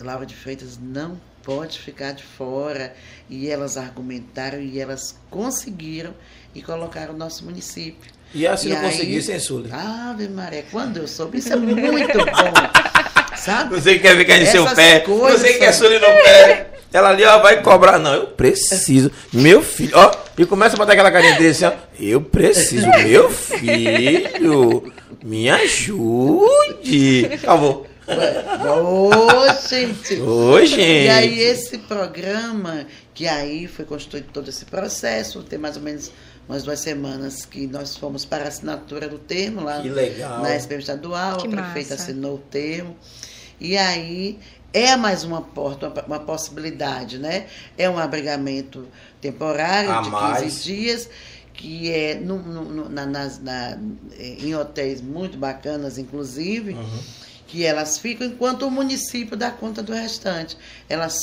Lauro 0.00 0.26
de 0.26 0.34
Freitas 0.34 0.78
não 0.80 1.18
pode 1.42 1.78
ficar 1.78 2.12
de 2.12 2.24
fora 2.24 2.94
e 3.30 3.48
elas 3.48 3.76
argumentaram 3.76 4.60
e 4.60 4.80
elas 4.80 5.16
conseguiram 5.30 6.12
e 6.54 6.60
colocaram 6.60 7.14
o 7.14 7.16
nosso 7.16 7.44
município. 7.44 8.10
E 8.34 8.46
assim 8.46 8.68
e 8.68 8.72
não 8.72 8.82
conseguissem, 8.82 9.38
Sully? 9.38 9.70
Ave 9.72 10.28
Maria, 10.28 10.64
quando 10.70 10.98
eu 10.98 11.08
soube, 11.08 11.38
isso 11.38 11.52
é 11.52 11.56
muito 11.56 11.76
bom. 11.76 12.95
Sabe? 13.46 13.76
Você 13.76 13.96
quer 14.00 14.16
ficar 14.16 14.38
em 14.38 14.46
seu 14.46 14.64
pé, 14.74 15.04
você 15.06 15.54
quer 15.54 15.72
Sully 15.72 16.00
no 16.00 16.06
pé. 16.06 16.66
Ela 16.92 17.10
ali, 17.10 17.24
ó, 17.24 17.40
vai 17.40 17.62
cobrar. 17.62 17.98
Não, 17.98 18.12
eu 18.14 18.26
preciso. 18.26 19.10
Meu 19.32 19.62
filho, 19.62 19.92
ó. 19.94 20.10
E 20.36 20.44
começa 20.44 20.74
a 20.74 20.78
botar 20.78 20.94
aquela 20.94 21.12
carinha 21.12 21.38
desse, 21.38 21.64
ó. 21.64 21.72
Eu 21.98 22.20
preciso, 22.20 22.88
meu 23.04 23.30
filho. 23.30 24.92
Me 25.22 25.48
ajude. 25.48 27.30
Acabou. 27.34 27.86
Ô, 28.08 29.68
gente. 29.68 30.20
Ô, 30.20 30.64
gente. 30.64 31.06
E 31.06 31.08
aí, 31.08 31.40
esse 31.40 31.78
programa, 31.78 32.86
que 33.14 33.28
aí 33.28 33.68
foi 33.68 33.84
construído 33.84 34.26
todo 34.32 34.48
esse 34.48 34.64
processo, 34.64 35.42
tem 35.42 35.58
mais 35.58 35.76
ou 35.76 35.82
menos 35.82 36.10
umas 36.48 36.62
duas 36.62 36.80
semanas 36.80 37.44
que 37.44 37.66
nós 37.66 37.96
fomos 37.96 38.24
para 38.24 38.44
a 38.44 38.48
assinatura 38.48 39.08
do 39.08 39.18
termo 39.18 39.62
lá 39.62 39.82
na 40.40 40.56
SPM 40.56 40.80
estadual, 40.80 41.38
que 41.38 41.46
a 41.46 41.50
prefeita 41.50 41.90
massa. 41.90 41.94
assinou 41.94 42.36
o 42.36 42.38
termo. 42.38 42.96
E 43.60 43.76
aí 43.76 44.38
é 44.72 44.96
mais 44.96 45.24
uma 45.24 45.40
porta, 45.40 45.88
uma, 45.88 46.02
uma 46.02 46.20
possibilidade, 46.20 47.18
né? 47.18 47.46
É 47.78 47.88
um 47.88 47.98
abrigamento 47.98 48.86
temporário 49.20 49.90
A 49.90 50.02
de 50.02 50.10
15 50.10 50.12
mais. 50.12 50.64
dias, 50.64 51.08
que 51.54 51.90
é 51.90 52.14
no, 52.16 52.38
no, 52.38 52.88
na, 52.88 53.06
nas, 53.06 53.40
na, 53.40 53.78
em 54.18 54.54
hotéis 54.54 55.00
muito 55.00 55.38
bacanas, 55.38 55.96
inclusive, 55.96 56.74
uhum. 56.74 56.98
que 57.46 57.64
elas 57.64 57.98
ficam 57.98 58.26
enquanto 58.26 58.66
o 58.66 58.70
município 58.70 59.36
dá 59.36 59.50
conta 59.50 59.82
do 59.82 59.92
restante. 59.92 60.58
Elas 60.88 61.16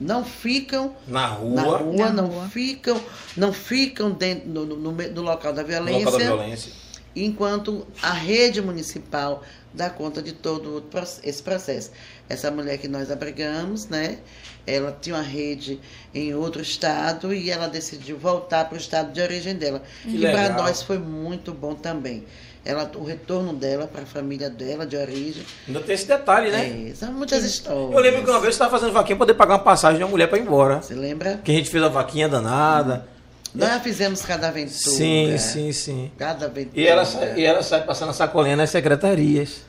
não 0.00 0.24
ficam 0.24 0.96
na 1.06 1.26
rua, 1.26 1.54
na 1.54 1.62
rua 1.62 1.96
na 1.96 2.10
não 2.10 2.26
rua. 2.26 2.48
ficam, 2.48 3.00
não 3.36 3.52
ficam 3.52 4.10
dentro 4.10 4.48
no, 4.48 4.64
no, 4.64 4.92
no, 4.92 5.22
local 5.22 5.52
da 5.52 5.62
violência. 5.62 6.04
No 6.04 6.10
local 6.10 6.18
da 6.18 6.24
violência 6.24 6.82
enquanto 7.14 7.86
a 8.00 8.12
rede 8.12 8.62
municipal 8.62 9.42
dá 9.74 9.90
conta 9.90 10.22
de 10.22 10.32
todo 10.32 10.84
esse 11.22 11.42
processo. 11.42 11.90
Essa 12.28 12.50
mulher 12.50 12.78
que 12.78 12.88
nós 12.88 13.10
abrigamos, 13.10 13.88
né? 13.88 14.18
Ela 14.66 14.96
tinha 15.00 15.16
uma 15.16 15.22
rede 15.22 15.80
em 16.14 16.34
outro 16.34 16.62
estado 16.62 17.34
e 17.34 17.50
ela 17.50 17.66
decidiu 17.66 18.16
voltar 18.16 18.66
para 18.66 18.74
o 18.74 18.78
estado 18.78 19.12
de 19.12 19.20
origem 19.20 19.54
dela. 19.54 19.82
Que 20.02 20.16
e 20.16 20.20
para 20.20 20.50
nós 20.50 20.82
foi 20.82 20.98
muito 20.98 21.52
bom 21.52 21.74
também. 21.74 22.24
Ela, 22.64 22.88
o 22.94 23.02
retorno 23.02 23.52
dela 23.52 23.88
para 23.88 24.02
a 24.02 24.06
família 24.06 24.48
dela, 24.48 24.86
de 24.86 24.96
origem. 24.96 25.44
Ainda 25.66 25.80
tem 25.80 25.94
esse 25.96 26.06
detalhe, 26.06 26.48
né? 26.50 26.90
É, 26.90 26.94
são 26.94 27.12
muitas 27.12 27.42
histórias. 27.42 27.92
Eu 27.92 27.98
lembro 27.98 28.22
que 28.22 28.30
uma 28.30 28.40
vez 28.40 28.54
você 28.54 28.62
estava 28.62 28.70
fazendo 28.70 28.92
vaquinha 28.92 29.16
para 29.16 29.26
poder 29.26 29.34
pagar 29.34 29.54
uma 29.54 29.64
passagem 29.64 29.98
de 29.98 30.04
uma 30.04 30.10
mulher 30.10 30.28
para 30.28 30.38
ir 30.38 30.42
embora. 30.42 30.80
Você 30.80 30.94
lembra? 30.94 31.40
Que 31.42 31.50
a 31.50 31.54
gente 31.54 31.68
fez 31.68 31.82
a 31.82 31.88
vaquinha 31.88 32.28
danada. 32.28 33.08
Nós 33.54 33.68
já 33.68 33.80
fizemos 33.80 34.22
cada 34.22 34.48
aventura. 34.48 34.78
Sim, 34.78 35.36
sim, 35.38 35.72
sim. 35.72 36.10
Cada 36.16 36.46
aventura. 36.46 36.80
E 36.80 36.86
ela, 36.86 37.04
sai, 37.04 37.38
e 37.38 37.44
ela 37.44 37.62
sai 37.62 37.84
passando 37.84 38.08
a 38.10 38.12
sacolinha 38.14 38.56
nas 38.56 38.70
secretarias. 38.70 39.60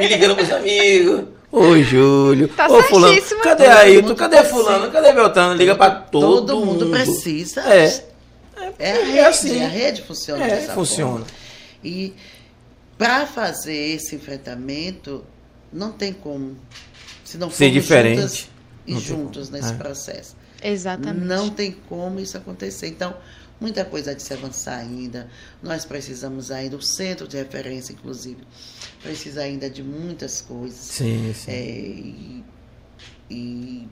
Me 0.00 0.08
ligando 0.08 0.34
pros 0.34 0.50
amigos. 0.50 1.24
Oi, 1.52 1.82
Júlio. 1.84 2.48
Tá 2.48 2.66
Ô, 2.68 2.82
fulano. 2.82 3.22
Cadê 3.42 3.66
Ailton? 3.66 4.14
Cadê 4.16 4.42
fulano? 4.42 4.90
Cadê 4.90 5.12
Beltrano? 5.12 5.54
Liga 5.54 5.76
pra 5.76 5.90
todo, 5.90 6.46
todo 6.46 6.66
mundo. 6.66 6.86
mundo 6.86 6.90
precisa. 6.90 7.60
É. 7.72 8.04
É, 8.56 8.74
é 8.78 8.90
a 8.90 9.04
rede, 9.04 9.18
é 9.18 9.26
assim. 9.26 9.64
a 9.64 9.68
rede 9.68 10.02
funciona 10.02 10.44
é, 10.44 10.48
dessa 10.48 10.72
funciona. 10.72 11.24
Forma. 11.24 11.26
E 11.84 12.14
para 12.98 13.26
fazer 13.26 13.94
esse 13.94 14.16
enfrentamento, 14.16 15.24
não 15.72 15.92
tem 15.92 16.12
como. 16.12 16.56
Se 17.24 17.38
não 17.38 17.50
Ser 17.50 17.70
diferente. 17.70 18.50
e 18.86 18.98
juntos 18.98 19.50
nesse 19.50 19.72
é. 19.72 19.76
processo. 19.76 20.35
Exatamente. 20.62 21.24
Não 21.24 21.50
tem 21.50 21.72
como 21.88 22.20
isso 22.20 22.36
acontecer. 22.36 22.88
Então, 22.88 23.16
muita 23.60 23.84
coisa 23.84 24.14
de 24.14 24.22
se 24.22 24.32
avançar 24.32 24.78
ainda. 24.78 25.28
Nós 25.62 25.84
precisamos 25.84 26.50
ainda, 26.50 26.76
o 26.76 26.82
centro 26.82 27.26
de 27.26 27.36
referência, 27.36 27.92
inclusive, 27.92 28.42
precisa 29.02 29.42
ainda 29.42 29.68
de 29.68 29.82
muitas 29.82 30.40
coisas. 30.40 30.78
Sim, 30.78 31.32
sim. 31.34 31.50
É, 31.50 31.68
e, 31.68 32.44
e 33.30 33.88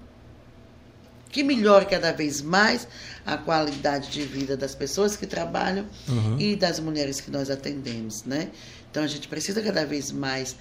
que 1.34 1.42
melhore 1.42 1.86
cada 1.86 2.12
vez 2.12 2.40
mais 2.40 2.86
a 3.26 3.36
qualidade 3.36 4.08
de 4.08 4.22
vida 4.22 4.56
das 4.56 4.72
pessoas 4.72 5.16
que 5.16 5.26
trabalham 5.26 5.84
uhum. 6.08 6.38
e 6.38 6.54
das 6.54 6.78
mulheres 6.78 7.20
que 7.20 7.28
nós 7.28 7.50
atendemos, 7.50 8.22
né? 8.22 8.50
Então 8.88 9.02
a 9.02 9.08
gente 9.08 9.26
precisa 9.26 9.60
cada 9.60 9.84
vez 9.84 10.12
mais 10.12 10.54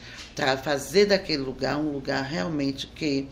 fazer 0.64 1.06
daquele 1.06 1.44
lugar 1.44 1.78
um 1.78 1.92
lugar 1.92 2.24
realmente 2.24 2.88
que 2.88 3.28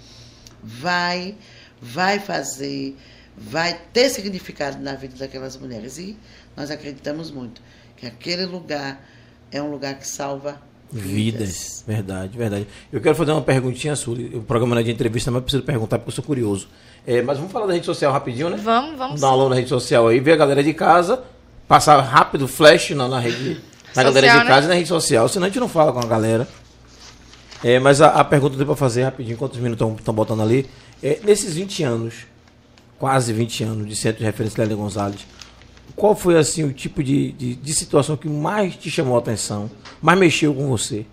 vai 0.64 1.36
vai 1.82 2.20
fazer, 2.20 2.96
vai 3.36 3.80
ter 3.92 4.10
significado 4.10 4.78
na 4.80 4.94
vida 4.94 5.16
daquelas 5.18 5.58
mulheres. 5.58 5.98
E 5.98 6.18
nós 6.56 6.70
acreditamos 6.70 7.32
muito 7.32 7.62
que 7.98 8.06
aquele 8.06 8.46
lugar 8.46 9.04
é 9.52 9.62
um 9.62 9.72
lugar 9.72 9.96
que 9.96 10.08
salva 10.08 10.62
vidas. 10.92 11.50
vidas. 11.50 11.84
Verdade, 11.88 12.38
verdade. 12.38 12.68
Eu 12.92 13.02
quero 13.02 13.16
fazer 13.16 13.32
uma 13.32 13.42
perguntinha 13.42 13.96
sua. 13.96 14.16
O 14.16 14.44
programa 14.44 14.76
não 14.76 14.82
é 14.82 14.84
de 14.84 14.92
entrevista, 14.92 15.32
mas 15.32 15.44
preciso 15.44 15.64
perguntar 15.64 15.98
porque 15.98 16.10
eu 16.10 16.16
sou 16.16 16.24
curioso. 16.24 16.68
É, 17.06 17.22
mas 17.22 17.38
vamos 17.38 17.52
falar 17.52 17.66
da 17.66 17.74
rede 17.74 17.86
social 17.86 18.12
rapidinho, 18.12 18.50
né? 18.50 18.58
Vamos, 18.62 18.98
vamos. 18.98 19.22
Dar 19.22 19.28
uma 19.28 19.34
aula 19.34 19.50
na 19.50 19.56
rede 19.56 19.70
social 19.70 20.08
aí, 20.08 20.20
ver 20.20 20.34
a 20.34 20.38
galera 20.38 20.64
de 20.64 20.74
casa, 20.74 21.24
passar 21.68 22.00
rápido 22.02 22.48
flash 22.48 22.92
na, 22.92 23.08
na 23.08 23.20
rede. 23.20 23.60
Na 23.96 24.04
social, 24.04 24.14
galera 24.14 24.28
de 24.28 24.38
né? 24.38 24.46
casa 24.46 24.66
e 24.68 24.70
na 24.70 24.76
rede 24.76 24.88
social, 24.88 25.28
senão 25.28 25.48
a 25.48 25.50
gente 25.50 25.60
não 25.60 25.68
fala 25.68 25.92
com 25.92 26.00
a 26.00 26.06
galera. 26.06 26.48
É, 27.64 27.80
mas 27.80 28.02
a, 28.02 28.08
a 28.08 28.24
pergunta 28.24 28.56
que 28.56 28.62
eu 28.62 28.66
para 28.66 28.76
fazer 28.76 29.04
rapidinho, 29.04 29.34
enquanto 29.34 29.54
os 29.54 29.60
meninos 29.60 29.80
estão 30.00 30.14
botando 30.14 30.42
ali, 30.42 30.68
é, 31.04 31.20
nesses 31.24 31.56
20 31.56 31.84
anos, 31.84 32.14
quase 33.00 33.34
20 33.34 33.64
anos 33.64 33.88
de 33.88 33.96
Centro 33.96 34.20
de 34.20 34.26
Referência 34.26 34.62
Lélia 34.62 34.76
Gonzalez, 34.76 35.26
qual 35.96 36.16
foi 36.16 36.38
assim 36.38 36.64
o 36.64 36.72
tipo 36.72 37.04
de, 37.04 37.32
de, 37.34 37.56
de, 37.56 37.74
situação 37.74 38.16
que 38.16 38.30
mais 38.30 38.76
te 38.76 38.90
chamou 38.90 39.16
a 39.16 39.20
atenção, 39.20 39.70
mais 40.02 40.18
mexeu 40.20 40.54
com 40.54 40.68
você? 40.68 41.06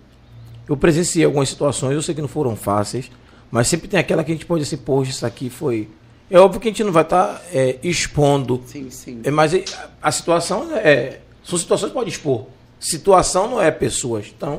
Eu 0.67 0.77
presenciei 0.77 1.25
algumas 1.25 1.49
situações, 1.49 1.93
eu 1.93 2.01
sei 2.01 2.13
que 2.13 2.21
não 2.21 2.27
foram 2.27 2.55
fáceis, 2.55 3.11
mas 3.51 3.67
sempre 3.67 3.87
tem 3.87 3.99
aquela 3.99 4.23
que 4.23 4.31
a 4.31 4.35
gente 4.35 4.45
pode 4.45 4.63
dizer, 4.63 4.77
poxa, 4.77 5.11
isso 5.11 5.25
aqui 5.25 5.49
foi. 5.49 5.89
É 6.29 6.39
óbvio 6.39 6.61
que 6.61 6.67
a 6.67 6.71
gente 6.71 6.83
não 6.83 6.91
vai 6.91 7.03
estar 7.03 7.25
tá, 7.25 7.41
é, 7.51 7.79
expondo. 7.81 8.61
Sim, 8.67 8.89
sim. 8.91 9.21
É, 9.23 9.31
mas 9.31 9.53
a, 9.53 9.89
a 10.01 10.11
situação 10.11 10.67
é. 10.75 11.19
São 11.43 11.57
situações 11.57 11.89
que 11.89 11.95
pode 11.95 12.09
expor. 12.11 12.45
Situação 12.79 13.49
não 13.49 13.61
é 13.61 13.71
pessoas. 13.71 14.27
Então, 14.35 14.57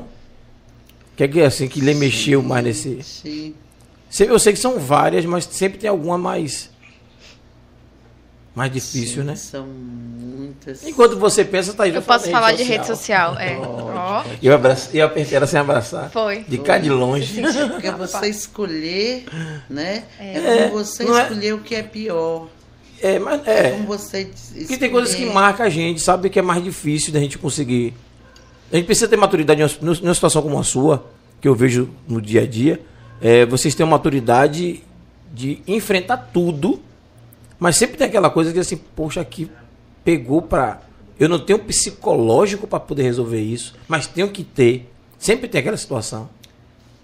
o 1.13 1.15
que 1.15 1.23
é 1.23 1.27
que 1.27 1.41
assim 1.41 1.69
que 1.69 1.79
lhe 1.79 1.93
mexeu 1.93 2.43
mais 2.43 2.63
nesse. 2.63 3.01
Sim. 3.01 3.55
Eu 4.19 4.39
sei 4.39 4.51
que 4.51 4.59
são 4.59 4.77
várias, 4.77 5.25
mas 5.25 5.45
sempre 5.45 5.79
tem 5.79 5.89
alguma 5.89 6.17
mais. 6.17 6.69
Mais 8.53 8.69
difícil, 8.71 9.21
Sim, 9.21 9.27
né? 9.27 9.35
São 9.37 9.65
muitas. 9.65 10.83
Enquanto 10.83 11.17
você 11.17 11.45
pensa, 11.45 11.73
tá 11.73 11.83
aí. 11.83 11.95
Eu 11.95 12.01
posso 12.01 12.29
falar 12.29 12.51
de 12.51 12.63
rede 12.63 12.85
social, 12.85 13.37
é. 13.39 13.57
Oh. 13.57 14.29
Eu, 14.43 14.53
abraço, 14.53 14.89
eu 14.93 15.05
apertei 15.05 15.37
ela 15.37 15.47
sem 15.47 15.57
abraçar. 15.57 16.09
Foi. 16.11 16.43
De 16.45 16.57
cá 16.57 16.77
de 16.77 16.89
longe. 16.89 17.41
Porque 17.71 17.89
você 17.91 18.27
escolher, 18.27 19.23
né? 19.69 20.03
É, 20.19 20.37
é 20.37 20.67
como 20.67 20.83
você 20.83 21.03
é- 21.03 21.21
escolher 21.21 21.47
é... 21.47 21.53
o 21.53 21.59
que 21.59 21.75
é 21.75 21.83
pior. 21.83 22.49
É, 23.01 23.17
mas 23.17 23.47
é. 23.47 23.67
é 23.67 23.71
como 23.71 23.87
você 23.87 24.29
escolher... 24.35 24.59
Porque 24.59 24.77
tem 24.77 24.91
coisas 24.91 25.15
que 25.15 25.25
marcam 25.25 25.65
a 25.65 25.69
gente, 25.69 26.01
sabe? 26.01 26.29
Que 26.29 26.39
é 26.39 26.41
mais 26.41 26.61
difícil 26.61 27.13
da 27.13 27.19
gente 27.21 27.37
conseguir. 27.37 27.93
A 28.69 28.75
gente 28.75 28.85
precisa 28.85 29.07
ter 29.07 29.15
maturidade 29.15 29.61
numa 29.81 30.13
situação 30.13 30.41
como 30.41 30.59
a 30.59 30.63
sua, 30.63 31.09
que 31.39 31.47
eu 31.47 31.55
vejo 31.55 31.89
no 32.05 32.21
dia 32.21 32.41
a 32.41 32.45
dia 32.45 32.81
é, 33.21 33.45
vocês 33.45 33.75
têm 33.75 33.85
uma 33.85 33.97
maturidade 33.97 34.83
de 35.31 35.61
enfrentar 35.67 36.17
tudo, 36.33 36.81
mas 37.59 37.77
sempre 37.77 37.97
tem 37.97 38.07
aquela 38.07 38.29
coisa 38.29 38.51
que 38.51 38.59
assim, 38.59 38.77
poxa, 38.95 39.21
aqui 39.21 39.49
pegou 40.03 40.41
pra. 40.41 40.81
Eu 41.19 41.29
não 41.29 41.37
tenho 41.37 41.59
psicológico 41.59 42.65
para 42.65 42.79
poder 42.79 43.03
resolver 43.03 43.39
isso, 43.39 43.75
mas 43.87 44.07
tenho 44.07 44.29
que 44.31 44.43
ter. 44.43 44.91
Sempre 45.19 45.47
tem 45.47 45.61
aquela 45.61 45.77
situação. 45.77 46.27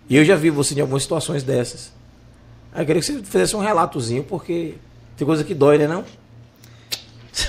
E 0.09 0.15
eu 0.15 0.25
já 0.25 0.35
vi 0.35 0.49
você 0.49 0.73
em 0.73 0.81
algumas 0.81 1.03
situações 1.03 1.43
dessas. 1.43 1.93
Aí 2.73 2.81
eu 2.81 2.85
queria 2.85 3.01
que 3.01 3.07
você 3.07 3.23
fizesse 3.23 3.55
um 3.55 3.59
relatozinho, 3.59 4.23
porque 4.23 4.73
tem 5.15 5.25
coisa 5.25 5.43
que 5.43 5.53
dói, 5.53 5.77
né 5.77 5.87
não? 5.87 6.03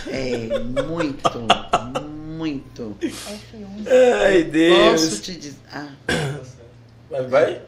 É, 0.08 0.58
muito, 0.58 1.30
muito. 2.36 2.96
Ai, 4.22 4.42
Deus. 4.44 5.00
Posso 5.00 5.22
te 5.22 5.36
dizer. 5.36 5.56
Ah. 5.72 5.88
Vai, 7.10 7.26
vai? 7.26 7.62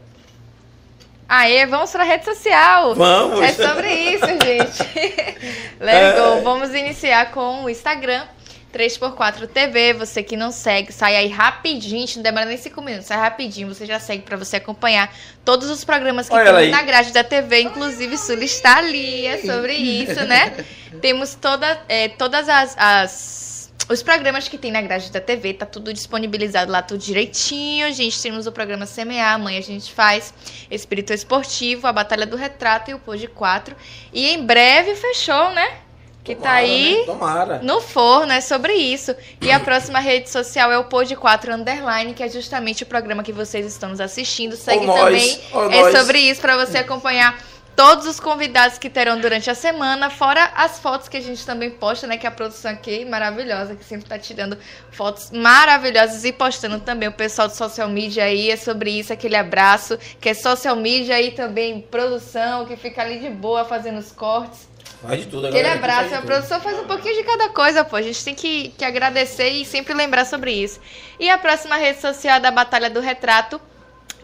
Aê, 1.31 1.65
vamos 1.65 1.93
para 1.93 2.03
a 2.03 2.07
rede 2.07 2.25
social. 2.25 2.93
Vamos. 2.97 3.41
É 3.41 3.53
sobre 3.53 3.89
isso, 3.89 4.27
gente. 4.27 4.83
Let 5.79 6.17
go. 6.17 6.39
É. 6.39 6.41
Vamos 6.41 6.75
iniciar 6.75 7.31
com 7.31 7.63
o 7.63 7.71
Instagram. 7.71 8.25
3x4 8.73 9.49
TV, 9.49 9.93
você 9.93 10.23
que 10.23 10.37
não 10.37 10.53
segue, 10.53 10.93
sai 10.93 11.17
aí 11.17 11.27
rapidinho, 11.27 12.07
não 12.15 12.23
demora 12.23 12.47
nem 12.47 12.57
5 12.57 12.81
minutos, 12.81 13.07
sai 13.07 13.19
rapidinho, 13.19 13.67
você 13.67 13.85
já 13.85 13.99
segue 13.99 14.23
para 14.23 14.37
você 14.37 14.59
acompanhar 14.59 15.13
todos 15.45 15.69
os 15.69 15.85
programas 15.85 16.29
que 16.29 16.35
Olha 16.37 16.55
tem 16.55 16.71
na 16.71 16.83
grade 16.83 17.13
da 17.13 17.25
TV, 17.25 17.63
inclusive 17.63 18.17
Sul 18.17 18.41
está 18.45 18.77
ali, 18.77 19.27
é 19.27 19.39
sobre 19.39 19.73
isso, 19.75 20.25
né? 20.25 20.65
Temos 21.01 21.35
toda, 21.35 21.83
é, 21.89 22.11
todas 22.11 22.49
as, 22.49 22.77
as 22.79 23.50
os 23.91 24.05
programas 24.05 24.47
que 24.47 24.57
tem 24.57 24.71
na 24.71 24.81
grade 24.81 25.11
da 25.11 25.21
TV, 25.21 25.53
tá 25.53 25.67
tudo 25.67 25.93
disponibilizado 25.93 26.71
lá, 26.71 26.81
tudo 26.81 27.01
direitinho. 27.01 27.87
A 27.87 27.91
gente 27.91 28.23
temos 28.23 28.47
o 28.47 28.53
programa 28.53 28.87
CMA, 28.87 29.33
amanhã 29.35 29.59
a 29.59 29.63
gente 29.63 29.93
faz 29.93 30.33
Espírito 30.71 31.13
Esportivo, 31.13 31.89
a 31.89 31.93
Batalha 31.93 32.25
do 32.25 32.37
Retrato 32.37 32.93
e 32.93 32.95
o 32.95 33.01
Pô 33.01 33.17
de 33.17 33.27
4. 33.27 33.75
E 34.13 34.29
em 34.29 34.47
breve 34.47 34.95
fechou, 34.95 35.51
né? 35.51 35.79
Que 36.23 36.37
tá 36.37 36.41
Tomara, 36.41 36.55
tá 36.55 36.61
aí 36.61 36.99
né? 36.99 37.05
Tomara. 37.05 37.59
no 37.65 37.81
forno, 37.81 38.33
é 38.33 38.41
sobre 38.41 38.75
isso. 38.75 39.13
E 39.41 39.51
a 39.51 39.59
próxima 39.59 39.99
rede 39.99 40.31
social 40.31 40.71
é 40.71 40.79
o 40.79 40.85
Pod 40.85 41.17
4 41.17 41.53
Underline, 41.53 42.15
que 42.15 42.23
é 42.23 42.29
justamente 42.29 42.85
o 42.85 42.87
programa 42.87 43.25
que 43.25 43.33
vocês 43.33 43.67
estão 43.67 43.89
nos 43.89 44.01
assistindo. 44.01 44.55
Segue 44.55 44.87
também. 44.87 45.41
é 45.73 45.99
sobre 45.99 46.21
isso, 46.21 46.41
para 46.41 46.65
você 46.65 46.79
acompanhar 46.79 47.37
todos 47.81 48.07
os 48.07 48.21
convidados 48.21 48.77
que 48.77 48.91
terão 48.91 49.19
durante 49.19 49.49
a 49.49 49.55
semana, 49.55 50.11
fora 50.11 50.53
as 50.55 50.79
fotos 50.79 51.09
que 51.09 51.17
a 51.17 51.21
gente 51.23 51.47
também 51.47 51.71
posta, 51.71 52.07
né? 52.07 52.19
Que 52.19 52.27
a 52.27 52.31
produção 52.31 52.71
aqui 52.71 53.07
maravilhosa, 53.07 53.75
que 53.75 53.83
sempre 53.83 54.07
tá 54.07 54.19
tirando 54.19 54.59
fotos 54.91 55.31
maravilhosas 55.31 56.27
e 56.27 56.31
postando 56.31 56.79
também 56.81 57.09
o 57.09 57.13
pessoal 57.13 57.49
do 57.49 57.55
social 57.55 57.89
media 57.89 58.25
aí. 58.25 58.51
É 58.51 58.57
sobre 58.59 58.91
isso, 58.91 59.15
aquele 59.15 59.35
abraço, 59.35 59.99
que 60.21 60.29
é 60.29 60.35
social 60.35 60.77
media 60.77 61.19
e 61.23 61.31
também 61.31 61.81
produção, 61.81 62.67
que 62.67 62.77
fica 62.77 63.01
ali 63.01 63.19
de 63.19 63.31
boa 63.31 63.65
fazendo 63.65 63.99
os 63.99 64.13
cortes. 64.13 64.69
Faz 65.01 65.21
de 65.21 65.29
tudo 65.29 65.47
agora. 65.47 65.59
Aquele 65.59 65.73
abraço, 65.73 66.15
a 66.15 66.21
produção 66.21 66.61
faz 66.61 66.79
um 66.79 66.85
pouquinho 66.85 67.17
de 67.17 67.23
cada 67.23 67.49
coisa, 67.49 67.83
pô. 67.83 67.97
A 67.97 68.03
gente 68.03 68.23
tem 68.23 68.35
que, 68.35 68.75
que 68.77 68.85
agradecer 68.85 69.49
e 69.49 69.65
sempre 69.65 69.95
lembrar 69.95 70.27
sobre 70.27 70.53
isso. 70.53 70.79
E 71.19 71.31
a 71.31 71.39
próxima 71.39 71.77
rede 71.77 71.99
social 71.99 72.37
é 72.37 72.41
da 72.41 72.51
Batalha 72.51 72.91
do 72.91 73.01
Retrato 73.01 73.59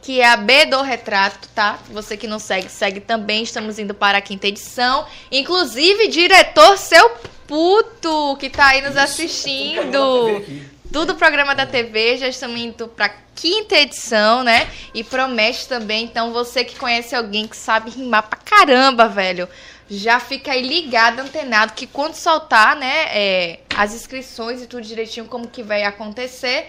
que 0.07 0.20
é 0.20 0.28
a 0.28 0.37
B 0.37 0.66
do 0.66 0.83
Retrato, 0.83 1.49
tá? 1.53 1.81
Você 1.91 2.16
que 2.16 2.28
não 2.28 2.39
segue, 2.39 2.69
segue 2.69 3.01
também. 3.01 3.43
Estamos 3.43 3.77
indo 3.77 3.93
para 3.93 4.19
a 4.19 4.20
quinta 4.20 4.47
edição. 4.47 5.05
Inclusive, 5.33 6.07
diretor 6.07 6.78
seu 6.78 7.11
puto, 7.45 8.37
que 8.39 8.49
tá 8.49 8.69
aí 8.69 8.83
nos 8.83 8.91
Isso, 8.93 9.01
assistindo. 9.01 10.45
Tudo 10.93 11.16
programa 11.16 11.57
da 11.57 11.66
TV, 11.66 12.19
já 12.19 12.28
estamos 12.28 12.57
indo 12.57 12.87
para 12.87 13.16
quinta 13.35 13.74
edição, 13.74 14.45
né? 14.45 14.70
E 14.95 15.03
promete 15.03 15.66
também, 15.66 16.05
então 16.05 16.33
você 16.33 16.62
que 16.62 16.77
conhece 16.77 17.12
alguém 17.12 17.49
que 17.49 17.57
sabe 17.57 17.91
rimar 17.91 18.28
pra 18.28 18.39
caramba, 18.39 19.09
velho. 19.09 19.49
já 19.91 20.20
fica 20.20 20.53
aí 20.53 20.62
ligado, 20.62 21.19
antenado, 21.19 21.73
que 21.73 21.85
quando 21.85 22.15
soltar, 22.15 22.77
né, 22.77 23.07
é, 23.09 23.59
as 23.77 23.93
inscrições 23.93 24.62
e 24.62 24.69
tudo 24.69 24.83
direitinho, 24.83 25.27
como 25.27 25.49
que 25.49 25.65
vai 25.65 25.83
acontecer, 25.83 26.69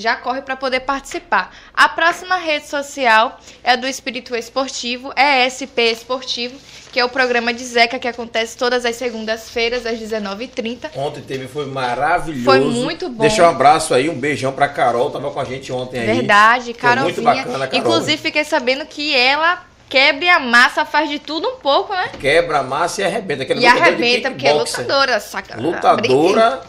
já 0.00 0.16
corre 0.16 0.42
para 0.42 0.56
poder 0.56 0.80
participar. 0.80 1.54
A 1.72 1.88
próxima 1.88 2.36
rede 2.36 2.66
social 2.68 3.38
é 3.62 3.76
do 3.76 3.86
Espírito 3.86 4.34
Esportivo, 4.36 5.12
é 5.16 5.48
SP 5.48 5.90
Esportivo, 5.90 6.56
que 6.92 7.00
é 7.00 7.04
o 7.04 7.08
programa 7.08 7.52
de 7.52 7.64
Zeca 7.64 7.98
que 7.98 8.08
acontece 8.08 8.56
todas 8.56 8.84
as 8.84 8.96
segundas-feiras 8.96 9.84
às 9.84 9.98
19h30. 9.98 10.90
Ontem 10.96 11.22
teve, 11.22 11.46
foi 11.48 11.66
maravilhoso. 11.66 12.44
Foi 12.44 12.60
muito 12.60 13.08
bom. 13.08 13.22
Deixa 13.22 13.42
um 13.42 13.50
abraço 13.50 13.92
aí, 13.94 14.08
um 14.08 14.18
beijão 14.18 14.52
pra 14.52 14.68
Carol, 14.68 15.10
tava 15.10 15.30
com 15.30 15.40
a 15.40 15.44
gente 15.44 15.72
ontem 15.72 16.00
aí. 16.00 16.06
Verdade, 16.06 16.72
Foi 16.72 16.74
Carolzinha. 16.74 17.14
muito 17.14 17.22
bacana, 17.22 17.66
Carol. 17.66 17.80
Inclusive, 17.80 18.16
fiquei 18.16 18.44
sabendo 18.44 18.86
que 18.86 19.14
ela 19.14 19.64
quebra 19.88 20.36
a 20.36 20.40
massa, 20.40 20.84
faz 20.84 21.08
de 21.08 21.18
tudo 21.18 21.48
um 21.48 21.56
pouco, 21.56 21.92
né? 21.92 22.10
Quebra 22.20 22.58
a 22.58 22.62
massa 22.62 23.02
e 23.02 23.04
arrebenta. 23.04 23.44
E 23.54 23.66
arrebenta, 23.66 24.30
porque 24.30 24.46
é 24.46 24.52
lutadora, 24.52 25.20
saca? 25.20 25.60
Lutadora, 25.60 26.62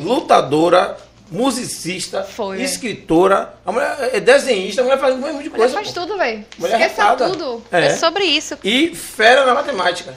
lutadora, 0.00 0.96
musicista, 1.30 2.22
Foi. 2.24 2.60
escritora, 2.62 3.54
a 3.64 3.70
mulher 3.72 4.10
é 4.12 4.20
desenhista, 4.20 4.80
a 4.80 4.84
mulher 4.84 4.98
faz 4.98 5.14
um 5.14 5.18
monte 5.18 5.30
de 5.44 5.50
Mulher 5.50 5.56
coisa. 5.56 5.74
faz 5.74 5.88
pô. 5.92 6.00
tudo, 6.00 6.18
velho. 6.18 6.44
Mulher 6.58 6.80
Esqueça 6.80 7.02
arretada. 7.04 7.30
tudo. 7.30 7.62
É. 7.70 7.86
É. 7.86 7.90
sobre 7.90 8.24
isso. 8.24 8.58
E 8.64 8.94
fera 8.94 9.46
na 9.46 9.54
matemática. 9.54 10.12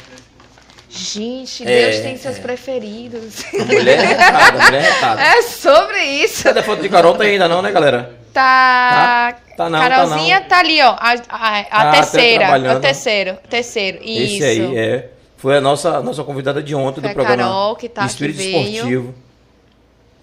Gente, 0.90 1.68
É, 1.68 1.90
Deus 1.90 2.02
tem 2.04 2.18
seus 2.18 2.38
é. 2.38 2.40
preferidos. 2.42 3.44
A 3.60 3.66
mulher 3.66 3.98
é 4.00 4.06
retada, 4.06 4.64
mulher 4.64 4.74
é 4.84 4.92
retada. 4.92 5.22
É 5.26 5.42
sobre 5.42 6.04
isso. 6.04 6.44
Cadê 6.44 6.60
a 6.60 6.64
foto 6.64 6.82
de 6.84 6.90
Carol? 6.90 7.16
Tá 7.16 7.24
ainda 7.24 7.48
não, 7.48 7.62
né, 7.64 7.72
galera? 7.72 8.16
Tá. 8.32 9.34
Tá? 9.34 9.40
Tá 9.58 9.70
não, 9.70 9.80
tá 9.80 9.90
Carolzinha 9.90 10.40
não. 10.40 10.48
tá, 10.48 10.60
ali, 10.60 10.82
ó. 10.82 10.90
A, 10.90 10.96
a, 10.98 11.16
a 11.30 11.60
Ah, 11.72 11.84
tá 11.86 11.92
terceira. 11.94 12.76
o 12.76 12.80
terceiro. 12.80 13.38
Terceiro. 13.50 14.00
Isso. 14.04 14.36
Esse 14.36 14.44
aí 14.44 14.78
é. 14.78 15.10
Foi 15.38 15.58
a 15.58 15.62
nossa, 15.62 16.00
nossa 16.02 16.24
convidada 16.24 16.62
de 16.62 16.74
ontem 16.76 17.02
Foi 17.02 17.10
do 17.10 17.14
programa 17.14 17.44
Carol 17.44 17.76
que 17.76 17.90
tá, 17.90 18.06
Espírito 18.06 18.38
que 18.40 18.52
veio. 18.52 19.16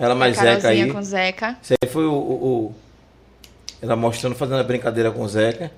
Ela 0.00 0.14
A 0.14 0.16
mais 0.16 0.36
Zeca 0.36 0.68
aí. 0.68 0.90
com 0.90 1.02
Zeca. 1.02 1.56
Esse 1.62 1.74
aí 1.80 1.88
foi 1.88 2.06
o, 2.06 2.12
o- 2.12 2.44
o- 2.66 2.74
Ela 3.82 3.94
mostrando, 3.94 4.34
fazendo 4.34 4.58
a 4.60 4.64
brincadeira 4.64 5.10
com 5.12 5.22
o 5.22 5.28
Zeca. 5.28 5.70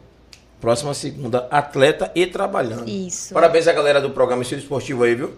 Próxima 0.61 0.95
segunda, 0.95 1.49
atleta 1.51 2.11
e 2.15 2.25
trabalhando. 2.27 2.89
Isso. 2.89 3.35
Parabéns 3.35 3.67
à 3.67 3.73
galera 3.73 4.01
do 4.01 4.11
programa 4.11 4.43
Espírito 4.43 4.63
Esportivo 4.65 5.03
aí, 5.03 5.15
viu? 5.17 5.35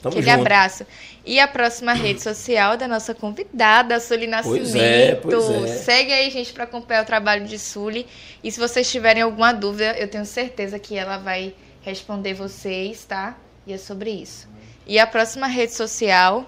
Tamo 0.00 0.14
Aquele 0.16 0.30
junto. 0.30 0.40
abraço. 0.42 0.86
E 1.26 1.40
a 1.40 1.48
próxima 1.48 1.92
rede 1.92 2.22
social 2.22 2.76
da 2.76 2.86
nossa 2.86 3.12
convidada, 3.12 3.96
a 3.96 4.00
Sully 4.00 4.28
Nascimento. 4.28 4.60
Pois 4.60 4.74
é, 4.76 5.14
pois 5.16 5.50
é. 5.50 5.66
Segue 5.78 6.12
aí, 6.12 6.30
gente, 6.30 6.52
para 6.52 6.62
acompanhar 6.62 7.02
o 7.02 7.06
trabalho 7.06 7.44
de 7.44 7.58
Sully. 7.58 8.06
E 8.42 8.52
se 8.52 8.60
vocês 8.60 8.88
tiverem 8.88 9.24
alguma 9.24 9.52
dúvida, 9.52 9.98
eu 9.98 10.06
tenho 10.06 10.24
certeza 10.24 10.78
que 10.78 10.96
ela 10.96 11.18
vai 11.18 11.52
responder 11.82 12.34
vocês, 12.34 13.04
tá? 13.04 13.36
E 13.66 13.72
é 13.72 13.78
sobre 13.78 14.10
isso. 14.10 14.46
E 14.86 15.00
a 15.00 15.06
próxima 15.08 15.48
rede 15.48 15.74
social. 15.74 16.46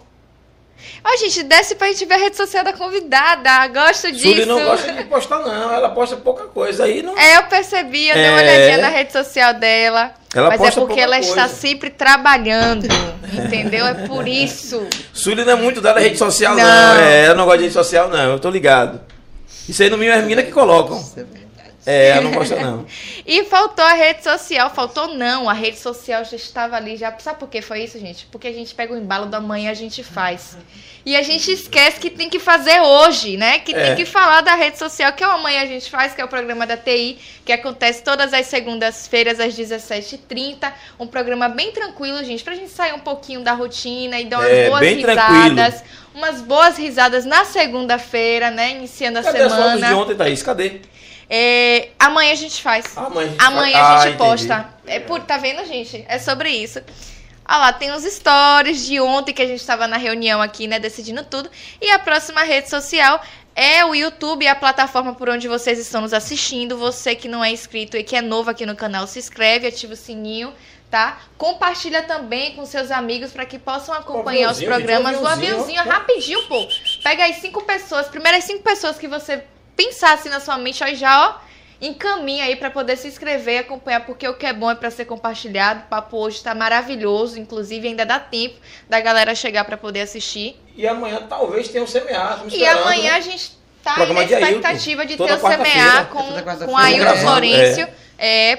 Ó, 1.05 1.16
gente, 1.16 1.43
desce 1.44 1.74
pra 1.74 1.86
gente 1.89 2.05
ver 2.05 2.15
a 2.15 2.19
rede 2.19 2.36
social 2.36 2.62
da 2.62 2.73
convidada. 2.73 3.66
Gosto 3.69 4.12
disso. 4.12 4.28
Sully 4.28 4.44
não 4.47 4.62
gosta 4.65 4.93
de 4.93 5.05
postar, 5.05 5.39
não. 5.40 5.73
Ela 5.73 5.89
posta 5.90 6.16
pouca 6.16 6.44
coisa 6.44 6.85
aí. 6.85 7.02
Não... 7.02 7.16
É, 7.16 7.36
eu 7.39 7.44
percebi, 7.44 8.09
eu 8.09 8.15
dei 8.15 8.28
uma 8.28 8.40
É. 8.40 8.43
olhadinha 8.43 8.78
na 8.78 8.89
rede 8.89 9.12
social 9.12 9.55
dela. 9.55 10.12
Ela 10.35 10.48
mas 10.48 10.61
é 10.61 10.70
porque 10.73 11.01
ela 11.01 11.16
coisa. 11.16 11.28
está 11.31 11.48
sempre 11.48 11.90
trabalhando. 11.90 12.86
entendeu? 13.32 13.86
É 13.86 13.94
por 14.07 14.28
isso. 14.28 14.86
Sully 15.12 15.44
não 15.44 15.52
é 15.52 15.57
muito 15.57 15.81
dela 15.81 15.98
rede 16.01 16.19
social, 16.19 16.55
não. 16.55 16.62
Não. 16.62 17.01
É, 17.01 17.24
ela 17.27 17.35
não 17.35 17.44
gosta 17.44 17.59
de 17.59 17.65
rede 17.65 17.74
social, 17.74 18.09
não. 18.09 18.32
Eu 18.32 18.39
tô 18.39 18.51
ligado. 18.51 19.01
Isso 19.69 19.82
aí 19.82 19.90
no 19.90 19.97
mínimo 19.97 20.15
é 20.15 20.19
as 20.19 20.23
meninas 20.24 20.44
que 20.44 20.52
colocam. 20.52 20.98
Isso 20.98 21.15
é. 21.86 22.09
É, 22.11 22.20
não 22.20 22.31
gosta, 22.32 22.57
não. 22.57 22.86
E 23.27 23.44
faltou 23.44 23.85
a 23.85 23.93
rede 23.94 24.23
social, 24.23 24.69
faltou 24.70 25.15
não, 25.15 25.48
a 25.48 25.52
rede 25.52 25.78
social 25.78 26.24
já 26.24 26.36
estava 26.36 26.77
ali, 26.77 26.97
já. 26.97 27.16
Sabe 27.19 27.39
por 27.39 27.48
que 27.48 27.62
foi 27.62 27.82
isso, 27.85 27.98
gente? 27.98 28.27
Porque 28.31 28.48
a 28.48 28.52
gente 28.52 28.74
pega 28.74 28.93
o 28.93 28.98
embalo 28.98 29.27
do 29.27 29.35
amanhã 29.35 29.70
a 29.70 29.74
gente 29.74 30.02
faz. 30.05 30.57
E 31.07 31.16
a 31.16 31.23
gente 31.23 31.51
esquece 31.51 31.98
que 31.98 32.11
tem 32.11 32.28
que 32.28 32.39
fazer 32.39 32.78
hoje, 32.82 33.39
né? 33.39 33.59
Que 33.61 33.74
É. 33.74 33.86
tem 33.86 33.97
que 33.97 34.05
falar 34.05 34.43
da 34.43 34.55
rede 34.55 34.78
social, 34.78 35.11
que 35.15 35.24
é 35.24 35.27
o 35.27 35.31
amanhã 35.31 35.62
a 35.62 35.66
gente 35.66 35.90
faz, 35.90 36.12
que 36.15 36.20
é 36.20 36.24
o 36.24 36.28
programa 36.28 36.66
da 36.66 36.77
TI, 36.77 37.19
que 37.44 37.52
acontece 37.52 38.02
todas 38.02 38.35
as 38.35 38.44
segundas-feiras 38.47 39.40
às 39.40 39.55
17h30. 39.55 40.70
Um 40.98 41.07
programa 41.07 41.48
bem 41.48 41.73
tranquilo, 41.73 42.23
gente, 42.23 42.44
pra 42.44 42.55
gente 42.55 42.70
sair 42.70 42.93
um 42.93 42.98
pouquinho 42.98 43.40
da 43.40 43.52
rotina 43.55 44.20
e 44.20 44.27
dar 44.27 44.40
umas 44.40 44.51
É, 44.51 44.69
boas 44.69 44.82
risadas. 44.86 45.85
Umas 46.15 46.43
boas 46.43 46.77
risadas 46.77 47.24
na 47.24 47.44
segunda-feira, 47.47 48.51
né? 48.51 48.73
Iniciando 48.73 49.20
a 49.20 49.23
Cadê 49.23 49.43
as 49.43 49.52
fotos 49.55 49.73
de 49.74 49.78
semana. 49.81 49.97
ontem, 49.97 50.15
Thaís? 50.16 50.43
Cadê? 50.43 50.81
É, 51.32 51.90
amanhã 51.97 52.32
a 52.32 52.36
gente 52.36 52.61
faz. 52.61 52.97
Amanhã 52.97 53.28
a 53.28 53.31
gente, 53.31 53.40
Amanhã 53.44 53.78
a 53.78 53.94
Ah, 53.94 53.98
gente 54.01 54.15
entendi. 54.15 54.31
posta. 54.31 54.69
É 54.86 54.98
por, 54.98 55.20
tá 55.20 55.36
vendo, 55.39 55.65
gente? 55.65 56.05
É 56.09 56.19
sobre 56.19 56.51
isso. 56.51 56.81
Olha 57.48 57.59
lá, 57.59 57.73
tem 57.73 57.93
os 57.93 58.02
stories 58.05 58.85
de 58.86 59.01
ontem 59.01 59.32
que 59.32 59.43
a 59.43 59.47
gente 59.47 59.61
estava 59.61 59.86
na 59.86 59.97
reunião 59.97 60.43
aqui, 60.43 60.66
né, 60.66 60.78
decidindo 60.81 61.24
tudo. 61.24 61.48
E 61.81 61.89
a 61.90 61.98
próxima 62.01 62.43
rede 62.43 62.69
social 62.69 63.20
é 63.55 63.85
o 63.85 63.94
YouTube, 63.94 64.47
a 64.47 64.55
plataforma 64.55 65.15
por 65.15 65.28
onde 65.28 65.47
vocês 65.48 65.78
estão 65.78 66.01
nos 66.01 66.12
assistindo. 66.12 66.77
Você 66.78 67.15
que 67.15 67.28
não 67.28 67.44
é 67.44 67.51
inscrito 67.51 67.97
e 67.97 68.02
que 68.05 68.16
é 68.16 68.23
novo 68.23 68.51
aqui 68.51 68.66
no 68.66 68.74
canal, 68.77 69.07
se 69.07 69.19
inscreve, 69.19 69.66
ativa 69.66 69.94
o 69.94 69.97
sininho, 69.97 70.52
tá? 70.90 71.20
Compartilha 71.36 72.02
também 72.02 72.55
com 72.55 72.65
seus 72.66 72.90
amigos 72.90 73.32
para 73.32 73.44
que 73.47 73.59
possam 73.59 73.94
acompanhar 73.94 74.51
os 74.51 74.59
aviãozinho, 74.59 74.70
programas. 74.70 75.16
O 75.16 75.23
um 75.23 75.27
aviãozinho, 75.27 75.81
aviãozinho, 75.81 75.82
ó. 75.86 75.93
rapidinho, 75.93 76.43
pô. 76.47 76.69
Pega 77.02 77.24
aí 77.24 77.35
cinco 77.35 77.62
pessoas, 77.65 78.07
primeiras 78.09 78.44
cinco 78.44 78.62
pessoas 78.62 78.97
que 78.97 79.09
você 79.09 79.43
pensar 79.81 80.12
assim 80.12 80.28
na 80.28 80.40
sua 80.40 80.59
mente, 80.59 80.85
ó, 80.85 80.86
e 80.86 80.94
já, 80.94 81.28
ó, 81.28 81.35
encaminha 81.81 82.44
aí 82.44 82.57
para 82.57 82.70
poder 82.70 82.97
se 82.97 83.09
inscrever 83.09 83.55
e 83.55 83.59
acompanhar, 83.59 84.05
porque 84.05 84.28
o 84.28 84.35
que 84.35 84.44
é 84.44 84.52
bom 84.52 84.70
é 84.70 84.74
para 84.74 84.90
ser 84.90 85.07
compartilhado. 85.07 85.81
O 85.81 85.89
papo 85.89 86.19
hoje 86.19 86.36
está 86.36 86.55
maravilhoso, 86.55 87.39
inclusive 87.39 87.89
ainda 87.89 88.05
dá 88.05 88.19
tempo 88.19 88.57
da 88.89 89.01
galera 89.01 89.35
chegar 89.35 89.65
para 89.65 89.78
poder 89.78 90.02
assistir. 90.02 90.61
E 90.77 90.86
amanhã 90.86 91.27
talvez 91.28 91.69
tenha 91.69 91.82
um 91.82 91.86
CMA. 91.86 92.01
estamos 92.01 92.55
E 92.55 92.66
amanhã 92.66 93.12
né? 93.12 93.16
a 93.16 93.20
gente 93.20 93.59
tá 93.82 93.94
aí 93.97 94.07
de 94.07 94.12
na 94.12 94.24
expectativa 94.24 95.07
de 95.07 95.16
toda 95.16 95.36
ter 95.36 95.39
o 95.39 95.40
CMA 95.40 95.57
quarta-feira. 95.57 96.05
com, 96.05 96.66
com 96.66 96.77
Ailton 96.77 97.16
Florencio. 97.16 97.85
É. 97.85 98.09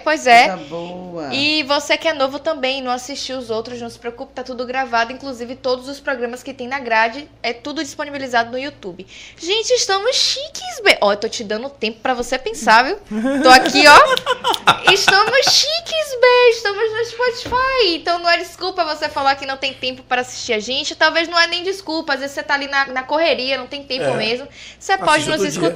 pois 0.04 0.26
é. 0.26 0.50
Coisa 0.50 0.66
boa. 0.68 1.30
E 1.34 1.62
você 1.64 1.96
que 1.98 2.08
é 2.08 2.14
novo 2.14 2.40
também, 2.40 2.80
e 2.80 2.82
não 2.82 2.92
assistiu 2.92 3.38
os 3.38 3.50
outros, 3.50 3.80
não 3.80 3.90
se 3.90 4.00
preocupe, 4.00 4.34
tá 4.34 4.44
tudo 4.44 4.66
gravado. 4.66 5.12
Inclusive, 5.12 5.56
todos 5.56 5.88
os 5.88 6.00
programas 6.00 6.42
que 6.42 6.54
tem 6.54 6.68
na 6.68 6.80
grade, 6.80 7.30
é 7.44 7.54
tudo 7.54 7.84
disponibilizado 7.84 8.52
no 8.52 8.58
YouTube. 8.58 9.06
Gente, 9.38 9.72
estamos 9.72 10.16
chiques, 10.16 10.82
be... 10.84 10.98
Ó, 11.02 11.14
eu 11.14 11.18
tô 11.18 11.30
te 11.30 11.44
dando 11.44 11.70
tempo 11.70 12.00
pra 12.00 12.14
você 12.14 12.40
pensar, 12.40 12.84
viu? 12.86 12.98
Tô 13.44 13.50
aqui, 13.50 13.84
ó. 13.88 14.02
Estamos 14.92 15.46
chiques, 15.46 16.20
be... 16.20 16.50
Estamos 16.52 16.92
no 16.92 17.06
Spotify. 17.06 17.96
Então 17.96 18.20
não 18.20 18.30
é 18.30 18.38
desculpa 18.38 18.84
você 18.84 19.08
falar 19.10 19.36
que 19.36 19.46
não 19.46 19.58
tem 19.58 19.74
tempo 19.74 20.02
para 20.04 20.22
assistir 20.22 20.54
a 20.54 20.60
gente. 20.60 20.96
Talvez 20.96 21.28
não 21.28 21.40
é 21.40 21.48
nem 21.48 21.64
desculpa. 21.64 22.14
Às 22.14 22.22
vezes 22.22 22.34
você 22.34 22.44
tá 22.44 22.56
ali 22.56 22.68
na, 22.68 22.88
na 22.88 23.04
correria, 23.04 23.58
não 23.58 23.68
tem 23.68 23.84
tempo 23.84 24.06
É. 24.06 24.14
mesmo. 24.16 24.48
Você 24.80 24.98
pode 24.98 25.12
Assiste 25.12 25.28
nos 25.28 25.42
outro 25.42 25.52
dia. 25.52 25.70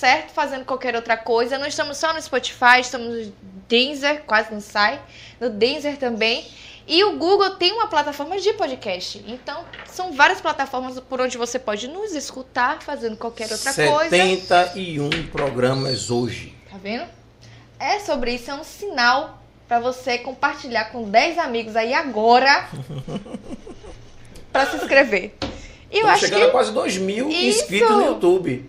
Certo? 0.00 0.32
Fazendo 0.32 0.64
qualquer 0.64 0.96
outra 0.96 1.16
coisa. 1.16 1.58
Não 1.58 1.66
estamos 1.66 1.98
só 1.98 2.12
no 2.14 2.20
Spotify, 2.20 2.80
estamos 2.80 3.26
no 3.26 3.32
Deezer, 3.68 4.22
quase 4.26 4.50
não 4.50 4.60
sai. 4.60 5.00
No 5.38 5.50
Deezer 5.50 5.98
também. 5.98 6.46
E 6.88 7.04
o 7.04 7.16
Google 7.18 7.50
tem 7.50 7.72
uma 7.72 7.86
plataforma 7.86 8.40
de 8.40 8.52
podcast. 8.54 9.22
Então, 9.28 9.64
são 9.86 10.12
várias 10.12 10.40
plataformas 10.40 10.98
por 10.98 11.20
onde 11.20 11.36
você 11.36 11.58
pode 11.58 11.86
nos 11.86 12.14
escutar 12.14 12.82
fazendo 12.82 13.16
qualquer 13.16 13.52
outra 13.52 13.72
coisa. 13.72 14.10
71 14.10 15.26
programas 15.30 16.10
hoje. 16.10 16.54
Tá 16.68 16.78
vendo? 16.82 17.04
É 17.78 17.98
sobre 18.00 18.34
isso, 18.34 18.50
é 18.50 18.54
um 18.54 18.64
sinal 18.64 19.40
pra 19.68 19.78
você 19.78 20.18
compartilhar 20.18 20.86
com 20.86 21.08
10 21.08 21.38
amigos 21.38 21.76
aí 21.76 21.94
agora 21.94 22.68
pra 24.50 24.66
se 24.66 24.76
inscrever. 24.76 25.34
E 25.90 25.98
eu 25.98 25.98
Estamos 25.98 26.10
acho 26.10 26.24
chegando 26.24 26.42
a 26.42 26.46
que 26.46 26.50
quase 26.52 26.72
2 26.72 26.98
mil 26.98 27.28
Isso. 27.28 27.60
inscritos 27.60 27.90
no 27.90 28.06
YouTube. 28.06 28.68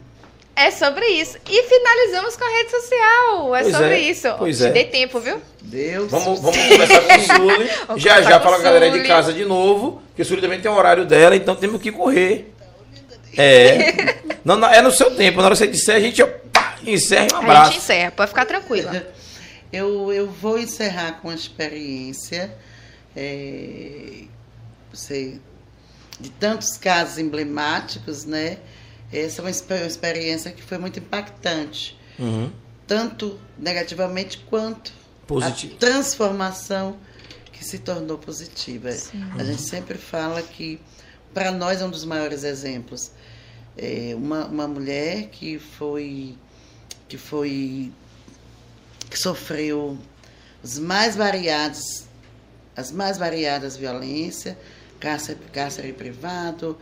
É 0.61 0.71
sobre 0.71 1.05
isso. 1.07 1.37
E 1.49 1.63
finalizamos 1.63 2.35
com 2.35 2.43
a 2.43 2.49
rede 2.49 2.71
social. 2.71 3.55
É 3.55 3.61
Pois 3.61 3.75
sobre 3.75 3.93
é, 3.93 3.99
isso. 3.99 4.27
pois 4.37 4.57
Te 4.57 4.65
é. 4.65 4.69
dei 4.71 4.85
tempo, 4.85 5.19
viu? 5.19 5.41
Deus. 5.61 6.09
Vamos, 6.11 6.39
vamos 6.39 6.57
conversar 6.57 7.01
com 7.01 7.13
o 7.13 7.21
Sully. 7.21 7.69
Vamos 7.87 8.01
já 8.01 8.21
já 8.21 8.39
fala 8.39 8.57
com 8.57 8.61
a 8.61 8.65
galera 8.65 8.91
de 8.91 9.07
casa 9.07 9.33
de 9.33 9.45
novo. 9.45 10.01
Que 10.15 10.21
o 10.21 10.25
Sully 10.25 10.41
também 10.41 10.59
tem 10.61 10.69
o 10.71 10.75
horário 10.75 11.05
dela, 11.05 11.35
então 11.35 11.55
temos 11.55 11.81
que 11.81 11.91
correr. 11.91 12.53
É. 13.37 14.17
não, 14.43 14.57
não, 14.57 14.67
é 14.67 14.81
no 14.81 14.91
seu 14.91 15.15
tempo. 15.15 15.39
Na 15.39 15.45
hora 15.45 15.55
que 15.55 15.59
você 15.59 15.67
disser, 15.67 15.95
a 15.95 15.99
gente 15.99 16.23
pá, 16.51 16.75
encerra 16.85 17.27
e 17.31 17.33
um 17.33 17.37
A 17.37 17.39
abraço. 17.39 17.71
gente 17.71 17.81
encerra, 17.81 18.11
pode 18.11 18.29
ficar 18.29 18.45
tranquila. 18.45 19.05
Eu, 19.73 20.11
eu 20.11 20.27
vou 20.27 20.59
encerrar 20.59 21.21
com 21.21 21.29
a 21.29 21.33
experiência 21.33 22.53
é, 23.15 24.23
sei, 24.93 25.39
de 26.19 26.29
tantos 26.29 26.77
casos 26.77 27.17
emblemáticos, 27.17 28.25
né? 28.25 28.57
Essa 29.11 29.41
é 29.41 29.43
uma 29.43 29.49
exper- 29.51 29.81
uma 29.81 29.87
experiência 29.87 30.51
que 30.51 30.61
foi 30.61 30.77
muito 30.77 30.99
impactante, 30.99 31.97
Uhum. 32.19 32.51
tanto 32.87 33.39
negativamente 33.57 34.37
quanto 34.49 34.91
Positivo. 35.27 35.75
a 35.75 35.77
transformação 35.79 36.97
que 37.51 37.63
se 37.65 37.79
tornou 37.79 38.17
positiva. 38.17 38.89
A 39.37 39.43
gente 39.43 39.61
sempre 39.61 39.97
fala 39.97 40.41
que, 40.41 40.79
para 41.33 41.51
nós, 41.51 41.81
é 41.81 41.85
um 41.85 41.89
dos 41.89 42.05
maiores 42.05 42.43
exemplos. 42.43 43.11
É 43.77 44.13
uma, 44.15 44.45
uma 44.47 44.67
mulher 44.67 45.27
que 45.29 45.57
foi, 45.59 46.35
que 47.07 47.17
foi, 47.17 47.91
que 49.09 49.17
sofreu 49.17 49.97
os 50.63 50.77
mais 50.79 51.15
variados 51.15 52.05
as 52.75 52.89
mais 52.91 53.17
variadas 53.17 53.75
violências, 53.75 54.55
cárcere, 54.99 55.37
cárcere 55.51 55.91
privado, 55.91 56.77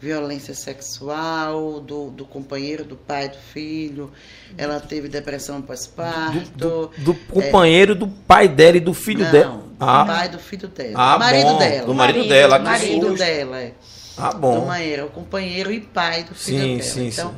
violência 0.00 0.54
sexual 0.54 1.78
do, 1.80 2.10
do 2.10 2.24
companheiro, 2.24 2.84
do 2.84 2.96
pai, 2.96 3.28
do 3.28 3.36
filho. 3.36 4.10
Ela 4.56 4.80
teve 4.80 5.08
depressão 5.08 5.60
pós-parto. 5.60 6.50
Do, 6.56 6.90
do, 6.98 7.12
do 7.12 7.14
companheiro, 7.14 7.92
é, 7.92 7.94
do 7.94 8.08
pai 8.08 8.48
dela 8.48 8.78
e 8.78 8.80
do 8.80 8.94
filho 8.94 9.24
não, 9.24 9.30
dela. 9.30 9.64
Ah. 9.78 10.02
Do 10.02 10.06
pai 10.06 10.28
do 10.30 10.38
filho 10.38 10.68
dela. 10.68 10.94
Ah, 10.96 11.12
do 11.14 11.18
marido 11.20 11.48
bom, 11.48 11.58
dela. 11.58 11.86
Do 11.86 11.94
marido, 11.94 12.16
marido 12.16 12.28
dela. 12.28 12.58
Do 12.58 12.64
marido 12.64 13.14
dela, 13.14 13.60
é. 13.60 13.74
Ah, 14.16 14.32
bom. 14.32 14.62
Então, 14.62 14.72
era 14.72 15.04
o 15.04 15.10
companheiro 15.10 15.70
e 15.70 15.80
pai 15.80 16.24
do 16.24 16.34
filho 16.34 16.58
sim, 16.58 16.76
dela. 16.78 16.82
Sim, 16.82 17.06
então, 17.08 17.30
sim. 17.30 17.36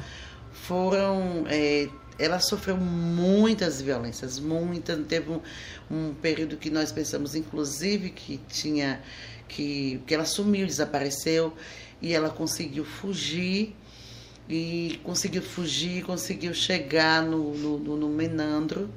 foram. 0.53 1.45
É, 1.49 1.89
ela 2.19 2.39
sofreu 2.39 2.77
muitas 2.77 3.83
violências, 3.83 4.39
muitas. 4.39 5.05
Teve 5.07 5.33
um, 5.33 5.41
um 5.91 6.15
período 6.15 6.57
que 6.57 6.71
nós 6.71 6.93
pensamos, 6.93 7.35
inclusive, 7.35 8.11
que 8.11 8.41
tinha. 8.49 9.01
que, 9.49 10.01
que 10.07 10.15
ela 10.15 10.25
sumiu, 10.25 10.65
desapareceu, 10.65 11.53
e 12.03 12.13
ela 12.13 12.29
conseguiu 12.29 12.85
fugir. 12.85 13.75
E 14.49 15.01
conseguiu 15.05 15.41
fugir, 15.41 16.05
conseguiu 16.05 16.53
chegar 16.53 17.23
no, 17.23 17.55
no, 17.55 17.97
no, 17.97 18.09
Menandro 18.09 18.93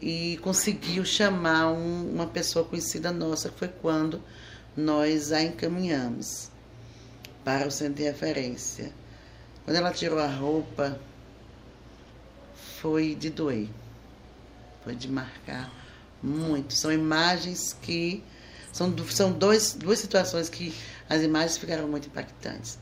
e 0.00 0.38
conseguiu 0.42 1.04
chamar 1.04 1.70
um, 1.70 2.12
uma 2.12 2.26
pessoa 2.26 2.64
conhecida 2.64 3.12
nossa, 3.12 3.48
que 3.48 3.58
foi 3.60 3.68
quando 3.68 4.20
nós 4.76 5.30
a 5.30 5.40
encaminhamos 5.40 6.50
para 7.44 7.66
o 7.66 7.70
centro 7.70 7.94
de 7.94 8.02
referência. 8.02 8.92
Quando 9.64 9.76
ela 9.76 9.92
tirou 9.92 10.18
a 10.18 10.26
roupa, 10.26 11.00
foi 12.80 13.14
de 13.14 13.30
doer, 13.30 13.68
foi 14.82 14.96
de 14.96 15.08
marcar 15.08 15.72
muito. 16.22 16.74
São 16.74 16.92
imagens 16.92 17.72
que. 17.72 18.22
São, 18.72 18.92
são 19.10 19.30
dois, 19.30 19.74
duas 19.74 19.98
situações 19.98 20.48
que 20.48 20.74
as 21.08 21.22
imagens 21.22 21.58
ficaram 21.58 21.86
muito 21.86 22.08
impactantes. 22.08 22.78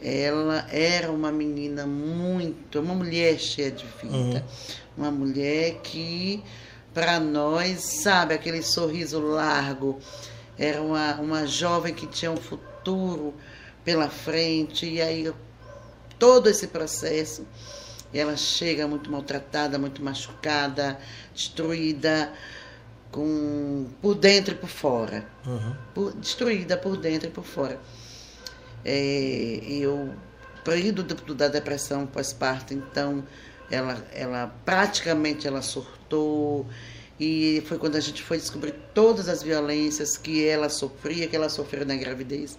Ela 0.00 0.66
era 0.70 1.10
uma 1.10 1.32
menina 1.32 1.86
muito, 1.86 2.80
uma 2.80 2.94
mulher 2.94 3.38
cheia 3.38 3.70
de 3.70 3.84
vida, 4.02 4.14
uhum. 4.16 4.42
uma 4.96 5.10
mulher 5.10 5.80
que, 5.82 6.42
para 6.92 7.18
nós, 7.18 7.80
sabe, 8.02 8.34
aquele 8.34 8.62
sorriso 8.62 9.18
largo, 9.20 9.98
era 10.58 10.80
uma, 10.80 11.14
uma 11.16 11.46
jovem 11.46 11.92
que 11.92 12.06
tinha 12.06 12.30
um 12.30 12.36
futuro 12.36 13.34
pela 13.84 14.08
frente, 14.08 14.86
e 14.86 15.00
aí 15.00 15.32
todo 16.18 16.48
esse 16.48 16.68
processo, 16.68 17.46
ela 18.12 18.36
chega 18.36 18.86
muito 18.86 19.10
maltratada, 19.10 19.78
muito 19.78 20.02
machucada, 20.02 20.98
destruída, 21.34 22.32
com, 23.14 23.86
por 24.02 24.16
dentro 24.16 24.54
e 24.54 24.56
por 24.56 24.68
fora. 24.68 25.24
Uhum. 25.46 25.76
Por, 25.94 26.12
destruída 26.14 26.76
por 26.76 26.96
dentro 26.96 27.28
e 27.28 27.30
por 27.30 27.44
fora. 27.44 27.78
É, 28.84 29.60
eu, 29.68 30.12
período 30.64 31.04
da 31.32 31.46
depressão 31.46 32.06
pós-parto, 32.06 32.74
então, 32.74 33.24
ela, 33.70 34.04
ela 34.12 34.52
praticamente 34.64 35.46
ela 35.46 35.62
surtou, 35.62 36.66
e 37.18 37.62
foi 37.66 37.78
quando 37.78 37.94
a 37.94 38.00
gente 38.00 38.20
foi 38.20 38.36
descobrir 38.36 38.74
todas 38.92 39.28
as 39.28 39.44
violências 39.44 40.16
que 40.16 40.44
ela 40.44 40.68
sofria, 40.68 41.28
que 41.28 41.36
ela 41.36 41.48
sofreu 41.48 41.86
na 41.86 41.94
gravidez. 41.94 42.58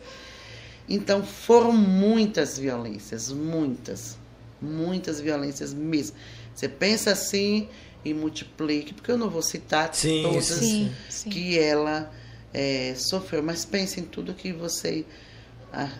Então 0.87 1.21
foram 1.21 1.73
muitas 1.73 2.57
violências, 2.57 3.29
muitas, 3.29 4.17
muitas 4.61 5.19
violências 5.19 5.73
mesmo. 5.73 6.15
Você 6.55 6.69
pensa 6.69 7.11
assim 7.11 7.67
e 8.05 8.13
multiplique, 8.13 8.93
porque 8.93 9.11
eu 9.11 9.17
não 9.17 9.29
vou 9.29 9.41
citar 9.41 9.93
sim, 9.93 10.21
todas 10.21 10.45
sim, 10.45 10.93
sim. 11.09 11.29
que 11.29 11.57
ela 11.57 12.11
é, 12.53 12.93
sofreu, 12.95 13.41
mas 13.41 13.65
pense 13.65 13.99
em 13.99 14.03
tudo 14.05 14.33
que 14.35 14.53
você 14.53 15.03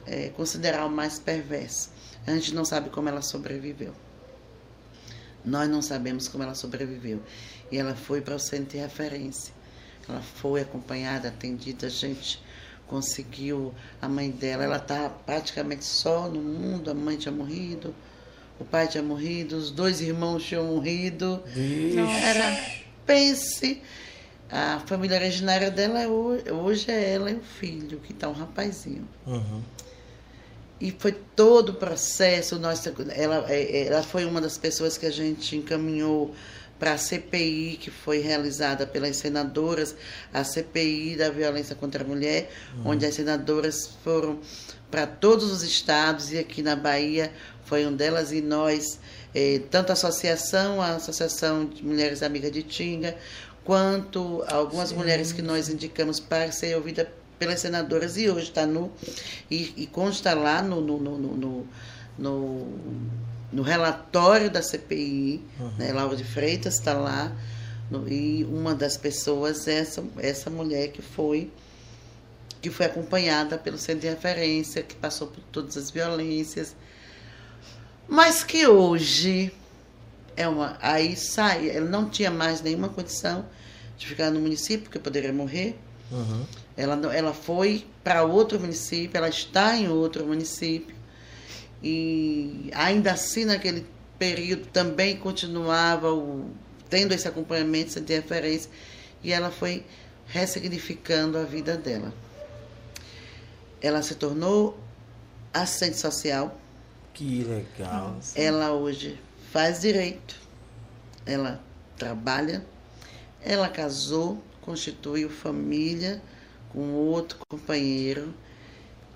é, 0.06 0.30
considerar 0.30 0.86
o 0.86 0.90
mais 0.90 1.18
perverso. 1.20 1.90
A 2.26 2.32
gente 2.32 2.54
não 2.54 2.64
sabe 2.64 2.90
como 2.90 3.10
ela 3.10 3.22
sobreviveu. 3.22 3.94
Nós 5.44 5.70
não 5.70 5.82
sabemos 5.82 6.28
como 6.28 6.44
ela 6.44 6.56
sobreviveu. 6.56 7.22
E 7.72 7.78
ela 7.78 7.96
foi 7.96 8.22
para 8.22 8.36
o 8.36 8.40
centro 8.40 8.72
de 8.72 8.78
referência. 8.78 9.54
Ela 10.08 10.22
foi 10.22 10.62
acompanhada, 10.62 11.28
atendida, 11.30 11.88
a 11.88 11.90
gente 11.90 12.42
conseguiu 12.88 13.74
a 14.02 14.08
mãe 14.08 14.30
dela. 14.30 14.64
Ela 14.64 14.78
está 14.78 15.10
praticamente 15.10 15.86
só 15.86 16.28
no 16.28 16.42
mundo, 16.42 16.90
a 16.90 16.94
mãe 16.94 17.18
tinha 17.18 17.32
morrido, 17.32 17.94
o 18.60 18.66
pai 18.66 18.88
tinha 18.88 19.04
morrido, 19.04 19.58
os 19.58 19.72
dois 19.72 20.02
irmãos 20.02 20.44
tinham 20.44 20.66
morrido. 20.66 21.42
Era, 22.24 22.58
pense, 23.06 23.82
a 24.50 24.82
família 24.86 25.18
originária 25.18 25.70
dela 25.70 26.02
é 26.02 26.08
hoje 26.08 26.90
é 26.90 27.14
ela 27.14 27.32
e 27.32 27.36
o 27.36 27.42
filho, 27.42 28.00
que 28.00 28.14
está 28.14 28.30
um 28.30 28.34
rapazinho. 28.34 29.08
Uhum. 29.26 29.62
E 30.80 30.92
foi 30.92 31.12
todo 31.12 31.70
o 31.70 31.74
processo. 31.74 32.60
Nós, 32.60 32.86
ela, 33.16 33.52
ela 33.52 34.04
foi 34.04 34.26
uma 34.26 34.42
das 34.42 34.58
pessoas 34.58 34.98
que 34.98 35.06
a 35.06 35.12
gente 35.12 35.56
encaminhou 35.56 36.34
para 36.78 36.94
a 36.94 36.98
CPI 36.98 37.78
que 37.80 37.90
foi 37.90 38.20
realizada 38.20 38.86
pelas 38.86 39.16
senadoras, 39.16 39.96
a 40.34 40.44
CPI 40.44 41.16
da 41.16 41.30
violência 41.30 41.76
contra 41.76 42.04
a 42.04 42.08
mulher, 42.08 42.52
uhum. 42.78 42.92
onde 42.92 43.06
as 43.06 43.16
senadoras 43.16 43.92
foram 44.04 44.40
para 44.92 45.08
todos 45.08 45.52
os 45.52 45.64
estados 45.64 46.32
e 46.32 46.38
aqui 46.38 46.62
na 46.62 46.76
Bahia 46.76 47.32
foi 47.66 47.86
um 47.86 47.96
delas 47.96 48.32
e 48.32 48.42
nós, 48.42 49.00
eh, 49.34 49.62
tanto 49.70 49.90
a 49.90 49.94
associação, 49.94 50.82
a 50.82 50.96
Associação 50.96 51.66
de 51.66 51.84
Mulheres 51.84 52.24
Amigas 52.24 52.52
de 52.52 52.64
Tinga, 52.64 53.18
quanto 53.64 54.44
algumas 54.48 54.90
Sim. 54.90 54.96
mulheres 54.96 55.32
que 55.32 55.42
nós 55.42 55.70
indicamos 55.70 56.20
para 56.20 56.52
ser 56.52 56.76
ouvida 56.76 57.12
pelas 57.38 57.60
senadoras 57.60 58.18
e 58.18 58.30
hoje 58.30 58.50
está 58.50 58.66
no 58.66 58.92
e, 59.52 59.74
e 59.76 59.88
consta 59.88 60.34
lá 60.34 60.62
no, 60.62 60.80
no, 60.80 60.98
no, 61.00 61.18
no, 61.18 61.68
no 62.18 62.68
no 63.52 63.64
relatório 63.64 64.50
da 64.50 64.62
CPI, 64.62 65.42
uhum. 65.58 65.72
né, 65.78 65.94
Laura 65.94 66.16
de 66.16 66.26
Freitas 66.26 66.74
está 66.76 66.94
lá, 66.94 67.34
no, 67.90 68.06
e 68.08 68.44
uma 68.44 68.76
das 68.76 68.98
pessoas 68.98 69.66
é 69.68 69.76
essa, 69.80 70.04
essa 70.18 70.50
mulher 70.50 70.90
que 70.90 71.02
foi 71.02 71.50
que 72.62 72.70
foi 72.72 72.88
acompanhada 72.88 73.60
pelo 73.60 73.78
centro 73.78 74.02
de 74.02 74.08
referência, 74.08 74.82
que 74.82 74.96
passou 74.96 75.28
por 75.28 75.40
todas 75.52 75.78
as 75.78 75.92
violências, 75.92 76.76
mas 78.08 78.44
que 78.44 78.68
hoje 78.68 79.52
é 80.36 80.48
uma 80.48 80.78
aí 80.82 81.16
sai, 81.16 81.70
ela 81.70 81.90
não 81.90 82.10
tinha 82.10 82.30
mais 82.30 82.62
nenhuma 82.62 82.90
condição 82.90 83.46
de 83.98 84.08
ficar 84.08 84.32
no 84.32 84.40
município, 84.40 84.84
porque 84.84 85.00
poderia 85.00 85.32
morrer. 85.32 85.78
Uhum. 86.12 86.46
Ela, 86.78 87.16
ela 87.16 87.34
foi 87.34 87.86
para 88.04 88.24
outro 88.24 88.60
município, 88.60 89.18
ela 89.18 89.30
está 89.30 89.76
em 89.76 89.88
outro 89.90 90.26
município 90.26 90.96
e 91.88 92.72
ainda 92.74 93.12
assim, 93.12 93.46
naquele 93.46 93.86
período, 94.18 94.66
também 94.68 95.18
continuava 95.18 96.12
o, 96.12 96.50
tendo 96.90 97.14
esse 97.14 97.28
acompanhamento, 97.28 97.90
essa 97.90 98.00
referência, 98.00 98.72
e 99.24 99.32
ela 99.32 99.52
foi 99.52 99.86
ressignificando 100.26 101.38
a 101.38 101.44
vida 101.44 101.78
dela. 101.78 102.12
Ela 103.80 104.02
se 104.02 104.16
tornou 104.16 104.80
assistente 105.54 105.98
social. 105.98 106.60
Que 107.16 107.46
legal. 107.46 108.20
Ela 108.36 108.74
hoje 108.74 109.18
faz 109.50 109.80
direito, 109.80 110.36
ela 111.26 111.64
trabalha, 111.98 112.66
ela 113.42 113.70
casou, 113.70 114.44
constituiu 114.62 115.30
família 115.30 116.22
com 116.74 116.92
outro 116.92 117.38
companheiro. 117.48 118.34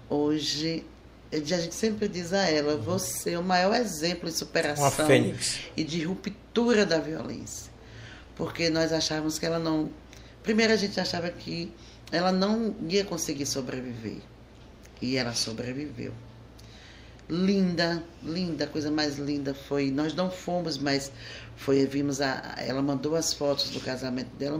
Hoje 0.09 0.85
a 1.29 1.37
gente 1.39 1.75
sempre 1.75 2.07
diz 2.07 2.31
a 2.31 2.49
ela, 2.49 2.77
você 2.77 3.31
é 3.31 3.39
o 3.39 3.43
maior 3.43 3.75
exemplo 3.75 4.29
de 4.29 4.35
superação 4.35 5.09
e 5.75 5.83
de 5.83 6.03
ruptura 6.05 6.85
da 6.85 6.99
violência. 6.99 7.69
Porque 8.33 8.69
nós 8.69 8.93
achávamos 8.93 9.37
que 9.37 9.45
ela 9.45 9.59
não. 9.59 9.89
Primeiro 10.41 10.71
a 10.71 10.77
gente 10.77 10.97
achava 11.01 11.29
que 11.29 11.69
ela 12.13 12.31
não 12.31 12.73
ia 12.87 13.03
conseguir 13.03 13.45
sobreviver. 13.45 14.21
E 15.01 15.17
ela 15.17 15.33
sobreviveu. 15.33 16.13
Linda, 17.29 18.03
linda, 18.23 18.63
a 18.63 18.67
coisa 18.67 18.89
mais 18.89 19.19
linda 19.19 19.53
foi. 19.53 19.91
Nós 19.91 20.15
não 20.15 20.31
fomos, 20.31 20.79
mas 20.79 21.11
foi, 21.55 21.85
vimos 21.85 22.21
a. 22.21 22.55
Ela 22.57 22.81
mandou 22.81 23.15
as 23.15 23.33
fotos 23.33 23.69
do 23.69 23.79
casamento 23.79 24.35
dela. 24.35 24.59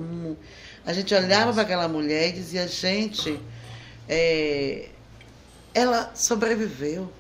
A 0.86 0.94
gente 0.94 1.14
olhava 1.16 1.52
para 1.52 1.64
aquela 1.64 1.88
mulher 1.88 2.30
e 2.30 2.34
dizia, 2.34 2.68
gente. 2.68 3.40
É, 4.08 4.90
ela 5.74 6.12
sobreviveu. 6.14 7.12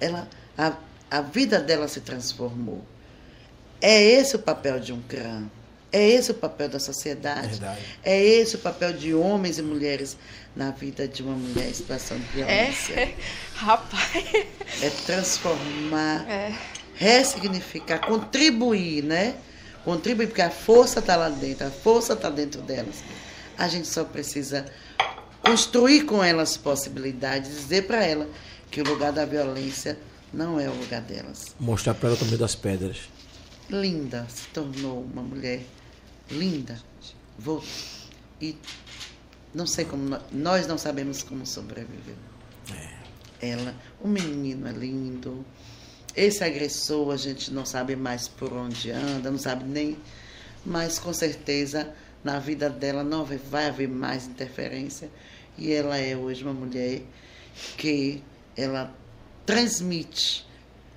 Ela, 0.00 0.28
a, 0.58 0.76
a 1.10 1.20
vida 1.20 1.60
dela 1.60 1.88
se 1.88 2.00
transformou. 2.00 2.84
É 3.80 4.02
esse 4.02 4.36
o 4.36 4.38
papel 4.38 4.78
de 4.78 4.92
um 4.92 5.00
crã. 5.02 5.44
É 5.92 6.08
esse 6.08 6.32
o 6.32 6.34
papel 6.34 6.68
da 6.68 6.80
sociedade. 6.80 7.48
Verdade. 7.48 7.80
É 8.02 8.22
esse 8.22 8.56
o 8.56 8.58
papel 8.58 8.92
de 8.92 9.14
homens 9.14 9.58
e 9.58 9.62
mulheres 9.62 10.16
na 10.56 10.70
vida 10.70 11.06
de 11.08 11.22
uma 11.22 11.34
mulher 11.34 11.68
em 11.68 11.74
situação 11.74 12.16
de 12.18 12.24
violência. 12.26 12.94
É, 12.94 13.14
rapaz. 13.56 14.24
É 14.82 14.90
transformar, 15.06 16.28
É. 16.28 16.54
ressignificar, 16.94 17.98
contribuir, 18.06 19.02
né? 19.02 19.34
Contribuir, 19.84 20.28
porque 20.28 20.42
a 20.42 20.50
força 20.50 21.00
está 21.00 21.16
lá 21.16 21.28
dentro, 21.28 21.66
a 21.66 21.70
força 21.70 22.14
está 22.14 22.30
dentro 22.30 22.62
delas. 22.62 22.96
A 23.58 23.68
gente 23.68 23.86
só 23.86 24.04
precisa 24.04 24.64
construir 25.42 26.04
com 26.04 26.22
elas 26.24 26.56
possibilidades, 26.56 27.50
dizer 27.50 27.86
para 27.86 28.02
ela 28.04 28.28
que 28.70 28.80
o 28.80 28.84
lugar 28.84 29.12
da 29.12 29.24
violência 29.26 29.98
não 30.32 30.58
é 30.58 30.68
o 30.68 30.74
lugar 30.74 31.00
delas. 31.02 31.54
Mostrar 31.60 31.94
para 31.94 32.08
ela 32.10 32.18
também 32.18 32.38
das 32.38 32.54
pedras. 32.54 32.96
Linda, 33.70 34.26
se 34.28 34.46
tornou 34.48 35.02
uma 35.12 35.22
mulher 35.22 35.62
linda. 36.30 36.78
Vou, 37.38 37.62
e 38.40 38.56
não 39.54 39.66
sei 39.66 39.84
como, 39.84 40.18
nós 40.32 40.66
não 40.66 40.76
sabemos 40.76 41.22
como 41.22 41.46
sobreviveu. 41.46 42.16
É. 43.40 43.50
Ela, 43.52 43.74
o 44.00 44.08
menino 44.08 44.66
é 44.66 44.72
lindo. 44.72 45.44
Esse 46.16 46.42
agressor 46.42 47.12
a 47.12 47.16
gente 47.16 47.52
não 47.52 47.64
sabe 47.64 47.94
mais 47.94 48.26
por 48.26 48.52
onde 48.52 48.90
anda, 48.90 49.30
não 49.30 49.38
sabe 49.38 49.64
nem. 49.64 49.96
Mas 50.66 50.98
com 50.98 51.12
certeza 51.12 51.94
na 52.24 52.38
vida 52.38 52.68
dela 52.68 53.04
não 53.04 53.24
vai 53.24 53.66
haver 53.66 53.88
mais 53.88 54.26
interferência. 54.26 55.08
E 55.56 55.72
ela 55.72 55.96
é 55.96 56.16
hoje 56.16 56.42
uma 56.42 56.52
mulher 56.52 57.02
que 57.76 58.22
ela 58.56 58.92
transmite, 59.46 60.46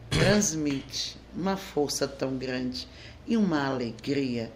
transmite 0.09 1.15
uma 1.35 1.57
força 1.57 2.07
tão 2.07 2.37
grande 2.37 2.87
e 3.27 3.37
uma 3.37 3.67
alegria 3.67 4.51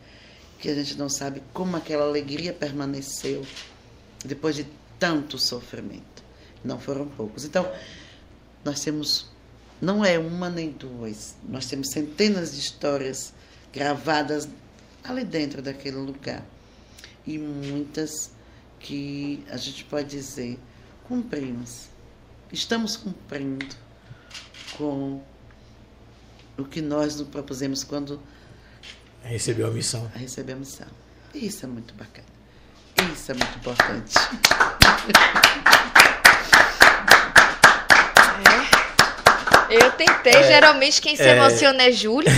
que 0.57 0.69
a 0.69 0.76
gente 0.76 0.98
não 0.98 1.10
sabe 1.10 1.44
como 1.53 1.76
aquela 1.76 2.06
alegria 2.06 2.53
permaneceu 2.53 3.45
depois 4.26 4.56
de 4.56 4.68
tanto 4.99 5.38
sofrimento. 5.38 6.23
Não 6.64 6.80
foram 6.80 7.07
poucos. 7.07 7.45
Então, 7.45 7.72
nós 8.64 8.81
temos, 8.81 9.27
não 9.81 10.06
é 10.06 10.19
uma 10.19 10.49
nem 10.49 10.72
duas, 10.72 11.35
nós 11.48 11.65
temos 11.65 11.89
centenas 11.89 12.53
de 12.53 12.60
histórias 12.60 13.34
gravadas 13.73 14.48
ali 15.03 15.23
dentro 15.23 15.61
daquele 15.61 15.98
lugar. 15.98 16.45
E 17.26 17.38
muitas 17.38 18.31
que 18.80 19.43
a 19.49 19.57
gente 19.57 19.84
pode 19.85 20.10
dizer 20.10 20.60
cumprimos 21.07 21.91
estamos 22.52 22.98
cumprindo 22.98 23.76
com 24.77 25.22
o 26.57 26.65
que 26.65 26.81
nós 26.81 27.15
nos 27.15 27.27
propusemos 27.27 27.84
quando 27.84 28.22
recebeu 29.23 29.68
a 29.68 29.72
missão. 29.72 30.07
Recebeu 30.14 30.56
a 30.56 30.60
missão. 30.60 30.88
Isso 31.34 31.65
é 31.65 31.69
muito 31.69 31.93
bacana. 31.93 32.27
Isso 33.14 33.32
é 33.32 33.34
muito 33.34 33.57
importante. 33.57 34.14
É. 39.69 39.76
Eu 39.76 39.90
tentei, 39.91 40.34
é, 40.34 40.44
geralmente 40.44 41.02
quem 41.02 41.15
se 41.15 41.23
é, 41.23 41.38
emociona 41.38 41.84
é 41.84 41.91
Júlio. 41.94 42.30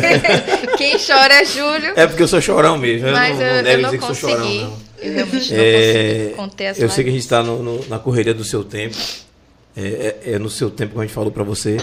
quem 0.76 0.98
chora 0.98 1.34
é 1.34 1.44
Júlio. 1.44 1.92
É 1.94 2.08
porque 2.08 2.24
eu 2.24 2.28
sou 2.28 2.40
chorão 2.40 2.76
mesmo. 2.76 3.12
Mas 3.12 3.40
eu 3.40 3.46
não, 3.46 3.54
eu, 3.54 3.62
não 3.62 3.70
eu 3.70 3.80
não 3.92 3.98
consegui. 3.98 4.32
Chorão, 4.32 4.70
não. 4.70 4.82
Eu 4.98 5.12
realmente 5.14 5.52
não 5.52 5.60
é, 5.60 5.72
consigo 5.72 6.36
conter 6.36 6.64
essa 6.64 6.82
Eu 6.82 6.90
sei 6.90 7.04
que 7.04 7.10
a 7.10 7.12
gente 7.12 7.22
está 7.22 7.42
na 7.88 7.98
correria 8.00 8.34
do 8.34 8.44
seu 8.44 8.64
tempo. 8.64 8.96
É, 9.76 9.82
é, 10.26 10.32
é, 10.32 10.38
no 10.38 10.50
seu 10.50 10.70
tempo 10.70 10.94
que 10.94 10.98
a 10.98 11.02
gente 11.02 11.14
falou 11.14 11.30
para 11.30 11.44
você. 11.44 11.76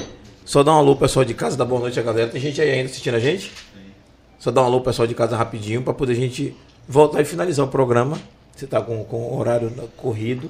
Só 0.44 0.64
dá 0.64 0.74
um 0.74 0.78
alô 0.78 0.96
pessoal 0.96 1.24
de 1.24 1.34
casa, 1.34 1.56
dá 1.56 1.64
boa 1.64 1.80
noite 1.80 2.00
a 2.00 2.04
galera. 2.04 2.30
Tem 2.30 2.42
gente 2.42 2.62
aí 2.62 2.70
ainda 2.70 2.90
assistindo 2.90 3.16
a 3.16 3.20
gente? 3.20 3.52
Só 4.38 4.52
dá 4.52 4.62
um 4.62 4.66
alô 4.66 4.82
pessoal 4.82 5.08
de 5.08 5.16
casa 5.16 5.36
rapidinho 5.38 5.82
para 5.82 5.94
poder 5.94 6.14
a 6.14 6.16
gente 6.16 6.56
voltar 6.90 7.22
e 7.22 7.26
finalizar 7.26 7.64
o 7.64 7.70
programa. 7.70 8.20
Você 8.56 8.66
tá 8.66 8.82
com, 8.82 9.04
com 9.04 9.18
o 9.18 9.38
horário 9.38 9.72
corrido. 9.96 10.50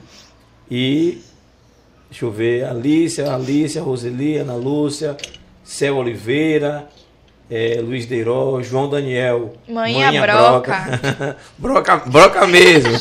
E 0.71 1.21
deixa 2.09 2.25
eu 2.25 2.31
ver, 2.31 2.65
Alicia, 2.65 3.33
Alicia, 3.33 3.81
Roseli, 3.81 4.37
Ana 4.37 4.55
Lúcia, 4.55 5.17
Céu 5.63 5.97
Oliveira, 5.97 6.87
é, 7.51 7.81
Luiz 7.81 8.05
Deiró, 8.05 8.61
João 8.61 8.89
Daniel. 8.89 9.53
Manhã, 9.67 10.11
broca. 10.21 10.99
broca. 11.57 11.97
broca. 12.05 12.47
mesmo. 12.47 12.93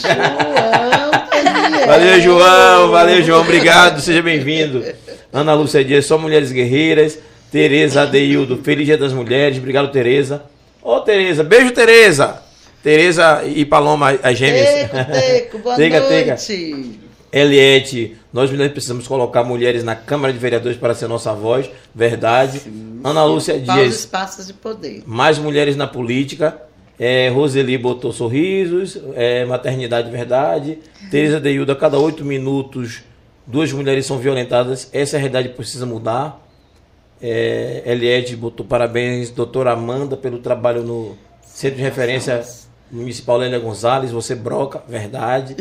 valeu, 1.86 2.20
João. 2.20 2.90
Valeu, 2.90 3.22
João. 3.22 3.42
Obrigado. 3.42 4.00
Seja 4.00 4.20
bem-vindo. 4.20 4.84
Ana 5.32 5.54
Lúcia 5.54 5.84
Dias, 5.84 6.06
só 6.06 6.18
mulheres 6.18 6.50
guerreiras. 6.50 7.18
Tereza 7.52 8.02
Adeildo, 8.02 8.58
Feliz 8.58 8.86
Dia 8.86 8.98
das 8.98 9.12
Mulheres. 9.12 9.58
Obrigado, 9.58 9.90
Tereza. 9.92 10.42
Ô, 10.82 11.00
Tereza. 11.00 11.44
Beijo, 11.44 11.70
Tereza. 11.70 12.47
Tereza 12.82 13.44
e 13.44 13.64
Paloma, 13.64 14.18
as 14.22 14.38
gêmeas. 14.38 14.90
Teco, 14.90 15.12
teco. 15.12 15.58
Boa 15.58 15.76
teca, 15.76 16.00
noite. 16.00 16.46
Teca. 16.46 17.08
Eliette, 17.30 18.16
nós 18.32 18.50
mulheres 18.50 18.72
precisamos 18.72 19.06
colocar 19.06 19.44
mulheres 19.44 19.84
na 19.84 19.94
Câmara 19.94 20.32
de 20.32 20.38
Vereadores 20.38 20.78
para 20.78 20.94
ser 20.94 21.08
nossa 21.08 21.34
voz, 21.34 21.70
verdade. 21.94 22.60
Sim, 22.60 23.00
Ana 23.04 23.22
Lúcia 23.24 23.58
Dias. 23.60 23.96
espaços 23.96 24.46
de 24.46 24.54
poder. 24.54 25.02
Mais 25.04 25.38
mulheres 25.38 25.76
na 25.76 25.86
política. 25.86 26.62
É, 26.98 27.28
Roseli 27.28 27.78
botou 27.78 28.12
sorrisos, 28.12 28.98
é, 29.14 29.44
maternidade 29.44 30.10
verdade. 30.10 30.78
Teresa 31.10 31.38
Deilda, 31.38 31.76
cada 31.76 31.98
oito 31.98 32.24
minutos, 32.24 33.02
duas 33.46 33.70
mulheres 33.72 34.06
são 34.06 34.18
violentadas. 34.18 34.88
Essa 34.92 35.16
é 35.16 35.20
realidade 35.20 35.50
precisa 35.50 35.86
mudar. 35.86 36.44
É, 37.20 37.82
Eliette 37.84 38.34
botou 38.34 38.64
parabéns, 38.64 39.30
doutora 39.30 39.72
Amanda, 39.72 40.16
pelo 40.16 40.38
trabalho 40.38 40.82
no 40.82 41.16
Centro 41.42 41.76
de 41.76 41.82
Referência 41.82 42.42
Municipal 42.90 43.38
Lélia 43.38 43.58
Gonzalez. 43.58 44.10
Você 44.10 44.34
broca, 44.34 44.82
verdade. 44.88 45.56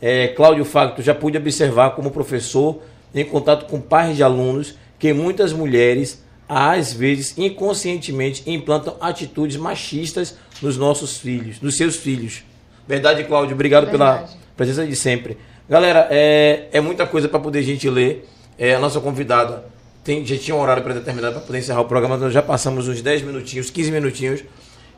É, 0.00 0.28
Cláudio 0.28 0.64
Facto 0.64 1.02
já 1.02 1.14
pude 1.14 1.36
observar 1.36 1.90
como 1.90 2.10
professor, 2.10 2.80
em 3.14 3.24
contato 3.24 3.66
com 3.66 3.80
pais 3.80 4.16
de 4.16 4.22
alunos, 4.22 4.74
que 4.98 5.12
muitas 5.12 5.52
mulheres, 5.52 6.22
às 6.48 6.92
vezes 6.92 7.36
inconscientemente, 7.36 8.42
implantam 8.50 8.96
atitudes 9.00 9.56
machistas 9.56 10.36
nos 10.62 10.76
nossos 10.76 11.18
filhos, 11.18 11.60
nos 11.60 11.76
seus 11.76 11.96
filhos. 11.96 12.44
Verdade, 12.88 13.24
Cláudio? 13.24 13.54
Obrigado 13.54 13.86
Verdade. 13.86 14.26
pela 14.26 14.38
presença 14.56 14.86
de 14.86 14.96
sempre. 14.96 15.36
Galera, 15.68 16.08
é, 16.10 16.68
é 16.72 16.80
muita 16.80 17.06
coisa 17.06 17.28
para 17.28 17.38
poder 17.38 17.60
a 17.60 17.62
gente 17.62 17.88
ler. 17.88 18.28
É, 18.58 18.74
a 18.74 18.78
nossa 18.78 19.00
convidada 19.00 19.64
tem, 20.02 20.24
já 20.26 20.36
tinha 20.36 20.56
um 20.56 20.60
horário 20.60 20.82
pré-determinado 20.82 21.34
para 21.34 21.42
poder 21.42 21.58
encerrar 21.58 21.80
o 21.80 21.84
programa, 21.84 22.16
nós 22.16 22.32
já 22.32 22.42
passamos 22.42 22.88
uns 22.88 23.00
10 23.00 23.22
minutinhos, 23.22 23.70
15 23.70 23.92
minutinhos. 23.92 24.42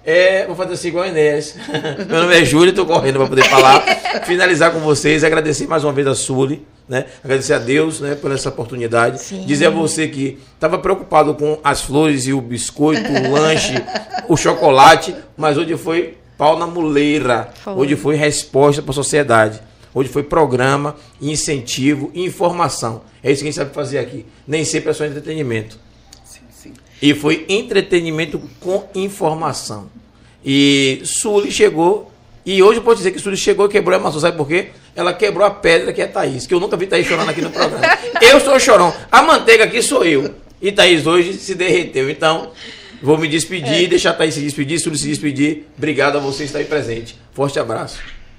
É, 0.05 0.47
vou 0.47 0.57
fazer 0.57 0.74
assim 0.74 0.89
igual 0.89 1.05
a 1.05 1.09
Inês. 1.09 1.57
Meu 2.09 2.23
nome 2.23 2.41
é 2.41 2.45
Júlio, 2.45 2.70
estou 2.70 2.85
correndo 2.85 3.19
para 3.19 3.29
poder 3.29 3.45
falar. 3.45 3.81
Finalizar 4.24 4.73
com 4.73 4.81
vocês, 4.81 5.23
agradecer 5.23 5.66
mais 5.66 5.85
uma 5.85 5.93
vez 5.93 6.07
a 6.07 6.15
Sully, 6.15 6.66
né? 6.89 7.07
Agradecer 7.23 7.55
a 7.55 7.59
Deus, 7.59 8.01
né, 8.01 8.16
por 8.16 8.33
essa 8.33 8.49
oportunidade. 8.49 9.20
Sim. 9.20 9.45
Dizer 9.47 9.66
a 9.66 9.70
você 9.70 10.09
que 10.09 10.39
estava 10.55 10.77
preocupado 10.79 11.35
com 11.35 11.59
as 11.62 11.83
flores 11.83 12.27
e 12.27 12.33
o 12.33 12.41
biscoito, 12.41 13.11
o 13.11 13.33
lanche, 13.33 13.74
o 14.29 14.37
chocolate, 14.37 15.15
mas 15.37 15.57
hoje 15.57 15.77
foi 15.77 16.19
pau 16.37 16.59
na 16.59 16.66
muleira. 16.66 17.51
Foi. 17.62 17.74
Hoje 17.74 17.95
foi 17.95 18.16
resposta 18.16 18.83
para 18.83 18.91
a 18.91 18.95
sociedade. 18.95 19.61
Hoje 19.95 20.09
foi 20.09 20.23
programa, 20.23 20.97
incentivo 21.20 22.11
informação. 22.15 23.03
É 23.23 23.31
isso 23.31 23.43
que 23.43 23.49
a 23.49 23.51
gente 23.53 23.59
sabe 23.59 23.74
fazer 23.74 23.99
aqui. 23.99 24.27
Nem 24.49 24.65
sempre 24.65 24.91
é 24.91 24.93
só 24.93 25.05
entretenimento. 25.05 25.79
E 27.03 27.15
foi 27.15 27.45
entretenimento 27.49 28.41
com 28.61 28.89
informação. 28.95 29.91
E 30.45 31.03
Sully 31.05 31.51
chegou, 31.51 32.12
e 32.47 32.62
hoje 32.62 32.79
eu 32.79 32.83
posso 32.85 32.99
dizer 32.99 33.11
que 33.11 33.19
Sully 33.19 33.37
chegou 33.37 33.66
e 33.66 33.69
quebrou 33.69 33.99
a 33.99 34.01
maçã. 34.01 34.20
Sabe 34.20 34.37
por 34.37 34.47
quê? 34.47 34.69
Ela 34.95 35.12
quebrou 35.12 35.45
a 35.45 35.51
pedra 35.51 35.93
que 35.93 36.01
é 36.01 36.07
Thaís, 36.07 36.47
que 36.47 36.55
eu 36.55 36.61
nunca 36.61 36.77
vi 36.77 36.87
Thaís 36.87 37.05
chorando 37.05 37.29
aqui 37.29 37.41
no 37.41 37.51
programa. 37.51 37.85
eu 38.23 38.41
sou 38.41 38.59
chorão. 38.61 38.95
A 39.11 39.20
manteiga 39.20 39.65
aqui 39.65 39.83
sou 39.83 40.05
eu. 40.05 40.33
E 40.61 40.70
Thaís 40.70 41.05
hoje 41.05 41.33
se 41.35 41.57
derreteu. 41.57 42.09
Então, 42.09 42.53
vou 43.03 43.19
me 43.19 43.27
despedir, 43.27 43.85
é. 43.85 43.87
deixar 43.89 44.11
a 44.11 44.15
Thaís 44.15 44.35
se 44.35 44.41
despedir, 44.41 44.79
Sully 44.79 44.97
se 44.97 45.09
despedir. 45.09 45.66
Obrigado 45.77 46.19
a 46.19 46.20
você 46.20 46.45
estar 46.45 46.61
aí 46.61 46.66
presente. 46.66 47.19
Forte 47.33 47.59
abraço. 47.59 47.99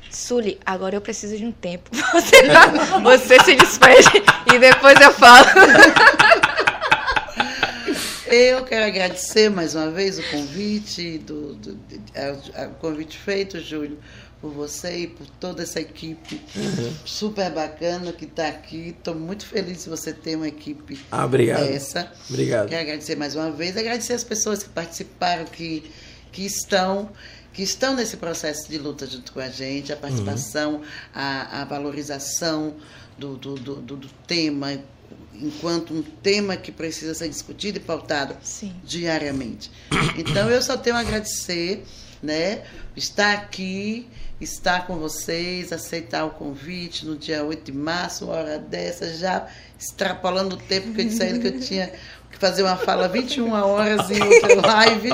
Sully, 0.09 0.57
agora 0.65 0.95
eu 0.95 1.01
preciso 1.01 1.35
de 1.35 1.43
um 1.43 1.51
tempo. 1.51 1.89
Você, 2.13 2.43
você 3.01 3.43
se 3.43 3.55
despede 3.55 4.23
e 4.53 4.59
depois 4.59 5.01
eu 5.01 5.11
falo. 5.11 5.47
Eu 8.33 8.65
quero 8.65 8.87
agradecer 8.87 9.47
mais 9.47 9.75
uma 9.75 9.91
vez 9.91 10.17
o 10.17 10.23
convite, 10.31 11.19
do, 11.19 11.53
do, 11.53 11.75
do 11.75 12.01
a, 12.15 12.63
a, 12.63 12.67
o 12.67 12.73
convite 12.75 13.15
feito, 13.15 13.59
Júlio, 13.59 13.99
por 14.41 14.49
você 14.49 15.01
e 15.01 15.07
por 15.07 15.27
toda 15.39 15.61
essa 15.61 15.79
equipe 15.79 16.41
uhum. 16.55 16.93
super 17.05 17.51
bacana 17.51 18.11
que 18.11 18.25
está 18.25 18.47
aqui. 18.47 18.95
Estou 18.97 19.13
muito 19.13 19.45
feliz 19.45 19.83
de 19.83 19.89
você 19.91 20.11
ter 20.11 20.35
uma 20.35 20.47
equipe 20.47 20.99
ah, 21.11 21.25
obrigado. 21.25 21.61
essa. 21.61 22.11
Obrigado. 22.27 22.69
Quero 22.69 22.81
agradecer 22.81 23.15
mais 23.15 23.35
uma 23.35 23.51
vez, 23.51 23.77
agradecer 23.77 24.13
as 24.13 24.23
pessoas 24.23 24.63
que 24.63 24.69
participaram, 24.69 25.45
que, 25.45 25.83
que 26.31 26.43
estão 26.43 27.11
que 27.53 27.61
estão 27.61 27.95
nesse 27.95 28.17
processo 28.17 28.67
de 28.67 28.79
luta 28.79 29.05
junto 29.05 29.31
com 29.31 29.39
a 29.39 29.47
gente, 29.47 29.93
a 29.93 29.95
participação, 29.95 30.77
uhum. 30.77 30.83
a, 31.13 31.61
a 31.61 31.65
valorização 31.65 32.73
do, 33.15 33.37
do, 33.37 33.53
do, 33.53 33.75
do 33.75 34.07
tema, 34.25 34.79
enquanto 35.33 35.93
um 35.93 36.01
tema 36.01 36.55
que 36.55 36.71
precisa 36.71 37.13
ser 37.13 37.29
discutido 37.29 37.77
e 37.77 37.81
pautado 37.81 38.35
Sim. 38.43 38.73
diariamente. 38.83 39.71
Então 40.17 40.49
eu 40.49 40.61
só 40.61 40.77
tenho 40.77 40.95
a 40.95 40.99
agradecer, 40.99 41.83
né, 42.21 42.63
estar 42.95 43.33
aqui, 43.33 44.07
estar 44.39 44.85
com 44.87 44.97
vocês, 44.97 45.71
aceitar 45.71 46.25
o 46.25 46.31
convite 46.31 47.05
no 47.05 47.17
dia 47.17 47.43
8 47.43 47.71
de 47.71 47.77
março, 47.77 48.25
uma 48.25 48.35
hora 48.35 48.59
dessa, 48.59 49.13
já 49.13 49.47
extrapolando 49.79 50.55
o 50.55 50.57
tempo 50.57 50.93
que 50.93 51.01
eu 51.01 51.05
disse 51.05 51.39
que 51.39 51.47
eu 51.47 51.59
tinha 51.59 51.91
que 52.31 52.37
fazer 52.37 52.63
uma 52.63 52.77
fala 52.77 53.07
21 53.07 53.51
horas 53.51 54.09
em 54.09 54.21
outra 54.21 54.55
live. 54.67 55.09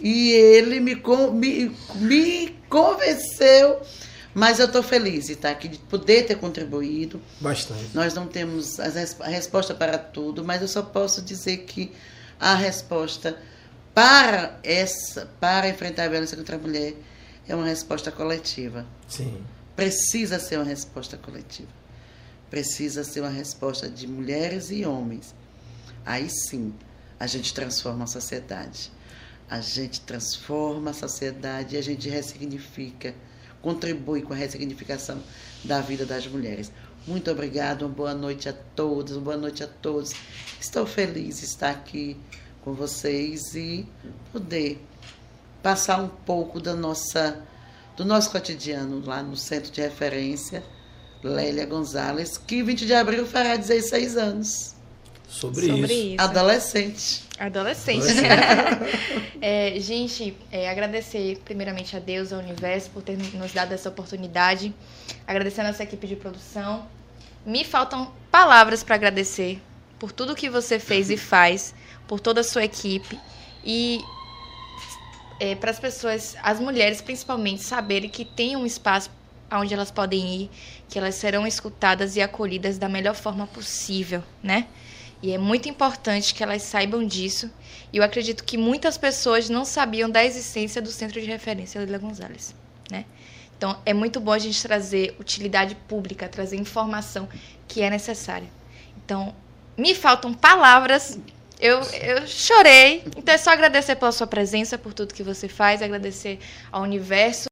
E 0.00 0.30
ele 0.30 0.78
me, 0.78 0.94
me, 1.32 1.76
me 1.96 2.56
convenceu 2.68 3.80
Mas 4.34 4.58
eu 4.58 4.66
estou 4.66 4.82
feliz 4.82 5.26
de 5.26 5.32
estar 5.32 5.50
aqui, 5.50 5.68
de 5.68 5.78
poder 5.78 6.26
ter 6.26 6.36
contribuído. 6.36 7.20
Bastante. 7.40 7.90
Nós 7.94 8.14
não 8.14 8.26
temos 8.26 8.78
a 8.78 9.28
resposta 9.28 9.74
para 9.74 9.98
tudo, 9.98 10.44
mas 10.44 10.62
eu 10.62 10.68
só 10.68 10.82
posso 10.82 11.22
dizer 11.22 11.58
que 11.58 11.92
a 12.38 12.54
resposta 12.54 13.36
para 13.94 14.60
essa, 14.62 15.28
para 15.40 15.68
enfrentar 15.68 16.04
a 16.04 16.08
violência 16.08 16.36
contra 16.36 16.56
a 16.56 16.58
mulher, 16.58 16.94
é 17.48 17.54
uma 17.54 17.66
resposta 17.66 18.12
coletiva. 18.12 18.86
Sim. 19.08 19.42
Precisa 19.74 20.38
ser 20.38 20.56
uma 20.56 20.64
resposta 20.64 21.16
coletiva. 21.16 21.70
Precisa 22.50 23.02
ser 23.02 23.20
uma 23.22 23.30
resposta 23.30 23.88
de 23.88 24.06
mulheres 24.06 24.70
e 24.70 24.84
homens. 24.84 25.34
Aí 26.06 26.28
sim, 26.30 26.72
a 27.18 27.26
gente 27.26 27.52
transforma 27.52 28.04
a 28.04 28.06
sociedade. 28.06 28.92
A 29.50 29.60
gente 29.60 30.00
transforma 30.02 30.90
a 30.90 30.94
sociedade 30.94 31.74
e 31.74 31.78
a 31.78 31.82
gente 31.82 32.08
ressignifica, 32.08 33.14
contribui 33.62 34.22
com 34.22 34.32
a 34.32 34.36
ressignificação 34.36 35.18
da 35.64 35.80
vida 35.80 36.06
das 36.06 36.26
mulheres. 36.26 36.70
Muito 37.06 37.30
obrigada, 37.30 37.86
uma 37.86 37.94
boa 37.94 38.14
noite 38.14 38.48
a 38.48 38.52
todos, 38.52 39.14
uma 39.14 39.22
boa 39.22 39.36
noite 39.36 39.62
a 39.62 39.66
todos. 39.66 40.12
Estou 40.60 40.86
feliz 40.86 41.38
de 41.38 41.46
estar 41.46 41.70
aqui 41.70 42.16
com 42.62 42.74
vocês 42.74 43.54
e 43.54 43.86
poder 44.32 44.84
passar 45.62 46.02
um 46.02 46.08
pouco 46.08 46.60
da 46.60 46.74
nossa, 46.74 47.42
do 47.96 48.04
nosso 48.04 48.30
cotidiano 48.30 49.02
lá 49.04 49.22
no 49.22 49.36
Centro 49.36 49.70
de 49.72 49.80
Referência 49.80 50.62
Lélia 51.22 51.66
Gonzalez, 51.66 52.38
que 52.38 52.62
20 52.62 52.86
de 52.86 52.94
abril 52.94 53.26
fará 53.26 53.56
16 53.56 54.16
anos. 54.16 54.74
Sobre, 55.28 55.66
Sobre 55.66 55.94
isso. 55.94 56.14
isso. 56.14 56.20
Adolescente. 56.20 57.27
Adolescente. 57.38 58.04
é, 59.40 59.78
gente, 59.78 60.36
é, 60.50 60.68
agradecer 60.68 61.40
primeiramente 61.44 61.96
a 61.96 62.00
Deus, 62.00 62.32
ao 62.32 62.40
universo, 62.40 62.90
por 62.90 63.02
ter 63.02 63.16
nos 63.34 63.52
dado 63.52 63.72
essa 63.72 63.88
oportunidade. 63.88 64.74
Agradecer 65.26 65.60
a 65.60 65.64
nossa 65.64 65.82
equipe 65.82 66.06
de 66.06 66.16
produção. 66.16 66.86
Me 67.46 67.64
faltam 67.64 68.12
palavras 68.30 68.82
para 68.82 68.96
agradecer 68.96 69.60
por 69.98 70.12
tudo 70.12 70.34
que 70.34 70.50
você 70.50 70.78
fez 70.78 71.10
e 71.10 71.16
faz, 71.16 71.74
por 72.06 72.20
toda 72.20 72.40
a 72.40 72.44
sua 72.44 72.64
equipe. 72.64 73.18
E 73.64 74.00
é, 75.38 75.54
para 75.54 75.70
as 75.70 75.78
pessoas, 75.78 76.36
as 76.42 76.58
mulheres 76.58 77.00
principalmente, 77.00 77.62
saberem 77.62 78.10
que 78.10 78.24
tem 78.24 78.56
um 78.56 78.66
espaço 78.66 79.10
onde 79.50 79.72
elas 79.72 79.90
podem 79.90 80.42
ir, 80.42 80.50
que 80.88 80.98
elas 80.98 81.14
serão 81.14 81.46
escutadas 81.46 82.16
e 82.16 82.20
acolhidas 82.20 82.78
da 82.78 82.88
melhor 82.88 83.14
forma 83.14 83.46
possível, 83.46 84.22
né? 84.42 84.66
E 85.22 85.32
é 85.32 85.38
muito 85.38 85.68
importante 85.68 86.32
que 86.34 86.42
elas 86.42 86.62
saibam 86.62 87.04
disso. 87.04 87.50
E 87.92 87.96
eu 87.96 88.04
acredito 88.04 88.44
que 88.44 88.56
muitas 88.56 88.96
pessoas 88.96 89.48
não 89.48 89.64
sabiam 89.64 90.08
da 90.08 90.24
existência 90.24 90.80
do 90.80 90.90
Centro 90.90 91.20
de 91.20 91.26
Referência 91.26 91.80
Lila 91.80 91.98
Gonzalez, 91.98 92.54
né? 92.90 93.04
Então, 93.56 93.76
é 93.84 93.92
muito 93.92 94.20
bom 94.20 94.30
a 94.30 94.38
gente 94.38 94.62
trazer 94.62 95.16
utilidade 95.18 95.74
pública, 95.74 96.28
trazer 96.28 96.56
informação 96.56 97.28
que 97.66 97.82
é 97.82 97.90
necessária. 97.90 98.46
Então, 99.04 99.34
me 99.76 99.96
faltam 99.96 100.32
palavras. 100.32 101.18
Eu, 101.58 101.80
eu 101.80 102.24
chorei. 102.24 103.02
Então, 103.16 103.34
é 103.34 103.38
só 103.38 103.50
agradecer 103.50 103.96
pela 103.96 104.12
sua 104.12 104.28
presença, 104.28 104.78
por 104.78 104.94
tudo 104.94 105.12
que 105.12 105.24
você 105.24 105.48
faz, 105.48 105.82
agradecer 105.82 106.38
ao 106.70 106.82
universo 106.82 107.48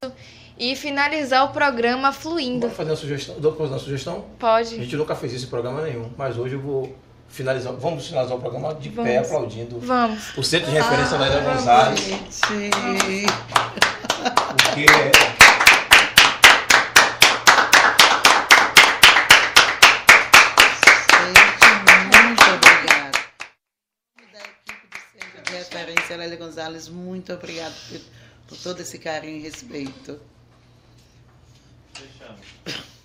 e 0.57 0.77
finalizar 0.77 1.45
o 1.45 1.49
programa 1.49 2.13
fluindo. 2.13 2.69
Pode 2.69 2.75
fazer 2.75 2.91
uma 2.91 2.97
sugestão? 2.97 3.35
Fazer 3.35 3.73
uma 3.73 3.79
sugestão? 3.81 4.27
Pode. 4.39 4.75
A 4.75 4.79
gente 4.79 4.97
nunca 4.97 5.17
fez 5.17 5.35
esse 5.35 5.49
programa 5.49 5.83
nenhum, 5.83 6.09
mas 6.17 6.39
hoje 6.39 6.55
eu 6.55 6.61
vou 6.61 6.97
finalizar. 7.29 7.73
Vamos 7.75 8.07
finalizar 8.07 8.37
o 8.37 8.41
programa 8.41 8.75
de 8.75 8.89
vamos. 8.91 9.11
pé, 9.11 9.19
aplaudindo. 9.19 9.79
Vamos. 9.81 10.37
O 10.37 10.43
Centro 10.43 10.71
de 10.71 10.77
Referência 10.77 11.17
ah, 11.17 11.21
Lélia 11.21 11.41
Gonzalez. 11.41 12.01
Sim. 12.31 12.71
Porque 14.57 14.87
referência 25.77 26.17
Lélia 26.17 26.37
Gonzalez, 26.37 26.89
muito 26.89 27.33
obrigada 27.33 27.75
por, 27.89 28.01
por 28.49 28.59
todo 28.59 28.81
esse 28.81 28.99
carinho 28.99 29.37
e 29.37 29.41
respeito. 29.41 30.21
Fechamos. 31.93 32.96